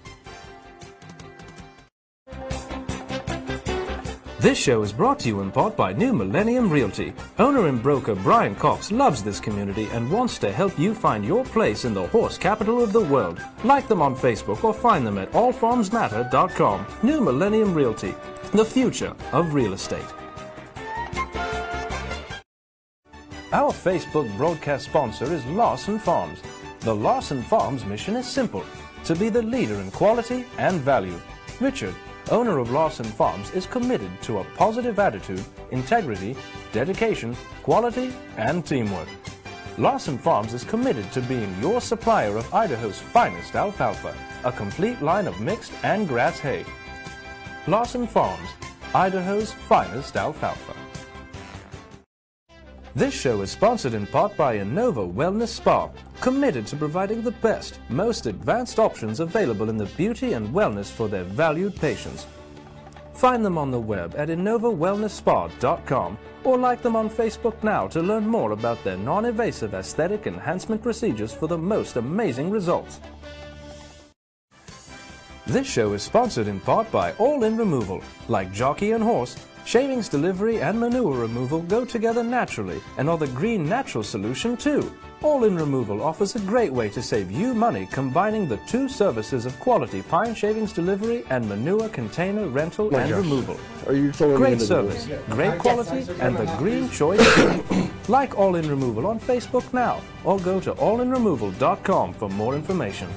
This 4.40 4.56
show 4.56 4.80
is 4.80 4.90
brought 4.90 5.18
to 5.20 5.28
you 5.28 5.42
in 5.42 5.50
part 5.50 5.76
by 5.76 5.92
New 5.92 6.14
Millennium 6.14 6.70
Realty. 6.70 7.12
Owner 7.38 7.66
and 7.66 7.82
broker 7.82 8.14
Brian 8.14 8.54
Cox 8.54 8.90
loves 8.90 9.22
this 9.22 9.38
community 9.38 9.86
and 9.92 10.11
wants 10.11 10.38
to 10.38 10.50
help 10.50 10.78
you 10.78 10.94
find 10.94 11.26
your 11.26 11.44
place 11.44 11.84
in 11.84 11.92
the 11.92 12.06
horse 12.06 12.38
capital 12.38 12.82
of 12.82 12.94
the 12.94 13.04
world. 13.04 13.38
Like 13.64 13.86
them 13.86 14.00
on 14.00 14.16
Facebook 14.16 14.64
or 14.64 14.72
find 14.72 15.06
them 15.06 15.18
at 15.18 15.30
allfarmsmatter.com. 15.32 16.86
New 17.02 17.20
Millennium 17.20 17.74
Realty, 17.74 18.14
the 18.52 18.64
future 18.64 19.14
of 19.32 19.52
real 19.52 19.74
estate. 19.74 20.08
Our 23.53 23.72
Facebook 23.72 24.34
broadcast 24.36 24.84
sponsor 24.84 25.24
is 25.32 25.44
Lawson 25.46 25.98
Farms. 25.98 26.40
The 26.80 26.94
Lawson 26.94 27.42
Farms 27.42 27.84
mission 27.84 28.14
is 28.14 28.24
simple 28.24 28.64
to 29.03 29.16
be 29.16 29.28
the 29.28 29.42
leader 29.42 29.74
in 29.74 29.90
quality 29.90 30.46
and 30.57 30.80
value. 30.80 31.20
Richard, 31.59 31.96
owner 32.30 32.59
of 32.59 32.70
Lawson 32.70 33.07
Farms, 33.07 33.51
is 33.51 33.66
committed 33.66 34.12
to 34.22 34.38
a 34.38 34.44
positive 34.55 35.01
attitude, 35.01 35.44
integrity, 35.72 36.36
dedication, 36.70 37.36
quality, 37.64 38.12
and 38.36 38.64
teamwork. 38.64 39.09
Lawson 39.78 40.16
Farms 40.16 40.55
is 40.55 40.62
committed 40.62 41.11
to 41.11 41.20
being 41.20 41.53
your 41.61 41.80
supplier 41.80 42.36
of 42.36 42.55
Idaho's 42.55 43.01
finest 43.01 43.57
alfalfa, 43.57 44.14
a 44.44 44.53
complete 44.53 45.03
line 45.03 45.26
of 45.26 45.40
mixed 45.40 45.72
and 45.82 46.07
grass 46.07 46.38
hay. 46.38 46.64
Lawson 47.66 48.07
Farms, 48.07 48.48
Idaho's 48.94 49.53
finest 49.53 50.14
alfalfa. 50.14 50.76
This 53.01 53.18
show 53.18 53.40
is 53.40 53.51
sponsored 53.51 53.94
in 53.94 54.07
part 54.07 54.36
by 54.36 54.59
Innova 54.59 55.11
Wellness 55.11 55.48
Spa, 55.48 55.88
committed 56.20 56.66
to 56.66 56.76
providing 56.76 57.22
the 57.22 57.30
best, 57.30 57.80
most 57.88 58.26
advanced 58.26 58.78
options 58.78 59.20
available 59.20 59.70
in 59.70 59.78
the 59.78 59.86
beauty 59.96 60.34
and 60.34 60.55
wellness 60.55 60.90
for 60.90 61.09
their 61.09 61.24
valued 61.24 61.74
patients. 61.76 62.26
Find 63.14 63.42
them 63.42 63.57
on 63.57 63.70
the 63.70 63.80
web 63.80 64.14
at 64.18 64.28
innovawellnessspa.com 64.28 66.18
or 66.44 66.59
like 66.59 66.82
them 66.82 66.94
on 66.94 67.09
Facebook 67.09 67.62
now 67.62 67.88
to 67.88 68.03
learn 68.03 68.26
more 68.26 68.53
about 68.53 68.84
their 68.84 68.98
non-invasive 68.98 69.72
aesthetic 69.72 70.26
enhancement 70.26 70.82
procedures 70.82 71.32
for 71.32 71.46
the 71.46 71.57
most 71.57 71.96
amazing 71.96 72.51
results. 72.51 73.01
This 75.46 75.66
show 75.66 75.94
is 75.94 76.03
sponsored 76.03 76.48
in 76.48 76.61
part 76.61 76.92
by 76.92 77.12
All 77.14 77.44
In 77.44 77.57
Removal. 77.57 78.03
Like 78.28 78.53
jockey 78.53 78.92
and 78.92 79.03
horse, 79.03 79.36
shavings 79.64 80.08
delivery 80.08 80.61
and 80.61 80.78
manure 80.78 81.18
removal 81.18 81.61
go 81.62 81.84
together 81.84 82.22
naturally 82.22 82.80
and 82.98 83.08
are 83.08 83.18
the 83.18 83.26
green 83.28 83.68
natural 83.68 84.02
solution 84.04 84.56
too. 84.56 84.92
All 85.22 85.44
In 85.44 85.54
Removal 85.54 86.02
offers 86.02 86.34
a 86.34 86.40
great 86.40 86.72
way 86.72 86.88
to 86.88 87.02
save 87.02 87.30
you 87.30 87.52
money 87.52 87.86
combining 87.92 88.48
the 88.48 88.56
two 88.66 88.88
services 88.88 89.44
of 89.44 89.58
quality 89.61 90.00
pine 90.00 90.34
shavings 90.34 90.72
delivery 90.72 91.24
and 91.28 91.46
manure 91.46 91.90
container 91.90 92.48
rental 92.48 92.90
My 92.90 93.02
and 93.02 93.11
gosh. 93.11 93.18
removal. 93.18 93.61
Are 93.86 93.92
you 93.92 94.12
Great 94.12 94.62
service, 94.62 95.08
great 95.28 95.58
quality, 95.58 96.06
and 96.20 96.38
the 96.38 96.46
green 96.56 96.88
choice. 96.88 97.20
like 98.08 98.38
All 98.38 98.56
In 98.56 98.66
Removal 98.68 99.06
on 99.06 99.20
Facebook 99.20 99.70
now 99.74 100.00
or 100.24 100.38
go 100.38 100.58
to 100.58 100.72
allinremoval.com 100.72 102.14
for 102.14 102.30
more 102.30 102.54
information. 102.54 103.08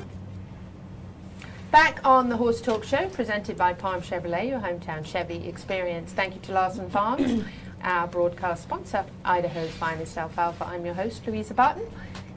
Back 1.74 2.02
on 2.06 2.30
the 2.30 2.38
Horse 2.38 2.62
Talk 2.62 2.84
Show, 2.84 3.10
presented 3.10 3.58
by 3.58 3.74
Palm 3.74 4.00
Chevrolet, 4.00 4.48
your 4.48 4.60
hometown 4.60 5.04
Chevy 5.04 5.48
experience. 5.48 6.14
Thank 6.14 6.36
you 6.36 6.42
to 6.42 6.52
Larson 6.52 6.88
Farms, 6.88 7.44
our 7.82 8.06
broadcast 8.06 8.62
sponsor, 8.62 9.04
Idaho's 9.26 9.72
finest 9.72 10.16
alfalfa. 10.16 10.68
I'm 10.68 10.86
your 10.86 10.94
host, 10.94 11.26
Louisa 11.26 11.56
Barton. 11.56 11.88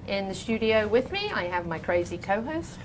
In 0.09 0.27
the 0.27 0.35
studio 0.35 0.89
with 0.89 1.13
me, 1.13 1.31
I 1.35 1.45
have 1.45 1.67
my 1.67 1.79
crazy 1.79 2.17
co-host. 2.17 2.79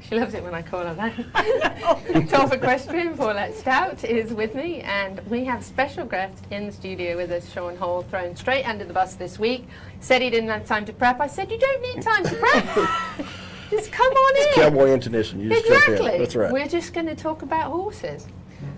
She 0.00 0.14
loves 0.14 0.32
it 0.32 0.42
when 0.42 0.54
I 0.54 0.62
call 0.62 0.82
her 0.82 0.94
that. 0.94 2.26
Top 2.30 2.54
equestrian, 2.54 3.14
Paulette 3.14 3.54
Stout, 3.54 4.02
is 4.02 4.32
with 4.32 4.54
me, 4.54 4.80
and 4.80 5.20
we 5.28 5.44
have 5.44 5.62
special 5.62 6.06
guest 6.06 6.42
in 6.50 6.64
the 6.64 6.72
studio 6.72 7.18
with 7.18 7.30
us, 7.30 7.52
Shawn 7.52 7.76
Hall, 7.76 8.00
thrown 8.00 8.34
straight 8.34 8.64
under 8.64 8.86
the 8.86 8.94
bus 8.94 9.16
this 9.16 9.38
week. 9.38 9.68
Said 10.00 10.22
he 10.22 10.30
didn't 10.30 10.48
have 10.48 10.64
time 10.64 10.86
to 10.86 10.94
prep. 10.94 11.20
I 11.20 11.26
said, 11.26 11.50
you 11.50 11.58
don't 11.58 11.82
need 11.82 12.02
time 12.02 12.24
to 12.24 12.34
prep. 12.36 13.26
Just 13.72 13.90
come 13.90 14.12
on 14.12 14.36
in. 14.48 14.52
Cowboy 14.54 14.90
intonation. 14.90 15.40
You 15.40 15.48
just 15.48 15.66
jump 15.66 15.82
Exactly. 15.88 16.12
in. 16.14 16.18
That's 16.18 16.36
right. 16.36 16.52
We're 16.52 16.68
just 16.68 16.92
going 16.92 17.06
to 17.06 17.14
talk 17.14 17.40
about 17.40 17.70
horses. 17.72 18.26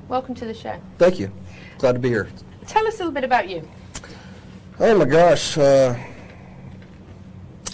Welcome 0.08 0.36
to 0.36 0.44
the 0.44 0.54
show. 0.54 0.76
Thank 0.98 1.18
you. 1.18 1.32
Glad 1.78 1.92
to 1.94 1.98
be 1.98 2.08
here. 2.10 2.28
Tell 2.68 2.86
us 2.86 2.94
a 2.94 2.98
little 2.98 3.10
bit 3.12 3.24
about 3.24 3.48
you. 3.48 3.68
Oh 4.78 4.96
my 4.96 5.04
gosh. 5.04 5.58
Uh, 5.58 5.96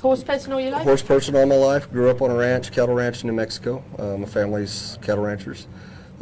Horse 0.01 0.25
person 0.25 0.51
all 0.55 0.61
your 0.61 0.71
life? 0.71 0.83
horse 0.85 1.03
person 1.03 1.37
all 1.37 1.45
my 1.45 1.57
life. 1.57 1.91
Grew 1.93 2.09
up 2.09 2.23
on 2.23 2.31
a 2.31 2.35
ranch, 2.35 2.73
cattle 2.73 2.95
ranch 2.95 3.23
in 3.23 3.27
New 3.29 3.35
Mexico. 3.37 3.85
Uh, 3.99 4.17
my 4.17 4.25
family's 4.25 4.97
cattle 5.03 5.23
ranchers. 5.25 5.67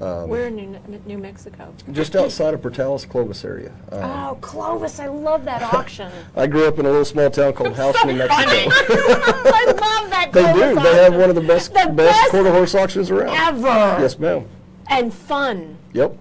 Um, 0.01 0.29
We're 0.29 0.47
in 0.47 0.55
New, 0.57 0.79
New 1.07 1.19
Mexico. 1.19 1.75
just 1.91 2.15
outside 2.15 2.55
of 2.55 2.61
Portales, 2.63 3.09
Clovis 3.09 3.45
area. 3.45 3.73
Um, 3.91 4.03
Oh, 4.05 4.39
Clovis, 4.41 5.01
I 5.01 5.09
love 5.09 5.45
that 5.47 5.63
auction. 5.75 6.13
I 6.37 6.47
grew 6.47 6.69
up 6.69 6.79
in 6.79 6.87
a 6.87 6.89
little 6.89 7.05
small 7.05 7.31
town 7.31 7.53
called 7.53 7.75
House, 7.75 7.97
New 8.05 8.15
Mexico. 8.15 8.31
I 8.41 9.65
love 9.67 10.11
that 10.11 10.31
They 10.33 10.43
do. 10.53 10.75
Clovis 10.75 10.83
They 10.85 11.03
have 11.03 11.17
one 11.17 11.31
of 11.31 11.35
the 11.35 11.41
best 11.43 11.73
The 11.73 11.87
best, 11.87 11.97
best 11.97 12.31
quarter 12.31 12.51
horse 12.53 12.75
auctions 12.77 13.11
around. 13.11 13.35
ever. 13.37 13.67
Yes, 14.01 14.19
ma'am. 14.21 14.47
And 14.89 15.13
fun. 15.13 15.77
Yep. 15.95 16.17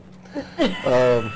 um, 0.86 1.32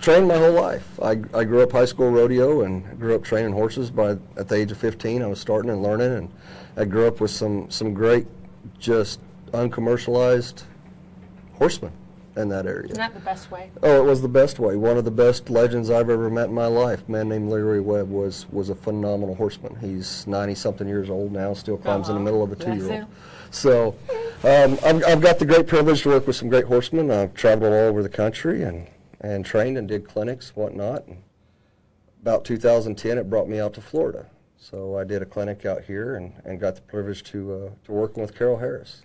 trained 0.00 0.28
my 0.28 0.36
whole 0.38 0.52
life. 0.52 0.86
I, 1.02 1.10
I 1.34 1.42
grew 1.44 1.62
up 1.62 1.72
high 1.72 1.84
school 1.86 2.10
rodeo 2.10 2.62
and 2.62 2.98
grew 3.00 3.16
up 3.16 3.24
training 3.24 3.52
horses. 3.52 3.90
By 3.90 4.10
at 4.36 4.46
the 4.48 4.54
age 4.54 4.70
of 4.70 4.78
15, 4.78 5.22
I 5.22 5.26
was 5.26 5.40
starting 5.40 5.70
and 5.70 5.82
learning, 5.82 6.12
and 6.12 6.28
I 6.76 6.84
grew 6.84 7.06
up 7.08 7.20
with 7.20 7.30
some 7.32 7.68
some 7.70 7.94
great, 7.94 8.26
just 8.78 9.20
uncommercialized 9.52 10.62
horsemen 11.60 11.92
in 12.36 12.48
that 12.48 12.66
area. 12.66 12.84
Isn't 12.84 12.96
that 12.96 13.12
the 13.12 13.20
best 13.20 13.50
way? 13.50 13.70
Oh, 13.82 14.02
it 14.02 14.04
was 14.04 14.22
the 14.22 14.28
best 14.28 14.58
way. 14.58 14.76
One 14.76 14.96
of 14.96 15.04
the 15.04 15.10
best 15.10 15.50
legends 15.50 15.90
I've 15.90 16.08
ever 16.08 16.30
met 16.30 16.48
in 16.48 16.54
my 16.54 16.66
life. 16.66 17.02
A 17.06 17.10
man 17.10 17.28
named 17.28 17.50
Larry 17.50 17.80
Webb 17.80 18.08
was 18.08 18.46
was 18.50 18.70
a 18.70 18.74
phenomenal 18.74 19.34
horseman. 19.34 19.76
He's 19.76 20.26
90 20.26 20.54
something 20.54 20.88
years 20.88 21.10
old 21.10 21.32
now, 21.32 21.52
still 21.52 21.76
climbs 21.76 22.08
in 22.08 22.14
the 22.14 22.20
middle 22.20 22.42
of 22.42 22.50
a 22.50 22.56
two 22.56 22.74
year 22.74 22.92
old. 22.92 23.06
So 23.50 23.96
um, 24.44 24.78
I've, 24.84 25.04
I've 25.04 25.20
got 25.20 25.38
the 25.38 25.44
great 25.44 25.66
privilege 25.66 26.02
to 26.02 26.08
work 26.10 26.26
with 26.26 26.36
some 26.36 26.48
great 26.48 26.64
horsemen. 26.64 27.10
I've 27.10 27.34
traveled 27.34 27.72
all 27.72 27.88
over 27.88 28.02
the 28.02 28.08
country 28.08 28.62
and, 28.62 28.86
and 29.20 29.44
trained 29.44 29.76
and 29.76 29.88
did 29.88 30.06
clinics, 30.06 30.54
whatnot. 30.54 31.06
And 31.08 31.22
about 32.22 32.44
2010, 32.44 33.18
it 33.18 33.28
brought 33.28 33.48
me 33.48 33.58
out 33.58 33.74
to 33.74 33.80
Florida. 33.80 34.26
So 34.56 34.96
I 34.96 35.04
did 35.04 35.20
a 35.20 35.26
clinic 35.26 35.66
out 35.66 35.82
here 35.84 36.14
and, 36.14 36.32
and 36.44 36.60
got 36.60 36.76
the 36.76 36.82
privilege 36.82 37.24
to 37.24 37.52
uh, 37.52 37.70
to 37.86 37.92
working 37.92 38.22
with 38.22 38.36
Carol 38.36 38.58
Harris, 38.58 39.02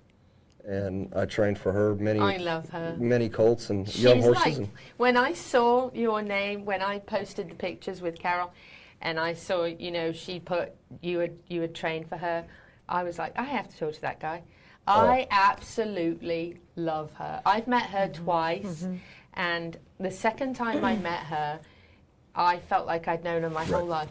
and 0.67 1.13
I 1.15 1.25
trained 1.25 1.57
for 1.59 1.71
her 1.71 1.95
many 1.95 2.19
I 2.19 2.37
love 2.37 2.69
her. 2.69 2.95
many 2.99 3.29
colts 3.29 3.69
and 3.69 3.93
young 3.95 4.21
horses. 4.21 4.45
like, 4.45 4.57
and 4.57 4.69
when 4.97 5.17
I 5.17 5.33
saw 5.33 5.91
your 5.93 6.21
name, 6.21 6.65
when 6.65 6.81
I 6.81 6.99
posted 6.99 7.49
the 7.49 7.55
pictures 7.55 8.01
with 8.01 8.17
Carol, 8.19 8.51
and 9.01 9.19
I 9.19 9.33
saw, 9.33 9.65
you 9.65 9.91
know, 9.91 10.11
she 10.11 10.39
put 10.39 10.71
you 11.01 11.19
had 11.19 11.33
you 11.47 11.61
had 11.61 11.75
trained 11.75 12.07
for 12.09 12.17
her, 12.17 12.45
I 12.89 13.03
was 13.03 13.19
like, 13.19 13.37
I 13.37 13.43
have 13.43 13.67
to 13.69 13.77
talk 13.77 13.93
to 13.93 14.01
that 14.01 14.19
guy. 14.19 14.41
Oh. 14.87 14.91
I 15.07 15.27
absolutely 15.31 16.57
love 16.75 17.11
her. 17.13 17.41
I've 17.45 17.67
met 17.67 17.87
her 17.89 18.07
Mm-hmm. 18.07 18.23
twice, 18.23 18.87
and 19.33 19.77
the 19.99 20.11
second 20.11 20.55
time 20.55 20.85
I 20.85 20.95
met 20.95 21.21
her, 21.23 21.59
I 22.35 22.57
felt 22.59 22.85
like 22.87 23.07
I'd 23.07 23.23
known 23.23 23.41
her 23.43 23.49
my 23.49 23.65
whole 23.65 23.85
life. 23.85 24.09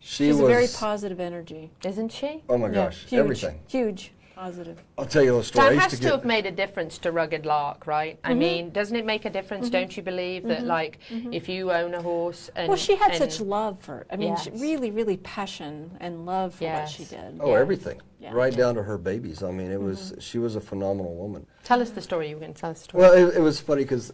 she 0.00 0.24
She's 0.26 0.34
was 0.36 0.40
a 0.44 0.46
very 0.46 0.66
positive 0.74 1.20
energy. 1.20 1.70
Isn't 1.84 2.10
she? 2.10 2.42
oh 2.48 2.58
my 2.58 2.66
Yeah, 2.68 2.74
gosh, 2.74 3.04
huge, 3.06 3.20
everything. 3.20 3.60
Huge, 3.68 4.12
positive. 4.34 4.78
I'll 4.98 5.06
tell 5.06 5.22
you 5.22 5.38
a 5.38 5.44
story. 5.44 5.76
That 5.76 5.82
has 5.82 5.92
to 5.92 6.00
to, 6.02 6.10
have 6.12 6.24
made 6.24 6.46
a 6.46 6.50
difference 6.50 6.98
to 6.98 7.12
Rugged 7.12 7.44
Lark, 7.46 7.86
right? 7.86 8.18
I 8.24 8.32
Mhm. 8.32 8.38
mean, 8.38 8.70
doesn't 8.70 8.96
it 8.96 9.04
make 9.04 9.24
a 9.24 9.30
difference? 9.30 9.68
Mhm. 9.68 9.72
Don't 9.72 9.96
you 9.96 10.02
believe 10.02 10.42
that, 10.44 10.60
Mhm. 10.62 10.66
like, 10.66 10.98
Mhm. 11.10 11.34
if 11.34 11.48
you 11.48 11.70
own 11.72 11.94
a 11.94 12.02
horse 12.02 12.50
and 12.56 12.68
well, 12.68 12.76
she 12.76 12.96
had 12.96 13.14
such 13.14 13.40
love 13.40 13.78
for. 13.80 14.06
I 14.10 14.16
mean, 14.16 14.36
she 14.36 14.50
Yes. 14.50 14.60
really, 14.60 14.90
really 14.90 15.16
passion 15.18 15.92
and 16.00 16.26
love 16.26 16.54
for 16.54 16.64
what 16.64 16.88
she 16.88 17.04
did. 17.04 17.38
Oh, 17.40 17.54
everything, 17.54 18.00
Yeah. 18.20 18.32
right 18.32 18.54
down 18.56 18.74
to 18.76 18.82
her 18.82 18.98
babies. 18.98 19.42
I 19.42 19.50
mean, 19.50 19.70
it 19.70 19.80
was 19.80 20.14
she 20.18 20.38
was 20.38 20.56
a 20.56 20.60
phenomenal 20.60 21.14
woman. 21.14 21.46
Tell 21.64 21.80
us 21.80 21.90
the 21.90 22.00
story. 22.02 22.28
You 22.28 22.36
were 22.36 22.40
going 22.40 22.54
to 22.54 22.60
tell 22.60 22.70
us 22.70 22.78
the 22.78 22.84
story. 22.84 23.02
Well, 23.02 23.12
it, 23.12 23.36
it 23.36 23.40
was 23.40 23.60
funny 23.60 23.82
because 23.82 24.12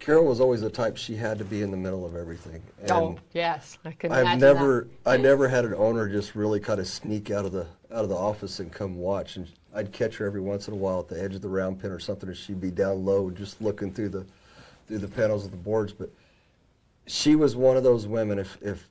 Carol 0.00 0.26
was 0.26 0.38
always 0.40 0.60
the 0.60 0.68
type 0.68 0.98
she 0.98 1.16
had 1.16 1.38
to 1.38 1.44
be 1.46 1.62
in 1.62 1.70
the 1.70 1.76
middle 1.78 2.04
of 2.04 2.14
everything. 2.14 2.60
oh, 2.90 3.06
And 3.08 3.20
yes, 3.32 3.78
I 3.86 3.92
can 3.92 4.12
I've 4.12 4.22
imagine 4.22 4.40
never, 4.40 4.88
I 5.06 5.16
never 5.16 5.48
had 5.48 5.64
an 5.64 5.72
owner 5.74 6.08
just 6.10 6.34
really 6.34 6.60
kind 6.60 6.78
of 6.78 6.86
sneak 6.86 7.30
out 7.30 7.46
of 7.46 7.52
the 7.52 7.66
out 7.94 8.02
of 8.02 8.08
the 8.08 8.16
office 8.16 8.58
and 8.60 8.72
come 8.72 8.96
watch. 8.96 9.36
And 9.36 9.48
I'd 9.74 9.92
catch 9.92 10.16
her 10.16 10.26
every 10.26 10.40
once 10.40 10.68
in 10.68 10.74
a 10.74 10.76
while 10.76 11.00
at 11.00 11.08
the 11.08 11.22
edge 11.22 11.34
of 11.34 11.42
the 11.42 11.48
round 11.48 11.80
pen 11.80 11.90
or 11.90 12.00
something, 12.00 12.28
and 12.28 12.36
she'd 12.36 12.60
be 12.60 12.70
down 12.70 13.04
low 13.04 13.30
just 13.30 13.62
looking 13.62 13.92
through 13.92 14.10
the 14.10 14.26
through 14.86 14.98
the 14.98 15.08
panels 15.08 15.44
of 15.44 15.50
the 15.50 15.56
boards. 15.56 15.92
But 15.92 16.10
she 17.06 17.36
was 17.36 17.56
one 17.56 17.76
of 17.76 17.84
those 17.84 18.06
women. 18.06 18.38
If 18.38 18.58
if 18.60 18.88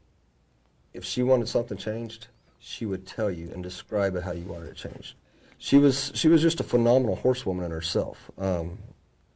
if 0.93 1.03
she 1.03 1.23
wanted 1.23 1.47
something 1.47 1.77
changed, 1.77 2.27
she 2.59 2.85
would 2.85 3.05
tell 3.05 3.29
you 3.29 3.51
and 3.53 3.61
describe 3.61 4.15
it 4.15 4.23
how 4.23 4.31
you 4.31 4.45
wanted 4.45 4.69
it 4.69 4.75
changed. 4.75 5.15
She 5.57 5.77
was 5.77 6.11
she 6.15 6.27
was 6.27 6.41
just 6.41 6.59
a 6.59 6.63
phenomenal 6.63 7.15
horsewoman 7.15 7.65
in 7.65 7.71
herself. 7.71 8.31
Um, 8.37 8.77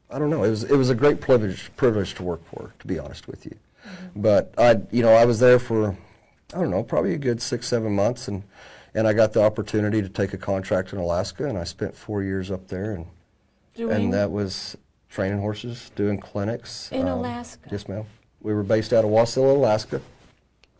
I 0.09 0.19
don't 0.19 0.29
know. 0.29 0.43
It 0.43 0.49
was 0.49 0.63
it 0.63 0.75
was 0.75 0.89
a 0.89 0.95
great 0.95 1.19
privilege 1.19 1.71
privilege 1.75 2.13
to 2.15 2.23
work 2.23 2.43
for, 2.45 2.73
to 2.79 2.87
be 2.87 2.99
honest 2.99 3.27
with 3.27 3.45
you. 3.45 3.55
But 4.15 4.53
I, 4.57 4.81
you 4.91 5.01
know, 5.01 5.13
I 5.13 5.25
was 5.25 5.39
there 5.39 5.59
for, 5.59 5.97
I 6.53 6.59
don't 6.59 6.71
know, 6.71 6.83
probably 6.83 7.13
a 7.13 7.17
good 7.17 7.41
six 7.41 7.67
seven 7.67 7.93
months, 7.93 8.27
and 8.27 8.43
and 8.97 9.07
I 9.07 9.13
got 9.13 9.31
the 9.31 9.43
opportunity 9.43 10.01
to 10.01 10.09
take 10.09 10.33
a 10.33 10.37
contract 10.37 10.91
in 10.91 10.97
Alaska, 10.97 11.45
and 11.45 11.55
I 11.55 11.65
spent 11.65 11.93
four 11.93 12.23
years 12.23 12.49
up 12.49 12.67
there, 12.67 12.93
and 12.93 13.05
Doing- 13.75 13.95
and 13.95 14.13
that 14.13 14.31
was 14.31 14.75
training 15.07 15.39
horses, 15.39 15.91
doing 15.95 16.19
clinics 16.19 16.91
In 16.91 17.07
um, 17.07 17.19
Alaska? 17.19 17.69
Yes, 17.71 17.87
ma'am. 17.87 18.05
We 18.41 18.55
were 18.55 18.63
based 18.63 18.93
out 18.93 19.05
of 19.05 19.11
Wasilla, 19.11 19.53
Alaska. 19.55 20.01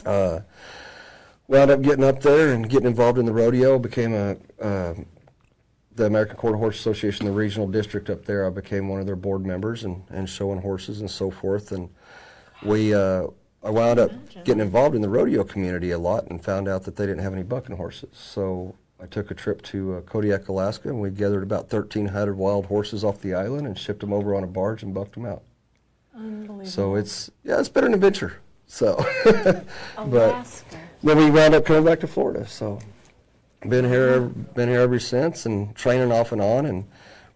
Uh, 0.03 0.39
wound 1.48 1.69
up 1.69 1.84
getting 1.84 2.03
up 2.03 2.22
there 2.22 2.53
and 2.53 2.68
getting 2.68 2.88
involved 2.88 3.19
in 3.19 3.26
the 3.27 3.34
rodeo. 3.34 3.77
Became 3.77 4.14
a 4.15 4.35
uh, 4.60 4.95
the 5.95 6.06
American 6.06 6.38
Quarter 6.38 6.57
Horse 6.57 6.80
Association, 6.80 7.26
the 7.26 7.31
regional 7.31 7.68
district 7.68 8.10
up 8.10 8.26
there. 8.26 8.48
I 8.48 8.49
became 8.49 8.88
one 8.88 8.99
of 8.99 9.06
their 9.06 9.15
board 9.15 9.45
members 9.45 9.84
and, 9.84 10.03
and 10.10 10.27
showing 10.27 10.61
horses 10.61 11.02
and 11.02 11.10
so 11.10 11.30
forth. 11.30 11.72
And 11.72 11.89
we 12.64 12.94
uh, 12.94 13.27
I 13.63 13.69
wound 13.69 13.99
up 13.99 14.11
getting 14.43 14.61
involved 14.61 14.95
in 14.95 15.01
the 15.01 15.09
rodeo 15.09 15.43
community 15.43 15.91
a 15.91 15.97
lot 15.97 16.27
and 16.27 16.43
found 16.43 16.67
out 16.67 16.84
that 16.84 16.95
they 16.95 17.05
didn't 17.05 17.23
have 17.23 17.34
any 17.34 17.43
bucking 17.43 17.75
horses. 17.75 18.09
So 18.13 18.75
I 19.01 19.05
took 19.05 19.31
a 19.31 19.34
trip 19.34 19.61
to 19.63 19.95
uh, 19.95 20.01
Kodiak, 20.01 20.47
Alaska, 20.47 20.89
and 20.89 21.01
we 21.01 21.09
gathered 21.09 21.43
about 21.43 21.71
1,300 21.71 22.35
wild 22.35 22.67
horses 22.67 23.03
off 23.03 23.21
the 23.21 23.34
island 23.34 23.67
and 23.67 23.77
shipped 23.77 24.01
them 24.01 24.13
over 24.13 24.35
on 24.35 24.43
a 24.43 24.47
barge 24.47 24.84
and 24.84 24.93
bucked 24.93 25.13
them 25.15 25.25
out. 25.25 25.43
Unbelievable. 26.15 26.65
So 26.65 26.95
it's 26.95 27.29
yeah, 27.43 27.59
it's 27.59 27.69
been 27.69 27.84
an 27.84 27.93
adventure. 27.93 28.39
So, 28.65 29.03
but 29.95 30.63
then 31.03 31.17
we 31.17 31.29
wound 31.29 31.53
up 31.53 31.65
coming 31.65 31.85
back 31.85 32.01
to 32.01 32.07
Florida. 32.07 32.45
So, 32.47 32.79
been 33.67 33.85
here, 33.85 34.21
been 34.21 34.67
here 34.67 34.81
ever 34.81 34.99
since, 34.99 35.45
and 35.45 35.73
training 35.75 36.11
off 36.11 36.31
and 36.34 36.41
on, 36.41 36.65
and 36.65 36.85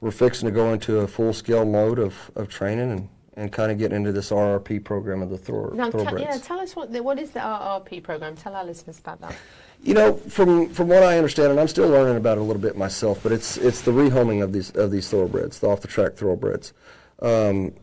we're 0.01 0.11
fixing 0.11 0.47
to 0.49 0.53
go 0.53 0.73
into 0.73 0.99
a 0.99 1.07
full 1.07 1.31
scale 1.31 1.63
mode 1.63 1.99
of, 1.99 2.31
of 2.35 2.49
training 2.49 2.91
and, 2.91 3.09
and 3.35 3.51
kind 3.51 3.71
of 3.71 3.77
getting 3.77 3.95
into 3.97 4.11
this 4.11 4.29
RRP 4.31 4.83
program 4.83 5.21
of 5.21 5.29
the 5.29 5.37
thor- 5.37 5.71
Now, 5.73 5.89
thoroughbreds. 5.89 6.21
yeah, 6.21 6.37
tell 6.37 6.59
us 6.59 6.75
what 6.75 6.91
the, 6.91 7.01
what 7.01 7.17
is 7.19 7.31
the 7.31 7.39
RRP 7.39 8.03
program? 8.03 8.35
Tell 8.35 8.55
our 8.55 8.65
listeners 8.65 8.99
about 8.99 9.21
that. 9.21 9.35
You 9.83 9.93
know, 9.93 10.13
from 10.13 10.69
from 10.69 10.89
what 10.89 11.01
I 11.03 11.17
understand, 11.17 11.49
and 11.51 11.59
I'm 11.59 11.67
still 11.67 11.87
learning 11.89 12.17
about 12.17 12.37
it 12.37 12.41
a 12.41 12.43
little 12.43 12.61
bit 12.61 12.77
myself, 12.77 13.19
but 13.23 13.31
it's 13.31 13.57
it's 13.57 13.81
the 13.81 13.91
rehoming 13.91 14.43
of 14.43 14.53
these 14.53 14.69
of 14.75 14.91
these 14.91 15.09
thoroughbreds, 15.09 15.59
the 15.59 15.67
off 15.69 15.81
the 15.81 15.87
track 15.87 16.13
thoroughbreds, 16.15 16.73
um, 17.21 17.73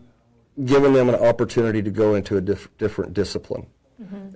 giving 0.65 0.93
them 0.93 1.09
an 1.09 1.16
opportunity 1.16 1.83
to 1.83 1.91
go 1.91 2.15
into 2.15 2.37
a 2.37 2.41
diff- 2.41 2.69
different 2.79 3.15
discipline, 3.15 3.66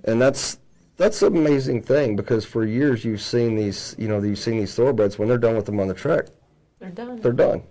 and 0.03 0.21
that's 0.21 0.59
that's 0.97 1.21
an 1.21 1.37
amazing 1.37 1.81
thing 1.81 2.15
because 2.17 2.43
for 2.43 2.65
years 2.65 3.05
you've 3.05 3.21
seen 3.21 3.55
these 3.55 3.95
you 3.97 4.07
know 4.09 4.21
you've 4.21 4.39
seen 4.39 4.57
these 4.57 4.75
thoroughbreds 4.75 5.17
when 5.17 5.27
they're 5.29 5.37
done 5.37 5.55
with 5.55 5.65
them 5.65 5.79
on 5.79 5.87
the 5.87 5.93
track, 5.93 6.25
They're 6.79 6.89
done. 6.89 7.21
they're 7.21 7.31
done. 7.31 7.63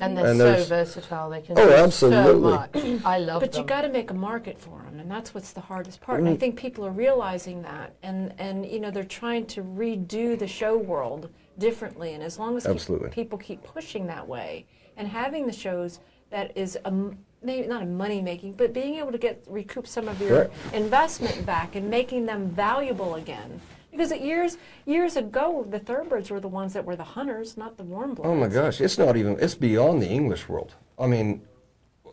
And 0.00 0.16
they're 0.16 0.26
And 0.26 0.38
so 0.38 0.64
versatile. 0.64 1.30
They 1.30 1.40
can 1.40 1.58
Oh, 1.58 1.66
do 1.66 1.72
absolutely. 1.74 2.32
so 2.32 2.38
much. 2.40 3.02
I 3.06 3.18
love 3.18 3.40
But 3.40 3.52
them. 3.52 3.58
But 3.58 3.58
you 3.58 3.64
got 3.64 3.82
to 3.82 3.88
make 3.88 4.10
a 4.10 4.14
market 4.14 4.60
for 4.60 4.82
them, 4.82 5.00
and 5.00 5.10
that's 5.10 5.32
what's 5.34 5.52
the 5.52 5.60
hardest 5.62 6.00
part. 6.00 6.20
And 6.20 6.28
I 6.28 6.34
Mm. 6.34 6.40
think 6.40 6.56
people 6.56 6.84
are 6.86 6.90
realizing 6.90 7.62
that, 7.62 7.94
and 8.02 8.34
and 8.38 8.66
you 8.66 8.80
know 8.80 8.90
they're 8.90 9.04
trying 9.04 9.46
to 9.46 9.62
redo 9.62 10.38
the 10.38 10.46
show 10.46 10.76
world 10.76 11.30
differently. 11.58 12.12
And 12.14 12.22
as 12.22 12.38
long 12.38 12.56
as 12.56 12.64
keep- 12.64 12.72
Absolutely. 12.72 13.10
people 13.10 13.38
keep 13.38 13.62
pushing 13.64 14.06
that 14.08 14.26
way 14.28 14.66
and 14.96 15.08
having 15.08 15.46
the 15.46 15.52
shows 15.52 16.00
that 16.30 16.54
is 16.56 16.76
a 16.84 16.88
m- 16.88 17.18
maybe 17.42 17.66
not 17.66 17.82
a 17.82 17.86
money 17.86 18.20
making, 18.20 18.52
but 18.52 18.72
being 18.74 18.96
able 18.96 19.12
to 19.12 19.18
get 19.18 19.42
recoup 19.48 19.86
some 19.86 20.06
of 20.08 20.20
your 20.20 20.30
Correct. 20.30 20.54
investment 20.74 21.46
back 21.46 21.74
and 21.76 21.88
making 21.88 22.26
them 22.26 22.48
valuable 22.50 23.14
again. 23.14 23.60
Because 23.98 24.12
years 24.12 24.58
years 24.86 25.16
ago, 25.16 25.66
the 25.68 25.80
thoroughbreds 25.80 26.30
were 26.30 26.38
the 26.38 26.46
ones 26.46 26.72
that 26.74 26.84
were 26.84 26.94
the 26.94 27.02
hunters, 27.02 27.56
not 27.56 27.76
the 27.76 27.82
warm 27.82 28.14
bloods. 28.14 28.30
Oh 28.30 28.36
my 28.36 28.46
gosh, 28.46 28.80
it's 28.80 28.96
not 28.96 29.16
even 29.16 29.36
it's 29.40 29.56
beyond 29.56 30.00
the 30.00 30.06
English 30.06 30.48
world. 30.48 30.76
I 31.00 31.08
mean, 31.08 31.42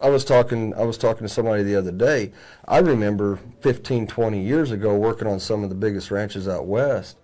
I 0.01 0.09
was 0.09 0.25
talking 0.25 0.73
I 0.73 0.81
was 0.81 0.97
talking 0.97 1.27
to 1.27 1.29
somebody 1.31 1.61
the 1.61 1.75
other 1.75 1.91
day. 1.91 2.31
I 2.67 2.79
remember 2.79 3.37
15 3.61 4.07
20 4.07 4.41
years 4.41 4.71
ago 4.71 4.95
working 4.95 5.27
on 5.27 5.39
some 5.39 5.63
of 5.63 5.69
the 5.69 5.75
biggest 5.75 6.09
ranches 6.09 6.47
out 6.47 6.65
west. 6.65 7.17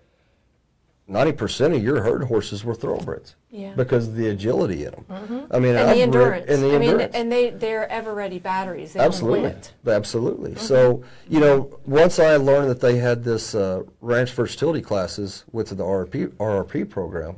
90% 1.11 1.75
of 1.75 1.83
your 1.83 2.01
herd 2.01 2.23
horses 2.23 2.63
were 2.63 2.73
thoroughbreds. 2.73 3.35
Yeah. 3.49 3.73
Because 3.75 4.07
of 4.07 4.15
the 4.15 4.29
agility 4.29 4.85
in 4.85 4.91
them. 4.91 5.05
Mhm. 5.09 5.47
I 5.51 5.59
mean, 5.59 5.75
and 5.75 5.89
I've 5.89 5.95
the 5.97 6.01
endurance. 6.03 6.45
and 6.49 6.63
the 6.63 6.67
I 6.75 6.79
mean, 6.79 6.89
endurance. 6.89 7.15
and 7.15 7.31
they 7.31 7.49
they're 7.49 7.91
ever 7.91 8.13
ready 8.13 8.39
batteries. 8.39 8.93
They 8.93 8.99
Absolutely, 9.01 9.53
absolutely. 9.87 10.55
So 10.55 11.03
you 11.27 11.39
know, 11.39 11.77
once 11.85 12.17
I 12.19 12.37
learned 12.37 12.69
that 12.69 12.79
they 12.79 12.97
had 12.97 13.23
this 13.23 13.53
uh, 13.53 13.83
ranch 13.99 14.31
versatility 14.31 14.81
classes 14.81 15.43
with 15.51 15.69
the 15.69 15.83
RRP 15.83 16.27
RRP 16.39 16.89
program, 16.89 17.37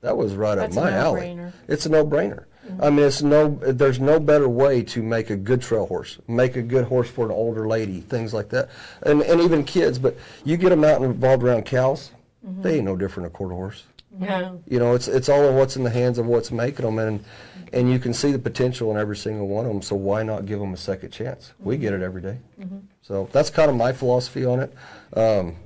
that 0.00 0.16
was 0.16 0.34
right 0.34 0.54
That's 0.56 0.76
up 0.76 0.84
my 0.84 0.90
alley. 0.92 1.34
no-brainer. 1.34 1.52
It's 1.68 1.86
a 1.86 1.88
no-brainer. 1.88 2.44
I 2.80 2.90
mean, 2.90 3.04
it's 3.04 3.22
no. 3.22 3.58
There's 3.60 3.98
no 3.98 4.20
better 4.20 4.48
way 4.48 4.82
to 4.84 5.02
make 5.02 5.30
a 5.30 5.36
good 5.36 5.60
trail 5.60 5.84
horse, 5.86 6.20
make 6.28 6.54
a 6.56 6.62
good 6.62 6.84
horse 6.84 7.10
for 7.10 7.26
an 7.26 7.32
older 7.32 7.66
lady, 7.66 8.00
things 8.00 8.32
like 8.32 8.48
that, 8.50 8.68
and 9.02 9.20
and 9.22 9.40
even 9.40 9.64
kids. 9.64 9.98
But 9.98 10.16
you 10.44 10.56
get 10.56 10.70
them 10.70 10.84
out 10.84 11.02
and 11.02 11.06
involved 11.06 11.42
around 11.42 11.64
cows, 11.66 12.12
they 12.42 12.76
ain't 12.76 12.84
no 12.84 12.96
different 12.96 13.24
than 13.28 13.34
a 13.34 13.36
quarter 13.36 13.54
horse. 13.54 13.84
No. 14.10 14.62
You 14.68 14.78
know, 14.78 14.94
it's 14.94 15.08
it's 15.08 15.28
all 15.28 15.48
in 15.48 15.54
what's 15.56 15.76
in 15.76 15.84
the 15.84 15.90
hands 15.90 16.18
of 16.18 16.26
what's 16.26 16.50
making 16.50 16.84
them, 16.84 16.98
and 16.98 17.24
and 17.72 17.90
you 17.90 17.98
can 17.98 18.12
see 18.12 18.30
the 18.32 18.38
potential 18.38 18.90
in 18.90 18.98
every 18.98 19.16
single 19.16 19.48
one 19.48 19.64
of 19.64 19.72
them. 19.72 19.80
So 19.80 19.96
why 19.96 20.22
not 20.22 20.44
give 20.44 20.58
them 20.60 20.74
a 20.74 20.76
second 20.76 21.10
chance? 21.12 21.52
We 21.60 21.76
get 21.78 21.94
it 21.94 22.02
every 22.02 22.20
day. 22.20 22.38
So 23.00 23.28
that's 23.32 23.48
kind 23.48 23.70
of 23.70 23.76
my 23.76 23.92
philosophy 23.92 24.44
on 24.44 24.60
it. 24.60 24.74
Um, 25.16 25.56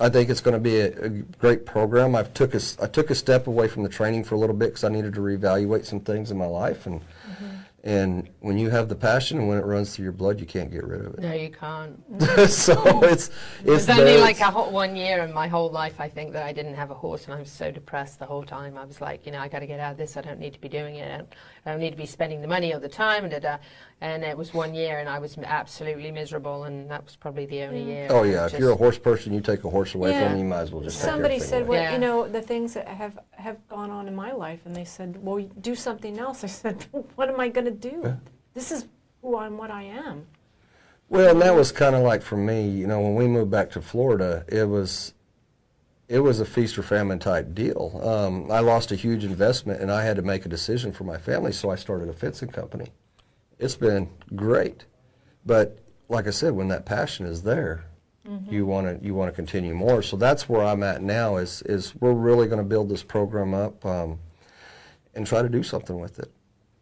I 0.00 0.08
think 0.08 0.28
it's 0.30 0.40
going 0.40 0.54
to 0.54 0.60
be 0.60 0.78
a, 0.80 1.04
a 1.04 1.08
great 1.08 1.66
program. 1.66 2.14
I've 2.16 2.32
took 2.34 2.52
a, 2.54 2.56
s- 2.56 2.76
I 2.82 2.86
took 2.86 3.10
a 3.10 3.14
step 3.14 3.46
away 3.46 3.68
from 3.68 3.82
the 3.84 3.88
training 3.88 4.24
for 4.24 4.34
a 4.34 4.38
little 4.38 4.56
bit 4.56 4.66
because 4.70 4.82
I 4.84 4.88
needed 4.88 5.14
to 5.14 5.20
reevaluate 5.20 5.84
some 5.84 6.00
things 6.00 6.30
in 6.30 6.36
my 6.38 6.46
life, 6.46 6.86
and 6.86 7.00
and 7.84 8.30
when 8.40 8.56
you 8.56 8.70
have 8.70 8.88
the 8.88 8.94
passion 8.94 9.38
and 9.38 9.46
when 9.46 9.58
it 9.58 9.66
runs 9.66 9.94
through 9.94 10.04
your 10.04 10.12
blood, 10.12 10.40
you 10.40 10.46
can't 10.46 10.70
get 10.70 10.84
rid 10.84 11.04
of 11.04 11.14
it. 11.14 11.20
No, 11.20 11.34
you 11.34 11.50
can't. 11.50 12.00
so 12.48 13.04
it's 13.04 13.30
it's 13.64 13.90
only 13.90 14.16
like 14.16 14.40
a 14.40 14.50
hot 14.50 14.72
one 14.72 14.96
year 14.96 15.22
in 15.22 15.34
my 15.34 15.48
whole 15.48 15.70
life, 15.70 16.00
I 16.00 16.08
think, 16.08 16.32
that 16.32 16.44
I 16.44 16.52
didn't 16.52 16.76
have 16.76 16.90
a 16.90 16.94
horse, 16.94 17.26
and 17.26 17.34
I 17.34 17.40
was 17.40 17.50
so 17.50 17.70
depressed 17.70 18.20
the 18.20 18.24
whole 18.24 18.42
time. 18.42 18.78
I 18.78 18.86
was 18.86 19.02
like, 19.02 19.26
you 19.26 19.32
know, 19.32 19.38
I 19.38 19.48
got 19.48 19.58
to 19.58 19.66
get 19.66 19.80
out 19.80 19.92
of 19.92 19.98
this. 19.98 20.16
I 20.16 20.22
don't 20.22 20.40
need 20.40 20.54
to 20.54 20.60
be 20.62 20.68
doing 20.70 20.96
it. 20.96 21.12
I 21.12 21.18
don't, 21.18 21.32
I 21.66 21.70
don't 21.72 21.80
need 21.80 21.90
to 21.90 21.96
be 21.98 22.06
spending 22.06 22.40
the 22.40 22.48
money 22.48 22.72
all 22.72 22.80
the 22.80 22.88
time. 22.88 23.24
And, 23.24 23.32
da, 23.32 23.38
da. 23.38 23.58
And 24.04 24.22
it 24.22 24.36
was 24.36 24.52
one 24.52 24.74
year, 24.74 24.98
and 24.98 25.08
I 25.08 25.18
was 25.18 25.38
absolutely 25.38 26.10
miserable, 26.12 26.64
and 26.64 26.90
that 26.90 27.02
was 27.04 27.16
probably 27.16 27.46
the 27.46 27.62
only 27.62 27.82
year. 27.82 28.06
Oh 28.10 28.22
yeah, 28.22 28.44
if 28.44 28.50
just- 28.50 28.60
you're 28.60 28.72
a 28.72 28.76
horse 28.76 28.98
person, 28.98 29.32
you 29.32 29.40
take 29.40 29.64
a 29.64 29.70
horse 29.70 29.94
away 29.94 30.10
Yeah. 30.10 30.28
from 30.28 30.36
you, 30.36 30.44
you 30.44 30.48
might 30.50 30.60
as 30.60 30.70
well 30.72 30.82
just 30.82 30.98
Somebody 30.98 31.36
everything 31.36 31.48
said, 31.48 31.62
away. 31.62 31.68
well, 31.78 31.82
Yeah. 31.84 31.92
you 31.94 31.98
know, 31.98 32.28
the 32.28 32.42
things 32.42 32.74
that 32.74 32.86
have 32.86 33.18
have 33.30 33.66
gone 33.68 33.90
on 33.90 34.06
in 34.06 34.14
my 34.14 34.32
life, 34.32 34.60
and 34.66 34.76
they 34.76 34.84
said, 34.84 35.16
well, 35.24 35.38
do 35.60 35.74
something 35.74 36.18
else. 36.18 36.44
I 36.44 36.48
said, 36.48 36.84
what 37.16 37.30
am 37.30 37.40
I 37.40 37.48
going 37.48 37.64
to 37.64 37.70
do? 37.70 38.18
This 38.52 38.70
is 38.70 38.84
who 39.22 39.38
I'm, 39.38 39.56
what 39.56 39.70
I 39.70 39.84
am. 39.84 40.26
Well, 41.08 41.30
and 41.30 41.40
that 41.40 41.54
was 41.54 41.72
kind 41.72 41.94
of 41.94 42.02
like 42.02 42.20
for 42.20 42.36
me, 42.36 42.68
you 42.68 42.86
know, 42.86 43.00
when 43.00 43.14
we 43.14 43.26
moved 43.26 43.50
back 43.50 43.70
to 43.70 43.80
Florida, 43.80 44.44
it 44.48 44.68
was 44.68 45.14
it 46.08 46.18
was 46.18 46.38
a 46.40 46.44
feast 46.44 46.76
or 46.76 46.82
famine 46.82 47.18
type 47.18 47.54
deal. 47.54 47.98
Um, 48.04 48.50
I 48.50 48.60
lost 48.60 48.92
a 48.92 48.96
huge 48.96 49.24
investment, 49.24 49.80
and 49.80 49.90
I 49.90 50.04
had 50.04 50.16
to 50.16 50.22
make 50.22 50.44
a 50.44 50.50
decision 50.50 50.92
for 50.92 51.04
my 51.04 51.16
family, 51.16 51.52
so 51.52 51.70
I 51.70 51.76
started 51.76 52.10
a 52.10 52.12
fencing 52.12 52.50
company. 52.50 52.92
It's 53.58 53.76
been 53.76 54.08
great, 54.34 54.84
but 55.46 55.78
like 56.08 56.26
I 56.26 56.30
said, 56.30 56.52
when 56.54 56.68
that 56.68 56.84
passion 56.86 57.26
is 57.26 57.42
there, 57.42 57.84
you 58.48 58.64
want 58.64 58.86
to 59.00 59.04
you 59.06 59.14
want 59.14 59.30
to 59.30 59.36
continue 59.36 59.74
more. 59.74 60.00
So 60.02 60.16
that's 60.16 60.48
where 60.48 60.62
I'm 60.62 60.82
at 60.82 61.02
now. 61.02 61.36
Is 61.36 61.60
is 61.62 61.94
we're 61.96 62.12
really 62.14 62.46
going 62.46 62.58
to 62.58 62.64
build 62.64 62.88
this 62.88 63.02
program 63.02 63.52
up 63.52 63.84
um, 63.84 64.18
and 65.14 65.26
try 65.26 65.42
to 65.42 65.48
do 65.48 65.62
something 65.62 65.98
with 65.98 66.18
it. 66.18 66.30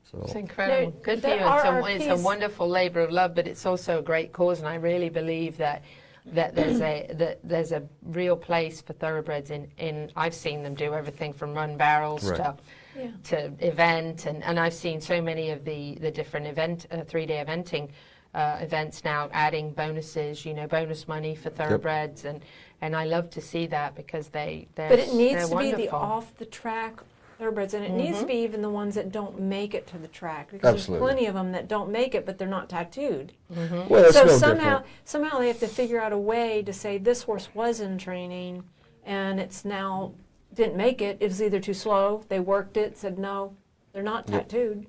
So 0.05 0.21
It's 0.23 0.35
incredible. 0.35 0.93
There- 0.93 1.01
Good 1.17 1.23
for 1.23 1.29
you. 1.29 1.35
It's 1.35 2.05
a, 2.05 2.13
it's 2.13 2.21
a 2.21 2.25
wonderful 2.25 2.69
labor 2.69 3.01
of 3.01 3.11
love, 3.11 3.35
but 3.35 3.49
it's 3.49 3.67
also 3.67 3.99
a 3.99 4.03
great 4.03 4.33
cause, 4.33 4.61
and 4.61 4.69
I 4.69 4.77
really 4.77 5.09
believe 5.09 5.57
that 5.57 5.83
that 6.27 6.55
there's 6.55 6.81
a 6.81 7.09
that 7.15 7.41
there's 7.43 7.73
a 7.73 7.83
real 8.05 8.37
place 8.37 8.81
for 8.81 8.93
thoroughbreds 8.93 9.51
in, 9.51 9.69
in 9.79 10.11
I've 10.15 10.35
seen 10.35 10.63
them 10.63 10.75
do 10.75 10.95
everything 10.95 11.33
from 11.33 11.55
run 11.55 11.77
barrels 11.77 12.25
Right. 12.25 12.37
to 12.37 12.57
Yeah. 12.97 13.09
to 13.25 13.53
event 13.61 14.27
and, 14.27 14.43
and 14.45 14.59
I've 14.61 14.75
seen 14.75 15.01
so 15.01 15.21
many 15.23 15.51
of 15.51 15.65
the, 15.65 15.95
the 16.01 16.11
different 16.11 16.47
event 16.47 16.87
uh, 16.91 17.03
three 17.05 17.25
day 17.27 17.43
eventing 17.47 17.89
uh, 18.35 18.59
events 18.61 19.03
now 19.05 19.29
adding 19.33 19.71
bonuses 19.73 20.45
you 20.45 20.55
know 20.55 20.67
bonus 20.67 21.09
money 21.09 21.35
for 21.35 21.51
thoroughbreds 21.51 22.25
and 22.25 22.43
and 22.81 22.95
I 22.97 23.05
love 23.05 23.31
to 23.31 23.41
see 23.41 23.67
that 23.69 23.95
because 23.95 24.29
they 24.29 24.69
they're 24.75 24.89
But 24.91 24.99
it 24.99 25.15
needs 25.15 25.49
they're 25.49 25.59
to 25.71 25.77
be 25.77 25.83
the 25.85 25.91
off 25.91 26.37
the 26.37 26.45
track 26.47 27.01
thoroughbreds, 27.39 27.75
and 27.75 27.85
it 27.85 27.91
needs 27.91 28.19
to 28.19 28.25
Mhm. 28.25 28.29
be 28.29 28.35
even 28.35 28.63
the 28.63 28.71
ones 28.71 28.95
that 28.95 29.11
don't 29.11 29.41
make 29.41 29.75
it 29.75 29.87
to 29.89 29.99
the 29.99 30.07
track 30.09 30.51
because 30.53 30.75
Absolutely. 30.75 31.01
there's 31.07 31.13
plenty 31.15 31.27
of 31.29 31.35
them 31.35 31.51
that 31.53 31.67
don't 31.67 31.91
make 31.91 32.15
it, 32.15 32.25
but 32.27 32.39
they're 32.39 32.47
not 32.47 32.69
tattooed. 32.69 33.33
Mm-hmm. 33.53 33.89
Well, 33.89 34.05
it's 34.05 34.15
so 34.15 34.25
no 34.27 34.37
somehow, 34.37 34.79
different. 34.79 34.87
somehow 35.05 35.39
they 35.41 35.49
have 35.49 35.59
to 35.61 35.67
figure 35.67 36.01
out 36.01 36.13
a 36.13 36.19
way 36.19 36.63
to 36.63 36.73
say 36.73 36.99
this 36.99 37.23
horse 37.23 37.49
was 37.55 37.81
in 37.81 37.99
training, 37.99 38.63
and 39.05 39.41
it's 39.41 39.65
now 39.65 40.13
didn't 40.55 40.77
make 40.77 41.01
it. 41.03 41.17
It 41.21 41.29
was 41.29 41.43
either 41.43 41.61
too 41.61 41.75
slow. 41.75 42.25
They 42.29 42.41
worked 42.41 42.77
it, 42.77 42.97
said 42.99 43.19
no, 43.19 43.55
they're 43.93 44.03
not 44.03 44.29
Yep. 44.29 44.49
tattooed. 44.49 44.87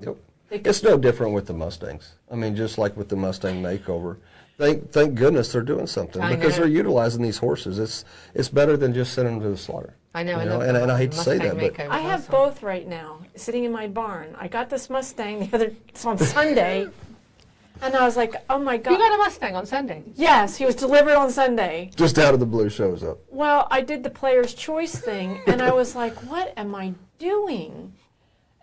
Yep. 0.00 0.16
They 0.50 0.56
It's 0.60 0.82
no 0.82 0.96
different 0.96 1.34
with 1.34 1.46
the 1.46 1.52
Mustangs. 1.54 2.14
I 2.30 2.34
mean, 2.36 2.56
just 2.56 2.78
like 2.78 2.96
with 2.96 3.08
the 3.08 3.16
Mustang 3.16 3.62
makeover. 3.62 4.16
Thank, 4.56 4.90
thank 4.90 5.14
goodness 5.14 5.52
they're 5.52 5.62
doing 5.62 5.86
something 5.86 6.20
I 6.20 6.34
because 6.34 6.54
know. 6.56 6.64
they're 6.64 6.72
utilizing 6.72 7.22
these 7.22 7.38
horses. 7.38 7.78
It's 7.78 8.04
it's 8.34 8.48
better 8.48 8.76
than 8.76 8.92
just 8.92 9.12
sending 9.12 9.34
them 9.34 9.42
to 9.44 9.50
the 9.50 9.56
slaughter. 9.56 9.94
I 10.14 10.22
know, 10.24 10.32
You 10.36 10.38
I 10.38 10.44
know, 10.46 10.60
and, 10.62 10.74
the 10.76 10.82
and 10.82 10.90
I 10.92 10.98
hate 10.98 11.12
to 11.12 11.16
say 11.18 11.36
Mustang 11.38 11.58
that, 11.58 11.60
but 11.60 11.74
makeover. 11.86 11.90
I 11.90 11.98
have 12.00 12.20
awesome. 12.22 12.32
both 12.32 12.62
right 12.62 12.88
now, 12.88 13.20
sitting 13.36 13.64
in 13.64 13.70
my 13.70 13.86
barn. 13.86 14.34
I 14.38 14.48
got 14.48 14.68
this 14.68 14.90
Mustang 14.90 15.40
the 15.48 15.54
other 15.54 15.72
it's 15.88 16.04
on 16.04 16.18
Sunday, 16.18 16.88
and 17.82 17.94
I 17.94 18.04
was 18.04 18.16
like, 18.16 18.34
oh 18.50 18.58
my 18.58 18.76
god. 18.76 18.92
You 18.92 18.98
got 18.98 19.14
a 19.14 19.18
Mustang 19.18 19.54
on 19.56 19.66
Sunday. 19.66 20.02
Yes, 20.14 20.56
he 20.56 20.64
was 20.64 20.74
delivered 20.74 21.14
on 21.16 21.30
Sunday. 21.30 21.90
just 21.96 22.18
out 22.18 22.34
of 22.34 22.40
the 22.40 22.46
blue 22.46 22.68
shows 22.68 23.02
up. 23.02 23.18
Well, 23.30 23.66
I 23.70 23.80
did 23.80 24.02
the 24.02 24.10
player's 24.10 24.54
choice 24.54 24.94
thing, 24.96 25.40
and 25.46 25.60
I 25.62 25.72
was 25.72 25.94
like, 25.94 26.14
what 26.30 26.52
am 26.56 26.74
I 26.74 26.94
doing? 27.18 27.92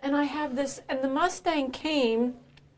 And 0.02 0.14
I 0.16 0.24
have 0.24 0.54
this, 0.56 0.80
and 0.88 1.02
the 1.02 1.08
Mustang 1.08 1.70
came 1.70 2.34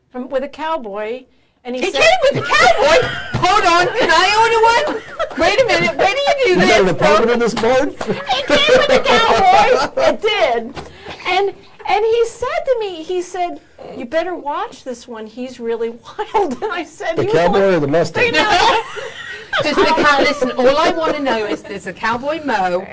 from 0.09 0.29
with 0.29 0.43
a 0.43 0.49
cowboy, 0.49 1.25
and 1.63 1.75
he, 1.75 1.81
He 1.81 1.91
said, 1.91 2.01
came 2.01 2.19
with 2.23 2.43
a 2.43 2.47
cowboy. 2.47 3.07
Hold 3.39 3.65
on, 3.65 3.87
can 3.99 4.09
I 4.09 4.85
order 4.87 4.95
one? 4.95 5.03
Wait 5.39 5.61
a 5.61 5.65
minute. 5.65 5.95
Where 5.97 6.13
do 6.13 6.19
you 6.19 6.33
do 6.43 6.49
You 6.51 6.55
this? 6.59 6.69
got 6.69 6.81
an 6.81 6.89
apartment 6.89 7.31
in 7.31 7.39
this 7.39 7.53
barn? 7.53 7.89
It 7.89 8.47
came 8.47 8.77
with 8.77 8.89
a 8.89 9.03
cowboy. 9.03 10.01
It 10.01 10.21
did. 10.21 10.91
And 11.27 11.55
and 11.89 12.05
he 12.05 12.25
said 12.25 12.59
to 12.65 12.77
me, 12.79 13.03
he 13.03 13.21
said, 13.21 13.59
"You 13.97 14.05
better 14.05 14.35
watch 14.35 14.83
this 14.83 15.07
one. 15.07 15.27
He's 15.27 15.59
really 15.59 15.89
wild." 16.33 16.53
And 16.61 16.71
I 16.71 16.83
said, 16.85 17.15
The 17.15 17.23
"He 17.23 17.27
was 17.27 17.35
cowboy 17.35 17.59
like- 17.59 17.73
or 17.75 17.79
the 17.81 17.87
Mustang? 17.87 18.31
Does 18.31 19.75
the 19.75 19.83
cow, 19.97 20.19
listen, 20.21 20.51
all 20.51 20.77
I 20.77 20.91
want 20.91 21.15
to 21.17 21.21
know 21.21 21.45
is 21.45 21.63
does 21.63 21.83
the 21.85 21.93
cowboy 21.93 22.43
mow? 22.45 22.85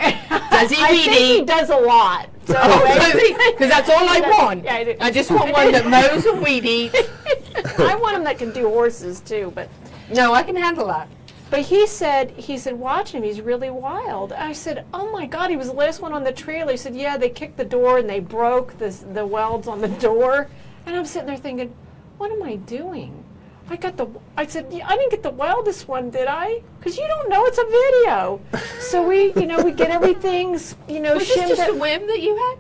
Does 0.51 0.71
he 0.71 0.83
I 0.83 0.91
weed 0.91 1.05
think 1.05 1.15
he 1.15 1.45
does 1.45 1.71
a 1.71 1.77
lot. 1.77 2.31
Oh, 2.49 3.11
so 3.13 3.51
Because 3.53 3.69
that's 3.71 3.91
all 3.91 4.09
I 4.09 4.21
want. 4.21 4.63
Yeah, 4.65 4.75
I 4.77 4.85
do. 4.85 4.97
I 5.01 5.11
just 5.11 5.33
want 5.33 5.53
one 5.53 5.73
that 5.73 5.85
mows 5.85 6.25
and 6.27 6.41
weed 6.41 6.65
eats. 6.65 6.97
I 7.79 7.97
want 7.97 8.17
him 8.17 8.23
that 8.23 8.39
can 8.39 8.53
do 8.53 8.69
horses 8.69 9.19
too, 9.19 9.51
but 9.55 9.69
No, 10.15 10.33
I 10.33 10.45
can 10.45 10.55
handle 10.55 10.87
that. 10.87 11.09
But 11.49 11.61
he 11.61 11.87
said, 11.87 12.33
he 12.33 12.59
said, 12.59 12.79
watch 12.79 13.13
him. 13.13 13.23
He's 13.23 13.41
really 13.41 13.71
wild. 13.71 14.33
I 14.33 14.53
said, 14.53 14.85
oh 14.93 15.11
my 15.13 15.27
God, 15.27 15.49
he 15.51 15.57
was 15.57 15.69
the 15.69 15.75
last 15.75 16.01
one 16.01 16.13
on 16.13 16.25
the 16.25 16.33
trailer. 16.33 16.73
He 16.73 16.77
said, 16.77 16.97
yeah, 16.97 17.17
they 17.17 17.31
kicked 17.31 17.57
the 17.57 17.65
door 17.65 17.99
and 17.99 18.11
they 18.11 18.19
broke 18.21 18.79
the, 18.79 18.89
the 19.13 19.25
welds 19.25 19.69
on 19.69 19.81
the 19.81 19.89
door. 20.09 20.49
And 20.87 20.97
I'm 20.97 21.05
sitting 21.05 21.29
there 21.29 21.37
thinking, 21.37 21.73
what 22.19 22.33
am 22.33 22.43
I 22.43 22.57
doing? 22.57 23.23
I 23.69 23.77
got 23.77 23.97
the, 23.97 24.07
I 24.37 24.47
said, 24.47 24.69
"Yeah, 24.71 24.87
I 24.89 24.97
didn't 24.97 25.11
get 25.11 25.25
the 25.25 25.31
wildest 25.31 25.89
one, 25.89 26.09
did 26.11 26.29
I? 26.29 26.63
Because 26.79 26.97
you 26.97 27.05
don't 27.09 27.29
know 27.29 27.45
it's 27.47 27.59
a 27.59 27.65
video. 27.65 28.41
so 28.81 29.07
we, 29.07 29.33
you 29.35 29.45
know, 29.47 29.61
we 29.61 29.73
get 29.73 29.91
everything, 29.91 30.55
s- 30.55 30.77
you 30.89 31.01
know, 31.01 31.15
Was 31.15 31.27
this 31.27 31.49
just 31.59 31.69
a 31.71 31.75
whim 31.75 32.07
that 32.07 32.21
you 32.23 32.37
had? 32.37 32.59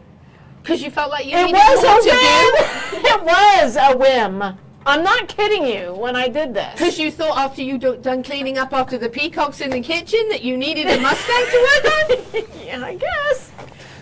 Because 0.62 0.82
you 0.82 0.90
felt 0.90 1.10
like 1.12 1.24
you 1.26 1.36
It 1.36 1.46
needed 1.46 1.52
was 1.58 1.82
more 1.84 1.92
a 1.92 2.02
whim. 2.02 3.04
it 3.04 3.22
was 3.24 3.76
a 3.76 3.96
whim. 3.96 4.58
I'm 4.86 5.02
not 5.02 5.26
kidding 5.28 5.66
you 5.66 5.94
when 5.94 6.14
I 6.14 6.28
did 6.28 6.54
this. 6.54 6.72
Because 6.74 6.98
you 6.98 7.10
thought 7.10 7.36
after 7.36 7.60
you 7.60 7.76
do, 7.76 7.96
done 7.96 8.22
cleaning 8.22 8.56
up 8.56 8.72
after 8.72 8.96
the 8.96 9.08
peacocks 9.08 9.60
in 9.60 9.70
the 9.70 9.80
kitchen 9.80 10.28
that 10.28 10.42
you 10.42 10.56
needed 10.56 10.86
a 10.86 11.00
Mustang 11.00 11.44
to 11.50 11.68
work 11.82 11.92
on? 11.92 12.44
yeah, 12.66 12.84
I 12.84 12.94
guess. 12.94 13.50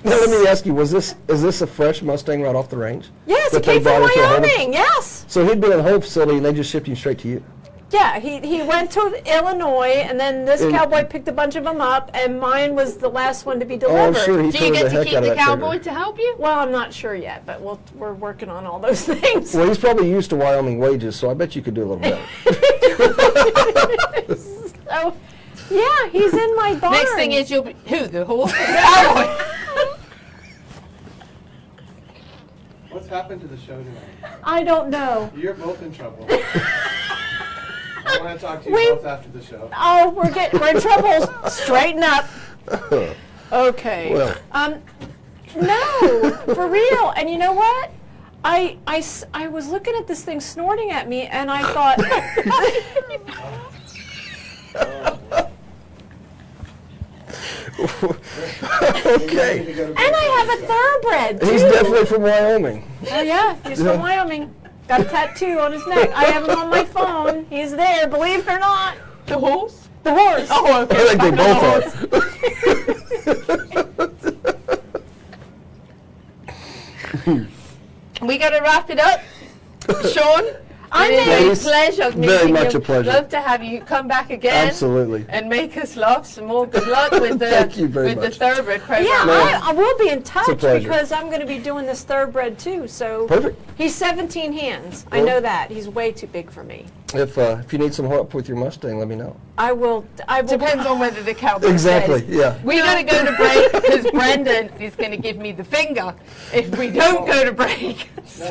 Now 0.05 0.11
let 0.11 0.29
me 0.29 0.47
ask 0.47 0.67
you: 0.67 0.75
Was 0.75 0.91
this 0.91 1.15
is 1.29 1.41
this 1.41 1.63
a 1.63 1.67
fresh 1.67 2.03
Mustang 2.03 2.43
right 2.43 2.55
off 2.55 2.69
the 2.69 2.77
range? 2.77 3.09
Yes, 3.27 3.53
That 3.53 3.63
it 3.63 3.65
came 3.65 3.83
from 3.83 4.01
brought 4.01 4.11
into 4.11 4.23
a 4.23 4.27
home- 4.29 4.43
Wyoming. 4.43 4.73
Yes. 4.75 5.25
So 5.27 5.47
he'd 5.47 5.61
been 5.61 5.73
in 5.73 5.81
a 5.81 5.83
home 5.83 6.03
facility 6.03 6.37
and 6.37 6.45
they 6.45 6.53
just 6.53 6.71
shipped 6.71 6.87
him 6.87 6.97
straight 6.97 7.19
to 7.21 7.29
you. 7.29 7.43
Yeah, 7.91 8.19
he, 8.19 8.41
he 8.41 8.63
went 8.63 8.91
to 8.93 9.23
Illinois, 9.27 10.03
and 10.09 10.19
then 10.19 10.45
this 10.45 10.63
And- 10.63 10.73
cowboy 10.73 11.05
picked 11.05 11.29
a 11.29 11.33
bunch 11.33 11.55
of 11.55 11.63
them 11.65 11.81
up, 11.81 12.11
and 12.15 12.41
mine 12.41 12.75
was 12.75 12.97
the 12.97 13.09
last 13.09 13.47
one 13.47 13.61
to 13.61 13.67
be 13.67 13.75
Oh, 13.85 13.95
I'm 13.97 14.13
delivered. 14.15 14.25
sure 14.25 14.43
he 14.43 14.51
Do 14.51 14.65
you 14.65 14.73
get 14.73 14.85
the 14.85 14.91
to 14.91 14.97
heck 14.97 15.07
keep 15.07 15.21
the 15.21 15.35
cowboy 15.37 15.69
trigger. 15.73 15.85
to 15.85 15.93
help 15.93 16.19
you? 16.19 16.35
Well, 16.39 16.59
I'm 16.59 16.73
not 16.73 16.93
sure 16.93 17.15
yet, 17.15 17.47
but 17.47 17.61
we'll, 17.61 17.79
we're 17.95 18.15
working 18.15 18.49
on 18.49 18.67
all 18.67 18.81
those 18.81 19.05
things. 19.07 19.55
Well, 19.55 19.69
he's 19.69 19.79
probably 19.79 20.11
used 20.11 20.31
to 20.31 20.37
Wyoming 20.37 20.79
wages, 20.79 21.15
so 21.15 21.31
I 21.31 21.35
bet 21.35 21.55
you 21.55 21.63
could 21.63 21.75
do 21.75 21.83
a 21.85 21.89
little 21.95 21.99
better. 21.99 22.21
so, 24.35 25.15
yeah, 25.71 26.09
he's 26.11 26.33
in 26.35 26.57
my 26.57 26.75
barn. 26.81 26.95
Next 26.95 27.15
thing 27.15 27.33
is 27.33 27.51
you'll 27.51 27.63
be, 27.65 27.77
who, 27.87 28.07
the 28.09 28.25
horse? 28.25 28.53
cowboy? 28.53 29.45
What's 32.91 33.09
happened 33.09 33.41
to 33.43 33.47
the 33.49 33.57
show 33.59 33.77
tonight? 33.77 34.39
I 34.43 34.63
don't 34.65 34.89
know. 34.89 35.31
You're 35.37 35.55
both 35.55 35.83
in 35.83 35.93
trouble. 35.93 36.27
I 38.07 38.19
want 38.23 38.41
to 38.41 38.47
talk 38.47 38.63
to 38.65 38.69
you 38.71 38.75
We- 38.75 38.91
both 38.91 39.05
after 39.07 39.29
the 39.31 39.43
show. 39.43 39.71
Oh, 39.77 40.11
we're 40.11 40.31
getting 40.33 40.61
we're 40.61 40.75
in 40.75 40.81
trouble. 40.81 41.49
Straighten 41.49 42.03
up. 42.03 42.27
Okay. 43.53 44.13
Well. 44.13 44.37
Um, 44.53 44.83
no, 45.57 46.37
for 46.55 46.69
real. 46.69 47.13
And 47.17 47.31
you 47.31 47.39
know 47.39 47.53
what? 47.53 47.91
I, 48.45 48.77
I, 48.87 49.03
I 49.33 49.49
was 49.49 49.69
looking 49.69 49.95
at 49.95 50.07
this 50.07 50.23
thing 50.25 50.41
snorting 50.41 50.91
at 50.91 51.09
me, 51.09 51.23
and 51.23 51.51
I 51.51 51.63
thought. 51.73 51.99
okay. 59.07 59.83
And 59.83 59.99
I 59.99 60.25
have 60.39 60.49
a 60.59 60.67
thoroughbred 60.67 61.41
too. 61.41 61.51
He's 61.53 61.63
definitely 61.63 62.07
from 62.07 62.23
Wyoming. 62.23 62.89
Oh 63.13 63.23
yeah, 63.23 63.57
he's 63.69 63.81
Yeah. 63.81 63.93
from 63.93 64.01
Wyoming. 64.01 64.55
Got 64.89 65.01
a 65.01 65.05
tattoo 65.05 65.59
on 65.61 65.73
his 65.73 65.87
neck. 65.87 66.11
I 66.15 66.25
have 66.27 66.45
him 66.45 66.59
on 66.59 66.71
my 66.71 66.85
phone. 66.85 67.47
He's 67.49 67.71
there, 67.71 68.07
believe 68.07 68.41
it 68.41 68.49
or 68.49 68.59
not. 68.59 68.97
The 69.27 69.39
horse? 69.39 69.89
The 70.03 70.13
horse. 70.15 70.49
Oh, 70.51 70.83
okay. 70.83 70.97
I 70.97 71.17
think 71.17 71.21
they 71.23 71.31
both 71.31 71.63
are. 71.63 72.31
We 78.23 78.39
got 78.39 78.51
to 78.51 78.61
wrap 78.61 78.89
it 78.91 78.99
up. 78.99 79.21
Shawn, 80.11 80.45
I 80.97 81.09
it 81.09 81.13
is 81.13 81.27
made- 81.27 81.53
a 81.53 81.57
pleasure 81.71 82.11
Very 82.13 82.27
meeting 82.39 82.55
much 82.55 82.73
you. 82.73 82.79
a 82.79 82.83
pleasure. 82.83 83.11
Love 83.11 83.29
to 83.31 83.41
have 83.41 83.63
you 83.65 83.81
come 83.81 84.07
back 84.07 84.31
again. 84.31 84.69
Absolutely. 84.69 85.27
And 85.29 85.49
make 85.49 85.77
us 85.77 85.97
laugh 85.97 86.25
some 86.25 86.47
more. 86.47 86.67
Good 86.67 86.87
luck 86.87 87.11
with 87.25 87.39
the 87.41 87.51
Thank 87.51 87.77
you 87.77 87.89
very 87.89 88.09
with 88.09 88.19
much. 88.19 88.39
the 88.39 88.39
thoroughbred 88.39 88.81
program. 88.83 89.05
Yeah, 89.05 89.61
I, 89.63 89.71
I 89.71 89.73
will 89.73 89.99
be 89.99 90.09
in 90.11 90.23
touch 90.23 90.47
because 90.61 91.11
I'm 91.11 91.27
going 91.27 91.41
to 91.41 91.47
be 91.47 91.59
doing 91.59 91.85
this 91.85 92.05
thoroughbred 92.05 92.59
too. 92.59 92.87
So 92.87 93.27
Perfect. 93.27 93.61
he's 93.77 93.95
17 93.95 94.53
hands. 94.53 95.05
I 95.11 95.21
know 95.21 95.41
that. 95.41 95.71
He's 95.71 95.89
way 95.89 96.13
too 96.13 96.29
big 96.29 96.51
for 96.51 96.63
me. 96.63 96.87
If 97.13 97.39
uh, 97.39 97.59
if 97.61 97.73
you 97.73 97.79
need 97.79 97.95
some 97.95 98.07
help 98.07 98.35
with 98.35 98.49
your 98.49 98.57
Mustang, 98.57 98.99
let 98.99 99.07
me 99.07 99.15
know. 99.15 99.37
I 99.57 99.73
will. 99.73 100.05
I 100.27 100.41
will. 100.43 100.49
Depends 100.59 100.85
on 100.85 100.99
whether 100.99 101.23
the 101.23 101.35
cowboy 101.35 101.69
Exactly. 101.71 102.21
says. 102.21 102.29
Yeah. 102.29 102.61
We 102.65 102.79
got 102.79 102.97
to 102.97 103.03
go 103.05 103.25
to 103.25 103.33
break 103.37 103.73
because 103.73 104.11
Brendan 104.11 104.69
is 104.81 104.97
going 104.97 105.13
to 105.13 105.17
give 105.17 105.37
me 105.37 105.53
the 105.53 105.63
finger 105.63 106.13
if 106.53 106.77
we 106.77 106.91
don't 106.91 107.27
go 107.27 107.45
to 107.45 107.53
break. 107.53 108.09
So 108.27 108.49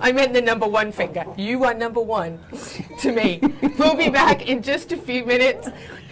I 0.00 0.12
meant 0.12 0.32
the 0.32 0.42
number 0.42 0.66
one 0.66 0.92
finger. 0.92 1.24
You 1.36 1.64
are 1.64 1.74
number 1.74 2.00
one 2.00 2.38
to 3.00 3.12
me. 3.12 3.40
We'll 3.78 3.96
be 3.96 4.10
back 4.10 4.48
in 4.48 4.62
just 4.62 4.92
a 4.92 4.96
few 4.96 5.24
minutes. 5.24 5.68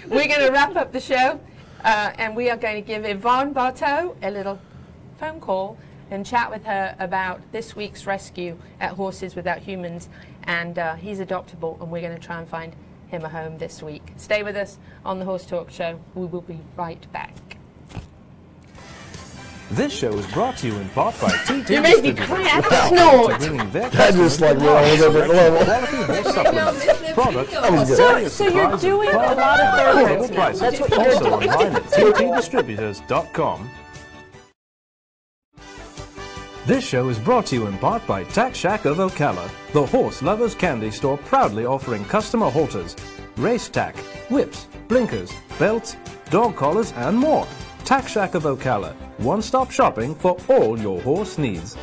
We're 0.06 0.28
going 0.28 0.46
to 0.46 0.50
wrap 0.50 0.76
up 0.76 0.92
the 0.92 1.00
show 1.00 1.40
uh, 1.84 2.12
and 2.16 2.34
we 2.34 2.50
are 2.50 2.56
going 2.56 2.76
to 2.76 2.86
give 2.86 3.04
Yvonne 3.04 3.52
Barteau 3.52 4.16
a 4.22 4.30
little 4.30 4.58
phone 5.18 5.40
call 5.40 5.78
and 6.10 6.24
chat 6.24 6.50
with 6.50 6.64
her 6.64 6.94
about 6.98 7.40
this 7.52 7.74
week's 7.76 8.06
rescue 8.06 8.58
at 8.80 8.92
Horses 8.92 9.34
Without 9.34 9.58
Humans. 9.58 10.08
And 10.44 10.78
uh, 10.78 10.96
he's 10.96 11.20
adoptable, 11.20 11.80
and 11.80 11.90
we're 11.90 12.02
going 12.02 12.14
to 12.14 12.20
try 12.24 12.38
and 12.38 12.48
find 12.48 12.74
him 13.08 13.24
a 13.24 13.28
home 13.28 13.58
this 13.58 13.82
week. 13.82 14.12
Stay 14.16 14.42
with 14.42 14.56
us 14.56 14.78
on 15.04 15.18
the 15.18 15.24
Horse 15.24 15.46
Talk 15.46 15.70
Show. 15.70 16.00
We 16.14 16.26
will 16.26 16.42
be 16.42 16.60
right 16.76 17.10
back. 17.12 17.53
This 19.70 19.92
show 19.92 20.12
is 20.18 20.26
brought 20.28 20.56
to 20.58 20.66
you 20.68 20.76
in 20.76 20.88
part 20.90 21.18
by 21.20 21.30
TT 21.30 21.70
You 21.70 21.80
made 21.80 22.02
me 22.02 22.12
Distributors. 22.12 22.26
cry 22.26 22.48
out 22.50 22.64
Proud 22.64 22.88
snort. 22.88 23.40
to 23.40 23.46
bringing 23.48 23.70
their 23.70 23.90
That 23.90 24.14
just 24.14 24.40
like 24.40 24.58
went 24.58 24.68
on 24.70 24.84
a 24.84 24.96
different 24.96 25.32
level. 25.32 25.64
Quality 25.64 25.96
horse 26.22 26.34
supplements, 26.34 27.12
products, 27.14 27.52
That 27.52 27.72
was 27.72 27.88
good. 27.88 27.96
So, 27.96 28.28
so 28.28 28.44
you're 28.48 28.76
doing 28.76 29.08
a 29.10 29.12
lot 29.16 29.60
of 29.60 29.96
affordable 29.96 30.34
prices. 30.34 30.60
That's 30.60 30.80
what 30.80 30.90
you're 30.90 31.00
also 31.00 31.30
doing. 31.30 31.48
online 31.50 31.76
at 31.76 31.82
ttdistributors.com. 31.84 33.70
This 36.66 36.84
show 36.86 37.08
is 37.08 37.18
brought 37.18 37.46
to 37.46 37.54
you 37.56 37.66
in 37.66 37.76
part 37.78 38.06
by 38.06 38.24
Tack 38.24 38.54
Shack 38.54 38.84
of 38.86 38.96
Ocala, 38.98 39.50
the 39.72 39.84
horse 39.84 40.22
lovers 40.22 40.54
candy 40.54 40.90
store 40.90 41.18
proudly 41.18 41.66
offering 41.66 42.04
customer 42.06 42.48
halters, 42.50 42.96
race 43.36 43.68
tack, 43.68 43.96
whips, 44.30 44.68
blinkers, 44.88 45.30
belts, 45.58 45.96
dog 46.30 46.54
collars, 46.56 46.92
and 46.96 47.18
more. 47.18 47.46
Tack 47.84 48.08
Shack 48.08 48.34
of 48.34 48.44
Ocala, 48.44 48.94
one-stop 49.18 49.70
shopping 49.70 50.14
for 50.14 50.38
all 50.48 50.78
your 50.78 51.02
horse 51.02 51.36
needs. 51.36 51.76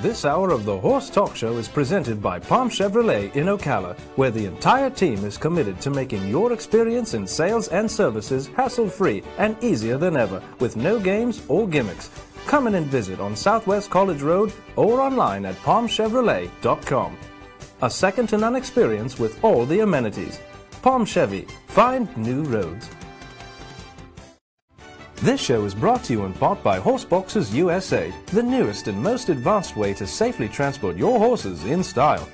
This 0.00 0.26
hour 0.26 0.50
of 0.50 0.66
the 0.66 0.78
Horse 0.78 1.08
Talk 1.08 1.34
Show 1.34 1.56
is 1.56 1.66
presented 1.66 2.22
by 2.22 2.38
Palm 2.38 2.68
Chevrolet 2.68 3.34
in 3.34 3.46
Ocala, 3.46 3.98
where 4.16 4.30
the 4.30 4.44
entire 4.44 4.90
team 4.90 5.24
is 5.24 5.38
committed 5.38 5.80
to 5.80 5.88
making 5.88 6.28
your 6.28 6.52
experience 6.52 7.14
in 7.14 7.26
sales 7.26 7.68
and 7.68 7.90
services 7.90 8.48
hassle-free 8.48 9.22
and 9.38 9.56
easier 9.64 9.96
than 9.96 10.14
ever, 10.14 10.42
with 10.58 10.76
no 10.76 11.00
games 11.00 11.42
or 11.48 11.66
gimmicks. 11.66 12.10
Come 12.46 12.66
in 12.66 12.74
and 12.74 12.86
visit 12.86 13.18
on 13.18 13.34
Southwest 13.34 13.88
College 13.88 14.20
Road 14.20 14.52
or 14.76 15.00
online 15.00 15.46
at 15.46 15.56
palmchevrolet.com. 15.62 17.16
A 17.80 17.88
second 17.88 18.28
to 18.28 18.36
none 18.36 18.56
experience 18.56 19.18
with 19.18 19.42
all 19.42 19.64
the 19.64 19.80
amenities. 19.80 20.38
Palm 20.82 21.06
Chevy, 21.06 21.46
find 21.68 22.14
new 22.18 22.42
roads. 22.42 22.90
This 25.22 25.40
show 25.40 25.64
is 25.64 25.72
brought 25.72 26.02
to 26.04 26.12
you 26.12 26.24
in 26.24 26.32
part 26.32 26.62
by 26.64 26.80
Horseboxes 26.80 27.54
USA, 27.54 28.12
the 28.32 28.42
newest 28.42 28.88
and 28.88 29.00
most 29.00 29.28
advanced 29.28 29.76
way 29.76 29.94
to 29.94 30.04
safely 30.04 30.48
transport 30.48 30.96
your 30.96 31.20
horses 31.20 31.64
in 31.64 31.84
style. 31.84 32.28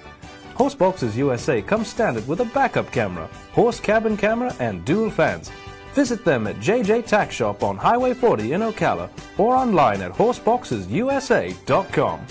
Horseboxes 0.54 1.14
USA 1.16 1.60
comes 1.60 1.88
standard 1.88 2.26
with 2.26 2.40
a 2.40 2.46
backup 2.46 2.90
camera, 2.90 3.28
horse 3.52 3.78
cabin 3.78 4.16
camera, 4.16 4.56
and 4.58 4.86
dual 4.86 5.10
fans. 5.10 5.50
Visit 5.92 6.24
them 6.24 6.46
at 6.46 6.56
JJ 6.60 7.04
Tack 7.04 7.30
Shop 7.30 7.62
on 7.62 7.76
Highway 7.76 8.14
40 8.14 8.54
in 8.54 8.62
Ocala 8.62 9.10
or 9.36 9.54
online 9.54 10.00
at 10.00 10.14
horseboxesusa.com. 10.14 12.26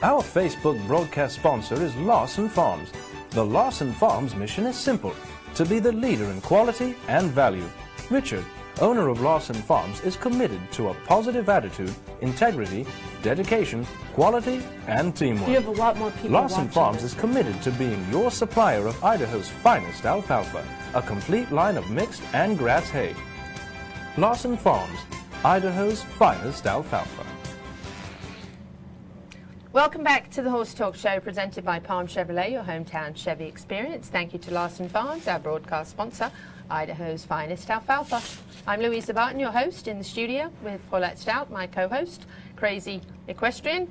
Our 0.00 0.22
Facebook 0.22 0.86
broadcast 0.86 1.34
sponsor 1.34 1.82
is 1.82 1.92
Lawson 1.96 2.48
Farms. 2.48 2.92
The 3.30 3.44
Lawson 3.44 3.92
Farms 3.94 4.36
mission 4.36 4.64
is 4.64 4.76
simple 4.76 5.12
to 5.56 5.64
be 5.64 5.80
the 5.80 5.90
leader 5.90 6.26
in 6.26 6.40
quality 6.40 6.94
and 7.08 7.32
value. 7.32 7.68
Richard, 8.10 8.44
owner 8.80 9.08
of 9.08 9.20
Lawson 9.20 9.54
Farms, 9.54 10.00
is 10.00 10.16
committed 10.16 10.60
to 10.72 10.88
a 10.88 10.94
positive 11.04 11.50
attitude, 11.50 11.94
integrity, 12.22 12.86
dedication, 13.22 13.86
quality, 14.14 14.62
and 14.86 15.14
teamwork. 15.14 15.48
You 15.48 15.56
have 15.56 15.66
a 15.66 15.72
lot 15.72 15.98
more 15.98 16.10
people 16.12 16.30
Lawson 16.30 16.68
Farms 16.70 17.02
is 17.02 17.12
committed 17.12 17.60
to 17.62 17.70
being 17.72 18.02
your 18.10 18.30
supplier 18.30 18.86
of 18.86 19.02
Idaho's 19.04 19.50
finest 19.50 20.06
alfalfa, 20.06 20.66
a 20.94 21.02
complete 21.02 21.52
line 21.52 21.76
of 21.76 21.90
mixed 21.90 22.22
and 22.32 22.56
grass 22.56 22.88
hay. 22.88 23.14
Lawson 24.16 24.56
Farms, 24.56 24.98
Idaho's 25.44 26.02
finest 26.02 26.66
alfalfa. 26.66 27.26
Welcome 29.74 30.02
back 30.02 30.30
to 30.30 30.40
the 30.40 30.50
Horse 30.50 30.72
Talk 30.72 30.96
Show 30.96 31.20
presented 31.20 31.62
by 31.62 31.78
Palm 31.78 32.06
Chevrolet, 32.06 32.50
your 32.50 32.62
hometown 32.62 33.14
Chevy 33.14 33.44
experience. 33.44 34.08
Thank 34.08 34.32
you 34.32 34.38
to 34.40 34.50
Larson 34.50 34.88
Farms, 34.88 35.28
our 35.28 35.38
broadcast 35.38 35.90
sponsor, 35.90 36.32
Idaho's 36.70 37.24
finest 37.24 37.70
alfalfa. 37.70 38.22
I'm 38.66 38.80
Louisa 38.80 39.14
Barton, 39.14 39.40
your 39.40 39.50
host 39.50 39.88
in 39.88 39.98
the 39.98 40.04
studio 40.04 40.50
with 40.62 40.80
Paulette 40.90 41.18
Stout, 41.18 41.50
my 41.50 41.66
co-host, 41.66 42.26
crazy 42.56 43.00
equestrian. 43.26 43.90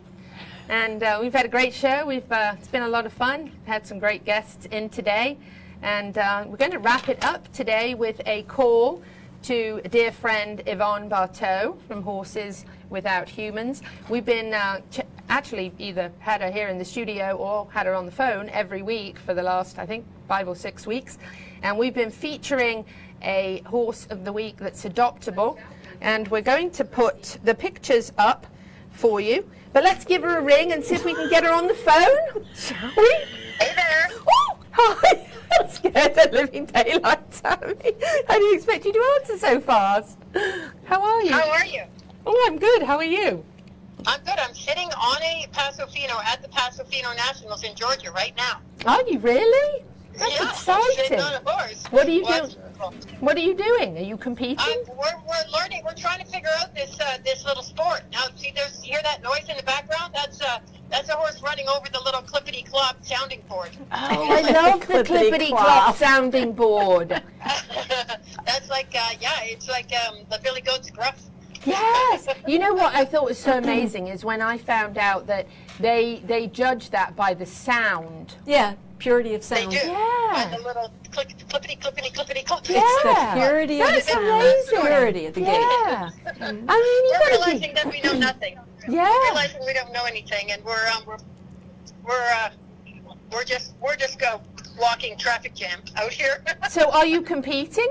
And 0.70 1.02
uh, 1.02 1.20
we've 1.22 1.34
had 1.34 1.46
a 1.46 1.50
great 1.50 1.74
show. 1.74 2.06
We've 2.06 2.32
uh, 2.32 2.56
it's 2.58 2.68
been 2.68 2.84
a 2.84 2.88
lot 2.88 3.06
of 3.06 3.14
fun. 3.14 3.52
Had 3.66 3.88
some 3.88 4.00
great 4.00 4.26
guests 4.26 4.68
in 4.68 4.90
today, 4.90 5.38
and 5.82 6.18
uh, 6.18 6.44
we're 6.46 6.58
going 6.58 6.72
to 6.72 6.80
wrap 6.80 7.10
it 7.10 7.24
up 7.24 7.52
today 7.52 7.96
with 7.96 8.22
a 8.26 8.44
call 8.44 9.02
to 9.44 9.82
dear 9.90 10.12
friend 10.12 10.62
Yvonne 10.66 11.10
Barteau 11.10 11.78
from 11.88 12.04
Horses 12.04 12.66
Without 12.90 13.30
Humans. 13.30 13.82
We've 14.10 14.26
been 14.26 14.54
uh, 14.54 14.82
ch- 14.92 15.02
actually 15.30 15.74
either 15.80 16.12
had 16.20 16.42
her 16.42 16.52
here 16.52 16.68
in 16.68 16.78
the 16.78 16.86
studio 16.86 17.36
or 17.38 17.68
had 17.72 17.86
her 17.86 17.94
on 17.96 18.06
the 18.06 18.12
phone 18.12 18.50
every 18.50 18.82
week 18.82 19.18
for 19.18 19.34
the 19.34 19.44
last, 19.44 19.80
I 19.80 19.86
think, 19.86 20.06
five 20.28 20.48
or 20.48 20.56
six 20.56 20.86
weeks. 20.86 21.18
And 21.64 21.78
we've 21.78 21.94
been 21.94 22.12
featuring 22.12 22.86
a 23.22 23.62
horse 23.66 24.08
of 24.10 24.26
the 24.26 24.32
week 24.32 24.58
that's 24.58 24.86
adoptable. 24.86 25.58
And 26.02 26.28
we're 26.28 26.42
going 26.42 26.72
to 26.72 26.86
put 26.86 27.38
the 27.44 27.56
pictures 27.56 28.12
up 28.18 28.48
for 28.92 29.20
you. 29.20 29.50
But 29.74 29.84
let's 29.84 30.06
give 30.06 30.24
her 30.24 30.38
a 30.38 30.42
ring 30.42 30.72
and 30.72 30.84
see 30.84 30.96
if 30.96 31.06
we 31.06 31.14
can 31.14 31.30
get 31.30 31.44
her 31.44 31.52
on 31.52 31.68
the 31.68 31.74
phone, 31.74 32.46
shall 32.56 32.92
we? 32.98 33.16
Hey 33.60 33.74
there. 33.76 34.10
Oh, 34.28 34.58
hi. 34.72 35.24
That 35.50 35.72
scared 35.72 36.14
the 36.14 36.30
living 36.34 36.66
daylights 36.66 37.42
out 37.46 37.64
of 37.64 37.82
me. 37.84 37.94
I 38.30 38.38
didn't 38.38 38.56
expect 38.56 38.86
you 38.86 38.94
to 38.94 39.20
answer 39.20 39.38
so 39.38 39.62
fast. 39.62 40.18
How 40.86 41.02
are 41.02 41.22
you? 41.24 41.32
How 41.32 41.50
are 41.50 41.66
you? 41.66 41.84
Oh, 42.26 42.46
I'm 42.48 42.60
good. 42.60 42.84
How 42.84 42.98
are 42.98 43.04
you? 43.04 43.44
I'm 44.06 44.20
good. 44.24 44.38
I'm 44.38 44.54
sitting 44.54 44.90
on 44.90 45.22
a 45.24 45.48
Paso 45.54 45.88
Fino 45.88 46.16
at 46.26 46.42
the 46.42 46.50
Paso 46.50 46.84
Fino 46.84 47.14
Nationals 47.14 47.64
in 47.64 47.76
Georgia 47.76 48.12
right 48.12 48.36
now. 48.36 48.60
Are 48.86 49.02
you 49.08 49.20
really? 49.20 49.84
That's 50.18 50.40
yeah, 50.68 50.74
I'm 50.74 50.82
sitting 50.96 51.14
exciting. 51.14 51.20
on 51.20 51.34
a 51.34 51.50
horse. 51.50 51.84
What 51.92 52.08
are 52.08 52.12
you 52.12 52.24
Watch- 52.24 52.54
doing? 52.54 52.94
What 53.20 53.36
are 53.38 53.42
you 53.42 53.56
doing? 53.56 53.98
Are 53.98 54.02
you 54.02 54.18
competing? 54.18 54.60
Um, 54.60 54.96
we're, 54.98 55.18
we're 55.28 55.52
learning. 55.60 55.82
We're 55.84 55.96
trying 55.96 56.24
to 56.24 56.32
figure 56.32 56.50
out 56.60 56.76
this 56.76 57.00
uh, 57.00 57.18
this 57.26 57.44
little 57.46 57.64
sport. 57.64 58.04
Now, 58.12 58.26
see, 58.36 58.52
there's 58.56 58.86
you 58.86 58.94
hear 58.94 59.02
that 59.04 59.24
noise 59.24 59.50
in 59.50 59.58
the 59.58 59.64
background? 59.64 60.14
That's 60.14 60.40
uh, 60.42 60.60
that's 60.90 61.10
a 61.10 61.14
horse 61.14 61.42
running 61.42 61.68
over 61.68 61.88
the 61.92 62.00
little 62.02 62.22
clippity 62.22 62.70
clop 62.70 63.04
sounding 63.04 63.42
board. 63.50 63.72
Oh, 63.80 63.88
I 63.92 64.42
love 64.42 64.82
the 64.88 65.04
clippity 65.04 65.50
clop 65.50 65.96
sounding 65.96 66.54
board. 66.54 67.10
That's 68.46 68.70
like 68.70 68.94
uh, 68.96 69.10
yeah, 69.20 69.40
it's 69.44 69.68
like 69.68 69.92
um, 70.08 70.18
the 70.30 70.40
Billy 70.44 70.62
Goat's 70.62 70.90
gruff. 70.90 71.22
Yes. 71.66 72.28
You 72.48 72.60
know 72.60 72.74
what 72.74 72.96
I 72.96 73.04
thought 73.04 73.26
was 73.26 73.38
so 73.38 73.58
amazing 73.58 74.08
is 74.08 74.24
when 74.24 74.42
I 74.42 74.58
found 74.58 74.98
out 74.98 75.28
that 75.28 75.48
they 75.82 76.22
they 76.26 76.48
judge 76.48 76.92
that 76.92 77.16
by 77.18 77.34
the 77.34 77.46
sound. 77.46 78.36
Yeah, 78.46 78.76
purity 79.00 79.34
of 79.36 79.48
They 79.48 79.62
sound. 79.62 79.72
do. 79.72 79.78
Yeah. 79.78 80.32
By 80.52 80.56
the 80.58 80.64
little 80.64 80.92
click, 81.12 81.30
clippity 81.50 81.80
clippity 81.80 82.12
clippity 82.14 82.46
clip. 82.46 82.62
It's 82.70 83.04
the 83.04 83.32
purity 83.34 83.82
of 83.82 83.88
the 83.88 84.02
sound. 84.02 84.26
amazing. 84.28 84.80
Purity 84.82 85.26
at 85.28 85.34
the 85.34 85.42
gate. 85.42 85.48
Yeah. 85.48 86.10
I 86.42 86.52
mean, 86.52 86.66
we're 86.68 87.30
realizing 87.30 87.70
be. 87.70 87.74
that 87.76 87.86
we 87.92 88.02
know 88.02 88.14
nothing. 88.28 88.58
Yeah. 88.90 89.10
We're 89.10 89.24
realizing 89.24 89.62
we 89.66 89.74
don't 89.74 89.92
know 89.94 90.04
anything, 90.06 90.52
and 90.52 90.64
we're 90.64 90.88
um, 90.96 91.04
we're 91.06 91.18
we're 92.06 92.30
uh, 92.36 92.50
we're 93.32 93.44
just 93.44 93.74
we're 93.82 93.96
just 93.96 94.20
go 94.20 94.42
walking 94.80 95.18
traffic 95.18 95.54
jam 95.56 95.80
out 95.96 96.12
here. 96.12 96.44
So, 96.70 96.92
are 96.92 97.06
you 97.06 97.22
competing? 97.22 97.90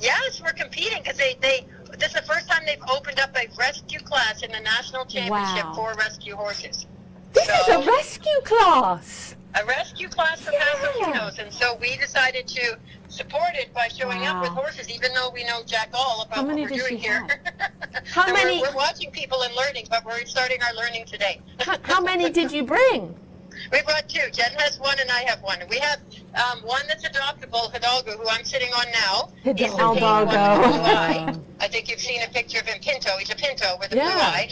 yes, 0.00 0.40
we're 0.42 0.52
competing 0.52 1.02
because 1.02 1.16
they 1.18 1.36
they 1.40 1.66
this 1.98 2.08
is 2.08 2.14
the 2.14 2.22
first 2.22 2.48
time 2.48 2.62
they've 2.66 2.82
opened 2.92 3.20
up 3.20 3.30
a 3.36 3.46
rescue 3.56 4.00
class 4.00 4.42
in 4.42 4.50
the 4.50 4.58
national 4.60 5.04
championship 5.06 5.64
Wow. 5.64 5.72
for 5.76 5.94
rescue 5.94 6.34
horses. 6.34 6.86
This 7.32 7.48
is 7.48 7.68
a 7.68 7.78
rescue 7.86 8.40
class. 8.44 9.33
A 9.60 9.64
rescue 9.66 10.08
class 10.08 10.40
for 10.40 10.50
Paso 10.50 10.88
Finos, 10.98 11.38
and 11.38 11.52
so 11.52 11.76
we 11.80 11.96
decided 11.96 12.48
to 12.48 12.76
support 13.08 13.50
it 13.54 13.72
by 13.72 13.86
showing 13.86 14.26
up 14.26 14.42
with 14.42 14.50
horses, 14.50 14.90
even 14.90 15.12
though 15.14 15.30
we 15.30 15.44
know 15.44 15.62
jack 15.64 15.90
all 15.94 16.22
about 16.22 16.38
How 16.38 16.44
what 16.44 16.56
we're 16.56 16.68
doing 16.68 16.98
here. 16.98 17.24
How 18.10 18.26
So 18.26 18.32
many- 18.32 18.60
We're, 18.60 18.70
we're 18.70 18.74
watching 18.76 19.12
people 19.12 19.42
and 19.42 19.54
learning, 19.54 19.86
but 19.88 20.04
we're 20.04 20.24
starting 20.26 20.58
our 20.62 20.74
learning 20.74 21.04
today. 21.04 21.40
How, 21.60 21.76
how 21.82 22.00
many 22.00 22.30
did 22.30 22.50
you 22.50 22.64
bring? 22.64 23.14
We 23.70 23.80
brought 23.82 24.08
two. 24.08 24.20
Jen 24.32 24.50
has 24.58 24.80
one 24.80 24.98
and 24.98 25.08
I 25.12 25.22
have 25.22 25.40
one. 25.40 25.58
We 25.70 25.78
have 25.78 26.00
um, 26.34 26.58
one 26.64 26.82
that's 26.88 27.06
adoptable, 27.08 27.72
Hidalgo, 27.72 28.18
who 28.18 28.28
I'm 28.28 28.44
sitting 28.44 28.68
on 28.72 28.84
now. 28.90 29.28
He's 29.44 29.54
the 29.54 29.68
Hidalgo. 29.68 30.00
one 30.00 30.26
with 30.26 30.34
the 30.34 30.68
blue 30.68 30.80
eye. 30.82 31.34
I 31.60 31.68
think 31.68 31.88
you've 31.88 32.00
seen 32.00 32.20
a 32.22 32.28
picture 32.32 32.58
of 32.58 32.66
him, 32.66 32.80
Pinto. 32.82 33.16
He's 33.16 33.30
a 33.30 33.36
Pinto 33.36 33.76
with 33.78 33.92
a 33.92 33.94
blue 33.94 34.02
Yeah. 34.04 34.10
eye. 34.34 34.50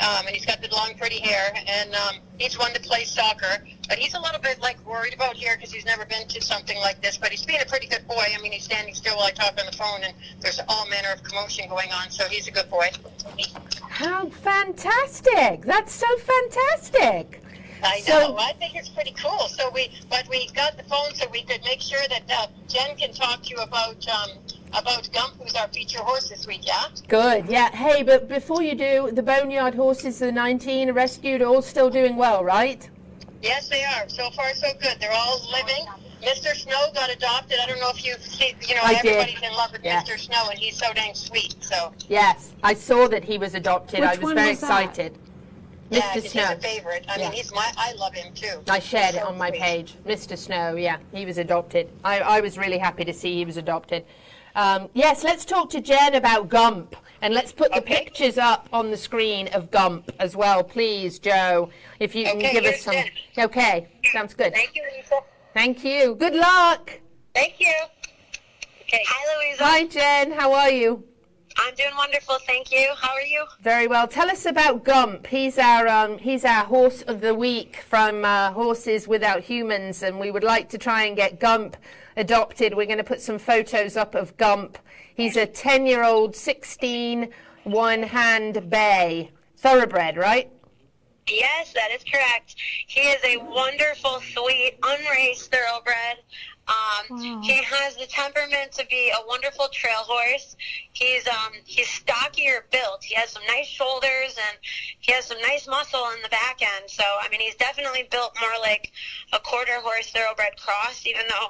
Um, 0.00 0.26
and 0.26 0.34
he's 0.34 0.46
got 0.46 0.62
the 0.62 0.68
long, 0.74 0.94
pretty 0.96 1.18
hair, 1.20 1.52
and 1.66 1.94
um, 1.94 2.16
he's 2.38 2.58
one 2.58 2.72
that 2.72 2.82
plays 2.82 3.10
soccer. 3.10 3.64
But 3.88 3.98
he's 3.98 4.14
a 4.14 4.20
little 4.20 4.40
bit 4.40 4.60
like 4.60 4.78
worried 4.86 5.12
about 5.14 5.34
here 5.36 5.56
because 5.56 5.72
he's 5.72 5.84
never 5.84 6.04
been 6.06 6.26
to 6.28 6.40
something 6.40 6.78
like 6.78 7.02
this. 7.02 7.18
But 7.18 7.30
he's 7.30 7.44
being 7.44 7.60
a 7.60 7.66
pretty 7.66 7.86
good 7.86 8.06
boy. 8.08 8.24
I 8.36 8.40
mean, 8.40 8.52
he's 8.52 8.64
standing 8.64 8.94
still 8.94 9.16
while 9.16 9.26
I 9.26 9.30
talk 9.32 9.58
on 9.58 9.66
the 9.66 9.76
phone, 9.76 10.02
and 10.04 10.14
there's 10.40 10.60
all 10.68 10.88
manner 10.88 11.08
of 11.12 11.22
commotion 11.22 11.68
going 11.68 11.90
on. 11.92 12.10
So 12.10 12.24
he's 12.28 12.48
a 12.48 12.50
good 12.50 12.70
boy. 12.70 12.88
How 13.88 14.28
fantastic! 14.30 15.62
That's 15.64 15.92
so 15.92 16.06
fantastic. 16.18 17.42
I 17.82 18.00
So- 18.00 18.12
know. 18.18 18.36
I 18.38 18.52
think 18.54 18.76
it's 18.76 18.88
pretty 18.88 19.12
cool. 19.12 19.48
So 19.48 19.70
we, 19.70 19.90
but 20.10 20.28
we 20.28 20.48
got 20.54 20.76
the 20.76 20.82
phone 20.84 21.14
so 21.14 21.26
we 21.30 21.42
could 21.42 21.62
make 21.64 21.80
sure 21.80 22.00
that 22.08 22.22
uh, 22.30 22.46
Jen 22.68 22.96
can 22.96 23.12
talk 23.12 23.42
to 23.44 23.50
you 23.50 23.56
about 23.56 24.06
um, 24.08 24.30
about 24.72 25.08
Gump, 25.12 25.34
who's 25.40 25.54
our 25.54 25.68
feature 25.68 25.98
horse 26.00 26.28
this 26.28 26.46
week, 26.46 26.66
yeah? 26.66 26.84
Good, 27.08 27.46
yeah. 27.48 27.70
Hey, 27.74 28.02
but 28.02 28.28
before 28.28 28.62
you 28.62 28.74
do, 28.74 29.10
the 29.12 29.22
Boneyard 29.22 29.74
horses, 29.74 30.18
the 30.20 30.30
19 30.32 30.92
rescued, 30.92 31.42
are 31.42 31.46
all 31.46 31.62
still 31.62 31.90
doing 31.90 32.16
well, 32.16 32.44
right? 32.44 32.88
Yes, 33.42 33.68
they 33.68 33.84
are. 33.84 34.08
So 34.08 34.30
far, 34.30 34.52
so 34.54 34.68
good. 34.80 34.96
They're 35.00 35.12
all 35.12 35.40
living. 35.50 35.86
Mr. 36.22 36.54
Snow 36.54 36.92
got 36.94 37.10
adopted. 37.10 37.58
I 37.62 37.66
don't 37.66 37.80
know 37.80 37.88
if 37.90 38.04
you've 38.04 38.22
seen, 38.22 38.54
you 38.68 38.74
know, 38.74 38.82
I 38.84 39.00
did. 39.00 39.06
everybody's 39.16 39.42
in 39.42 39.56
love 39.56 39.72
with 39.72 39.82
Yes. 39.82 40.08
Mr. 40.08 40.18
Snow, 40.18 40.48
and 40.50 40.58
he's 40.58 40.76
so 40.76 40.92
dang 40.92 41.14
sweet. 41.14 41.56
So, 41.60 41.92
Yes, 42.08 42.52
I 42.62 42.74
saw 42.74 43.08
that 43.08 43.24
he 43.24 43.38
was 43.38 43.54
adopted. 43.54 44.00
I 44.04 44.10
was 44.10 44.20
one 44.20 44.34
very 44.34 44.50
was 44.50 44.60
that? 44.60 44.66
excited. 44.84 45.18
yeah, 45.88 46.00
Mr. 46.02 46.12
'cause 46.12 46.22
he's 46.24 46.32
Snow. 46.32 46.52
a 46.52 46.56
favorite. 46.56 47.06
I 47.08 47.16
Yeah. 47.16 47.30
mean, 47.30 47.32
he's 47.32 47.52
my, 47.54 47.72
I 47.78 47.92
love 47.94 48.12
him 48.12 48.32
too. 48.34 48.60
I 48.68 48.78
shared 48.78 49.14
it 49.14 49.22
on 49.22 49.38
my 49.38 49.48
sweet. 49.48 49.60
page. 49.62 49.94
Mr. 50.06 50.36
Snow, 50.36 50.76
yeah, 50.76 50.98
he 51.12 51.24
was 51.24 51.38
adopted. 51.38 51.88
I, 52.04 52.20
I 52.20 52.40
was 52.40 52.58
really 52.58 52.78
happy 52.78 53.04
to 53.06 53.12
see 53.14 53.34
he 53.36 53.44
was 53.46 53.56
adopted. 53.56 54.04
Um, 54.54 54.88
yes, 54.94 55.24
let's 55.24 55.44
talk 55.44 55.70
to 55.70 55.80
Jen 55.80 56.14
about 56.14 56.48
Gump. 56.48 56.96
And 57.22 57.34
let's 57.34 57.52
put 57.52 57.72
the 57.74 57.82
pictures 57.82 58.38
up 58.38 58.68
on 58.72 58.90
the 58.90 58.96
screen 58.96 59.48
of 59.48 59.70
Gump 59.70 60.10
as 60.18 60.36
well, 60.36 60.64
please, 60.64 61.18
Joe. 61.18 61.70
If 61.98 62.14
you 62.14 62.24
can 62.24 62.38
give 62.38 62.64
us 62.64 62.80
some. 62.80 62.94
Jen. 62.94 63.10
Okay, 63.38 63.88
sounds 64.12 64.32
good. 64.32 64.54
Thank 64.54 64.74
you, 64.74 64.82
Lisa. 64.96 65.16
Thank 65.52 65.84
you. 65.84 66.14
Good 66.14 66.34
luck. 66.34 66.98
Thank 67.34 67.60
you. 67.60 67.74
Okay. 68.82 69.04
Hi, 69.06 69.36
Louisa. 69.36 69.64
Hi, 69.64 69.86
Jen. 69.86 70.32
How 70.32 70.52
are 70.54 70.70
you? 70.70 71.04
I'm 71.58 71.74
doing 71.74 71.90
wonderful, 71.96 72.36
thank 72.46 72.72
you. 72.72 72.88
How 72.96 73.12
are 73.12 73.22
you? 73.22 73.44
Very 73.60 73.86
well. 73.86 74.08
Tell 74.08 74.30
us 74.30 74.46
about 74.46 74.84
Gump. 74.84 75.26
He's 75.26 75.58
our 75.58 75.86
um, 75.88 76.16
he's 76.16 76.44
our 76.44 76.64
horse 76.64 77.02
of 77.02 77.20
the 77.20 77.34
week 77.34 77.84
from 77.86 78.24
uh, 78.24 78.52
Horses 78.52 79.06
Without 79.06 79.42
Humans, 79.42 80.02
and 80.02 80.18
we 80.18 80.30
would 80.30 80.44
like 80.44 80.68
to 80.70 80.78
try 80.78 81.04
and 81.04 81.16
get 81.16 81.38
Gump 81.38 81.76
adopted. 82.16 82.74
We're 82.74 82.86
going 82.86 82.98
to 82.98 83.04
put 83.04 83.20
some 83.20 83.38
photos 83.38 83.96
up 83.96 84.14
of 84.14 84.36
Gump. 84.36 84.78
He's 85.14 85.36
a 85.36 85.46
10-year-old, 85.46 86.34
16 86.34 87.30
one-hand 87.64 88.70
bay 88.70 89.30
thoroughbred, 89.58 90.16
right? 90.16 90.50
Yes, 91.28 91.72
that 91.74 91.90
is 91.92 92.02
correct. 92.02 92.56
He 92.86 93.00
is 93.00 93.22
a 93.24 93.36
wonderful, 93.36 94.20
sweet, 94.20 94.78
unraced 94.82 95.52
thoroughbred. 95.52 96.18
Um, 96.68 97.42
He 97.42 97.62
has 97.62 97.96
the 97.96 98.06
temperament 98.06 98.72
to 98.72 98.86
be 98.86 99.10
a 99.10 99.26
wonderful 99.26 99.68
trail 99.72 100.04
horse. 100.06 100.56
He's 100.92 101.26
um, 101.26 101.52
he's 101.64 101.88
stockier 101.88 102.66
built. 102.70 103.02
He 103.02 103.14
has 103.16 103.30
some 103.30 103.42
nice 103.48 103.66
shoulders 103.66 104.36
and 104.36 104.58
he 105.00 105.12
has 105.12 105.24
some 105.26 105.40
nice 105.40 105.66
muscle 105.66 106.10
in 106.14 106.22
the 106.22 106.28
back 106.28 106.60
end. 106.62 106.88
So 106.88 107.02
I 107.20 107.28
mean, 107.28 107.40
he's 107.40 107.56
definitely 107.56 108.06
built 108.10 108.36
more 108.40 108.58
like 108.60 108.92
a 109.32 109.38
quarter 109.40 109.80
horse 109.80 110.10
thoroughbred 110.10 110.56
cross. 110.58 111.06
Even 111.06 111.22
though 111.28 111.48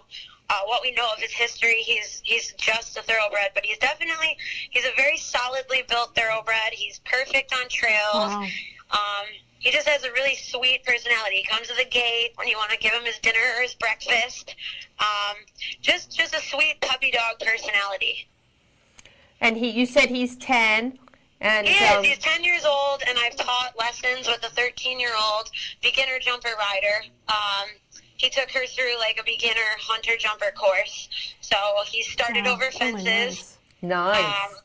uh, 0.51 0.60
what 0.66 0.82
we 0.82 0.90
know 0.93 1.09
of 1.14 1.18
his 1.20 1.31
history, 1.31 1.77
he's 1.82 2.20
he's 2.24 2.52
just 2.59 2.97
a 2.97 3.02
thoroughbred, 3.02 3.51
but 3.55 3.64
he's 3.64 3.78
definitely 3.78 4.36
he's 4.70 4.85
a 4.85 4.90
very 4.97 5.16
solidly 5.16 5.85
built 5.89 6.14
thoroughbred. 6.14 6.72
He's 6.72 6.98
perfect 7.05 7.52
on 7.55 7.68
trails. 7.68 8.14
Wow. 8.14 8.47
Um, 8.90 9.27
he 9.60 9.70
just 9.70 9.86
has 9.89 10.05
a 10.05 10.10
really 10.12 10.35
sweet 10.35 10.85
personality. 10.85 11.36
He 11.36 11.44
comes 11.44 11.68
to 11.68 11.74
the 11.77 11.85
gate 11.85 12.32
when 12.36 12.48
you 12.48 12.56
want 12.56 12.70
to 12.72 12.78
give 12.78 12.93
him 12.93 13.05
his 13.05 13.18
dinner 13.20 13.39
or 13.56 13.62
his 13.62 13.74
breakfast. 13.74 14.56
Um, 14.98 15.36
just 15.81 16.16
just 16.16 16.35
a 16.35 16.40
sweet 16.40 16.81
puppy 16.81 17.10
dog 17.12 17.39
personality. 17.40 18.28
And 19.40 19.56
he, 19.56 19.70
you 19.70 19.86
said 19.86 20.10
he's 20.10 20.36
10, 20.36 20.98
and 21.40 21.66
He 21.66 21.72
is. 21.72 21.97
um, 21.97 22.05
He's 22.05 22.18
10 22.18 22.44
years 22.44 22.64
old, 22.66 23.02
and 23.09 23.18
I've 23.18 23.36
taught 23.36 23.72
lessons 23.78 24.28
with 24.28 24.44
a 24.44 24.51
13 24.51 25.01
year 25.01 25.12
old 25.18 25.51
beginner 25.82 26.18
jumper 26.20 26.51
rider. 26.59 27.05
Um, 27.28 27.68
he 28.20 28.28
took 28.28 28.51
her 28.51 28.66
through 28.66 28.98
like 28.98 29.18
a 29.18 29.24
beginner 29.24 29.70
hunter 29.80 30.12
jumper 30.18 30.51
course. 30.55 31.09
So 31.40 31.56
he 31.86 32.02
started 32.02 32.44
Wow, 32.44 32.52
over 32.52 32.66
really 32.80 33.02
fences. 33.02 33.56
nice. 33.80 34.51
Um, 34.51 34.56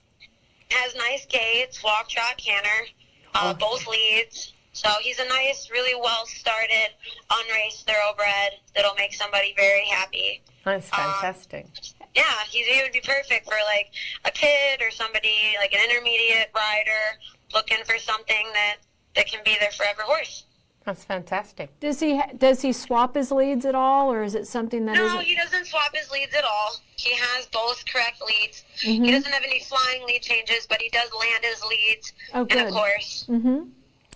has 0.72 0.94
nice 0.96 1.26
gates, 1.28 1.82
walk, 1.82 2.10
trot, 2.10 2.36
canter, 2.38 2.90
uh, 3.34 3.54
both 3.54 3.88
leads. 3.88 4.52
So 4.74 4.90
he's 5.02 5.20
a 5.20 5.28
nice, 5.30 5.70
really 5.72 5.96
well 5.96 6.26
started, 6.26 6.90
unraced 7.32 7.88
thoroughbred 7.88 8.60
that'll 8.76 8.96
make 8.96 9.14
somebody 9.14 9.54
very 9.56 9.86
happy. 9.86 10.42
that's 10.66 10.90
fantastic. 10.90 11.66
Yeah, 12.14 12.24
he's, 12.50 12.66
he 12.68 12.82
would 12.84 12.92
be 12.92 13.00
perfect 13.00 13.46
for 13.46 13.56
like 13.74 13.92
a 14.26 14.32
kid 14.32 14.82
or 14.82 14.92
somebody 14.92 15.56
like 15.62 15.72
an 15.72 15.80
intermediate 15.90 16.50
rider 16.54 17.20
looking 17.54 17.78
for 17.86 17.98
something 17.98 18.48
that 18.54 18.78
that 19.16 19.28
can 19.28 19.40
be 19.46 19.56
their 19.62 19.72
forever 19.72 20.02
horse. 20.02 20.44
That's 20.86 21.04
fantastic. 21.04 21.78
Does 21.80 22.00
he 22.00 22.22
does 22.38 22.62
he 22.62 22.72
swap 22.72 23.16
his 23.16 23.32
leads 23.32 23.66
at 23.66 23.74
all, 23.74 24.12
or 24.12 24.22
is 24.22 24.36
it 24.36 24.46
something 24.48 24.86
that 24.86 24.94
No, 24.96 25.08
not 25.08 25.24
he 25.24 25.36
doesn't 25.36 25.66
swap 25.66 25.96
his 25.96 26.12
leads 26.12 26.36
at 26.36 26.44
all. 26.44 26.76
He 26.96 27.12
has 27.16 27.48
both 27.48 27.84
correct 27.92 28.22
leads. 28.22 28.64
Mhm. 28.84 29.04
He 29.06 29.12
doesn't 29.12 29.32
have 29.32 29.44
any 29.44 29.62
flying 29.62 30.06
lead 30.06 30.22
changes, 30.22 30.68
but 30.68 30.80
he 30.80 30.90
does 30.90 31.10
land 31.14 31.44
his 31.44 31.64
leads 31.66 32.14
Oh, 32.36 32.46
in 32.46 32.58
a 32.60 32.64
good. 32.66 32.74
course. 32.74 33.26
Mm-hmm. 33.28 33.56
Oh, 33.58 33.68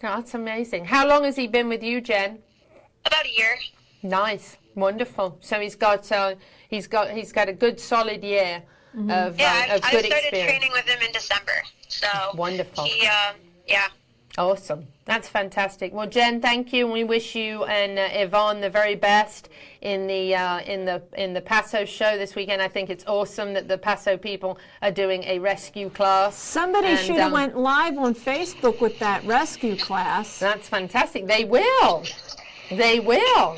that's 0.01 0.35
amazing. 0.35 0.85
How 0.85 1.07
long 1.07 1.23
has 1.23 1.35
he 1.35 1.47
been 1.47 1.69
with 1.69 1.81
you, 1.81 2.01
Jen? 2.01 2.37
About 3.03 3.25
a 3.25 3.31
year. 3.35 3.57
Nice, 4.03 4.57
wonderful. 4.75 5.39
So 5.41 5.59
he's 5.59 5.75
got 5.75 6.09
uh, 6.11 6.35
he's 6.69 6.85
got 6.87 7.09
he's 7.09 7.31
got 7.31 7.49
a 7.49 7.53
good 7.53 7.79
solid 7.79 8.23
year 8.23 8.61
of, 8.93 9.39
Yeah, 9.39 9.65
uh, 9.69 9.73
I, 9.73 9.75
of 9.75 9.83
I 9.85 9.91
good 9.91 10.05
started 10.05 10.05
experience. 10.05 10.49
training 10.51 10.71
with 10.71 10.85
him 10.87 11.01
in 11.01 11.11
December. 11.13 11.63
So 11.87 12.07
Wonderful. 12.35 12.83
He, 12.85 13.07
uh, 13.07 13.33
yeah. 13.67 13.87
Awesome. 14.39 14.87
That's 15.03 15.27
fantastic. 15.27 15.93
Well, 15.93 16.07
Jen, 16.07 16.39
thank 16.39 16.71
you, 16.71 16.85
and 16.85 16.93
we 16.93 17.03
wish 17.03 17.35
you 17.35 17.65
and 17.65 17.99
uh, 17.99 18.07
Yvonne 18.13 18.61
the 18.61 18.69
very 18.69 18.95
best 18.95 19.49
in 19.81 20.07
the 20.07 20.33
uh, 20.33 20.61
in 20.61 20.85
the 20.85 21.01
in 21.17 21.33
the 21.33 21.41
Paso 21.41 21.83
show 21.83 22.17
this 22.17 22.35
weekend. 22.35 22.61
I 22.61 22.69
think 22.69 22.89
it's 22.89 23.03
awesome 23.05 23.53
that 23.55 23.67
the 23.67 23.77
Paso 23.77 24.15
people 24.15 24.57
are 24.81 24.91
doing 24.91 25.25
a 25.25 25.39
rescue 25.39 25.89
class. 25.89 26.37
Somebody 26.37 26.95
should 26.95 27.17
have 27.17 27.27
um, 27.27 27.33
went 27.33 27.57
live 27.57 27.97
on 27.97 28.15
Facebook 28.15 28.79
with 28.79 28.97
that 28.99 29.25
rescue 29.25 29.75
class. 29.75 30.39
That's 30.39 30.69
fantastic. 30.69 31.27
They 31.27 31.43
will. 31.43 32.05
They 32.71 33.01
will. 33.01 33.57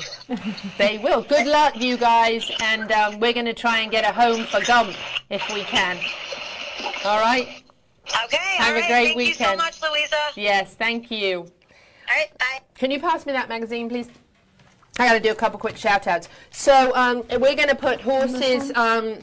they 0.78 0.98
will. 0.98 1.22
Good 1.22 1.46
luck, 1.46 1.80
you 1.80 1.96
guys, 1.96 2.50
and 2.60 2.90
um, 2.90 3.20
we're 3.20 3.34
going 3.34 3.46
to 3.46 3.54
try 3.54 3.80
and 3.80 3.90
get 3.92 4.04
a 4.04 4.12
home 4.12 4.46
for 4.46 4.60
Gump 4.64 4.96
if 5.30 5.48
we 5.54 5.62
can. 5.62 5.96
All 7.04 7.20
right. 7.20 7.61
Okay. 8.24 8.36
Have 8.56 8.68
all 8.68 8.72
a 8.72 8.80
right. 8.80 8.88
great 8.88 9.04
Thank 9.06 9.16
weekend. 9.16 9.38
you 9.38 9.46
so 9.46 9.56
much, 9.56 9.82
Louisa. 9.82 10.16
Yes, 10.36 10.74
thank 10.74 11.10
you. 11.10 11.40
All 11.40 12.16
right. 12.16 12.36
Bye. 12.38 12.60
Can 12.74 12.90
you 12.90 13.00
pass 13.00 13.26
me 13.26 13.32
that 13.32 13.48
magazine, 13.48 13.88
please? 13.88 14.08
I 14.98 15.06
got 15.06 15.14
to 15.14 15.20
do 15.20 15.30
a 15.30 15.34
couple 15.34 15.58
quick 15.58 15.76
shout 15.76 16.06
outs. 16.06 16.28
So 16.50 16.94
um, 16.94 17.24
we're 17.30 17.56
going 17.56 17.68
to 17.68 17.74
put 17.74 18.00
horses. 18.00 18.72
Um, 18.74 19.18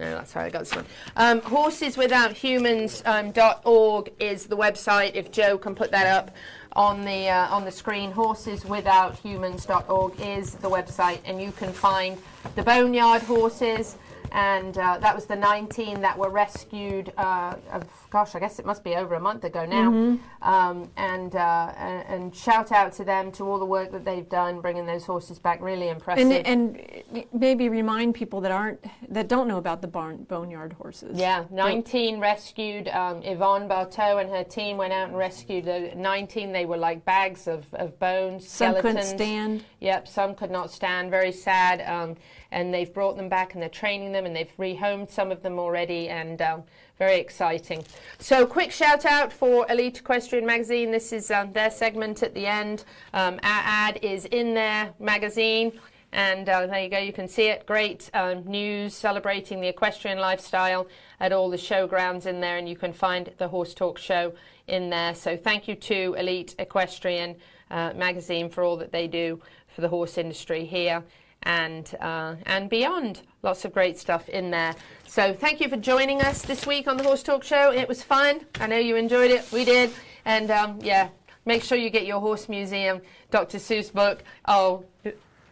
no, 0.00 0.22
sorry, 0.24 0.46
I 0.46 0.50
got 0.50 0.60
this 0.60 0.74
one. 0.74 0.86
Um, 1.16 1.40
horseswithouthumans.org 1.42 3.34
dot 3.34 3.60
org 3.64 4.10
is 4.18 4.46
the 4.46 4.56
website. 4.56 5.14
If 5.14 5.30
Joe 5.30 5.58
can 5.58 5.74
put 5.74 5.90
that 5.90 6.06
up 6.06 6.34
on 6.72 7.04
the 7.04 7.28
uh, 7.28 7.54
on 7.54 7.66
the 7.66 7.70
screen, 7.70 8.10
horseswithouthumans.org 8.12 10.20
is 10.20 10.54
the 10.54 10.70
website, 10.70 11.18
and 11.26 11.40
you 11.40 11.52
can 11.52 11.72
find 11.72 12.16
the 12.56 12.62
boneyard 12.62 13.22
horses. 13.22 13.96
And 14.32 14.76
uh, 14.78 14.98
that 14.98 15.14
was 15.14 15.26
the 15.26 15.36
19 15.36 16.00
that 16.00 16.16
were 16.16 16.30
rescued. 16.30 17.12
Uh, 17.16 17.56
of, 17.72 17.84
gosh, 18.10 18.34
I 18.34 18.40
guess 18.40 18.58
it 18.58 18.66
must 18.66 18.84
be 18.84 18.96
over 18.96 19.14
a 19.14 19.20
month 19.20 19.44
ago 19.44 19.64
now. 19.64 19.90
Mhm. 19.90 20.20
Um, 20.42 20.90
and, 20.96 21.34
uh, 21.34 21.72
and 21.76 22.04
and 22.08 22.36
shout 22.36 22.72
out 22.72 22.92
to 22.94 23.04
them 23.04 23.32
to 23.32 23.44
all 23.44 23.58
the 23.58 23.66
work 23.66 23.90
that 23.92 24.04
they've 24.04 24.28
done 24.28 24.60
bringing 24.60 24.86
those 24.86 25.04
horses 25.04 25.38
back. 25.38 25.60
Really 25.60 25.88
impressive. 25.88 26.30
And, 26.30 26.76
and 26.78 27.26
maybe 27.32 27.68
remind 27.68 28.14
people 28.14 28.40
that 28.42 28.52
aren't 28.52 28.84
that 29.08 29.28
don't 29.28 29.48
know 29.48 29.58
about 29.58 29.82
the 29.82 29.88
barn, 29.88 30.24
boneyard 30.24 30.72
horses. 30.74 31.18
Yeah, 31.18 31.44
19 31.50 32.20
rescued. 32.20 32.88
Um, 32.88 33.22
Yvonne 33.22 33.68
Barteau 33.68 34.18
and 34.18 34.30
her 34.30 34.44
team 34.44 34.76
went 34.76 34.92
out 34.92 35.08
and 35.08 35.16
rescued 35.16 35.64
the 35.64 35.92
19. 35.96 36.52
They 36.52 36.66
were 36.66 36.76
like 36.76 37.04
bags 37.04 37.46
of, 37.46 37.66
of 37.74 37.98
bones, 37.98 38.48
Some 38.48 38.74
couldn't 38.80 39.02
stand. 39.02 39.64
Yep, 39.80 40.08
some 40.08 40.34
could 40.34 40.50
not 40.50 40.70
stand. 40.70 41.10
Very 41.10 41.32
sad. 41.32 41.80
Um, 41.80 42.16
and 42.52 42.72
they've 42.72 42.92
brought 42.92 43.16
them 43.16 43.28
back 43.28 43.54
and 43.54 43.62
they're 43.62 43.68
training 43.68 44.12
them 44.12 44.26
and 44.26 44.34
they've 44.34 44.56
rehomed 44.58 45.10
some 45.10 45.30
of 45.30 45.42
them 45.42 45.58
already 45.58 46.08
and 46.08 46.42
um, 46.42 46.62
very 46.98 47.18
exciting. 47.18 47.84
So, 48.18 48.46
quick 48.46 48.72
shout 48.72 49.04
out 49.04 49.32
for 49.32 49.66
Elite 49.70 50.00
Equestrian 50.00 50.44
Magazine. 50.44 50.90
This 50.90 51.12
is 51.12 51.30
um, 51.30 51.52
their 51.52 51.70
segment 51.70 52.22
at 52.22 52.34
the 52.34 52.46
end. 52.46 52.84
Um, 53.14 53.34
our 53.42 53.62
ad 53.64 53.98
is 54.02 54.26
in 54.26 54.54
their 54.54 54.92
magazine. 54.98 55.72
And 56.12 56.48
uh, 56.48 56.66
there 56.66 56.82
you 56.82 56.88
go, 56.88 56.98
you 56.98 57.12
can 57.12 57.28
see 57.28 57.44
it. 57.44 57.66
Great 57.66 58.10
um, 58.14 58.44
news 58.44 58.94
celebrating 58.94 59.60
the 59.60 59.68
equestrian 59.68 60.18
lifestyle 60.18 60.88
at 61.20 61.32
all 61.32 61.48
the 61.48 61.56
showgrounds 61.56 62.26
in 62.26 62.40
there, 62.40 62.56
and 62.56 62.68
you 62.68 62.74
can 62.74 62.92
find 62.92 63.30
the 63.38 63.46
Horse 63.46 63.74
Talk 63.74 63.96
show 63.96 64.34
in 64.66 64.90
there. 64.90 65.14
So, 65.14 65.36
thank 65.36 65.68
you 65.68 65.76
to 65.76 66.16
Elite 66.18 66.56
Equestrian 66.58 67.36
uh, 67.70 67.92
Magazine 67.94 68.50
for 68.50 68.64
all 68.64 68.76
that 68.78 68.90
they 68.90 69.06
do 69.06 69.40
for 69.68 69.82
the 69.82 69.88
horse 69.88 70.18
industry 70.18 70.64
here 70.64 71.04
and 71.42 71.94
uh, 72.00 72.36
and 72.46 72.68
beyond. 72.68 73.22
Lots 73.42 73.64
of 73.64 73.72
great 73.72 73.98
stuff 73.98 74.28
in 74.28 74.50
there. 74.50 74.74
So 75.06 75.32
thank 75.32 75.60
you 75.60 75.68
for 75.68 75.76
joining 75.76 76.20
us 76.22 76.42
this 76.42 76.66
week 76.66 76.86
on 76.86 76.96
the 76.96 77.04
Horse 77.04 77.22
Talk 77.22 77.42
Show. 77.42 77.72
It 77.72 77.88
was 77.88 78.02
fun. 78.02 78.40
I 78.60 78.66
know 78.66 78.76
you 78.76 78.96
enjoyed 78.96 79.30
it. 79.30 79.50
We 79.52 79.64
did. 79.64 79.90
And 80.24 80.50
um, 80.50 80.78
yeah, 80.82 81.08
make 81.46 81.62
sure 81.62 81.78
you 81.78 81.90
get 81.90 82.06
your 82.06 82.20
Horse 82.20 82.48
Museum 82.48 83.00
Dr. 83.30 83.58
Seuss 83.58 83.92
book. 83.92 84.22
Oh, 84.46 84.84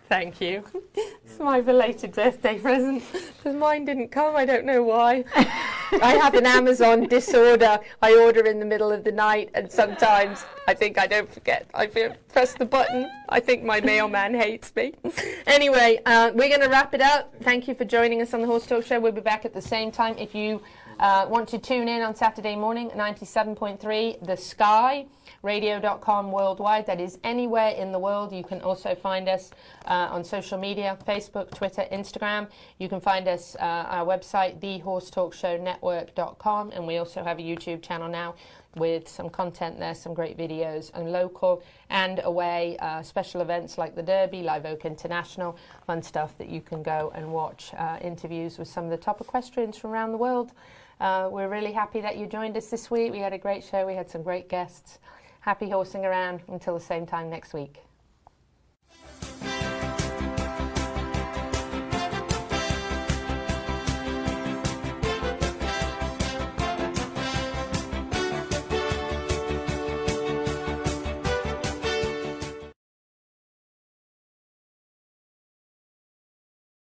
Thank 0.09 0.41
you. 0.41 0.65
It's 0.95 1.39
my 1.39 1.61
belated 1.61 2.13
birthday 2.13 2.59
present. 2.59 3.03
Because 3.13 3.55
mine 3.55 3.85
didn't 3.85 4.09
come, 4.09 4.35
I 4.37 4.47
don't 4.47 4.65
know 4.65 4.83
why. 4.83 5.25
I 5.37 6.19
have 6.21 6.35
an 6.35 6.47
Amazon 6.47 7.07
disorder. 7.09 7.79
I 8.01 8.15
order 8.15 8.47
in 8.47 8.59
the 8.59 8.65
middle 8.65 8.91
of 8.91 9.05
the 9.05 9.13
night, 9.13 9.51
and 9.55 9.71
sometimes 9.71 10.45
I 10.67 10.73
think 10.73 10.99
I 10.99 11.07
don't 11.07 11.31
forget. 11.31 11.69
I 11.75 11.87
press 11.87 12.55
the 12.55 12.65
button. 12.65 13.11
I 13.29 13.41
think 13.41 13.65
my 13.65 13.81
mailman 13.83 14.35
hates 14.35 14.75
me. 14.75 14.95
Anyway, 15.47 16.01
uh, 16.07 16.31
we're 16.35 16.49
going 16.49 16.63
to 16.63 16.69
wrap 16.69 16.95
it 16.95 17.03
up. 17.03 17.35
Thank 17.43 17.69
you 17.69 17.75
for 17.75 17.85
joining 17.85 18.23
us 18.23 18.33
on 18.33 18.41
the 18.41 18.47
Horse 18.47 18.67
Talk 18.67 18.85
Show. 18.85 18.99
We'll 19.01 19.13
be 19.13 19.21
back 19.21 19.45
at 19.45 19.53
the 19.53 19.63
same 19.63 19.91
time. 19.91 20.17
If 20.19 20.35
you 20.35 20.63
uh, 20.99 21.27
want 21.29 21.49
to 21.49 21.59
tune 21.59 21.89
in 21.89 22.01
on 22.03 22.15
Saturday 22.15 22.55
morning, 22.57 22.91
97.3 22.91 24.27
The 24.27 24.37
Sky, 24.37 25.07
radio.com 25.43 26.33
worldwide. 26.33 26.87
That 26.87 27.01
is 27.01 27.19
anywhere 27.23 27.71
in 27.71 27.93
the 27.93 27.99
world. 27.99 28.33
You 28.33 28.43
can 28.43 28.63
also 28.63 28.95
find 28.95 29.29
us 29.29 29.51
uh, 29.87 30.09
on 30.11 30.25
social 30.25 30.59
media 30.59 30.97
Facebook, 31.07 31.55
Twitter, 31.55 31.85
Instagram. 31.93 32.49
You 32.79 32.89
can 32.89 33.01
find 33.01 33.29
us 33.29 33.55
uh, 33.61 33.85
our 33.89 34.07
website, 34.07 34.59
thehorsetalkshownetwork.com, 34.59 36.71
and 36.73 36.87
we 36.87 36.97
also 36.99 37.23
have 37.23 37.39
a 37.39 37.43
YouTube 37.43 37.83
channel 37.83 38.09
now 38.09 38.35
with 38.77 39.09
some 39.09 39.31
content 39.31 39.79
there, 39.79 39.95
some 39.95 40.15
great 40.15 40.37
videos, 40.37 40.91
and 40.95 41.13
local 41.13 41.63
and 41.91 42.21
away 42.25 42.77
uh, 42.79 43.03
special 43.03 43.41
events 43.41 43.79
like 43.79 43.95
the 43.95 44.03
Derby, 44.03 44.43
Live 44.43 44.67
Oak 44.67 44.85
International, 44.85 45.57
fun 45.87 46.03
stuff 46.03 46.37
that 46.39 46.49
you 46.49 46.61
can 46.61 46.83
go 46.83 47.13
and 47.15 47.33
watch 47.33 47.73
uh, 47.77 47.99
interviews 48.01 48.59
with 48.59 48.69
some 48.69 48.85
of 48.85 48.91
the 48.91 48.97
top 48.97 49.21
equestrians 49.21 49.77
from 49.77 49.91
around 49.91 50.13
the 50.13 50.19
world. 50.19 50.53
Uh, 51.01 51.29
we're 51.31 51.49
really 51.49 51.73
happy 51.73 52.01
that 52.01 52.17
you 52.17 52.27
joined 52.27 52.57
us 52.57 52.67
this 52.67 52.91
week. 52.91 53.13
We 53.13 53.19
had 53.19 53.33
a 53.33 53.39
great 53.39 53.63
show, 53.63 53.87
we 53.87 53.95
had 53.95 54.11
some 54.11 54.23
great 54.23 54.49
guests. 54.49 54.99
Happy 55.41 55.71
horsing 55.71 56.05
around 56.05 56.41
until 56.49 56.75
the 56.75 56.85
same 56.85 57.07
time 57.07 57.31
next 57.31 57.55
week. 57.55 57.79